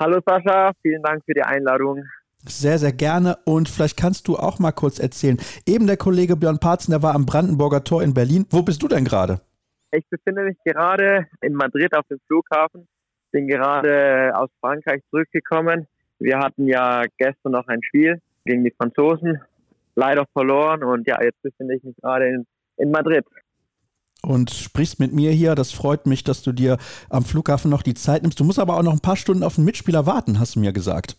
Hallo 0.00 0.20
Sascha, 0.26 0.72
vielen 0.82 1.02
Dank 1.02 1.22
für 1.24 1.34
die 1.34 1.42
Einladung. 1.42 2.02
Sehr, 2.46 2.78
sehr 2.78 2.92
gerne. 2.92 3.38
Und 3.44 3.68
vielleicht 3.68 3.96
kannst 3.96 4.28
du 4.28 4.36
auch 4.36 4.58
mal 4.58 4.72
kurz 4.72 4.98
erzählen. 4.98 5.38
Eben 5.66 5.86
der 5.86 5.96
Kollege 5.96 6.36
Björn 6.36 6.58
Parzen, 6.58 6.90
der 6.90 7.02
war 7.02 7.14
am 7.14 7.26
Brandenburger 7.26 7.84
Tor 7.84 8.02
in 8.02 8.12
Berlin. 8.12 8.44
Wo 8.50 8.62
bist 8.62 8.82
du 8.82 8.88
denn 8.88 9.04
gerade? 9.04 9.40
Ich 9.92 10.04
befinde 10.10 10.42
mich 10.42 10.58
gerade 10.64 11.26
in 11.40 11.54
Madrid 11.54 11.96
auf 11.96 12.04
dem 12.08 12.18
Flughafen. 12.26 12.88
Bin 13.34 13.48
gerade 13.48 14.30
aus 14.36 14.48
Frankreich 14.60 15.02
zurückgekommen. 15.10 15.88
Wir 16.20 16.38
hatten 16.38 16.68
ja 16.68 17.02
gestern 17.18 17.50
noch 17.50 17.66
ein 17.66 17.82
Spiel 17.82 18.20
gegen 18.44 18.62
die 18.62 18.70
Franzosen. 18.70 19.40
Leider 19.96 20.24
verloren. 20.32 20.84
Und 20.84 21.08
ja, 21.08 21.20
jetzt 21.20 21.42
befinde 21.42 21.74
ich 21.74 21.82
mich 21.82 21.96
gerade 21.96 22.28
in, 22.28 22.46
in 22.76 22.92
Madrid 22.92 23.24
und 24.22 24.50
sprichst 24.50 25.00
mit 25.00 25.12
mir 25.12 25.32
hier. 25.32 25.56
Das 25.56 25.72
freut 25.72 26.06
mich, 26.06 26.22
dass 26.22 26.44
du 26.44 26.52
dir 26.52 26.78
am 27.10 27.24
Flughafen 27.24 27.72
noch 27.72 27.82
die 27.82 27.94
Zeit 27.94 28.22
nimmst. 28.22 28.38
Du 28.38 28.44
musst 28.44 28.60
aber 28.60 28.76
auch 28.76 28.84
noch 28.84 28.92
ein 28.92 29.00
paar 29.00 29.16
Stunden 29.16 29.42
auf 29.42 29.56
den 29.56 29.64
Mitspieler 29.64 30.06
warten, 30.06 30.38
hast 30.38 30.54
du 30.54 30.60
mir 30.60 30.72
gesagt. 30.72 31.16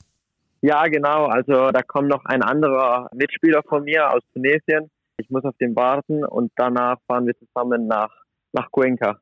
Ja, 0.62 0.88
genau. 0.88 1.26
Also 1.26 1.70
da 1.70 1.82
kommt 1.84 2.08
noch 2.08 2.24
ein 2.24 2.42
anderer 2.42 3.10
Mitspieler 3.14 3.62
von 3.68 3.84
mir 3.84 4.10
aus 4.10 4.22
Tunesien. 4.34 4.90
Ich 5.18 5.30
muss 5.30 5.44
auf 5.44 5.56
den 5.58 5.76
warten 5.76 6.24
und 6.24 6.54
danach 6.56 6.98
fahren 7.08 7.28
wir 7.28 7.36
zusammen 7.38 7.88
nach, 7.88 8.10
nach 8.54 8.72
Cuenca. 8.72 9.20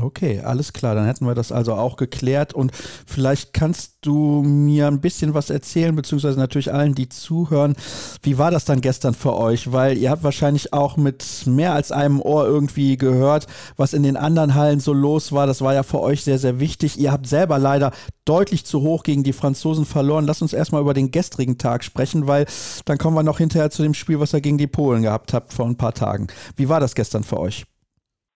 Okay, 0.00 0.40
alles 0.40 0.72
klar, 0.72 0.96
dann 0.96 1.06
hätten 1.06 1.24
wir 1.24 1.36
das 1.36 1.52
also 1.52 1.74
auch 1.74 1.96
geklärt 1.96 2.52
und 2.52 2.72
vielleicht 3.06 3.52
kannst 3.52 3.98
du 4.02 4.42
mir 4.42 4.88
ein 4.88 5.00
bisschen 5.00 5.34
was 5.34 5.50
erzählen, 5.50 5.94
beziehungsweise 5.94 6.36
natürlich 6.36 6.72
allen, 6.72 6.96
die 6.96 7.08
zuhören. 7.08 7.76
Wie 8.20 8.36
war 8.36 8.50
das 8.50 8.64
dann 8.64 8.80
gestern 8.80 9.14
für 9.14 9.34
euch? 9.34 9.70
Weil 9.70 9.96
ihr 9.96 10.10
habt 10.10 10.24
wahrscheinlich 10.24 10.72
auch 10.72 10.96
mit 10.96 11.46
mehr 11.46 11.74
als 11.74 11.92
einem 11.92 12.20
Ohr 12.20 12.44
irgendwie 12.44 12.96
gehört, 12.96 13.46
was 13.76 13.92
in 13.92 14.02
den 14.02 14.16
anderen 14.16 14.56
Hallen 14.56 14.80
so 14.80 14.92
los 14.92 15.30
war. 15.30 15.46
Das 15.46 15.60
war 15.60 15.74
ja 15.74 15.84
für 15.84 16.00
euch 16.00 16.24
sehr, 16.24 16.40
sehr 16.40 16.58
wichtig. 16.58 16.98
Ihr 16.98 17.12
habt 17.12 17.28
selber 17.28 17.60
leider 17.60 17.92
deutlich 18.24 18.66
zu 18.66 18.80
hoch 18.82 19.04
gegen 19.04 19.22
die 19.22 19.32
Franzosen 19.32 19.84
verloren. 19.84 20.26
Lass 20.26 20.42
uns 20.42 20.52
erstmal 20.52 20.80
über 20.80 20.94
den 20.94 21.12
gestrigen 21.12 21.56
Tag 21.56 21.84
sprechen, 21.84 22.26
weil 22.26 22.46
dann 22.84 22.98
kommen 22.98 23.16
wir 23.16 23.22
noch 23.22 23.38
hinterher 23.38 23.70
zu 23.70 23.84
dem 23.84 23.94
Spiel, 23.94 24.18
was 24.18 24.34
ihr 24.34 24.40
gegen 24.40 24.58
die 24.58 24.66
Polen 24.66 25.02
gehabt 25.02 25.32
habt 25.32 25.52
vor 25.52 25.66
ein 25.66 25.76
paar 25.76 25.94
Tagen. 25.94 26.26
Wie 26.56 26.68
war 26.68 26.80
das 26.80 26.96
gestern 26.96 27.22
für 27.22 27.38
euch? 27.38 27.64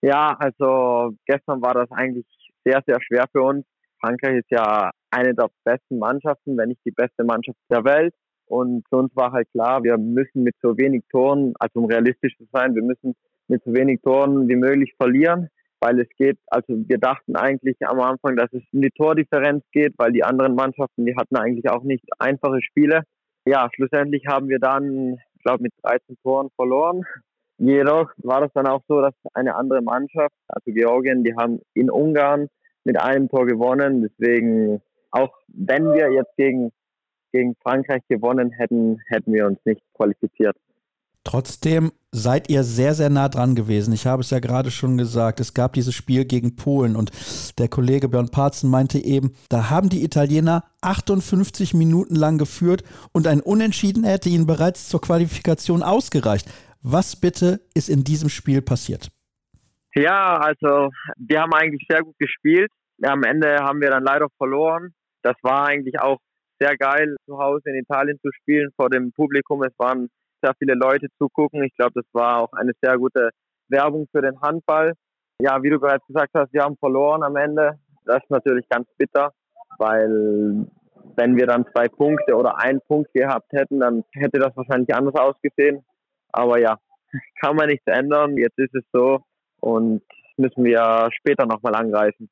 Ja, 0.03 0.37
also 0.39 1.15
gestern 1.27 1.61
war 1.61 1.75
das 1.75 1.91
eigentlich 1.91 2.27
sehr, 2.65 2.83
sehr 2.87 3.01
schwer 3.01 3.27
für 3.33 3.43
uns. 3.43 3.65
Frankreich 4.01 4.39
ist 4.39 4.51
ja 4.51 4.91
eine 5.11 5.35
der 5.35 5.49
besten 5.65 5.99
Mannschaften, 5.99 6.57
wenn 6.57 6.69
nicht 6.69 6.85
die 6.85 6.93
beste 6.93 7.25
Mannschaft 7.25 7.59
der 7.71 7.85
Welt. 7.85 8.15
Und 8.47 8.85
für 8.89 8.97
uns 8.97 9.15
war 9.15 9.33
halt 9.33 9.49
klar, 9.51 9.83
wir 9.83 9.99
müssen 9.99 10.43
mit 10.43 10.55
so 10.63 10.77
wenig 10.79 11.05
Toren, 11.11 11.53
also 11.59 11.81
um 11.81 11.87
realistisch 11.87 12.37
zu 12.39 12.47
sein, 12.53 12.75
wir 12.75 12.83
müssen 12.83 13.15
mit 13.49 13.63
so 13.65 13.75
wenig 13.75 14.01
Toren 14.03 14.49
wie 14.49 14.57
möglich 14.57 14.95
verlieren, 14.97 15.49
weil 15.81 16.01
es 16.01 16.09
geht, 16.17 16.39
also 16.47 16.67
wir 16.69 16.99
dachten 16.99 17.37
eigentlich 17.37 17.77
am 17.87 18.01
Anfang, 18.01 18.37
dass 18.37 18.53
es 18.53 18.63
um 18.73 18.81
die 18.81 18.91
Tordifferenz 18.91 19.65
geht, 19.73 19.95
weil 19.99 20.13
die 20.13 20.25
anderen 20.25 20.55
Mannschaften, 20.55 21.05
die 21.05 21.17
hatten 21.17 21.37
eigentlich 21.37 21.69
auch 21.71 21.83
nicht 21.83 22.05
einfache 22.19 22.63
Spiele. 22.63 23.03
Ja, 23.47 23.69
schlussendlich 23.75 24.27
haben 24.27 24.49
wir 24.49 24.59
dann, 24.59 25.19
ich 25.35 25.43
glaube, 25.43 25.65
mit 25.65 25.73
13 25.83 26.17
Toren 26.23 26.49
verloren. 26.57 27.05
Jedoch 27.59 28.11
war 28.19 28.41
das 28.41 28.53
dann 28.55 28.67
auch 28.67 28.83
so, 28.87 29.01
dass 29.01 29.15
eine 29.35 29.57
andere 29.57 29.83
Mannschaft, 29.83 30.35
also 30.47 30.73
Georgien, 30.73 31.25
die 31.25 31.35
haben 31.35 31.61
in 31.75 31.91
Ungarn 31.91 32.49
mit 32.85 33.01
einem 33.01 33.29
Tor 33.29 33.47
gewonnen. 33.47 34.03
Deswegen, 34.03 34.81
auch 35.11 35.35
wenn 35.49 35.93
wir 35.93 36.13
jetzt 36.13 36.37
gegen, 36.37 36.71
gegen 37.33 37.57
Frankreich 37.63 38.03
gewonnen 38.09 38.51
hätten, 38.53 39.01
hätten 39.09 39.33
wir 39.33 39.47
uns 39.47 39.59
nicht 39.65 39.83
qualifiziert. 39.95 40.57
Trotzdem 41.25 41.93
seid 42.11 42.49
ihr 42.49 42.65
sehr, 42.65 42.95
sehr 42.95 43.11
nah 43.11 43.29
dran 43.29 43.55
gewesen. 43.55 43.93
Ich 43.93 44.07
habe 44.07 44.23
es 44.23 44.31
ja 44.31 44.39
gerade 44.39 44.71
schon 44.71 44.97
gesagt. 44.97 45.41
Es 45.41 45.53
gab 45.53 45.75
dieses 45.75 45.95
Spiel 45.95 46.25
gegen 46.25 46.57
Polen 46.57 46.97
und 46.97 47.11
der 47.59 47.69
Kollege 47.69 48.09
Björn 48.09 48.31
Parzen 48.31 48.71
meinte 48.71 48.99
eben, 48.99 49.35
da 49.51 49.69
haben 49.69 49.91
die 49.91 50.05
Italiener 50.05 50.65
58 50.81 51.75
Minuten 51.75 52.15
lang 52.15 52.39
geführt 52.39 52.83
und 53.13 53.27
ein 53.27 53.41
Unentschieden 53.41 54.05
hätte 54.05 54.31
ihnen 54.31 54.47
bereits 54.47 54.89
zur 54.89 55.03
Qualifikation 55.03 55.83
ausgereicht. 55.83 56.49
Was 56.83 57.17
bitte 57.17 57.61
ist 57.75 57.89
in 57.89 58.05
diesem 58.05 58.29
Spiel 58.29 58.63
passiert? 58.63 59.09
Ja, 59.95 60.37
also 60.37 60.91
wir 61.17 61.41
haben 61.41 61.53
eigentlich 61.53 61.85
sehr 61.89 62.03
gut 62.03 62.17
gespielt. 62.19 62.71
Am 63.03 63.23
Ende 63.25 63.57
haben 63.59 63.81
wir 63.81 63.91
dann 63.91 64.05
leider 64.05 64.29
verloren. 64.37 64.95
Das 65.23 65.35
war 65.43 65.67
eigentlich 65.67 65.99
auch 66.01 66.19
sehr 66.61 66.77
geil, 66.77 67.17
zu 67.27 67.39
Hause 67.39 67.63
in 67.71 67.77
Italien 67.77 68.19
zu 68.21 68.31
spielen 68.33 68.71
vor 68.77 68.91
dem 68.91 69.13
Publikum. 69.13 69.63
Es 69.63 69.77
waren 69.79 70.09
sehr 70.43 70.53
viele 70.59 70.75
Leute 70.75 71.09
zugucken. 71.19 71.63
Ich 71.65 71.75
glaube, 71.77 71.93
das 71.95 72.07
war 72.13 72.43
auch 72.43 72.53
eine 72.53 72.73
sehr 72.81 72.97
gute 72.97 73.31
Werbung 73.69 74.07
für 74.13 74.23
den 74.23 74.41
Handball. 74.41 74.95
Ja, 75.41 75.63
wie 75.63 75.71
du 75.71 75.79
bereits 75.79 76.07
gesagt 76.07 76.31
hast, 76.35 76.53
wir 76.53 76.63
haben 76.63 76.77
verloren 76.79 77.23
am 77.23 77.37
Ende. 77.37 77.79
Das 78.05 78.23
ist 78.23 78.31
natürlich 78.31 78.69
ganz 78.69 78.89
bitter, 78.97 79.33
weil 79.79 80.67
wenn 81.17 81.37
wir 81.37 81.47
dann 81.47 81.67
zwei 81.73 81.89
Punkte 81.89 82.35
oder 82.35 82.59
einen 82.59 82.81
Punkt 82.81 83.13
gehabt 83.13 83.53
hätten, 83.53 83.81
dann 83.81 84.05
hätte 84.13 84.39
das 84.39 84.57
wahrscheinlich 84.57 84.95
anders 84.95 85.15
ausgesehen. 85.15 85.85
Aber 86.33 86.59
ja, 86.59 86.79
kann 87.41 87.57
man 87.57 87.69
nichts 87.69 87.87
ändern. 87.87 88.37
Jetzt 88.37 88.59
ist 88.59 88.75
es 88.75 88.85
so 88.93 89.21
und 89.61 90.03
müssen 90.37 90.65
wir 90.65 91.09
später 91.13 91.47
nochmal 91.47 91.75
angreifen. 91.75 92.29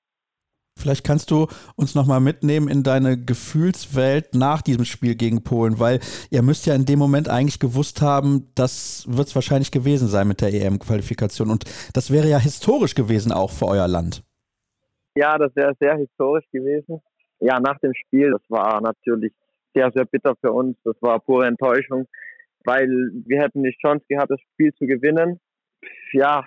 Vielleicht 0.79 1.07
kannst 1.07 1.31
du 1.31 1.47
uns 1.77 1.95
nochmal 1.95 2.21
mitnehmen 2.21 2.69
in 2.69 2.83
deine 2.83 3.17
Gefühlswelt 3.17 4.35
nach 4.35 4.61
diesem 4.61 4.85
Spiel 4.85 5.15
gegen 5.15 5.43
Polen, 5.43 5.81
weil 5.81 6.01
ihr 6.31 6.43
müsst 6.43 6.67
ja 6.67 6.75
in 6.75 6.85
dem 6.85 6.99
Moment 6.99 7.31
eigentlich 7.31 7.59
gewusst 7.59 8.03
haben, 8.03 8.53
das 8.55 9.07
wird 9.09 9.29
es 9.29 9.35
wahrscheinlich 9.35 9.73
gewesen 9.73 10.07
sein 10.07 10.29
mit 10.29 10.43
der 10.43 10.53
EM-Qualifikation. 10.53 11.51
Und 11.51 11.65
das 11.95 12.13
wäre 12.13 12.29
ja 12.29 12.39
historisch 12.39 12.95
gewesen 12.95 13.33
auch 13.33 13.51
für 13.51 13.67
euer 13.67 13.89
Land. 13.89 14.23
Ja, 15.17 15.39
das 15.39 15.57
wäre 15.57 15.73
sehr 15.81 15.97
historisch 15.97 16.45
gewesen. 16.53 17.01
Ja, 17.41 17.59
nach 17.59 17.79
dem 17.79 17.95
Spiel, 17.95 18.31
das 18.33 18.43
war 18.51 18.79
natürlich 18.83 19.33
sehr, 19.75 19.91
sehr 19.95 20.05
bitter 20.05 20.35
für 20.43 20.53
uns. 20.53 20.77
Das 20.85 20.97
war 21.01 21.21
pure 21.21 21.47
Enttäuschung 21.47 22.07
weil 22.67 22.89
wir 23.27 23.41
hätten 23.41 23.63
die 23.63 23.77
Chance 23.81 24.05
gehabt, 24.09 24.31
das 24.31 24.41
Spiel 24.53 24.75
zu 24.75 24.87
gewinnen. 24.87 25.41
Ja, 26.13 26.45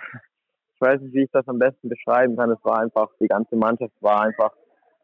ich 0.76 0.82
weiß 0.82 1.01
nicht, 1.01 1.13
wie 1.13 1.24
ich 1.24 1.32
das 1.32 1.47
am 1.47 1.59
besten 1.59 1.89
beschreiben 1.89 2.36
kann. 2.36 2.51
Es 2.51 2.63
war 2.63 2.80
einfach, 2.80 3.09
die 3.20 3.28
ganze 3.28 3.55
Mannschaft 3.55 3.93
war 4.01 4.22
einfach, 4.22 4.51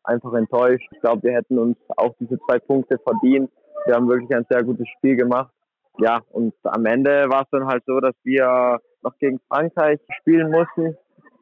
einfach 0.04 0.34
enttäuscht. 0.34 0.88
Ich 0.92 1.00
glaube, 1.00 1.24
wir 1.24 1.34
hätten 1.34 1.58
uns 1.58 1.78
auch 1.96 2.14
diese 2.20 2.38
zwei 2.40 2.60
Punkte 2.60 2.98
verdient. 3.00 3.50
Wir 3.86 3.96
haben 3.96 4.10
wirklich 4.10 4.34
ein 4.36 4.46
sehr 4.50 4.64
gutes 4.64 4.88
Spiel 4.98 5.16
gemacht. 5.16 5.52
Ja, 6.00 6.20
und 6.32 6.54
am 6.64 6.86
Ende 6.86 7.30
war 7.30 7.44
es 7.44 7.50
dann 7.52 7.68
halt 7.68 7.84
so, 7.86 8.00
dass 8.02 8.16
wir 8.24 8.80
noch 9.02 9.18
gegen 9.20 9.40
Frankreich 9.48 10.00
spielen 10.20 10.52
mussten. 10.52 10.98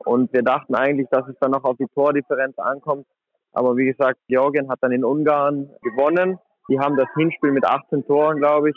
Und 0.05 0.32
wir 0.34 0.43
dachten 0.43 0.76
eigentlich, 0.76 1.07
dass 1.09 1.28
es 1.28 1.36
dann 1.39 1.51
noch 1.51 1.63
auf 1.63 1.78
die 1.78 1.88
Tordifferenz 1.95 2.57
ankommt. 2.59 3.07
Aber 3.53 3.76
wie 3.78 3.86
gesagt, 3.86 4.19
Georgien 4.28 4.69
hat 4.69 4.80
dann 4.82 4.91
in 4.91 5.03
Ungarn 5.03 5.69
gewonnen. 5.82 6.39
Die 6.69 6.80
haben 6.80 6.95
das 6.97 7.07
Hinspiel 7.15 7.51
mit 7.51 7.65
18 7.65 8.05
Toren, 8.05 8.38
glaube 8.38 8.69
ich, 8.69 8.76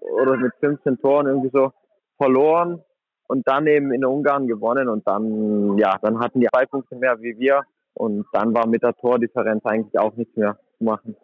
oder 0.00 0.36
mit 0.36 0.52
15 0.60 0.98
Toren 0.98 1.26
irgendwie 1.26 1.50
so 1.52 1.72
verloren 2.16 2.82
und 3.28 3.46
dann 3.46 3.66
eben 3.66 3.92
in 3.92 4.04
Ungarn 4.04 4.46
gewonnen 4.46 4.88
und 4.88 5.06
dann, 5.06 5.78
ja, 5.78 5.96
dann 6.02 6.18
hatten 6.18 6.40
die 6.40 6.48
zwei 6.52 6.66
Punkte 6.66 6.96
mehr 6.96 7.20
wie 7.20 7.38
wir 7.38 7.62
und 7.94 8.26
dann 8.32 8.54
war 8.54 8.66
mit 8.66 8.82
der 8.82 8.94
Tordifferenz 8.94 9.64
eigentlich 9.64 9.98
auch 9.98 10.14
nichts 10.16 10.36
mehr 10.36 10.58
zu 10.78 10.84
machen. 10.84 11.16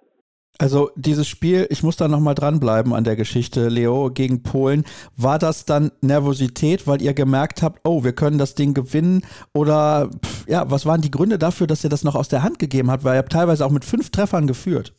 Also 0.58 0.92
dieses 0.94 1.26
Spiel, 1.26 1.66
ich 1.70 1.82
muss 1.82 1.96
da 1.96 2.06
nochmal 2.06 2.36
dranbleiben 2.36 2.92
an 2.94 3.02
der 3.02 3.16
Geschichte, 3.16 3.68
Leo, 3.68 4.10
gegen 4.10 4.44
Polen. 4.44 4.84
War 5.16 5.40
das 5.40 5.64
dann 5.64 5.90
Nervosität, 6.00 6.86
weil 6.86 7.02
ihr 7.02 7.12
gemerkt 7.12 7.60
habt, 7.62 7.80
oh, 7.84 8.04
wir 8.04 8.12
können 8.12 8.38
das 8.38 8.54
Ding 8.54 8.72
gewinnen? 8.72 9.24
Oder 9.52 10.10
ja, 10.46 10.70
was 10.70 10.86
waren 10.86 11.00
die 11.00 11.10
Gründe 11.10 11.38
dafür, 11.38 11.66
dass 11.66 11.82
ihr 11.82 11.90
das 11.90 12.04
noch 12.04 12.14
aus 12.14 12.28
der 12.28 12.44
Hand 12.44 12.60
gegeben 12.60 12.88
habt? 12.90 13.02
Weil 13.02 13.16
ihr 13.16 13.18
habt 13.18 13.32
teilweise 13.32 13.66
auch 13.66 13.72
mit 13.72 13.84
fünf 13.84 14.10
Treffern 14.10 14.46
geführt. 14.46 14.94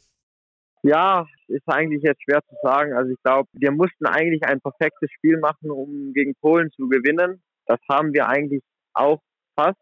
Ja, 0.88 1.26
ist 1.48 1.64
eigentlich 1.66 2.04
jetzt 2.04 2.22
schwer 2.22 2.42
zu 2.48 2.56
sagen. 2.62 2.94
Also 2.94 3.12
ich 3.12 3.18
glaube, 3.24 3.50
wir 3.54 3.72
mussten 3.72 4.06
eigentlich 4.06 4.44
ein 4.44 4.62
perfektes 4.62 5.10
Spiel 5.14 5.40
machen, 5.40 5.72
um 5.72 6.14
gegen 6.14 6.36
Polen 6.36 6.70
zu 6.74 6.88
gewinnen. 6.88 7.42
Das 7.66 7.80
haben 7.90 8.14
wir 8.14 8.28
eigentlich 8.28 8.62
auch 8.94 9.20
fast. 9.56 9.80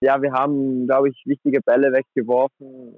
Ja, 0.00 0.20
wir 0.20 0.32
haben, 0.32 0.88
glaube 0.88 1.10
ich, 1.10 1.22
wichtige 1.26 1.60
Bälle 1.64 1.92
weggeworfen. 1.92 2.96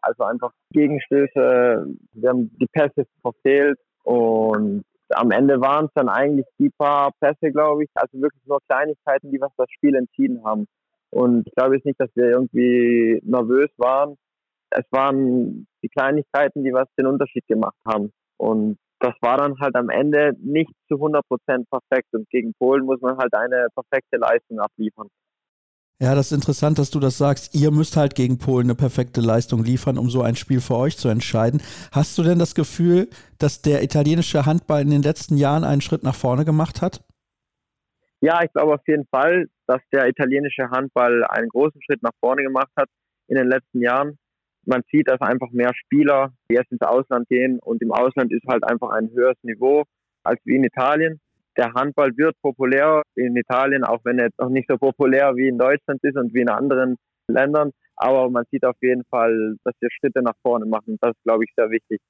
Also 0.00 0.24
einfach 0.24 0.52
Gegenstöße. 0.70 1.94
Wir 2.14 2.28
haben 2.30 2.50
die 2.58 2.68
Pässe 2.72 3.06
verfehlt 3.20 3.78
und 4.04 4.82
am 5.10 5.30
Ende 5.30 5.60
waren 5.60 5.84
es 5.84 5.92
dann 5.94 6.08
eigentlich 6.08 6.46
die 6.58 6.70
paar 6.70 7.10
Pässe, 7.20 7.52
glaube 7.52 7.84
ich, 7.84 7.90
also 7.96 8.18
wirklich 8.18 8.46
nur 8.46 8.60
Kleinigkeiten, 8.66 9.30
die 9.30 9.42
was 9.42 9.52
das 9.58 9.70
Spiel 9.72 9.94
entschieden 9.94 10.42
haben. 10.42 10.66
Und 11.10 11.46
ich 11.46 11.54
glaube 11.54 11.74
jetzt 11.74 11.84
nicht, 11.84 12.00
dass 12.00 12.08
wir 12.14 12.30
irgendwie 12.30 13.20
nervös 13.24 13.68
waren 13.76 14.16
es 14.74 14.84
waren 14.90 15.66
die 15.82 15.88
Kleinigkeiten, 15.88 16.64
die 16.64 16.72
was 16.72 16.88
den 16.98 17.06
Unterschied 17.06 17.46
gemacht 17.46 17.76
haben. 17.86 18.12
Und 18.38 18.78
das 19.00 19.14
war 19.20 19.36
dann 19.36 19.58
halt 19.58 19.74
am 19.74 19.90
Ende 19.90 20.32
nicht 20.40 20.70
zu 20.88 20.94
100 20.94 21.26
Prozent 21.26 21.68
perfekt. 21.70 22.08
Und 22.12 22.28
gegen 22.30 22.54
Polen 22.54 22.84
muss 22.84 23.00
man 23.00 23.16
halt 23.18 23.34
eine 23.34 23.68
perfekte 23.74 24.16
Leistung 24.16 24.60
abliefern. 24.60 25.08
Ja, 26.00 26.16
das 26.16 26.26
ist 26.26 26.32
interessant, 26.32 26.78
dass 26.78 26.90
du 26.90 26.98
das 26.98 27.16
sagst. 27.16 27.54
Ihr 27.54 27.70
müsst 27.70 27.96
halt 27.96 28.16
gegen 28.16 28.38
Polen 28.38 28.66
eine 28.66 28.74
perfekte 28.74 29.20
Leistung 29.20 29.62
liefern, 29.62 29.98
um 29.98 30.10
so 30.10 30.22
ein 30.22 30.34
Spiel 30.34 30.60
für 30.60 30.76
euch 30.76 30.96
zu 30.96 31.08
entscheiden. 31.08 31.62
Hast 31.92 32.18
du 32.18 32.24
denn 32.24 32.40
das 32.40 32.56
Gefühl, 32.56 33.08
dass 33.38 33.62
der 33.62 33.84
italienische 33.84 34.44
Handball 34.44 34.82
in 34.82 34.90
den 34.90 35.02
letzten 35.02 35.36
Jahren 35.36 35.62
einen 35.62 35.80
Schritt 35.80 36.02
nach 36.02 36.16
vorne 36.16 36.44
gemacht 36.44 36.82
hat? 36.82 37.04
Ja, 38.20 38.42
ich 38.42 38.52
glaube 38.52 38.74
auf 38.74 38.88
jeden 38.88 39.06
Fall, 39.14 39.46
dass 39.66 39.80
der 39.92 40.08
italienische 40.08 40.70
Handball 40.70 41.24
einen 41.24 41.48
großen 41.48 41.80
Schritt 41.82 42.02
nach 42.02 42.14
vorne 42.20 42.42
gemacht 42.42 42.70
hat 42.76 42.88
in 43.28 43.36
den 43.36 43.48
letzten 43.48 43.80
Jahren. 43.80 44.18
Man 44.64 44.82
sieht, 44.90 45.08
dass 45.08 45.20
einfach 45.20 45.50
mehr 45.50 45.72
Spieler 45.74 46.32
jetzt 46.48 46.70
ins 46.70 46.82
Ausland 46.82 47.28
gehen 47.28 47.58
und 47.58 47.82
im 47.82 47.92
Ausland 47.92 48.32
ist 48.32 48.46
halt 48.48 48.64
einfach 48.64 48.90
ein 48.90 49.10
höheres 49.10 49.38
Niveau 49.42 49.84
als 50.24 50.40
wie 50.44 50.56
in 50.56 50.64
Italien 50.64 51.20
der 51.56 51.72
Handball 51.74 52.16
wird 52.16 52.34
populär 52.40 53.02
in 53.14 53.36
Italien, 53.36 53.84
auch 53.84 54.00
wenn 54.04 54.18
er 54.18 54.26
jetzt 54.26 54.38
noch 54.38 54.48
nicht 54.48 54.68
so 54.68 54.78
populär 54.78 55.34
wie 55.36 55.48
in 55.48 55.58
Deutschland 55.58 56.02
ist 56.02 56.16
und 56.16 56.32
wie 56.34 56.40
in 56.40 56.48
anderen 56.48 56.96
Ländern. 57.28 57.70
Aber 57.96 58.30
man 58.30 58.44
sieht 58.50 58.64
auf 58.64 58.76
jeden 58.80 59.04
Fall, 59.04 59.56
dass 59.64 59.74
wir 59.80 59.88
Schritte 59.90 60.22
nach 60.22 60.36
vorne 60.42 60.66
machen. 60.66 60.96
Das 61.00 61.10
ist, 61.10 61.22
glaube 61.24 61.44
ich, 61.44 61.52
sehr 61.56 61.70
wichtig. 61.70 62.00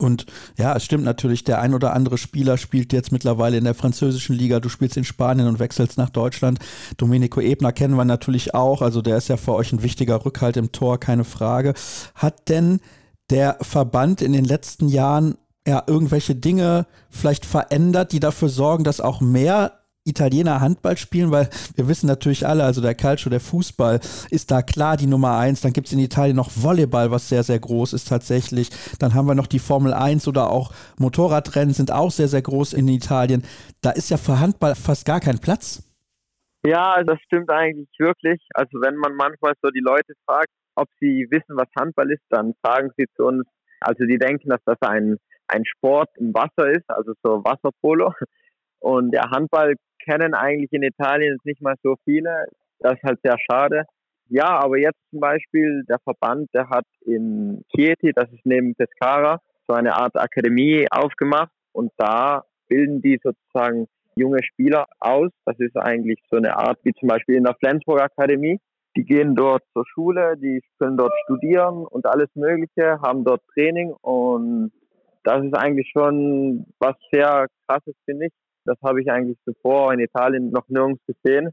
Und 0.00 0.26
ja, 0.58 0.74
es 0.74 0.84
stimmt 0.84 1.04
natürlich, 1.04 1.44
der 1.44 1.60
ein 1.60 1.74
oder 1.74 1.92
andere 1.92 2.18
Spieler 2.18 2.56
spielt 2.56 2.92
jetzt 2.92 3.12
mittlerweile 3.12 3.58
in 3.58 3.64
der 3.64 3.74
französischen 3.74 4.34
Liga. 4.34 4.60
Du 4.60 4.68
spielst 4.68 4.96
in 4.96 5.04
Spanien 5.04 5.46
und 5.46 5.58
wechselst 5.58 5.98
nach 5.98 6.10
Deutschland. 6.10 6.58
Domenico 6.96 7.40
Ebner 7.40 7.72
kennen 7.72 7.96
wir 7.96 8.04
natürlich 8.04 8.54
auch. 8.54 8.82
Also 8.82 9.02
der 9.02 9.16
ist 9.16 9.28
ja 9.28 9.36
für 9.36 9.54
euch 9.54 9.72
ein 9.72 9.82
wichtiger 9.82 10.24
Rückhalt 10.24 10.56
im 10.56 10.72
Tor, 10.72 10.98
keine 10.98 11.24
Frage. 11.24 11.74
Hat 12.14 12.48
denn 12.48 12.80
der 13.30 13.58
Verband 13.60 14.22
in 14.22 14.32
den 14.32 14.44
letzten 14.44 14.88
Jahren 14.88 15.36
ja, 15.66 15.82
irgendwelche 15.86 16.34
Dinge 16.34 16.86
vielleicht 17.10 17.44
verändert, 17.44 18.12
die 18.12 18.20
dafür 18.20 18.48
sorgen, 18.48 18.84
dass 18.84 19.00
auch 19.00 19.20
mehr 19.20 19.79
Italiener 20.10 20.60
Handball 20.60 20.96
spielen, 20.96 21.30
weil 21.30 21.48
wir 21.74 21.88
wissen 21.88 22.06
natürlich 22.06 22.46
alle, 22.46 22.64
also 22.64 22.80
der 22.80 22.94
Calcio, 22.94 23.30
der 23.30 23.40
Fußball 23.40 24.00
ist 24.30 24.50
da 24.50 24.62
klar 24.62 24.96
die 24.96 25.06
Nummer 25.06 25.38
eins. 25.38 25.60
Dann 25.60 25.72
gibt 25.72 25.86
es 25.86 25.92
in 25.92 25.98
Italien 25.98 26.36
noch 26.36 26.50
Volleyball, 26.54 27.10
was 27.10 27.28
sehr, 27.28 27.42
sehr 27.42 27.58
groß 27.58 27.92
ist 27.92 28.08
tatsächlich. 28.08 28.70
Dann 28.98 29.14
haben 29.14 29.26
wir 29.26 29.34
noch 29.34 29.46
die 29.46 29.58
Formel 29.58 29.94
1 29.94 30.28
oder 30.28 30.50
auch 30.50 30.72
Motorradrennen 30.98 31.74
sind 31.74 31.92
auch 31.92 32.10
sehr, 32.10 32.28
sehr 32.28 32.42
groß 32.42 32.72
in 32.74 32.88
Italien. 32.88 33.42
Da 33.82 33.90
ist 33.90 34.10
ja 34.10 34.16
für 34.16 34.40
Handball 34.40 34.74
fast 34.74 35.06
gar 35.06 35.20
kein 35.20 35.38
Platz. 35.38 35.82
Ja, 36.64 37.02
das 37.04 37.18
stimmt 37.22 37.50
eigentlich 37.50 37.88
wirklich. 37.98 38.40
Also 38.54 38.80
wenn 38.82 38.96
man 38.96 39.14
manchmal 39.14 39.54
so 39.62 39.70
die 39.70 39.80
Leute 39.80 40.12
fragt, 40.26 40.50
ob 40.74 40.88
sie 41.00 41.26
wissen, 41.30 41.56
was 41.56 41.68
Handball 41.78 42.10
ist, 42.10 42.22
dann 42.28 42.52
sagen 42.62 42.90
sie 42.96 43.06
zu 43.16 43.24
uns, 43.24 43.44
also 43.80 44.04
die 44.04 44.18
denken, 44.18 44.50
dass 44.50 44.60
das 44.66 44.76
ein 44.82 45.16
ein 45.50 45.64
Sport 45.64 46.10
im 46.16 46.32
Wasser 46.32 46.70
ist, 46.70 46.88
also 46.88 47.12
so 47.22 47.44
Wasserpolo. 47.44 48.12
Und 48.78 49.10
der 49.12 49.30
Handball 49.30 49.74
kennen 50.04 50.34
eigentlich 50.34 50.72
in 50.72 50.82
Italien 50.82 51.38
nicht 51.44 51.62
mal 51.62 51.76
so 51.82 51.96
viele. 52.04 52.46
Das 52.80 52.94
ist 52.94 53.02
halt 53.02 53.20
sehr 53.22 53.36
schade. 53.38 53.84
Ja, 54.28 54.60
aber 54.60 54.78
jetzt 54.78 55.00
zum 55.10 55.20
Beispiel 55.20 55.84
der 55.88 55.98
Verband, 55.98 56.48
der 56.54 56.68
hat 56.68 56.86
in 57.04 57.64
Chieti, 57.74 58.12
das 58.12 58.30
ist 58.32 58.46
neben 58.46 58.74
Pescara, 58.76 59.40
so 59.66 59.74
eine 59.74 59.96
Art 59.96 60.16
Akademie 60.16 60.86
aufgemacht 60.90 61.50
und 61.72 61.90
da 61.96 62.44
bilden 62.68 63.02
die 63.02 63.18
sozusagen 63.22 63.88
junge 64.14 64.42
Spieler 64.44 64.86
aus. 65.00 65.30
Das 65.44 65.58
ist 65.58 65.76
eigentlich 65.76 66.20
so 66.30 66.36
eine 66.36 66.56
Art 66.56 66.78
wie 66.84 66.92
zum 66.92 67.08
Beispiel 67.08 67.36
in 67.36 67.44
der 67.44 67.56
Flensburg 67.56 68.00
Akademie. 68.00 68.60
Die 68.96 69.04
gehen 69.04 69.34
dort 69.34 69.62
zur 69.72 69.84
Schule, 69.86 70.36
die 70.36 70.62
können 70.78 70.96
dort 70.96 71.12
studieren 71.24 71.86
und 71.86 72.06
alles 72.06 72.28
Mögliche, 72.34 73.00
haben 73.00 73.24
dort 73.24 73.42
Training 73.54 73.92
und 74.00 74.72
das 75.22 75.44
ist 75.44 75.54
eigentlich 75.54 75.90
schon 75.92 76.66
was 76.78 76.96
sehr 77.12 77.46
krasses, 77.66 77.94
finde 78.04 78.26
ich. 78.26 78.32
Das 78.64 78.76
habe 78.82 79.00
ich 79.00 79.10
eigentlich 79.10 79.38
zuvor 79.44 79.92
in 79.92 80.00
Italien 80.00 80.50
noch 80.50 80.68
nirgends 80.68 81.02
gesehen. 81.06 81.50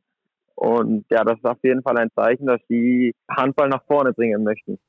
Und 0.56 1.06
ja, 1.12 1.24
das 1.24 1.38
ist 1.38 1.46
auf 1.46 1.60
jeden 1.64 1.84
Fall 1.84 1.98
ein 1.98 2.10
Zeichen, 2.16 2.48
dass 2.48 2.60
die 2.70 3.14
Handball 3.30 3.70
nach 3.70 3.84
vorne 3.86 4.14
bringen 4.14 4.44
möchten. 4.44 4.80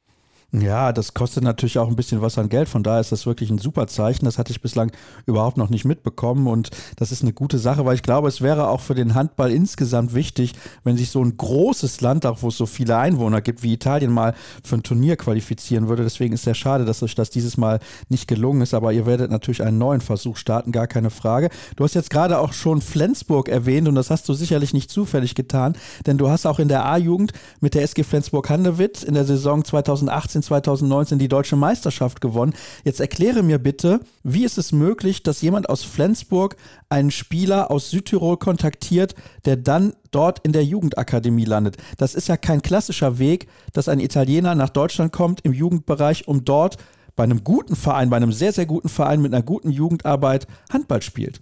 Ja, 0.50 0.92
das 0.94 1.12
kostet 1.12 1.44
natürlich 1.44 1.78
auch 1.78 1.88
ein 1.88 1.96
bisschen 1.96 2.22
was 2.22 2.38
an 2.38 2.48
Geld. 2.48 2.70
Von 2.70 2.82
daher 2.82 3.02
ist 3.02 3.12
das 3.12 3.26
wirklich 3.26 3.50
ein 3.50 3.58
super 3.58 3.86
Zeichen. 3.86 4.24
Das 4.24 4.38
hatte 4.38 4.50
ich 4.50 4.62
bislang 4.62 4.90
überhaupt 5.26 5.58
noch 5.58 5.68
nicht 5.68 5.84
mitbekommen. 5.84 6.46
Und 6.46 6.70
das 6.96 7.12
ist 7.12 7.20
eine 7.20 7.34
gute 7.34 7.58
Sache, 7.58 7.84
weil 7.84 7.96
ich 7.96 8.02
glaube, 8.02 8.28
es 8.28 8.40
wäre 8.40 8.68
auch 8.68 8.80
für 8.80 8.94
den 8.94 9.14
Handball 9.14 9.52
insgesamt 9.52 10.14
wichtig, 10.14 10.54
wenn 10.84 10.96
sich 10.96 11.10
so 11.10 11.22
ein 11.22 11.36
großes 11.36 12.00
Land, 12.00 12.24
auch 12.24 12.40
wo 12.40 12.48
es 12.48 12.56
so 12.56 12.64
viele 12.64 12.96
Einwohner 12.96 13.42
gibt 13.42 13.62
wie 13.62 13.74
Italien, 13.74 14.10
mal 14.10 14.34
für 14.64 14.76
ein 14.76 14.82
Turnier 14.82 15.16
qualifizieren 15.16 15.86
würde. 15.86 16.02
Deswegen 16.02 16.32
ist 16.32 16.40
es 16.40 16.44
sehr 16.44 16.54
schade, 16.54 16.86
dass 16.86 17.02
euch 17.02 17.14
das 17.14 17.28
dieses 17.28 17.58
Mal 17.58 17.78
nicht 18.08 18.26
gelungen 18.26 18.62
ist. 18.62 18.72
Aber 18.72 18.94
ihr 18.94 19.04
werdet 19.04 19.30
natürlich 19.30 19.62
einen 19.62 19.76
neuen 19.76 20.00
Versuch 20.00 20.38
starten, 20.38 20.72
gar 20.72 20.86
keine 20.86 21.10
Frage. 21.10 21.50
Du 21.76 21.84
hast 21.84 21.92
jetzt 21.92 22.08
gerade 22.08 22.38
auch 22.38 22.54
schon 22.54 22.80
Flensburg 22.80 23.50
erwähnt 23.50 23.86
und 23.86 23.96
das 23.96 24.08
hast 24.08 24.26
du 24.30 24.32
sicherlich 24.32 24.72
nicht 24.72 24.90
zufällig 24.90 25.34
getan, 25.34 25.76
denn 26.06 26.16
du 26.16 26.30
hast 26.30 26.46
auch 26.46 26.58
in 26.58 26.68
der 26.68 26.86
A-Jugend 26.86 27.34
mit 27.60 27.74
der 27.74 27.82
SG 27.82 28.02
Flensburg-Handewitt 28.02 29.02
in 29.02 29.12
der 29.12 29.26
Saison 29.26 29.62
2018 29.62 30.37
2019 30.42 31.18
die 31.18 31.28
deutsche 31.28 31.56
Meisterschaft 31.56 32.20
gewonnen. 32.20 32.54
Jetzt 32.84 33.00
erkläre 33.00 33.42
mir 33.42 33.58
bitte, 33.58 34.00
wie 34.22 34.44
ist 34.44 34.58
es 34.58 34.72
möglich, 34.72 35.22
dass 35.22 35.42
jemand 35.42 35.68
aus 35.68 35.84
Flensburg 35.84 36.56
einen 36.88 37.10
Spieler 37.10 37.70
aus 37.70 37.90
Südtirol 37.90 38.36
kontaktiert, 38.36 39.14
der 39.44 39.56
dann 39.56 39.94
dort 40.10 40.40
in 40.40 40.52
der 40.52 40.64
Jugendakademie 40.64 41.44
landet? 41.44 41.76
Das 41.98 42.14
ist 42.14 42.28
ja 42.28 42.36
kein 42.36 42.62
klassischer 42.62 43.18
Weg, 43.18 43.48
dass 43.72 43.88
ein 43.88 44.00
Italiener 44.00 44.54
nach 44.54 44.70
Deutschland 44.70 45.12
kommt 45.12 45.40
im 45.44 45.52
Jugendbereich, 45.52 46.28
um 46.28 46.44
dort 46.44 46.76
bei 47.16 47.24
einem 47.24 47.42
guten 47.42 47.74
Verein, 47.74 48.10
bei 48.10 48.16
einem 48.16 48.32
sehr, 48.32 48.52
sehr 48.52 48.66
guten 48.66 48.88
Verein 48.88 49.20
mit 49.20 49.34
einer 49.34 49.42
guten 49.42 49.70
Jugendarbeit 49.70 50.46
Handball 50.72 51.02
spielt. 51.02 51.40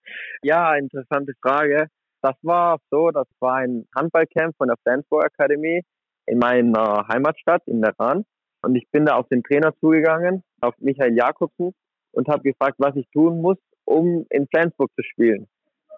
Ja, 0.46 0.74
interessante 0.74 1.32
Frage. 1.40 1.86
Das 2.20 2.34
war 2.42 2.78
so, 2.90 3.10
das 3.10 3.26
war 3.40 3.56
ein 3.56 3.86
Handballcamp 3.96 4.54
von 4.58 4.68
der 4.68 4.76
Flensburg 4.82 5.24
Akademie 5.24 5.80
in 6.26 6.38
meiner 6.38 7.06
Heimatstadt 7.08 7.62
in 7.66 7.80
Meran. 7.80 8.24
Und 8.62 8.76
ich 8.76 8.88
bin 8.90 9.06
da 9.06 9.16
auf 9.16 9.28
den 9.28 9.42
Trainer 9.42 9.74
zugegangen, 9.80 10.42
auf 10.60 10.74
Michael 10.78 11.16
Jakobsen, 11.16 11.74
und 12.12 12.28
habe 12.28 12.42
gefragt, 12.42 12.76
was 12.78 12.96
ich 12.96 13.06
tun 13.12 13.42
muss, 13.42 13.58
um 13.84 14.24
in 14.30 14.46
Flensburg 14.46 14.90
zu 14.96 15.02
spielen. 15.02 15.46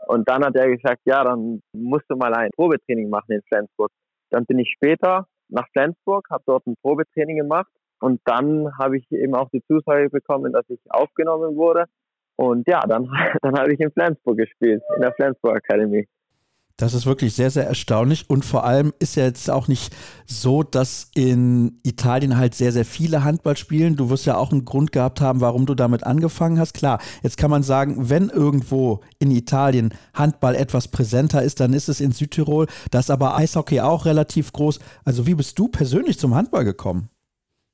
Und 0.06 0.28
dann 0.28 0.44
hat 0.44 0.56
er 0.56 0.68
gesagt, 0.68 1.02
ja, 1.04 1.22
dann 1.24 1.62
musst 1.72 2.04
du 2.08 2.16
mal 2.16 2.32
ein 2.34 2.50
Probetraining 2.56 3.08
machen 3.08 3.32
in 3.32 3.42
Flensburg. 3.48 3.90
Dann 4.30 4.44
bin 4.46 4.58
ich 4.58 4.72
später 4.72 5.26
nach 5.48 5.68
Flensburg, 5.72 6.26
habe 6.30 6.42
dort 6.46 6.66
ein 6.66 6.76
Probetraining 6.82 7.36
gemacht 7.36 7.70
und 8.00 8.20
dann 8.24 8.76
habe 8.78 8.98
ich 8.98 9.10
eben 9.10 9.34
auch 9.34 9.48
die 9.50 9.62
Zusage 9.66 10.10
bekommen, 10.10 10.52
dass 10.52 10.68
ich 10.68 10.80
aufgenommen 10.88 11.56
wurde. 11.56 11.86
Und 12.36 12.68
ja, 12.68 12.80
dann, 12.80 13.08
dann 13.42 13.58
habe 13.58 13.72
ich 13.72 13.80
in 13.80 13.90
Flensburg 13.92 14.38
gespielt, 14.38 14.82
in 14.94 15.02
der 15.02 15.12
Flensburg 15.12 15.56
Akademie. 15.56 16.06
Das 16.78 16.92
ist 16.92 17.06
wirklich 17.06 17.34
sehr, 17.34 17.48
sehr 17.48 17.66
erstaunlich. 17.66 18.28
Und 18.28 18.44
vor 18.44 18.64
allem 18.64 18.92
ist 18.98 19.16
ja 19.16 19.24
jetzt 19.24 19.50
auch 19.50 19.66
nicht 19.66 19.96
so, 20.26 20.62
dass 20.62 21.10
in 21.14 21.80
Italien 21.84 22.36
halt 22.36 22.54
sehr, 22.54 22.70
sehr 22.70 22.84
viele 22.84 23.24
Handball 23.24 23.56
spielen. 23.56 23.96
Du 23.96 24.10
wirst 24.10 24.26
ja 24.26 24.36
auch 24.36 24.52
einen 24.52 24.66
Grund 24.66 24.92
gehabt 24.92 25.22
haben, 25.22 25.40
warum 25.40 25.64
du 25.64 25.74
damit 25.74 26.04
angefangen 26.04 26.58
hast. 26.58 26.74
Klar, 26.74 27.00
jetzt 27.22 27.38
kann 27.38 27.50
man 27.50 27.62
sagen, 27.62 28.10
wenn 28.10 28.28
irgendwo 28.28 29.00
in 29.18 29.30
Italien 29.30 29.94
Handball 30.12 30.54
etwas 30.54 30.88
präsenter 30.88 31.42
ist, 31.42 31.60
dann 31.60 31.72
ist 31.72 31.88
es 31.88 32.02
in 32.02 32.12
Südtirol. 32.12 32.66
Da 32.90 32.98
ist 32.98 33.10
aber 33.10 33.36
Eishockey 33.36 33.80
auch 33.80 34.04
relativ 34.04 34.52
groß. 34.52 34.78
Also 35.06 35.26
wie 35.26 35.34
bist 35.34 35.58
du 35.58 35.68
persönlich 35.68 36.18
zum 36.18 36.34
Handball 36.34 36.64
gekommen? 36.64 37.08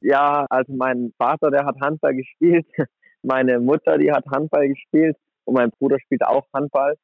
Ja, 0.01 0.47
also 0.49 0.73
mein 0.75 1.13
Vater, 1.19 1.51
der 1.51 1.65
hat 1.65 1.81
Handball 1.81 2.15
gespielt. 2.15 2.67
Meine 3.25 3.61
Mutter, 3.61 3.99
die 3.99 4.11
hat 4.11 4.25
Handball 4.27 4.69
gespielt. 4.69 5.17
Und 5.45 5.55
mein 5.55 5.71
Bruder 5.71 5.99
spielt 6.01 6.25
auch 6.25 6.45
Handball. 6.53 6.97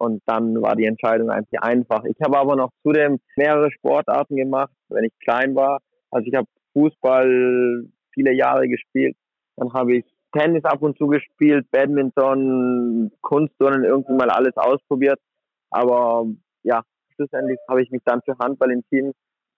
Und 0.00 0.22
dann 0.24 0.62
war 0.62 0.76
die 0.76 0.86
Entscheidung 0.86 1.28
eigentlich 1.28 1.60
einfach. 1.60 2.04
Ich 2.04 2.16
habe 2.24 2.38
aber 2.38 2.56
noch 2.56 2.70
zudem 2.82 3.20
mehrere 3.36 3.70
Sportarten 3.70 4.34
gemacht, 4.34 4.72
wenn 4.88 5.04
ich 5.04 5.12
klein 5.22 5.54
war. 5.54 5.80
Also 6.10 6.26
ich 6.26 6.34
habe 6.34 6.46
Fußball 6.72 7.84
viele 8.14 8.32
Jahre 8.32 8.66
gespielt. 8.66 9.14
Dann 9.56 9.70
habe 9.74 9.96
ich 9.96 10.06
Tennis 10.32 10.64
ab 10.64 10.80
und 10.80 10.96
zu 10.96 11.06
gespielt, 11.06 11.70
Badminton, 11.70 13.12
Kunstturnen, 13.20 13.84
irgendwie 13.84 14.14
mal 14.14 14.30
alles 14.30 14.56
ausprobiert. 14.56 15.20
Aber 15.68 16.24
ja, 16.62 16.82
schlussendlich 17.14 17.58
habe 17.68 17.82
ich 17.82 17.90
mich 17.90 18.00
dann 18.06 18.22
für 18.22 18.38
Handball 18.38 18.70
entschieden, 18.70 19.12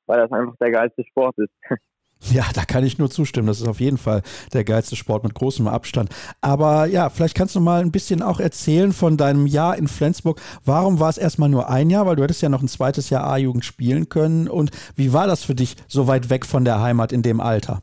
weil 0.06 0.18
das 0.18 0.32
einfach 0.32 0.56
der 0.56 0.72
geilste 0.72 1.04
Sport 1.04 1.38
ist. 1.38 1.52
Ja, 2.30 2.44
da 2.54 2.64
kann 2.64 2.84
ich 2.84 2.98
nur 2.98 3.10
zustimmen. 3.10 3.48
Das 3.48 3.60
ist 3.60 3.66
auf 3.66 3.80
jeden 3.80 3.98
Fall 3.98 4.22
der 4.52 4.64
geilste 4.64 4.96
Sport 4.96 5.24
mit 5.24 5.34
großem 5.34 5.66
Abstand. 5.66 6.10
Aber 6.40 6.86
ja, 6.86 7.10
vielleicht 7.10 7.36
kannst 7.36 7.56
du 7.56 7.60
mal 7.60 7.82
ein 7.82 7.90
bisschen 7.90 8.22
auch 8.22 8.38
erzählen 8.38 8.92
von 8.92 9.16
deinem 9.16 9.46
Jahr 9.46 9.76
in 9.76 9.88
Flensburg. 9.88 10.40
Warum 10.64 11.00
war 11.00 11.08
es 11.08 11.18
erstmal 11.18 11.48
nur 11.48 11.68
ein 11.68 11.90
Jahr? 11.90 12.06
Weil 12.06 12.16
du 12.16 12.22
hättest 12.22 12.42
ja 12.42 12.48
noch 12.48 12.62
ein 12.62 12.68
zweites 12.68 13.10
Jahr 13.10 13.26
A-Jugend 13.26 13.64
spielen 13.64 14.08
können. 14.08 14.48
Und 14.48 14.70
wie 14.96 15.12
war 15.12 15.26
das 15.26 15.44
für 15.44 15.54
dich, 15.54 15.76
so 15.88 16.06
weit 16.06 16.30
weg 16.30 16.46
von 16.46 16.64
der 16.64 16.80
Heimat 16.80 17.12
in 17.12 17.22
dem 17.22 17.40
Alter? 17.40 17.82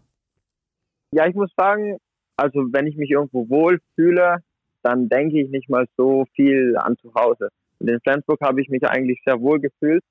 Ja, 1.11 1.27
ich 1.27 1.35
muss 1.35 1.51
sagen, 1.57 1.97
also 2.37 2.59
wenn 2.71 2.87
ich 2.87 2.95
mich 2.95 3.11
irgendwo 3.11 3.49
wohl 3.49 3.79
fühle, 3.95 4.37
dann 4.83 5.09
denke 5.09 5.41
ich 5.41 5.49
nicht 5.49 5.69
mal 5.69 5.85
so 5.97 6.25
viel 6.35 6.75
an 6.77 6.95
zu 7.01 7.13
Hause. 7.13 7.49
Und 7.79 7.89
in 7.89 7.99
Flensburg 8.01 8.39
habe 8.41 8.61
ich 8.61 8.69
mich 8.69 8.83
eigentlich 8.87 9.19
sehr 9.25 9.39
wohl 9.41 9.59
gefühlt. 9.59 10.03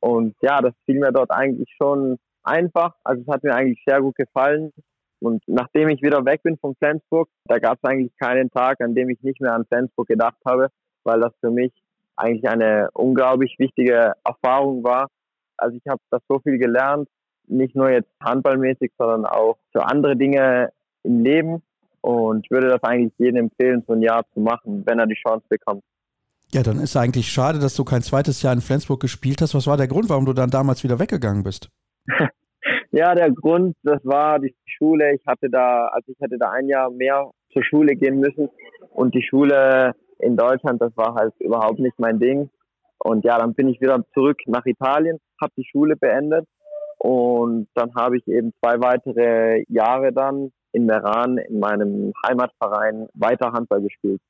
Und 0.00 0.34
ja, 0.40 0.60
das 0.60 0.72
fiel 0.84 0.98
mir 0.98 1.12
dort 1.12 1.30
eigentlich 1.30 1.68
schon 1.76 2.18
einfach. 2.46 2.94
Also 3.04 3.22
es 3.22 3.28
hat 3.28 3.42
mir 3.42 3.54
eigentlich 3.54 3.82
sehr 3.86 4.00
gut 4.00 4.16
gefallen. 4.16 4.72
Und 5.20 5.42
nachdem 5.46 5.88
ich 5.88 6.02
wieder 6.02 6.24
weg 6.24 6.42
bin 6.42 6.58
von 6.58 6.74
Flensburg, 6.76 7.28
da 7.46 7.58
gab 7.58 7.78
es 7.82 7.88
eigentlich 7.88 8.12
keinen 8.18 8.50
Tag, 8.50 8.80
an 8.80 8.94
dem 8.94 9.08
ich 9.08 9.22
nicht 9.22 9.40
mehr 9.40 9.54
an 9.54 9.64
Flensburg 9.66 10.08
gedacht 10.08 10.38
habe, 10.46 10.68
weil 11.04 11.20
das 11.20 11.32
für 11.40 11.50
mich 11.50 11.72
eigentlich 12.16 12.48
eine 12.48 12.88
unglaublich 12.92 13.56
wichtige 13.58 14.12
Erfahrung 14.24 14.84
war. 14.84 15.08
Also 15.56 15.76
ich 15.76 15.90
habe 15.90 16.00
da 16.10 16.18
so 16.28 16.38
viel 16.40 16.58
gelernt, 16.58 17.08
nicht 17.46 17.74
nur 17.74 17.90
jetzt 17.90 18.10
handballmäßig, 18.22 18.92
sondern 18.98 19.24
auch 19.24 19.56
für 19.72 19.86
andere 19.86 20.16
Dinge 20.16 20.70
im 21.02 21.22
Leben. 21.22 21.62
Und 22.00 22.44
ich 22.44 22.50
würde 22.50 22.68
das 22.68 22.82
eigentlich 22.82 23.12
jedem 23.18 23.46
empfehlen, 23.46 23.82
so 23.86 23.94
ein 23.94 24.02
Jahr 24.02 24.24
zu 24.32 24.40
machen, 24.40 24.84
wenn 24.86 24.98
er 24.98 25.06
die 25.06 25.16
Chance 25.16 25.44
bekommt. 25.48 25.82
Ja, 26.52 26.62
dann 26.62 26.78
ist 26.78 26.96
eigentlich 26.96 27.28
schade, 27.28 27.58
dass 27.58 27.74
du 27.74 27.84
kein 27.84 28.02
zweites 28.02 28.42
Jahr 28.42 28.52
in 28.52 28.60
Flensburg 28.60 29.00
gespielt 29.00 29.42
hast. 29.42 29.54
Was 29.54 29.66
war 29.66 29.76
der 29.76 29.88
Grund, 29.88 30.08
warum 30.08 30.26
du 30.26 30.32
dann 30.32 30.50
damals 30.50 30.84
wieder 30.84 30.98
weggegangen 30.98 31.42
bist? 31.42 31.70
Ja, 32.92 33.14
der 33.14 33.30
Grund, 33.32 33.76
das 33.82 34.04
war 34.04 34.38
die 34.38 34.54
Schule. 34.64 35.14
Ich 35.14 35.26
hatte 35.26 35.48
da, 35.50 35.86
also 35.88 36.12
ich 36.12 36.20
hätte 36.20 36.38
da 36.38 36.50
ein 36.50 36.68
Jahr 36.68 36.90
mehr 36.90 37.30
zur 37.52 37.64
Schule 37.64 37.94
gehen 37.94 38.20
müssen 38.20 38.48
und 38.90 39.14
die 39.14 39.22
Schule 39.22 39.92
in 40.18 40.36
Deutschland, 40.36 40.80
das 40.80 40.96
war 40.96 41.14
halt 41.14 41.34
überhaupt 41.40 41.78
nicht 41.78 41.98
mein 41.98 42.18
Ding. 42.18 42.50
Und 42.98 43.24
ja, 43.24 43.38
dann 43.38 43.54
bin 43.54 43.68
ich 43.68 43.80
wieder 43.80 44.02
zurück 44.14 44.38
nach 44.46 44.64
Italien, 44.64 45.18
habe 45.40 45.52
die 45.56 45.66
Schule 45.70 45.96
beendet 45.96 46.46
und 46.98 47.68
dann 47.74 47.94
habe 47.94 48.16
ich 48.16 48.26
eben 48.26 48.52
zwei 48.60 48.80
weitere 48.80 49.64
Jahre 49.68 50.12
dann 50.12 50.50
in 50.72 50.86
Meran 50.86 51.38
in 51.38 51.60
meinem 51.60 52.12
Heimatverein 52.26 53.08
weiter 53.14 53.52
Handball 53.52 53.82
gespielt. 53.82 54.20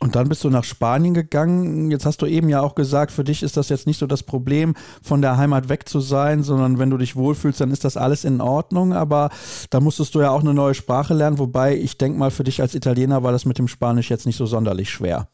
Und 0.00 0.14
dann 0.14 0.28
bist 0.28 0.44
du 0.44 0.50
nach 0.50 0.62
Spanien 0.62 1.12
gegangen. 1.12 1.90
Jetzt 1.90 2.06
hast 2.06 2.22
du 2.22 2.26
eben 2.26 2.48
ja 2.48 2.60
auch 2.60 2.76
gesagt, 2.76 3.10
für 3.10 3.24
dich 3.24 3.42
ist 3.42 3.56
das 3.56 3.68
jetzt 3.68 3.86
nicht 3.88 3.98
so 3.98 4.06
das 4.06 4.22
Problem, 4.22 4.74
von 5.02 5.22
der 5.22 5.38
Heimat 5.38 5.68
weg 5.68 5.88
zu 5.88 5.98
sein, 5.98 6.42
sondern 6.44 6.78
wenn 6.78 6.90
du 6.90 6.98
dich 6.98 7.16
wohlfühlst, 7.16 7.60
dann 7.60 7.72
ist 7.72 7.84
das 7.84 7.96
alles 7.96 8.24
in 8.24 8.40
Ordnung. 8.40 8.92
Aber 8.92 9.30
da 9.70 9.80
musstest 9.80 10.14
du 10.14 10.20
ja 10.20 10.30
auch 10.30 10.42
eine 10.42 10.54
neue 10.54 10.74
Sprache 10.74 11.14
lernen, 11.14 11.38
wobei 11.40 11.74
ich 11.74 11.98
denke 11.98 12.16
mal, 12.16 12.30
für 12.30 12.44
dich 12.44 12.60
als 12.60 12.76
Italiener 12.76 13.24
war 13.24 13.32
das 13.32 13.44
mit 13.44 13.58
dem 13.58 13.66
Spanisch 13.66 14.08
jetzt 14.08 14.24
nicht 14.24 14.36
so 14.36 14.46
sonderlich 14.46 14.88
schwer. 14.88 15.26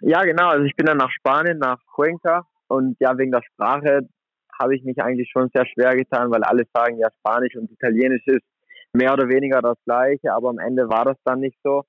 Ja, 0.00 0.22
genau. 0.24 0.48
Also 0.48 0.64
ich 0.64 0.74
bin 0.76 0.86
dann 0.86 0.96
nach 0.96 1.10
Spanien, 1.10 1.58
nach 1.58 1.78
Cuenca 1.94 2.46
und 2.68 2.96
ja, 3.00 3.18
wegen 3.18 3.32
der 3.32 3.42
Sprache 3.42 4.08
habe 4.58 4.76
ich 4.76 4.84
mich 4.84 5.00
eigentlich 5.02 5.30
schon 5.30 5.50
sehr 5.54 5.66
schwer 5.66 5.94
getan, 5.94 6.30
weil 6.30 6.42
alle 6.42 6.64
sagen, 6.72 6.98
ja, 6.98 7.08
Spanisch 7.18 7.54
und 7.56 7.70
Italienisch 7.70 8.26
ist 8.26 8.44
mehr 8.94 9.12
oder 9.12 9.28
weniger 9.28 9.60
das 9.60 9.76
gleiche, 9.84 10.32
aber 10.32 10.48
am 10.48 10.58
Ende 10.58 10.88
war 10.88 11.04
das 11.04 11.16
dann 11.24 11.40
nicht 11.40 11.58
so 11.62 11.84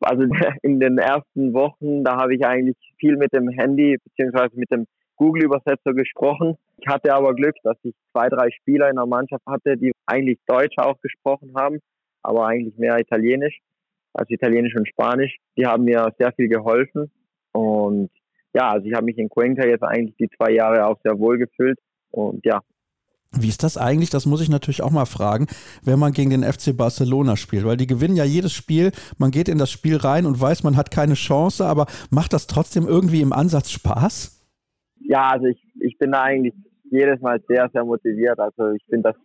also 0.00 0.22
in 0.62 0.80
den 0.80 0.98
ersten 0.98 1.52
Wochen, 1.52 2.04
da 2.04 2.16
habe 2.16 2.34
ich 2.34 2.44
eigentlich 2.44 2.76
viel 2.98 3.16
mit 3.16 3.32
dem 3.32 3.48
Handy 3.48 3.96
beziehungsweise 4.04 4.56
mit 4.56 4.70
dem 4.70 4.86
Google-Übersetzer 5.16 5.94
gesprochen. 5.94 6.56
Ich 6.78 6.88
hatte 6.88 7.14
aber 7.14 7.34
Glück, 7.34 7.54
dass 7.62 7.76
ich 7.82 7.94
zwei, 8.12 8.28
drei 8.28 8.50
Spieler 8.50 8.90
in 8.90 8.96
der 8.96 9.06
Mannschaft 9.06 9.44
hatte, 9.46 9.76
die 9.76 9.92
eigentlich 10.06 10.38
Deutsch 10.46 10.76
auch 10.78 11.00
gesprochen 11.00 11.52
haben, 11.56 11.78
aber 12.22 12.46
eigentlich 12.46 12.76
mehr 12.76 12.98
Italienisch, 12.98 13.60
also 14.12 14.26
Italienisch 14.32 14.74
und 14.74 14.88
Spanisch. 14.88 15.36
Die 15.56 15.66
haben 15.66 15.84
mir 15.84 16.12
sehr 16.18 16.32
viel 16.32 16.48
geholfen 16.48 17.10
und 17.52 18.10
ja, 18.54 18.70
also 18.70 18.86
ich 18.86 18.94
habe 18.94 19.06
mich 19.06 19.18
in 19.18 19.28
Cuenca 19.28 19.66
jetzt 19.66 19.82
eigentlich 19.82 20.16
die 20.16 20.28
zwei 20.36 20.52
Jahre 20.52 20.86
auch 20.86 20.98
sehr 21.02 21.18
wohl 21.18 21.38
gefühlt 21.38 21.78
und 22.10 22.44
ja, 22.44 22.60
wie 23.40 23.48
ist 23.48 23.62
das 23.62 23.76
eigentlich? 23.76 24.10
Das 24.10 24.26
muss 24.26 24.40
ich 24.40 24.48
natürlich 24.48 24.82
auch 24.82 24.90
mal 24.90 25.06
fragen, 25.06 25.46
wenn 25.84 25.98
man 25.98 26.12
gegen 26.12 26.30
den 26.30 26.42
FC 26.42 26.76
Barcelona 26.76 27.36
spielt, 27.36 27.64
weil 27.64 27.76
die 27.76 27.86
gewinnen 27.86 28.16
ja 28.16 28.24
jedes 28.24 28.52
Spiel. 28.52 28.92
Man 29.18 29.30
geht 29.30 29.48
in 29.48 29.58
das 29.58 29.70
Spiel 29.70 29.96
rein 29.96 30.26
und 30.26 30.40
weiß, 30.40 30.62
man 30.62 30.76
hat 30.76 30.90
keine 30.90 31.14
Chance, 31.14 31.64
aber 31.64 31.86
macht 32.10 32.32
das 32.32 32.46
trotzdem 32.46 32.86
irgendwie 32.86 33.20
im 33.20 33.32
Ansatz 33.32 33.70
Spaß? 33.70 34.40
Ja, 35.00 35.30
also 35.30 35.46
ich, 35.46 35.62
ich 35.80 35.98
bin 35.98 36.12
da 36.12 36.22
eigentlich 36.22 36.54
jedes 36.90 37.20
Mal 37.20 37.40
sehr, 37.48 37.68
sehr 37.72 37.84
motiviert. 37.84 38.38
Also 38.38 38.70
ich 38.70 38.84
finde 38.88 39.10
das 39.10 39.16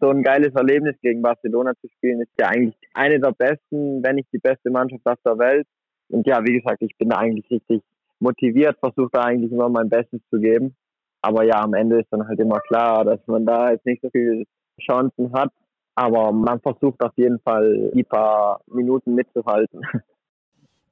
so 0.00 0.10
ein 0.10 0.22
geiles 0.22 0.54
Erlebnis, 0.54 0.94
gegen 1.02 1.22
Barcelona 1.22 1.72
zu 1.80 1.88
spielen, 1.88 2.20
ist 2.20 2.30
ja 2.38 2.48
eigentlich 2.48 2.76
eine 2.94 3.18
der 3.18 3.32
besten, 3.32 4.02
wenn 4.02 4.16
nicht 4.16 4.32
die 4.32 4.38
beste 4.38 4.70
Mannschaft 4.70 5.04
auf 5.06 5.18
der 5.24 5.38
Welt. 5.38 5.66
Und 6.08 6.26
ja, 6.26 6.44
wie 6.44 6.58
gesagt, 6.58 6.82
ich 6.82 6.96
bin 6.96 7.08
da 7.08 7.16
eigentlich 7.16 7.50
richtig 7.50 7.82
motiviert, 8.20 8.78
versuche 8.78 9.10
da 9.12 9.22
eigentlich 9.22 9.52
immer 9.52 9.68
mein 9.68 9.88
Bestes 9.88 10.20
zu 10.30 10.38
geben. 10.38 10.76
Aber 11.28 11.44
ja, 11.44 11.60
am 11.60 11.74
Ende 11.74 12.00
ist 12.00 12.10
dann 12.10 12.26
halt 12.26 12.40
immer 12.40 12.58
klar, 12.60 13.04
dass 13.04 13.20
man 13.26 13.44
da 13.44 13.70
jetzt 13.70 13.84
nicht 13.84 14.00
so 14.00 14.08
viele 14.08 14.44
Chancen 14.80 15.30
hat. 15.34 15.50
Aber 15.94 16.32
man 16.32 16.58
versucht 16.60 17.02
auf 17.02 17.12
jeden 17.16 17.38
Fall 17.40 17.90
die 17.92 18.02
paar 18.02 18.60
Minuten 18.66 19.14
mitzuhalten. 19.14 19.82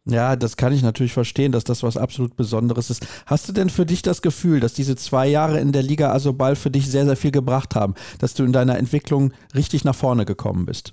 Ja, 0.05 0.37
das 0.37 0.59
kann 0.59 0.75
ich 0.75 0.83
natürlich 0.83 1.15
verstehen, 1.15 1.53
dass 1.53 1.65
das 1.65 1.83
was 1.83 1.97
absolut 1.97 2.37
Besonderes 2.37 2.91
ist. 2.91 3.25
Hast 3.27 3.49
du 3.49 3.53
denn 3.55 3.71
für 3.71 3.87
dich 3.87 4.03
das 4.03 4.21
Gefühl, 4.21 4.61
dass 4.61 4.75
diese 4.75 4.95
zwei 4.95 5.27
Jahre 5.27 5.59
in 5.59 5.73
der 5.73 5.83
Liga 5.83 6.13
Asobal 6.13 6.55
für 6.55 6.71
dich 6.71 6.89
sehr, 6.89 7.07
sehr 7.07 7.17
viel 7.17 7.33
gebracht 7.33 7.75
haben, 7.75 7.95
dass 8.21 8.35
du 8.35 8.45
in 8.45 8.53
deiner 8.53 8.77
Entwicklung 8.77 9.33
richtig 9.55 9.85
nach 9.85 9.95
vorne 9.95 10.27
gekommen 10.27 10.67
bist? 10.67 10.93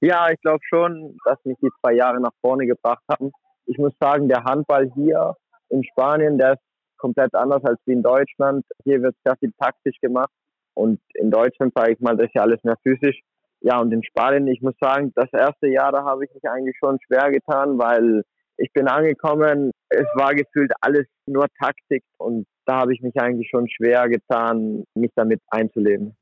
Ja, 0.00 0.26
ich 0.30 0.40
glaube 0.40 0.60
schon, 0.68 1.16
dass 1.24 1.38
mich 1.44 1.56
die 1.62 1.70
zwei 1.80 1.92
Jahre 1.92 2.20
nach 2.20 2.34
vorne 2.40 2.66
gebracht 2.66 3.04
haben. 3.08 3.30
Ich 3.66 3.78
muss 3.78 3.92
sagen, 4.00 4.28
der 4.28 4.42
Handball 4.42 4.90
hier 4.96 5.36
in 5.68 5.84
Spanien, 5.84 6.38
der 6.38 6.54
ist 6.54 6.71
komplett 7.02 7.34
anders 7.34 7.64
als 7.64 7.80
wie 7.84 7.92
in 7.92 8.02
Deutschland. 8.02 8.64
Hier 8.84 9.02
wird 9.02 9.16
sehr 9.24 9.36
viel 9.36 9.52
taktisch 9.58 9.98
gemacht 10.00 10.30
und 10.74 11.00
in 11.14 11.30
Deutschland, 11.30 11.72
sage 11.74 11.92
ich 11.92 12.00
mal, 12.00 12.16
das 12.16 12.28
ist 12.28 12.34
ja 12.36 12.42
alles 12.42 12.62
mehr 12.62 12.76
physisch. 12.82 13.20
Ja, 13.60 13.80
und 13.80 13.92
in 13.92 14.02
Spanien, 14.02 14.46
ich 14.46 14.62
muss 14.62 14.74
sagen, 14.80 15.12
das 15.14 15.32
erste 15.32 15.68
Jahr, 15.68 15.92
da 15.92 16.04
habe 16.04 16.24
ich 16.24 16.34
mich 16.34 16.48
eigentlich 16.48 16.76
schon 16.78 16.98
schwer 17.06 17.30
getan, 17.30 17.78
weil 17.78 18.22
ich 18.56 18.72
bin 18.72 18.88
angekommen, 18.88 19.70
es 19.88 20.06
war 20.14 20.34
gefühlt 20.34 20.72
alles 20.80 21.06
nur 21.26 21.46
Taktik 21.60 22.04
und 22.18 22.46
da 22.66 22.80
habe 22.80 22.94
ich 22.94 23.02
mich 23.02 23.16
eigentlich 23.20 23.48
schon 23.50 23.68
schwer 23.68 24.08
getan, 24.08 24.84
mich 24.94 25.10
damit 25.16 25.40
einzuleben. 25.48 26.16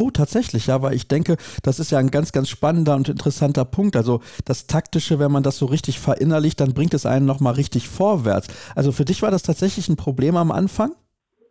Oh, 0.00 0.10
tatsächlich, 0.12 0.68
ja, 0.68 0.80
weil 0.80 0.94
ich 0.94 1.08
denke, 1.08 1.36
das 1.64 1.80
ist 1.80 1.90
ja 1.90 1.98
ein 1.98 2.12
ganz, 2.12 2.30
ganz 2.30 2.48
spannender 2.48 2.94
und 2.94 3.08
interessanter 3.08 3.64
Punkt. 3.64 3.96
Also 3.96 4.20
das 4.44 4.68
Taktische, 4.68 5.18
wenn 5.18 5.32
man 5.32 5.42
das 5.42 5.58
so 5.58 5.66
richtig 5.66 5.98
verinnerlicht, 5.98 6.60
dann 6.60 6.72
bringt 6.72 6.94
es 6.94 7.04
einen 7.04 7.26
nochmal 7.26 7.54
richtig 7.54 7.88
vorwärts. 7.88 8.46
Also 8.76 8.92
für 8.92 9.04
dich 9.04 9.22
war 9.22 9.32
das 9.32 9.42
tatsächlich 9.42 9.88
ein 9.88 9.96
Problem 9.96 10.36
am 10.36 10.52
Anfang? 10.52 10.92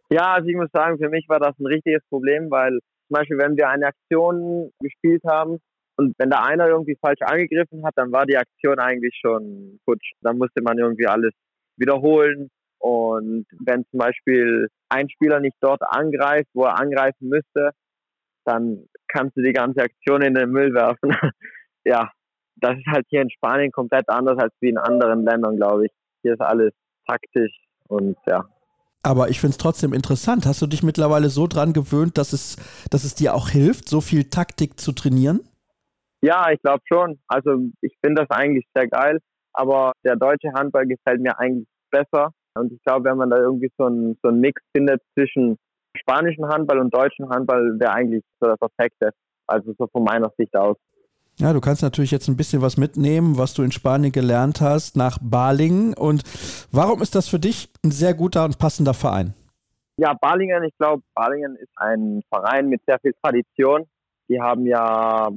Ja, 0.09 0.35
also 0.35 0.47
ich 0.47 0.55
muss 0.55 0.69
sagen, 0.71 0.97
für 0.97 1.09
mich 1.09 1.27
war 1.27 1.41
das 1.41 1.59
ein 1.59 1.65
richtiges 1.65 2.01
Problem, 2.09 2.49
weil 2.49 2.79
zum 3.07 3.15
Beispiel, 3.15 3.37
wenn 3.37 3.57
wir 3.57 3.67
eine 3.67 3.87
Aktion 3.87 4.71
gespielt 4.79 5.23
haben 5.25 5.57
und 5.97 6.13
wenn 6.17 6.29
da 6.29 6.43
einer 6.43 6.67
irgendwie 6.67 6.95
falsch 7.01 7.21
angegriffen 7.21 7.83
hat, 7.85 7.93
dann 7.97 8.13
war 8.13 8.25
die 8.25 8.37
Aktion 8.37 8.79
eigentlich 8.79 9.19
schon 9.19 9.77
futsch. 9.83 10.13
Dann 10.21 10.37
musste 10.37 10.61
man 10.61 10.77
irgendwie 10.77 11.07
alles 11.07 11.33
wiederholen. 11.75 12.49
Und 12.79 13.45
wenn 13.59 13.83
zum 13.91 13.99
Beispiel 13.99 14.69
ein 14.87 15.09
Spieler 15.09 15.41
nicht 15.41 15.57
dort 15.59 15.81
angreift, 15.81 16.47
wo 16.53 16.63
er 16.63 16.79
angreifen 16.79 17.27
müsste, 17.27 17.71
dann 18.47 18.87
kannst 19.07 19.35
du 19.37 19.41
die 19.41 19.53
ganze 19.53 19.81
Aktion 19.81 20.21
in 20.21 20.33
den 20.33 20.49
Müll 20.49 20.73
werfen. 20.73 21.11
ja, 21.85 22.09
das 22.55 22.77
ist 22.77 22.87
halt 22.87 23.05
hier 23.09 23.21
in 23.21 23.29
Spanien 23.29 23.71
komplett 23.71 24.09
anders 24.09 24.37
als 24.39 24.53
wie 24.61 24.69
in 24.69 24.77
anderen 24.77 25.23
Ländern, 25.23 25.57
glaube 25.57 25.85
ich. 25.85 25.91
Hier 26.21 26.33
ist 26.33 26.41
alles 26.41 26.71
taktisch 27.05 27.53
und 27.87 28.17
ja. 28.25 28.45
Aber 29.03 29.29
ich 29.29 29.39
finde 29.39 29.51
es 29.51 29.57
trotzdem 29.57 29.93
interessant. 29.93 30.45
Hast 30.45 30.61
du 30.61 30.67
dich 30.67 30.83
mittlerweile 30.83 31.29
so 31.29 31.47
dran 31.47 31.73
gewöhnt, 31.73 32.17
dass 32.17 32.33
es, 32.33 32.57
dass 32.89 33.03
es 33.03 33.15
dir 33.15 33.35
auch 33.35 33.49
hilft, 33.49 33.87
so 33.87 34.01
viel 34.01 34.25
Taktik 34.25 34.79
zu 34.79 34.91
trainieren? 34.91 35.41
Ja, 36.21 36.51
ich 36.51 36.61
glaube 36.61 36.81
schon. 36.91 37.19
Also 37.27 37.69
ich 37.81 37.95
finde 38.03 38.25
das 38.25 38.37
eigentlich 38.37 38.65
sehr 38.75 38.87
geil, 38.87 39.19
aber 39.53 39.93
der 40.03 40.15
deutsche 40.15 40.51
Handball 40.53 40.87
gefällt 40.87 41.21
mir 41.21 41.39
eigentlich 41.39 41.67
besser. 41.91 42.31
Und 42.55 42.73
ich 42.73 42.83
glaube, 42.83 43.05
wenn 43.09 43.17
man 43.17 43.29
da 43.29 43.37
irgendwie 43.37 43.71
so 43.77 43.85
einen 43.85 44.17
so 44.23 44.31
Mix 44.31 44.61
findet 44.75 45.01
zwischen 45.13 45.57
spanischen 45.97 46.47
Handball 46.47 46.79
und 46.79 46.93
deutschen 46.93 47.29
Handball 47.29 47.79
wäre 47.79 47.93
eigentlich 47.93 48.23
so 48.39 48.47
das 48.47 48.59
Perfekte. 48.59 49.11
Also 49.47 49.73
so 49.77 49.87
von 49.87 50.03
meiner 50.03 50.31
Sicht 50.37 50.55
aus. 50.55 50.77
Ja, 51.39 51.53
du 51.53 51.61
kannst 51.61 51.83
natürlich 51.83 52.11
jetzt 52.11 52.27
ein 52.27 52.35
bisschen 52.35 52.63
was 52.63 52.77
mitnehmen, 52.77 53.37
was 53.37 53.53
du 53.53 53.61
in 53.61 53.71
Spanien 53.71 54.11
gelernt 54.11 54.59
hast, 54.59 54.97
nach 54.97 55.19
Balingen. 55.21 55.93
Und 55.93 56.23
warum 56.71 57.01
ist 57.01 57.13
das 57.13 57.27
für 57.27 57.39
dich 57.39 57.69
ein 57.85 57.91
sehr 57.91 58.15
guter 58.15 58.43
und 58.43 58.57
passender 58.57 58.95
Verein? 58.95 59.35
Ja, 59.97 60.13
Balingen, 60.13 60.63
ich 60.63 60.75
glaube, 60.77 61.03
Balingen 61.13 61.55
ist 61.55 61.71
ein 61.75 62.23
Verein 62.29 62.69
mit 62.69 62.81
sehr 62.87 62.99
viel 62.99 63.13
Tradition. 63.21 63.85
Die 64.29 64.41
haben 64.41 64.65
ja 64.65 65.29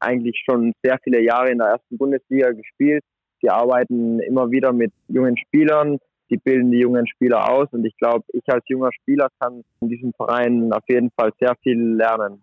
eigentlich 0.00 0.42
schon 0.44 0.72
sehr 0.82 0.98
viele 1.02 1.22
Jahre 1.22 1.50
in 1.50 1.58
der 1.58 1.68
ersten 1.68 1.96
Bundesliga 1.96 2.50
gespielt. 2.50 3.04
Die 3.42 3.50
arbeiten 3.50 4.18
immer 4.20 4.50
wieder 4.50 4.72
mit 4.72 4.92
jungen 5.06 5.36
Spielern, 5.36 5.98
die 6.30 6.36
bilden 6.36 6.70
die 6.70 6.78
jungen 6.78 7.06
Spieler 7.06 7.50
aus 7.50 7.68
und 7.72 7.84
ich 7.84 7.96
glaube, 7.96 8.24
ich 8.32 8.42
als 8.48 8.64
junger 8.68 8.90
Spieler 8.92 9.28
kann 9.40 9.64
in 9.80 9.88
diesem 9.88 10.12
Verein 10.12 10.72
auf 10.72 10.84
jeden 10.88 11.10
Fall 11.10 11.32
sehr 11.40 11.54
viel 11.62 11.94
lernen. 11.94 12.42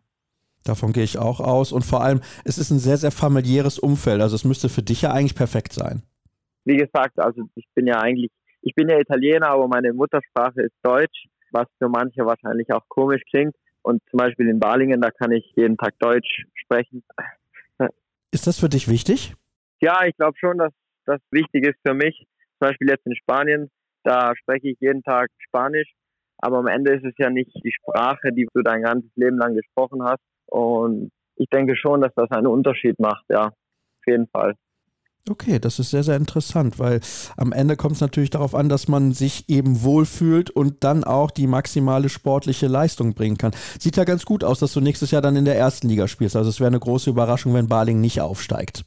Davon 0.63 0.93
gehe 0.93 1.03
ich 1.03 1.19
auch 1.19 1.39
aus 1.39 1.71
und 1.71 1.85
vor 1.85 2.01
allem, 2.01 2.21
es 2.43 2.57
ist 2.57 2.71
ein 2.71 2.79
sehr, 2.79 2.97
sehr 2.97 3.11
familiäres 3.11 3.77
Umfeld, 3.77 4.21
also 4.21 4.35
es 4.35 4.45
müsste 4.45 4.69
für 4.69 4.81
dich 4.81 5.03
ja 5.03 5.11
eigentlich 5.11 5.35
perfekt 5.35 5.73
sein. 5.73 6.01
Wie 6.63 6.77
gesagt, 6.77 7.19
also 7.19 7.43
ich 7.53 7.67
bin 7.75 7.85
ja 7.85 7.99
eigentlich, 7.99 8.31
ich 8.61 8.73
bin 8.73 8.89
ja 8.89 8.99
Italiener, 8.99 9.49
aber 9.49 9.67
meine 9.67 9.93
Muttersprache 9.93 10.63
ist 10.63 10.73
Deutsch, 10.81 11.27
was 11.51 11.67
für 11.77 11.89
manche 11.89 12.25
wahrscheinlich 12.25 12.71
auch 12.73 12.83
komisch 12.89 13.21
klingt. 13.29 13.55
Und 13.83 14.01
zum 14.09 14.17
Beispiel 14.17 14.49
in 14.49 14.59
Balingen, 14.59 14.99
da 14.99 15.11
kann 15.11 15.31
ich 15.31 15.45
jeden 15.55 15.77
Tag 15.77 15.93
Deutsch 15.99 16.45
sprechen. 16.55 17.03
Ist 18.31 18.47
das 18.47 18.59
für 18.59 18.67
dich 18.67 18.87
wichtig? 18.87 19.35
Ja, 19.79 20.05
ich 20.05 20.17
glaube 20.17 20.35
schon, 20.39 20.57
dass 20.57 20.73
das 21.05 21.21
wichtig 21.29 21.67
ist 21.67 21.77
für 21.85 21.93
mich. 21.93 22.17
Zum 22.57 22.69
Beispiel 22.69 22.89
jetzt 22.89 23.05
in 23.05 23.15
Spanien, 23.15 23.69
da 24.05 24.33
spreche 24.35 24.69
ich 24.69 24.77
jeden 24.79 25.03
Tag 25.03 25.29
Spanisch, 25.47 25.91
aber 26.37 26.59
am 26.59 26.67
Ende 26.67 26.93
ist 26.93 27.05
es 27.05 27.13
ja 27.17 27.29
nicht 27.29 27.51
die 27.63 27.73
Sprache, 27.73 28.31
die 28.31 28.47
du 28.53 28.61
dein 28.61 28.83
ganzes 28.83 29.11
Leben 29.15 29.37
lang 29.37 29.55
gesprochen 29.55 30.03
hast. 30.03 30.21
Und 30.45 31.11
ich 31.35 31.49
denke 31.49 31.75
schon, 31.75 32.01
dass 32.01 32.13
das 32.15 32.29
einen 32.31 32.47
Unterschied 32.47 32.99
macht, 32.99 33.25
ja, 33.29 33.47
auf 33.47 34.05
jeden 34.07 34.27
Fall. 34.27 34.53
Okay, 35.27 35.57
das 35.57 35.79
ist 35.79 35.89
sehr, 35.89 36.03
sehr 36.03 36.17
interessant, 36.17 36.77
weil 36.77 36.99
am 37.35 37.51
Ende 37.51 37.75
kommt 37.75 37.95
es 37.95 38.01
natürlich 38.01 38.29
darauf 38.29 38.53
an, 38.53 38.69
dass 38.69 38.87
man 38.87 39.11
sich 39.11 39.49
eben 39.49 39.81
wohlfühlt 39.81 40.51
und 40.51 40.83
dann 40.83 41.03
auch 41.03 41.31
die 41.31 41.47
maximale 41.47 42.09
sportliche 42.09 42.67
Leistung 42.67 43.15
bringen 43.15 43.37
kann. 43.37 43.51
Sieht 43.79 43.97
ja 43.97 44.03
ganz 44.03 44.23
gut 44.25 44.43
aus, 44.43 44.59
dass 44.59 44.73
du 44.73 44.81
nächstes 44.81 45.09
Jahr 45.09 45.23
dann 45.23 45.35
in 45.35 45.45
der 45.45 45.57
ersten 45.57 45.89
Liga 45.89 46.07
spielst. 46.07 46.35
Also 46.35 46.51
es 46.51 46.59
wäre 46.59 46.67
eine 46.67 46.79
große 46.79 47.09
Überraschung, 47.09 47.55
wenn 47.55 47.67
Baling 47.67 48.01
nicht 48.01 48.21
aufsteigt. 48.21 48.85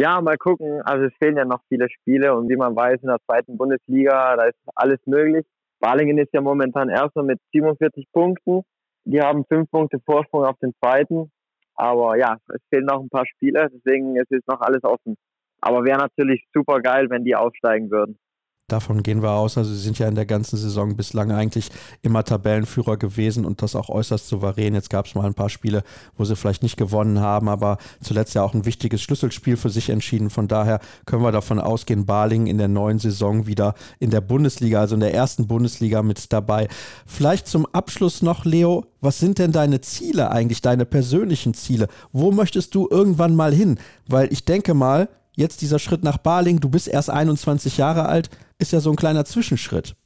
Ja, 0.00 0.18
mal 0.22 0.38
gucken. 0.38 0.80
Also 0.80 1.04
es 1.04 1.12
fehlen 1.18 1.36
ja 1.36 1.44
noch 1.44 1.60
viele 1.68 1.90
Spiele 1.90 2.34
und 2.34 2.48
wie 2.48 2.56
man 2.56 2.74
weiß, 2.74 3.02
in 3.02 3.08
der 3.08 3.18
zweiten 3.26 3.58
Bundesliga, 3.58 4.34
da 4.34 4.44
ist 4.44 4.56
alles 4.74 4.98
möglich. 5.04 5.44
Balingen 5.78 6.16
ist 6.16 6.32
ja 6.32 6.40
momentan 6.40 6.88
erster 6.88 7.22
mit 7.22 7.38
47 7.52 8.06
Punkten. 8.10 8.62
Die 9.04 9.20
haben 9.20 9.44
fünf 9.44 9.70
Punkte 9.70 9.98
Vorsprung 10.06 10.46
auf 10.46 10.56
den 10.62 10.72
zweiten. 10.82 11.30
Aber 11.74 12.16
ja, 12.16 12.38
es 12.48 12.62
fehlen 12.70 12.86
noch 12.86 13.02
ein 13.02 13.10
paar 13.10 13.26
Spiele, 13.26 13.68
deswegen 13.70 14.16
ist 14.16 14.32
es 14.32 14.40
noch 14.46 14.62
alles 14.62 14.82
offen. 14.84 15.16
Aber 15.60 15.84
wäre 15.84 15.98
natürlich 15.98 16.46
super 16.54 16.80
geil, 16.80 17.10
wenn 17.10 17.24
die 17.24 17.36
aufsteigen 17.36 17.90
würden. 17.90 18.18
Davon 18.70 19.02
gehen 19.02 19.22
wir 19.22 19.32
aus. 19.32 19.58
Also 19.58 19.72
sie 19.72 19.80
sind 19.80 19.98
ja 19.98 20.06
in 20.06 20.14
der 20.14 20.26
ganzen 20.26 20.56
Saison 20.56 20.96
bislang 20.96 21.32
eigentlich 21.32 21.70
immer 22.02 22.24
Tabellenführer 22.24 22.96
gewesen 22.96 23.44
und 23.44 23.62
das 23.62 23.74
auch 23.74 23.88
äußerst 23.88 24.28
souverän. 24.28 24.74
Jetzt 24.74 24.90
gab 24.90 25.06
es 25.06 25.14
mal 25.14 25.26
ein 25.26 25.34
paar 25.34 25.48
Spiele, 25.48 25.82
wo 26.16 26.24
sie 26.24 26.36
vielleicht 26.36 26.62
nicht 26.62 26.76
gewonnen 26.76 27.20
haben, 27.20 27.48
aber 27.48 27.78
zuletzt 28.00 28.34
ja 28.34 28.42
auch 28.42 28.54
ein 28.54 28.64
wichtiges 28.64 29.02
Schlüsselspiel 29.02 29.56
für 29.56 29.70
sich 29.70 29.90
entschieden. 29.90 30.30
Von 30.30 30.46
daher 30.46 30.80
können 31.04 31.22
wir 31.22 31.32
davon 31.32 31.58
ausgehen, 31.58 32.06
Baling 32.06 32.46
in 32.46 32.58
der 32.58 32.68
neuen 32.68 32.98
Saison 32.98 33.46
wieder 33.46 33.74
in 33.98 34.10
der 34.10 34.20
Bundesliga, 34.20 34.80
also 34.80 34.94
in 34.94 35.00
der 35.00 35.14
ersten 35.14 35.46
Bundesliga 35.46 36.02
mit 36.02 36.32
dabei. 36.32 36.68
Vielleicht 37.06 37.48
zum 37.48 37.66
Abschluss 37.66 38.22
noch, 38.22 38.44
Leo, 38.44 38.84
was 39.00 39.18
sind 39.18 39.38
denn 39.38 39.52
deine 39.52 39.80
Ziele 39.80 40.30
eigentlich, 40.30 40.62
deine 40.62 40.84
persönlichen 40.84 41.54
Ziele? 41.54 41.88
Wo 42.12 42.30
möchtest 42.30 42.74
du 42.74 42.86
irgendwann 42.90 43.34
mal 43.34 43.52
hin? 43.52 43.78
Weil 44.06 44.32
ich 44.32 44.44
denke 44.44 44.74
mal, 44.74 45.08
jetzt 45.40 45.62
dieser 45.62 45.80
Schritt 45.80 46.04
nach 46.04 46.18
Baling, 46.18 46.60
du 46.60 46.70
bist 46.70 46.86
erst 46.86 47.10
21 47.10 47.78
Jahre 47.78 48.06
alt, 48.06 48.30
ist 48.58 48.72
ja 48.72 48.78
so 48.78 48.90
ein 48.90 48.96
kleiner 48.96 49.24
Zwischenschritt. 49.24 49.96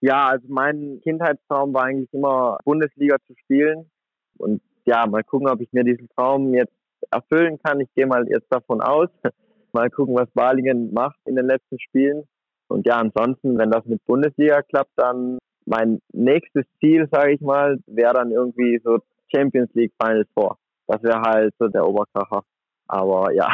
Ja, 0.00 0.26
also 0.26 0.44
mein 0.48 1.00
Kindheitstraum 1.02 1.72
war 1.72 1.84
eigentlich 1.84 2.12
immer 2.12 2.58
Bundesliga 2.64 3.16
zu 3.26 3.34
spielen. 3.44 3.88
Und 4.36 4.60
ja, 4.84 5.06
mal 5.06 5.22
gucken, 5.22 5.48
ob 5.48 5.60
ich 5.60 5.72
mir 5.72 5.84
diesen 5.84 6.08
Traum 6.16 6.52
jetzt 6.54 6.74
erfüllen 7.10 7.58
kann. 7.62 7.80
Ich 7.80 7.88
gehe 7.94 8.06
mal 8.06 8.26
jetzt 8.28 8.48
davon 8.50 8.80
aus. 8.80 9.08
Mal 9.74 9.88
gucken, 9.88 10.14
was 10.14 10.28
Balingen 10.34 10.92
macht 10.92 11.16
in 11.24 11.34
den 11.34 11.46
letzten 11.46 11.80
Spielen. 11.80 12.24
Und 12.68 12.86
ja, 12.86 12.98
ansonsten, 12.98 13.56
wenn 13.56 13.70
das 13.70 13.86
mit 13.86 14.04
Bundesliga 14.04 14.60
klappt, 14.60 14.92
dann 14.96 15.38
mein 15.64 15.98
nächstes 16.12 16.66
Ziel, 16.78 17.08
sage 17.10 17.32
ich 17.32 17.40
mal, 17.40 17.78
wäre 17.86 18.12
dann 18.12 18.32
irgendwie 18.32 18.78
so 18.84 18.98
Champions 19.34 19.70
League 19.72 19.94
Final 19.98 20.26
Four. 20.34 20.58
Das 20.88 21.02
wäre 21.02 21.22
halt 21.22 21.54
so 21.58 21.68
der 21.68 21.88
Oberkracher. 21.88 22.42
Aber 22.86 23.32
ja, 23.32 23.48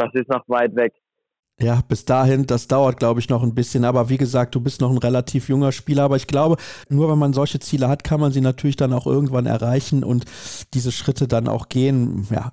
das 0.00 0.14
ist 0.14 0.28
noch 0.30 0.48
weit 0.48 0.74
weg. 0.74 0.94
Ja, 1.62 1.80
bis 1.86 2.06
dahin, 2.06 2.46
das 2.46 2.68
dauert, 2.68 2.98
glaube 2.98 3.20
ich, 3.20 3.28
noch 3.28 3.42
ein 3.42 3.54
bisschen. 3.54 3.84
Aber 3.84 4.08
wie 4.08 4.16
gesagt, 4.16 4.54
du 4.54 4.60
bist 4.60 4.80
noch 4.80 4.90
ein 4.90 4.96
relativ 4.96 5.50
junger 5.50 5.72
Spieler. 5.72 6.04
Aber 6.04 6.16
ich 6.16 6.26
glaube, 6.26 6.56
nur 6.88 7.10
wenn 7.10 7.18
man 7.18 7.34
solche 7.34 7.60
Ziele 7.60 7.88
hat, 7.88 8.02
kann 8.02 8.18
man 8.18 8.32
sie 8.32 8.40
natürlich 8.40 8.76
dann 8.76 8.94
auch 8.94 9.06
irgendwann 9.06 9.44
erreichen 9.44 10.02
und 10.02 10.24
diese 10.72 10.90
Schritte 10.90 11.28
dann 11.28 11.48
auch 11.48 11.68
gehen. 11.68 12.26
Ja, 12.30 12.52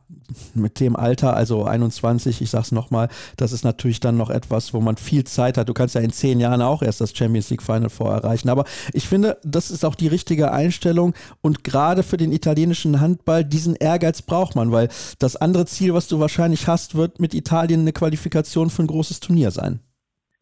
mit 0.54 0.82
dem 0.82 0.98
Alter, 0.98 1.36
also 1.38 1.64
21, 1.64 2.42
ich 2.42 2.50
sag's 2.50 2.74
nochmal, 2.74 3.08
das 3.38 3.54
ist 3.54 3.64
natürlich 3.64 4.02
dann 4.02 4.18
noch 4.18 4.30
etwas, 4.30 4.74
wo 4.74 4.82
man 4.82 4.98
viel 4.98 5.24
Zeit 5.24 5.58
hat. 5.58 5.70
Du 5.70 5.74
kannst 5.74 5.96
ja 5.96 6.02
in 6.02 6.12
zehn 6.12 6.42
Jahren 6.42 6.62
auch 6.62 6.82
erst 6.82 7.00
das 7.00 7.16
Champions 7.16 7.50
League 7.50 7.64
Final 7.64 7.90
Four 7.90 8.12
erreichen. 8.12 8.50
Aber 8.50 8.66
ich 8.92 9.08
finde, 9.08 9.38
das 9.44 9.72
ist 9.72 9.86
auch 9.86 9.96
die 9.96 10.08
richtige 10.08 10.52
Einstellung. 10.52 11.14
Und 11.42 11.64
gerade 11.64 12.04
für 12.04 12.18
den 12.18 12.34
italienischen 12.34 13.00
Handball, 13.00 13.46
diesen 13.46 13.76
Ehrgeiz 13.76 14.22
braucht 14.22 14.56
man, 14.56 14.74
weil 14.74 14.90
das 15.20 15.38
andere 15.38 15.66
Ziel, 15.66 15.94
was 15.94 16.10
du 16.10 16.20
wahrscheinlich 16.20 16.68
hast, 16.68 16.96
wird 16.96 17.22
mit 17.22 17.34
Italien 17.34 17.82
eine 17.82 17.94
Qualifikation 17.94 18.70
für 18.70 18.84
ein 18.84 18.88
großes 18.98 19.20
Turnier 19.20 19.52
sein. 19.52 19.80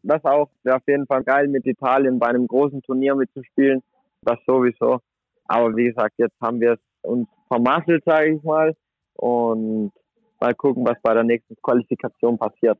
Das 0.02 0.24
auch 0.24 0.48
wäre 0.62 0.76
auf 0.76 0.86
jeden 0.86 1.06
Fall 1.06 1.22
geil, 1.24 1.48
mit 1.48 1.66
Italien 1.66 2.18
bei 2.18 2.28
einem 2.28 2.46
großen 2.46 2.80
Turnier 2.82 3.14
mitzuspielen. 3.14 3.82
Das 4.22 4.38
sowieso. 4.46 5.00
Aber 5.44 5.76
wie 5.76 5.84
gesagt, 5.84 6.14
jetzt 6.16 6.40
haben 6.40 6.60
wir 6.60 6.72
es 6.72 6.80
uns 7.02 7.28
vermasselt, 7.48 8.02
sage 8.04 8.34
ich 8.34 8.42
mal. 8.42 8.74
Und 9.14 9.92
mal 10.40 10.54
gucken, 10.54 10.86
was 10.86 10.96
bei 11.02 11.12
der 11.12 11.24
nächsten 11.24 11.54
Qualifikation 11.62 12.38
passiert. 12.38 12.78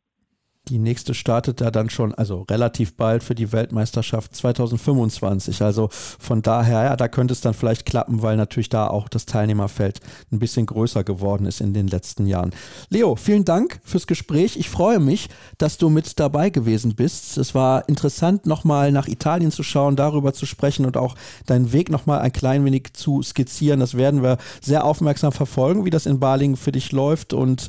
Die 0.69 0.79
nächste 0.81 1.15
startet 1.15 1.61
ja 1.61 1.71
dann 1.71 1.91
schon, 1.91 2.13
also 2.13 2.45
relativ 2.51 2.97
bald 2.97 3.23
für 3.23 3.37
die 3.37 3.53
Weltmeisterschaft 3.53 4.35
2025. 4.35 5.63
Also 5.63 5.89
von 5.93 6.43
daher, 6.43 6.83
ja, 6.83 6.97
da 6.97 7.07
könnte 7.07 7.33
es 7.33 7.41
dann 7.41 7.55
vielleicht 7.55 7.87
klappen, 7.87 8.21
weil 8.21 8.37
natürlich 8.37 8.69
da 8.69 8.89
auch 8.89 9.09
das 9.09 9.27
Teilnehmerfeld 9.27 10.01
ein 10.33 10.41
bisschen 10.41 10.67
größer 10.67 11.05
geworden 11.05 11.47
ist 11.47 11.61
in 11.61 11.73
den 11.73 11.87
letzten 11.87 12.27
Jahren. 12.27 12.51
Leo, 12.89 13.15
vielen 13.15 13.45
Dank 13.45 13.79
fürs 13.85 14.09
Gespräch. 14.09 14.57
Ich 14.57 14.69
freue 14.69 14.99
mich, 14.99 15.29
dass 15.59 15.79
du 15.79 15.89
mit 15.89 16.19
dabei 16.19 16.51
gewesen 16.51 16.97
bist. 16.97 17.39
Es 17.39 17.55
war 17.55 17.89
interessant, 17.89 18.47
nochmal 18.47 18.91
nach 18.91 19.07
Italien 19.07 19.53
zu 19.53 19.63
schauen, 19.63 19.95
darüber 19.95 20.33
zu 20.33 20.47
sprechen 20.47 20.85
und 20.85 20.97
auch 20.97 21.15
deinen 21.47 21.73
Weg 21.73 21.91
nochmal 21.91 22.19
ein 22.19 22.33
klein 22.33 22.65
wenig 22.65 22.93
zu 22.95 23.23
skizzieren. 23.23 23.79
Das 23.79 23.97
werden 23.97 24.25
wir 24.25 24.39
sehr 24.61 24.85
aufmerksam 24.85 25.31
verfolgen, 25.31 25.85
wie 25.85 25.91
das 25.91 26.07
in 26.07 26.19
Balingen 26.19 26.57
für 26.57 26.73
dich 26.73 26.91
läuft 26.91 27.35
und 27.35 27.69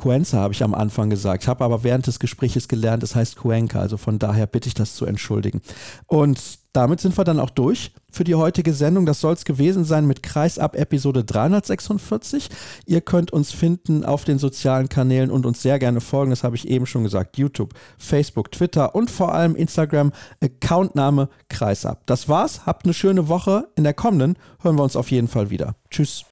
Cuenca 0.00 0.38
habe 0.38 0.54
ich 0.54 0.62
am 0.62 0.74
Anfang 0.74 1.10
gesagt, 1.10 1.46
habe 1.46 1.62
aber 1.62 1.84
während 1.84 2.06
des 2.06 2.18
Gesprächs 2.18 2.68
gelernt, 2.68 3.02
es 3.02 3.14
heißt 3.14 3.36
Cuenca, 3.36 3.80
also 3.80 3.98
von 3.98 4.18
daher 4.18 4.46
bitte 4.46 4.66
ich 4.66 4.74
das 4.74 4.94
zu 4.94 5.04
entschuldigen. 5.04 5.60
Und 6.06 6.58
damit 6.72 7.00
sind 7.00 7.18
wir 7.18 7.24
dann 7.24 7.38
auch 7.38 7.50
durch 7.50 7.92
für 8.10 8.24
die 8.24 8.34
heutige 8.34 8.72
Sendung. 8.72 9.04
Das 9.04 9.20
soll 9.20 9.34
es 9.34 9.44
gewesen 9.44 9.84
sein 9.84 10.06
mit 10.06 10.22
Kreisab 10.22 10.74
Episode 10.74 11.22
346. 11.24 12.48
Ihr 12.86 13.02
könnt 13.02 13.30
uns 13.30 13.52
finden 13.52 14.04
auf 14.04 14.24
den 14.24 14.38
sozialen 14.38 14.88
Kanälen 14.88 15.30
und 15.30 15.44
uns 15.44 15.60
sehr 15.60 15.78
gerne 15.78 16.00
folgen. 16.00 16.30
Das 16.30 16.44
habe 16.44 16.56
ich 16.56 16.68
eben 16.68 16.86
schon 16.86 17.02
gesagt. 17.02 17.36
YouTube, 17.36 17.74
Facebook, 17.98 18.52
Twitter 18.52 18.94
und 18.94 19.10
vor 19.10 19.34
allem 19.34 19.54
Instagram. 19.54 20.12
Accountname 20.42 21.28
Kreisab. 21.50 22.06
Das 22.06 22.28
war's. 22.28 22.64
Habt 22.64 22.86
eine 22.86 22.94
schöne 22.94 23.28
Woche. 23.28 23.68
In 23.76 23.84
der 23.84 23.94
kommenden 23.94 24.38
hören 24.62 24.76
wir 24.76 24.84
uns 24.84 24.96
auf 24.96 25.10
jeden 25.10 25.28
Fall 25.28 25.50
wieder. 25.50 25.74
Tschüss. 25.90 26.24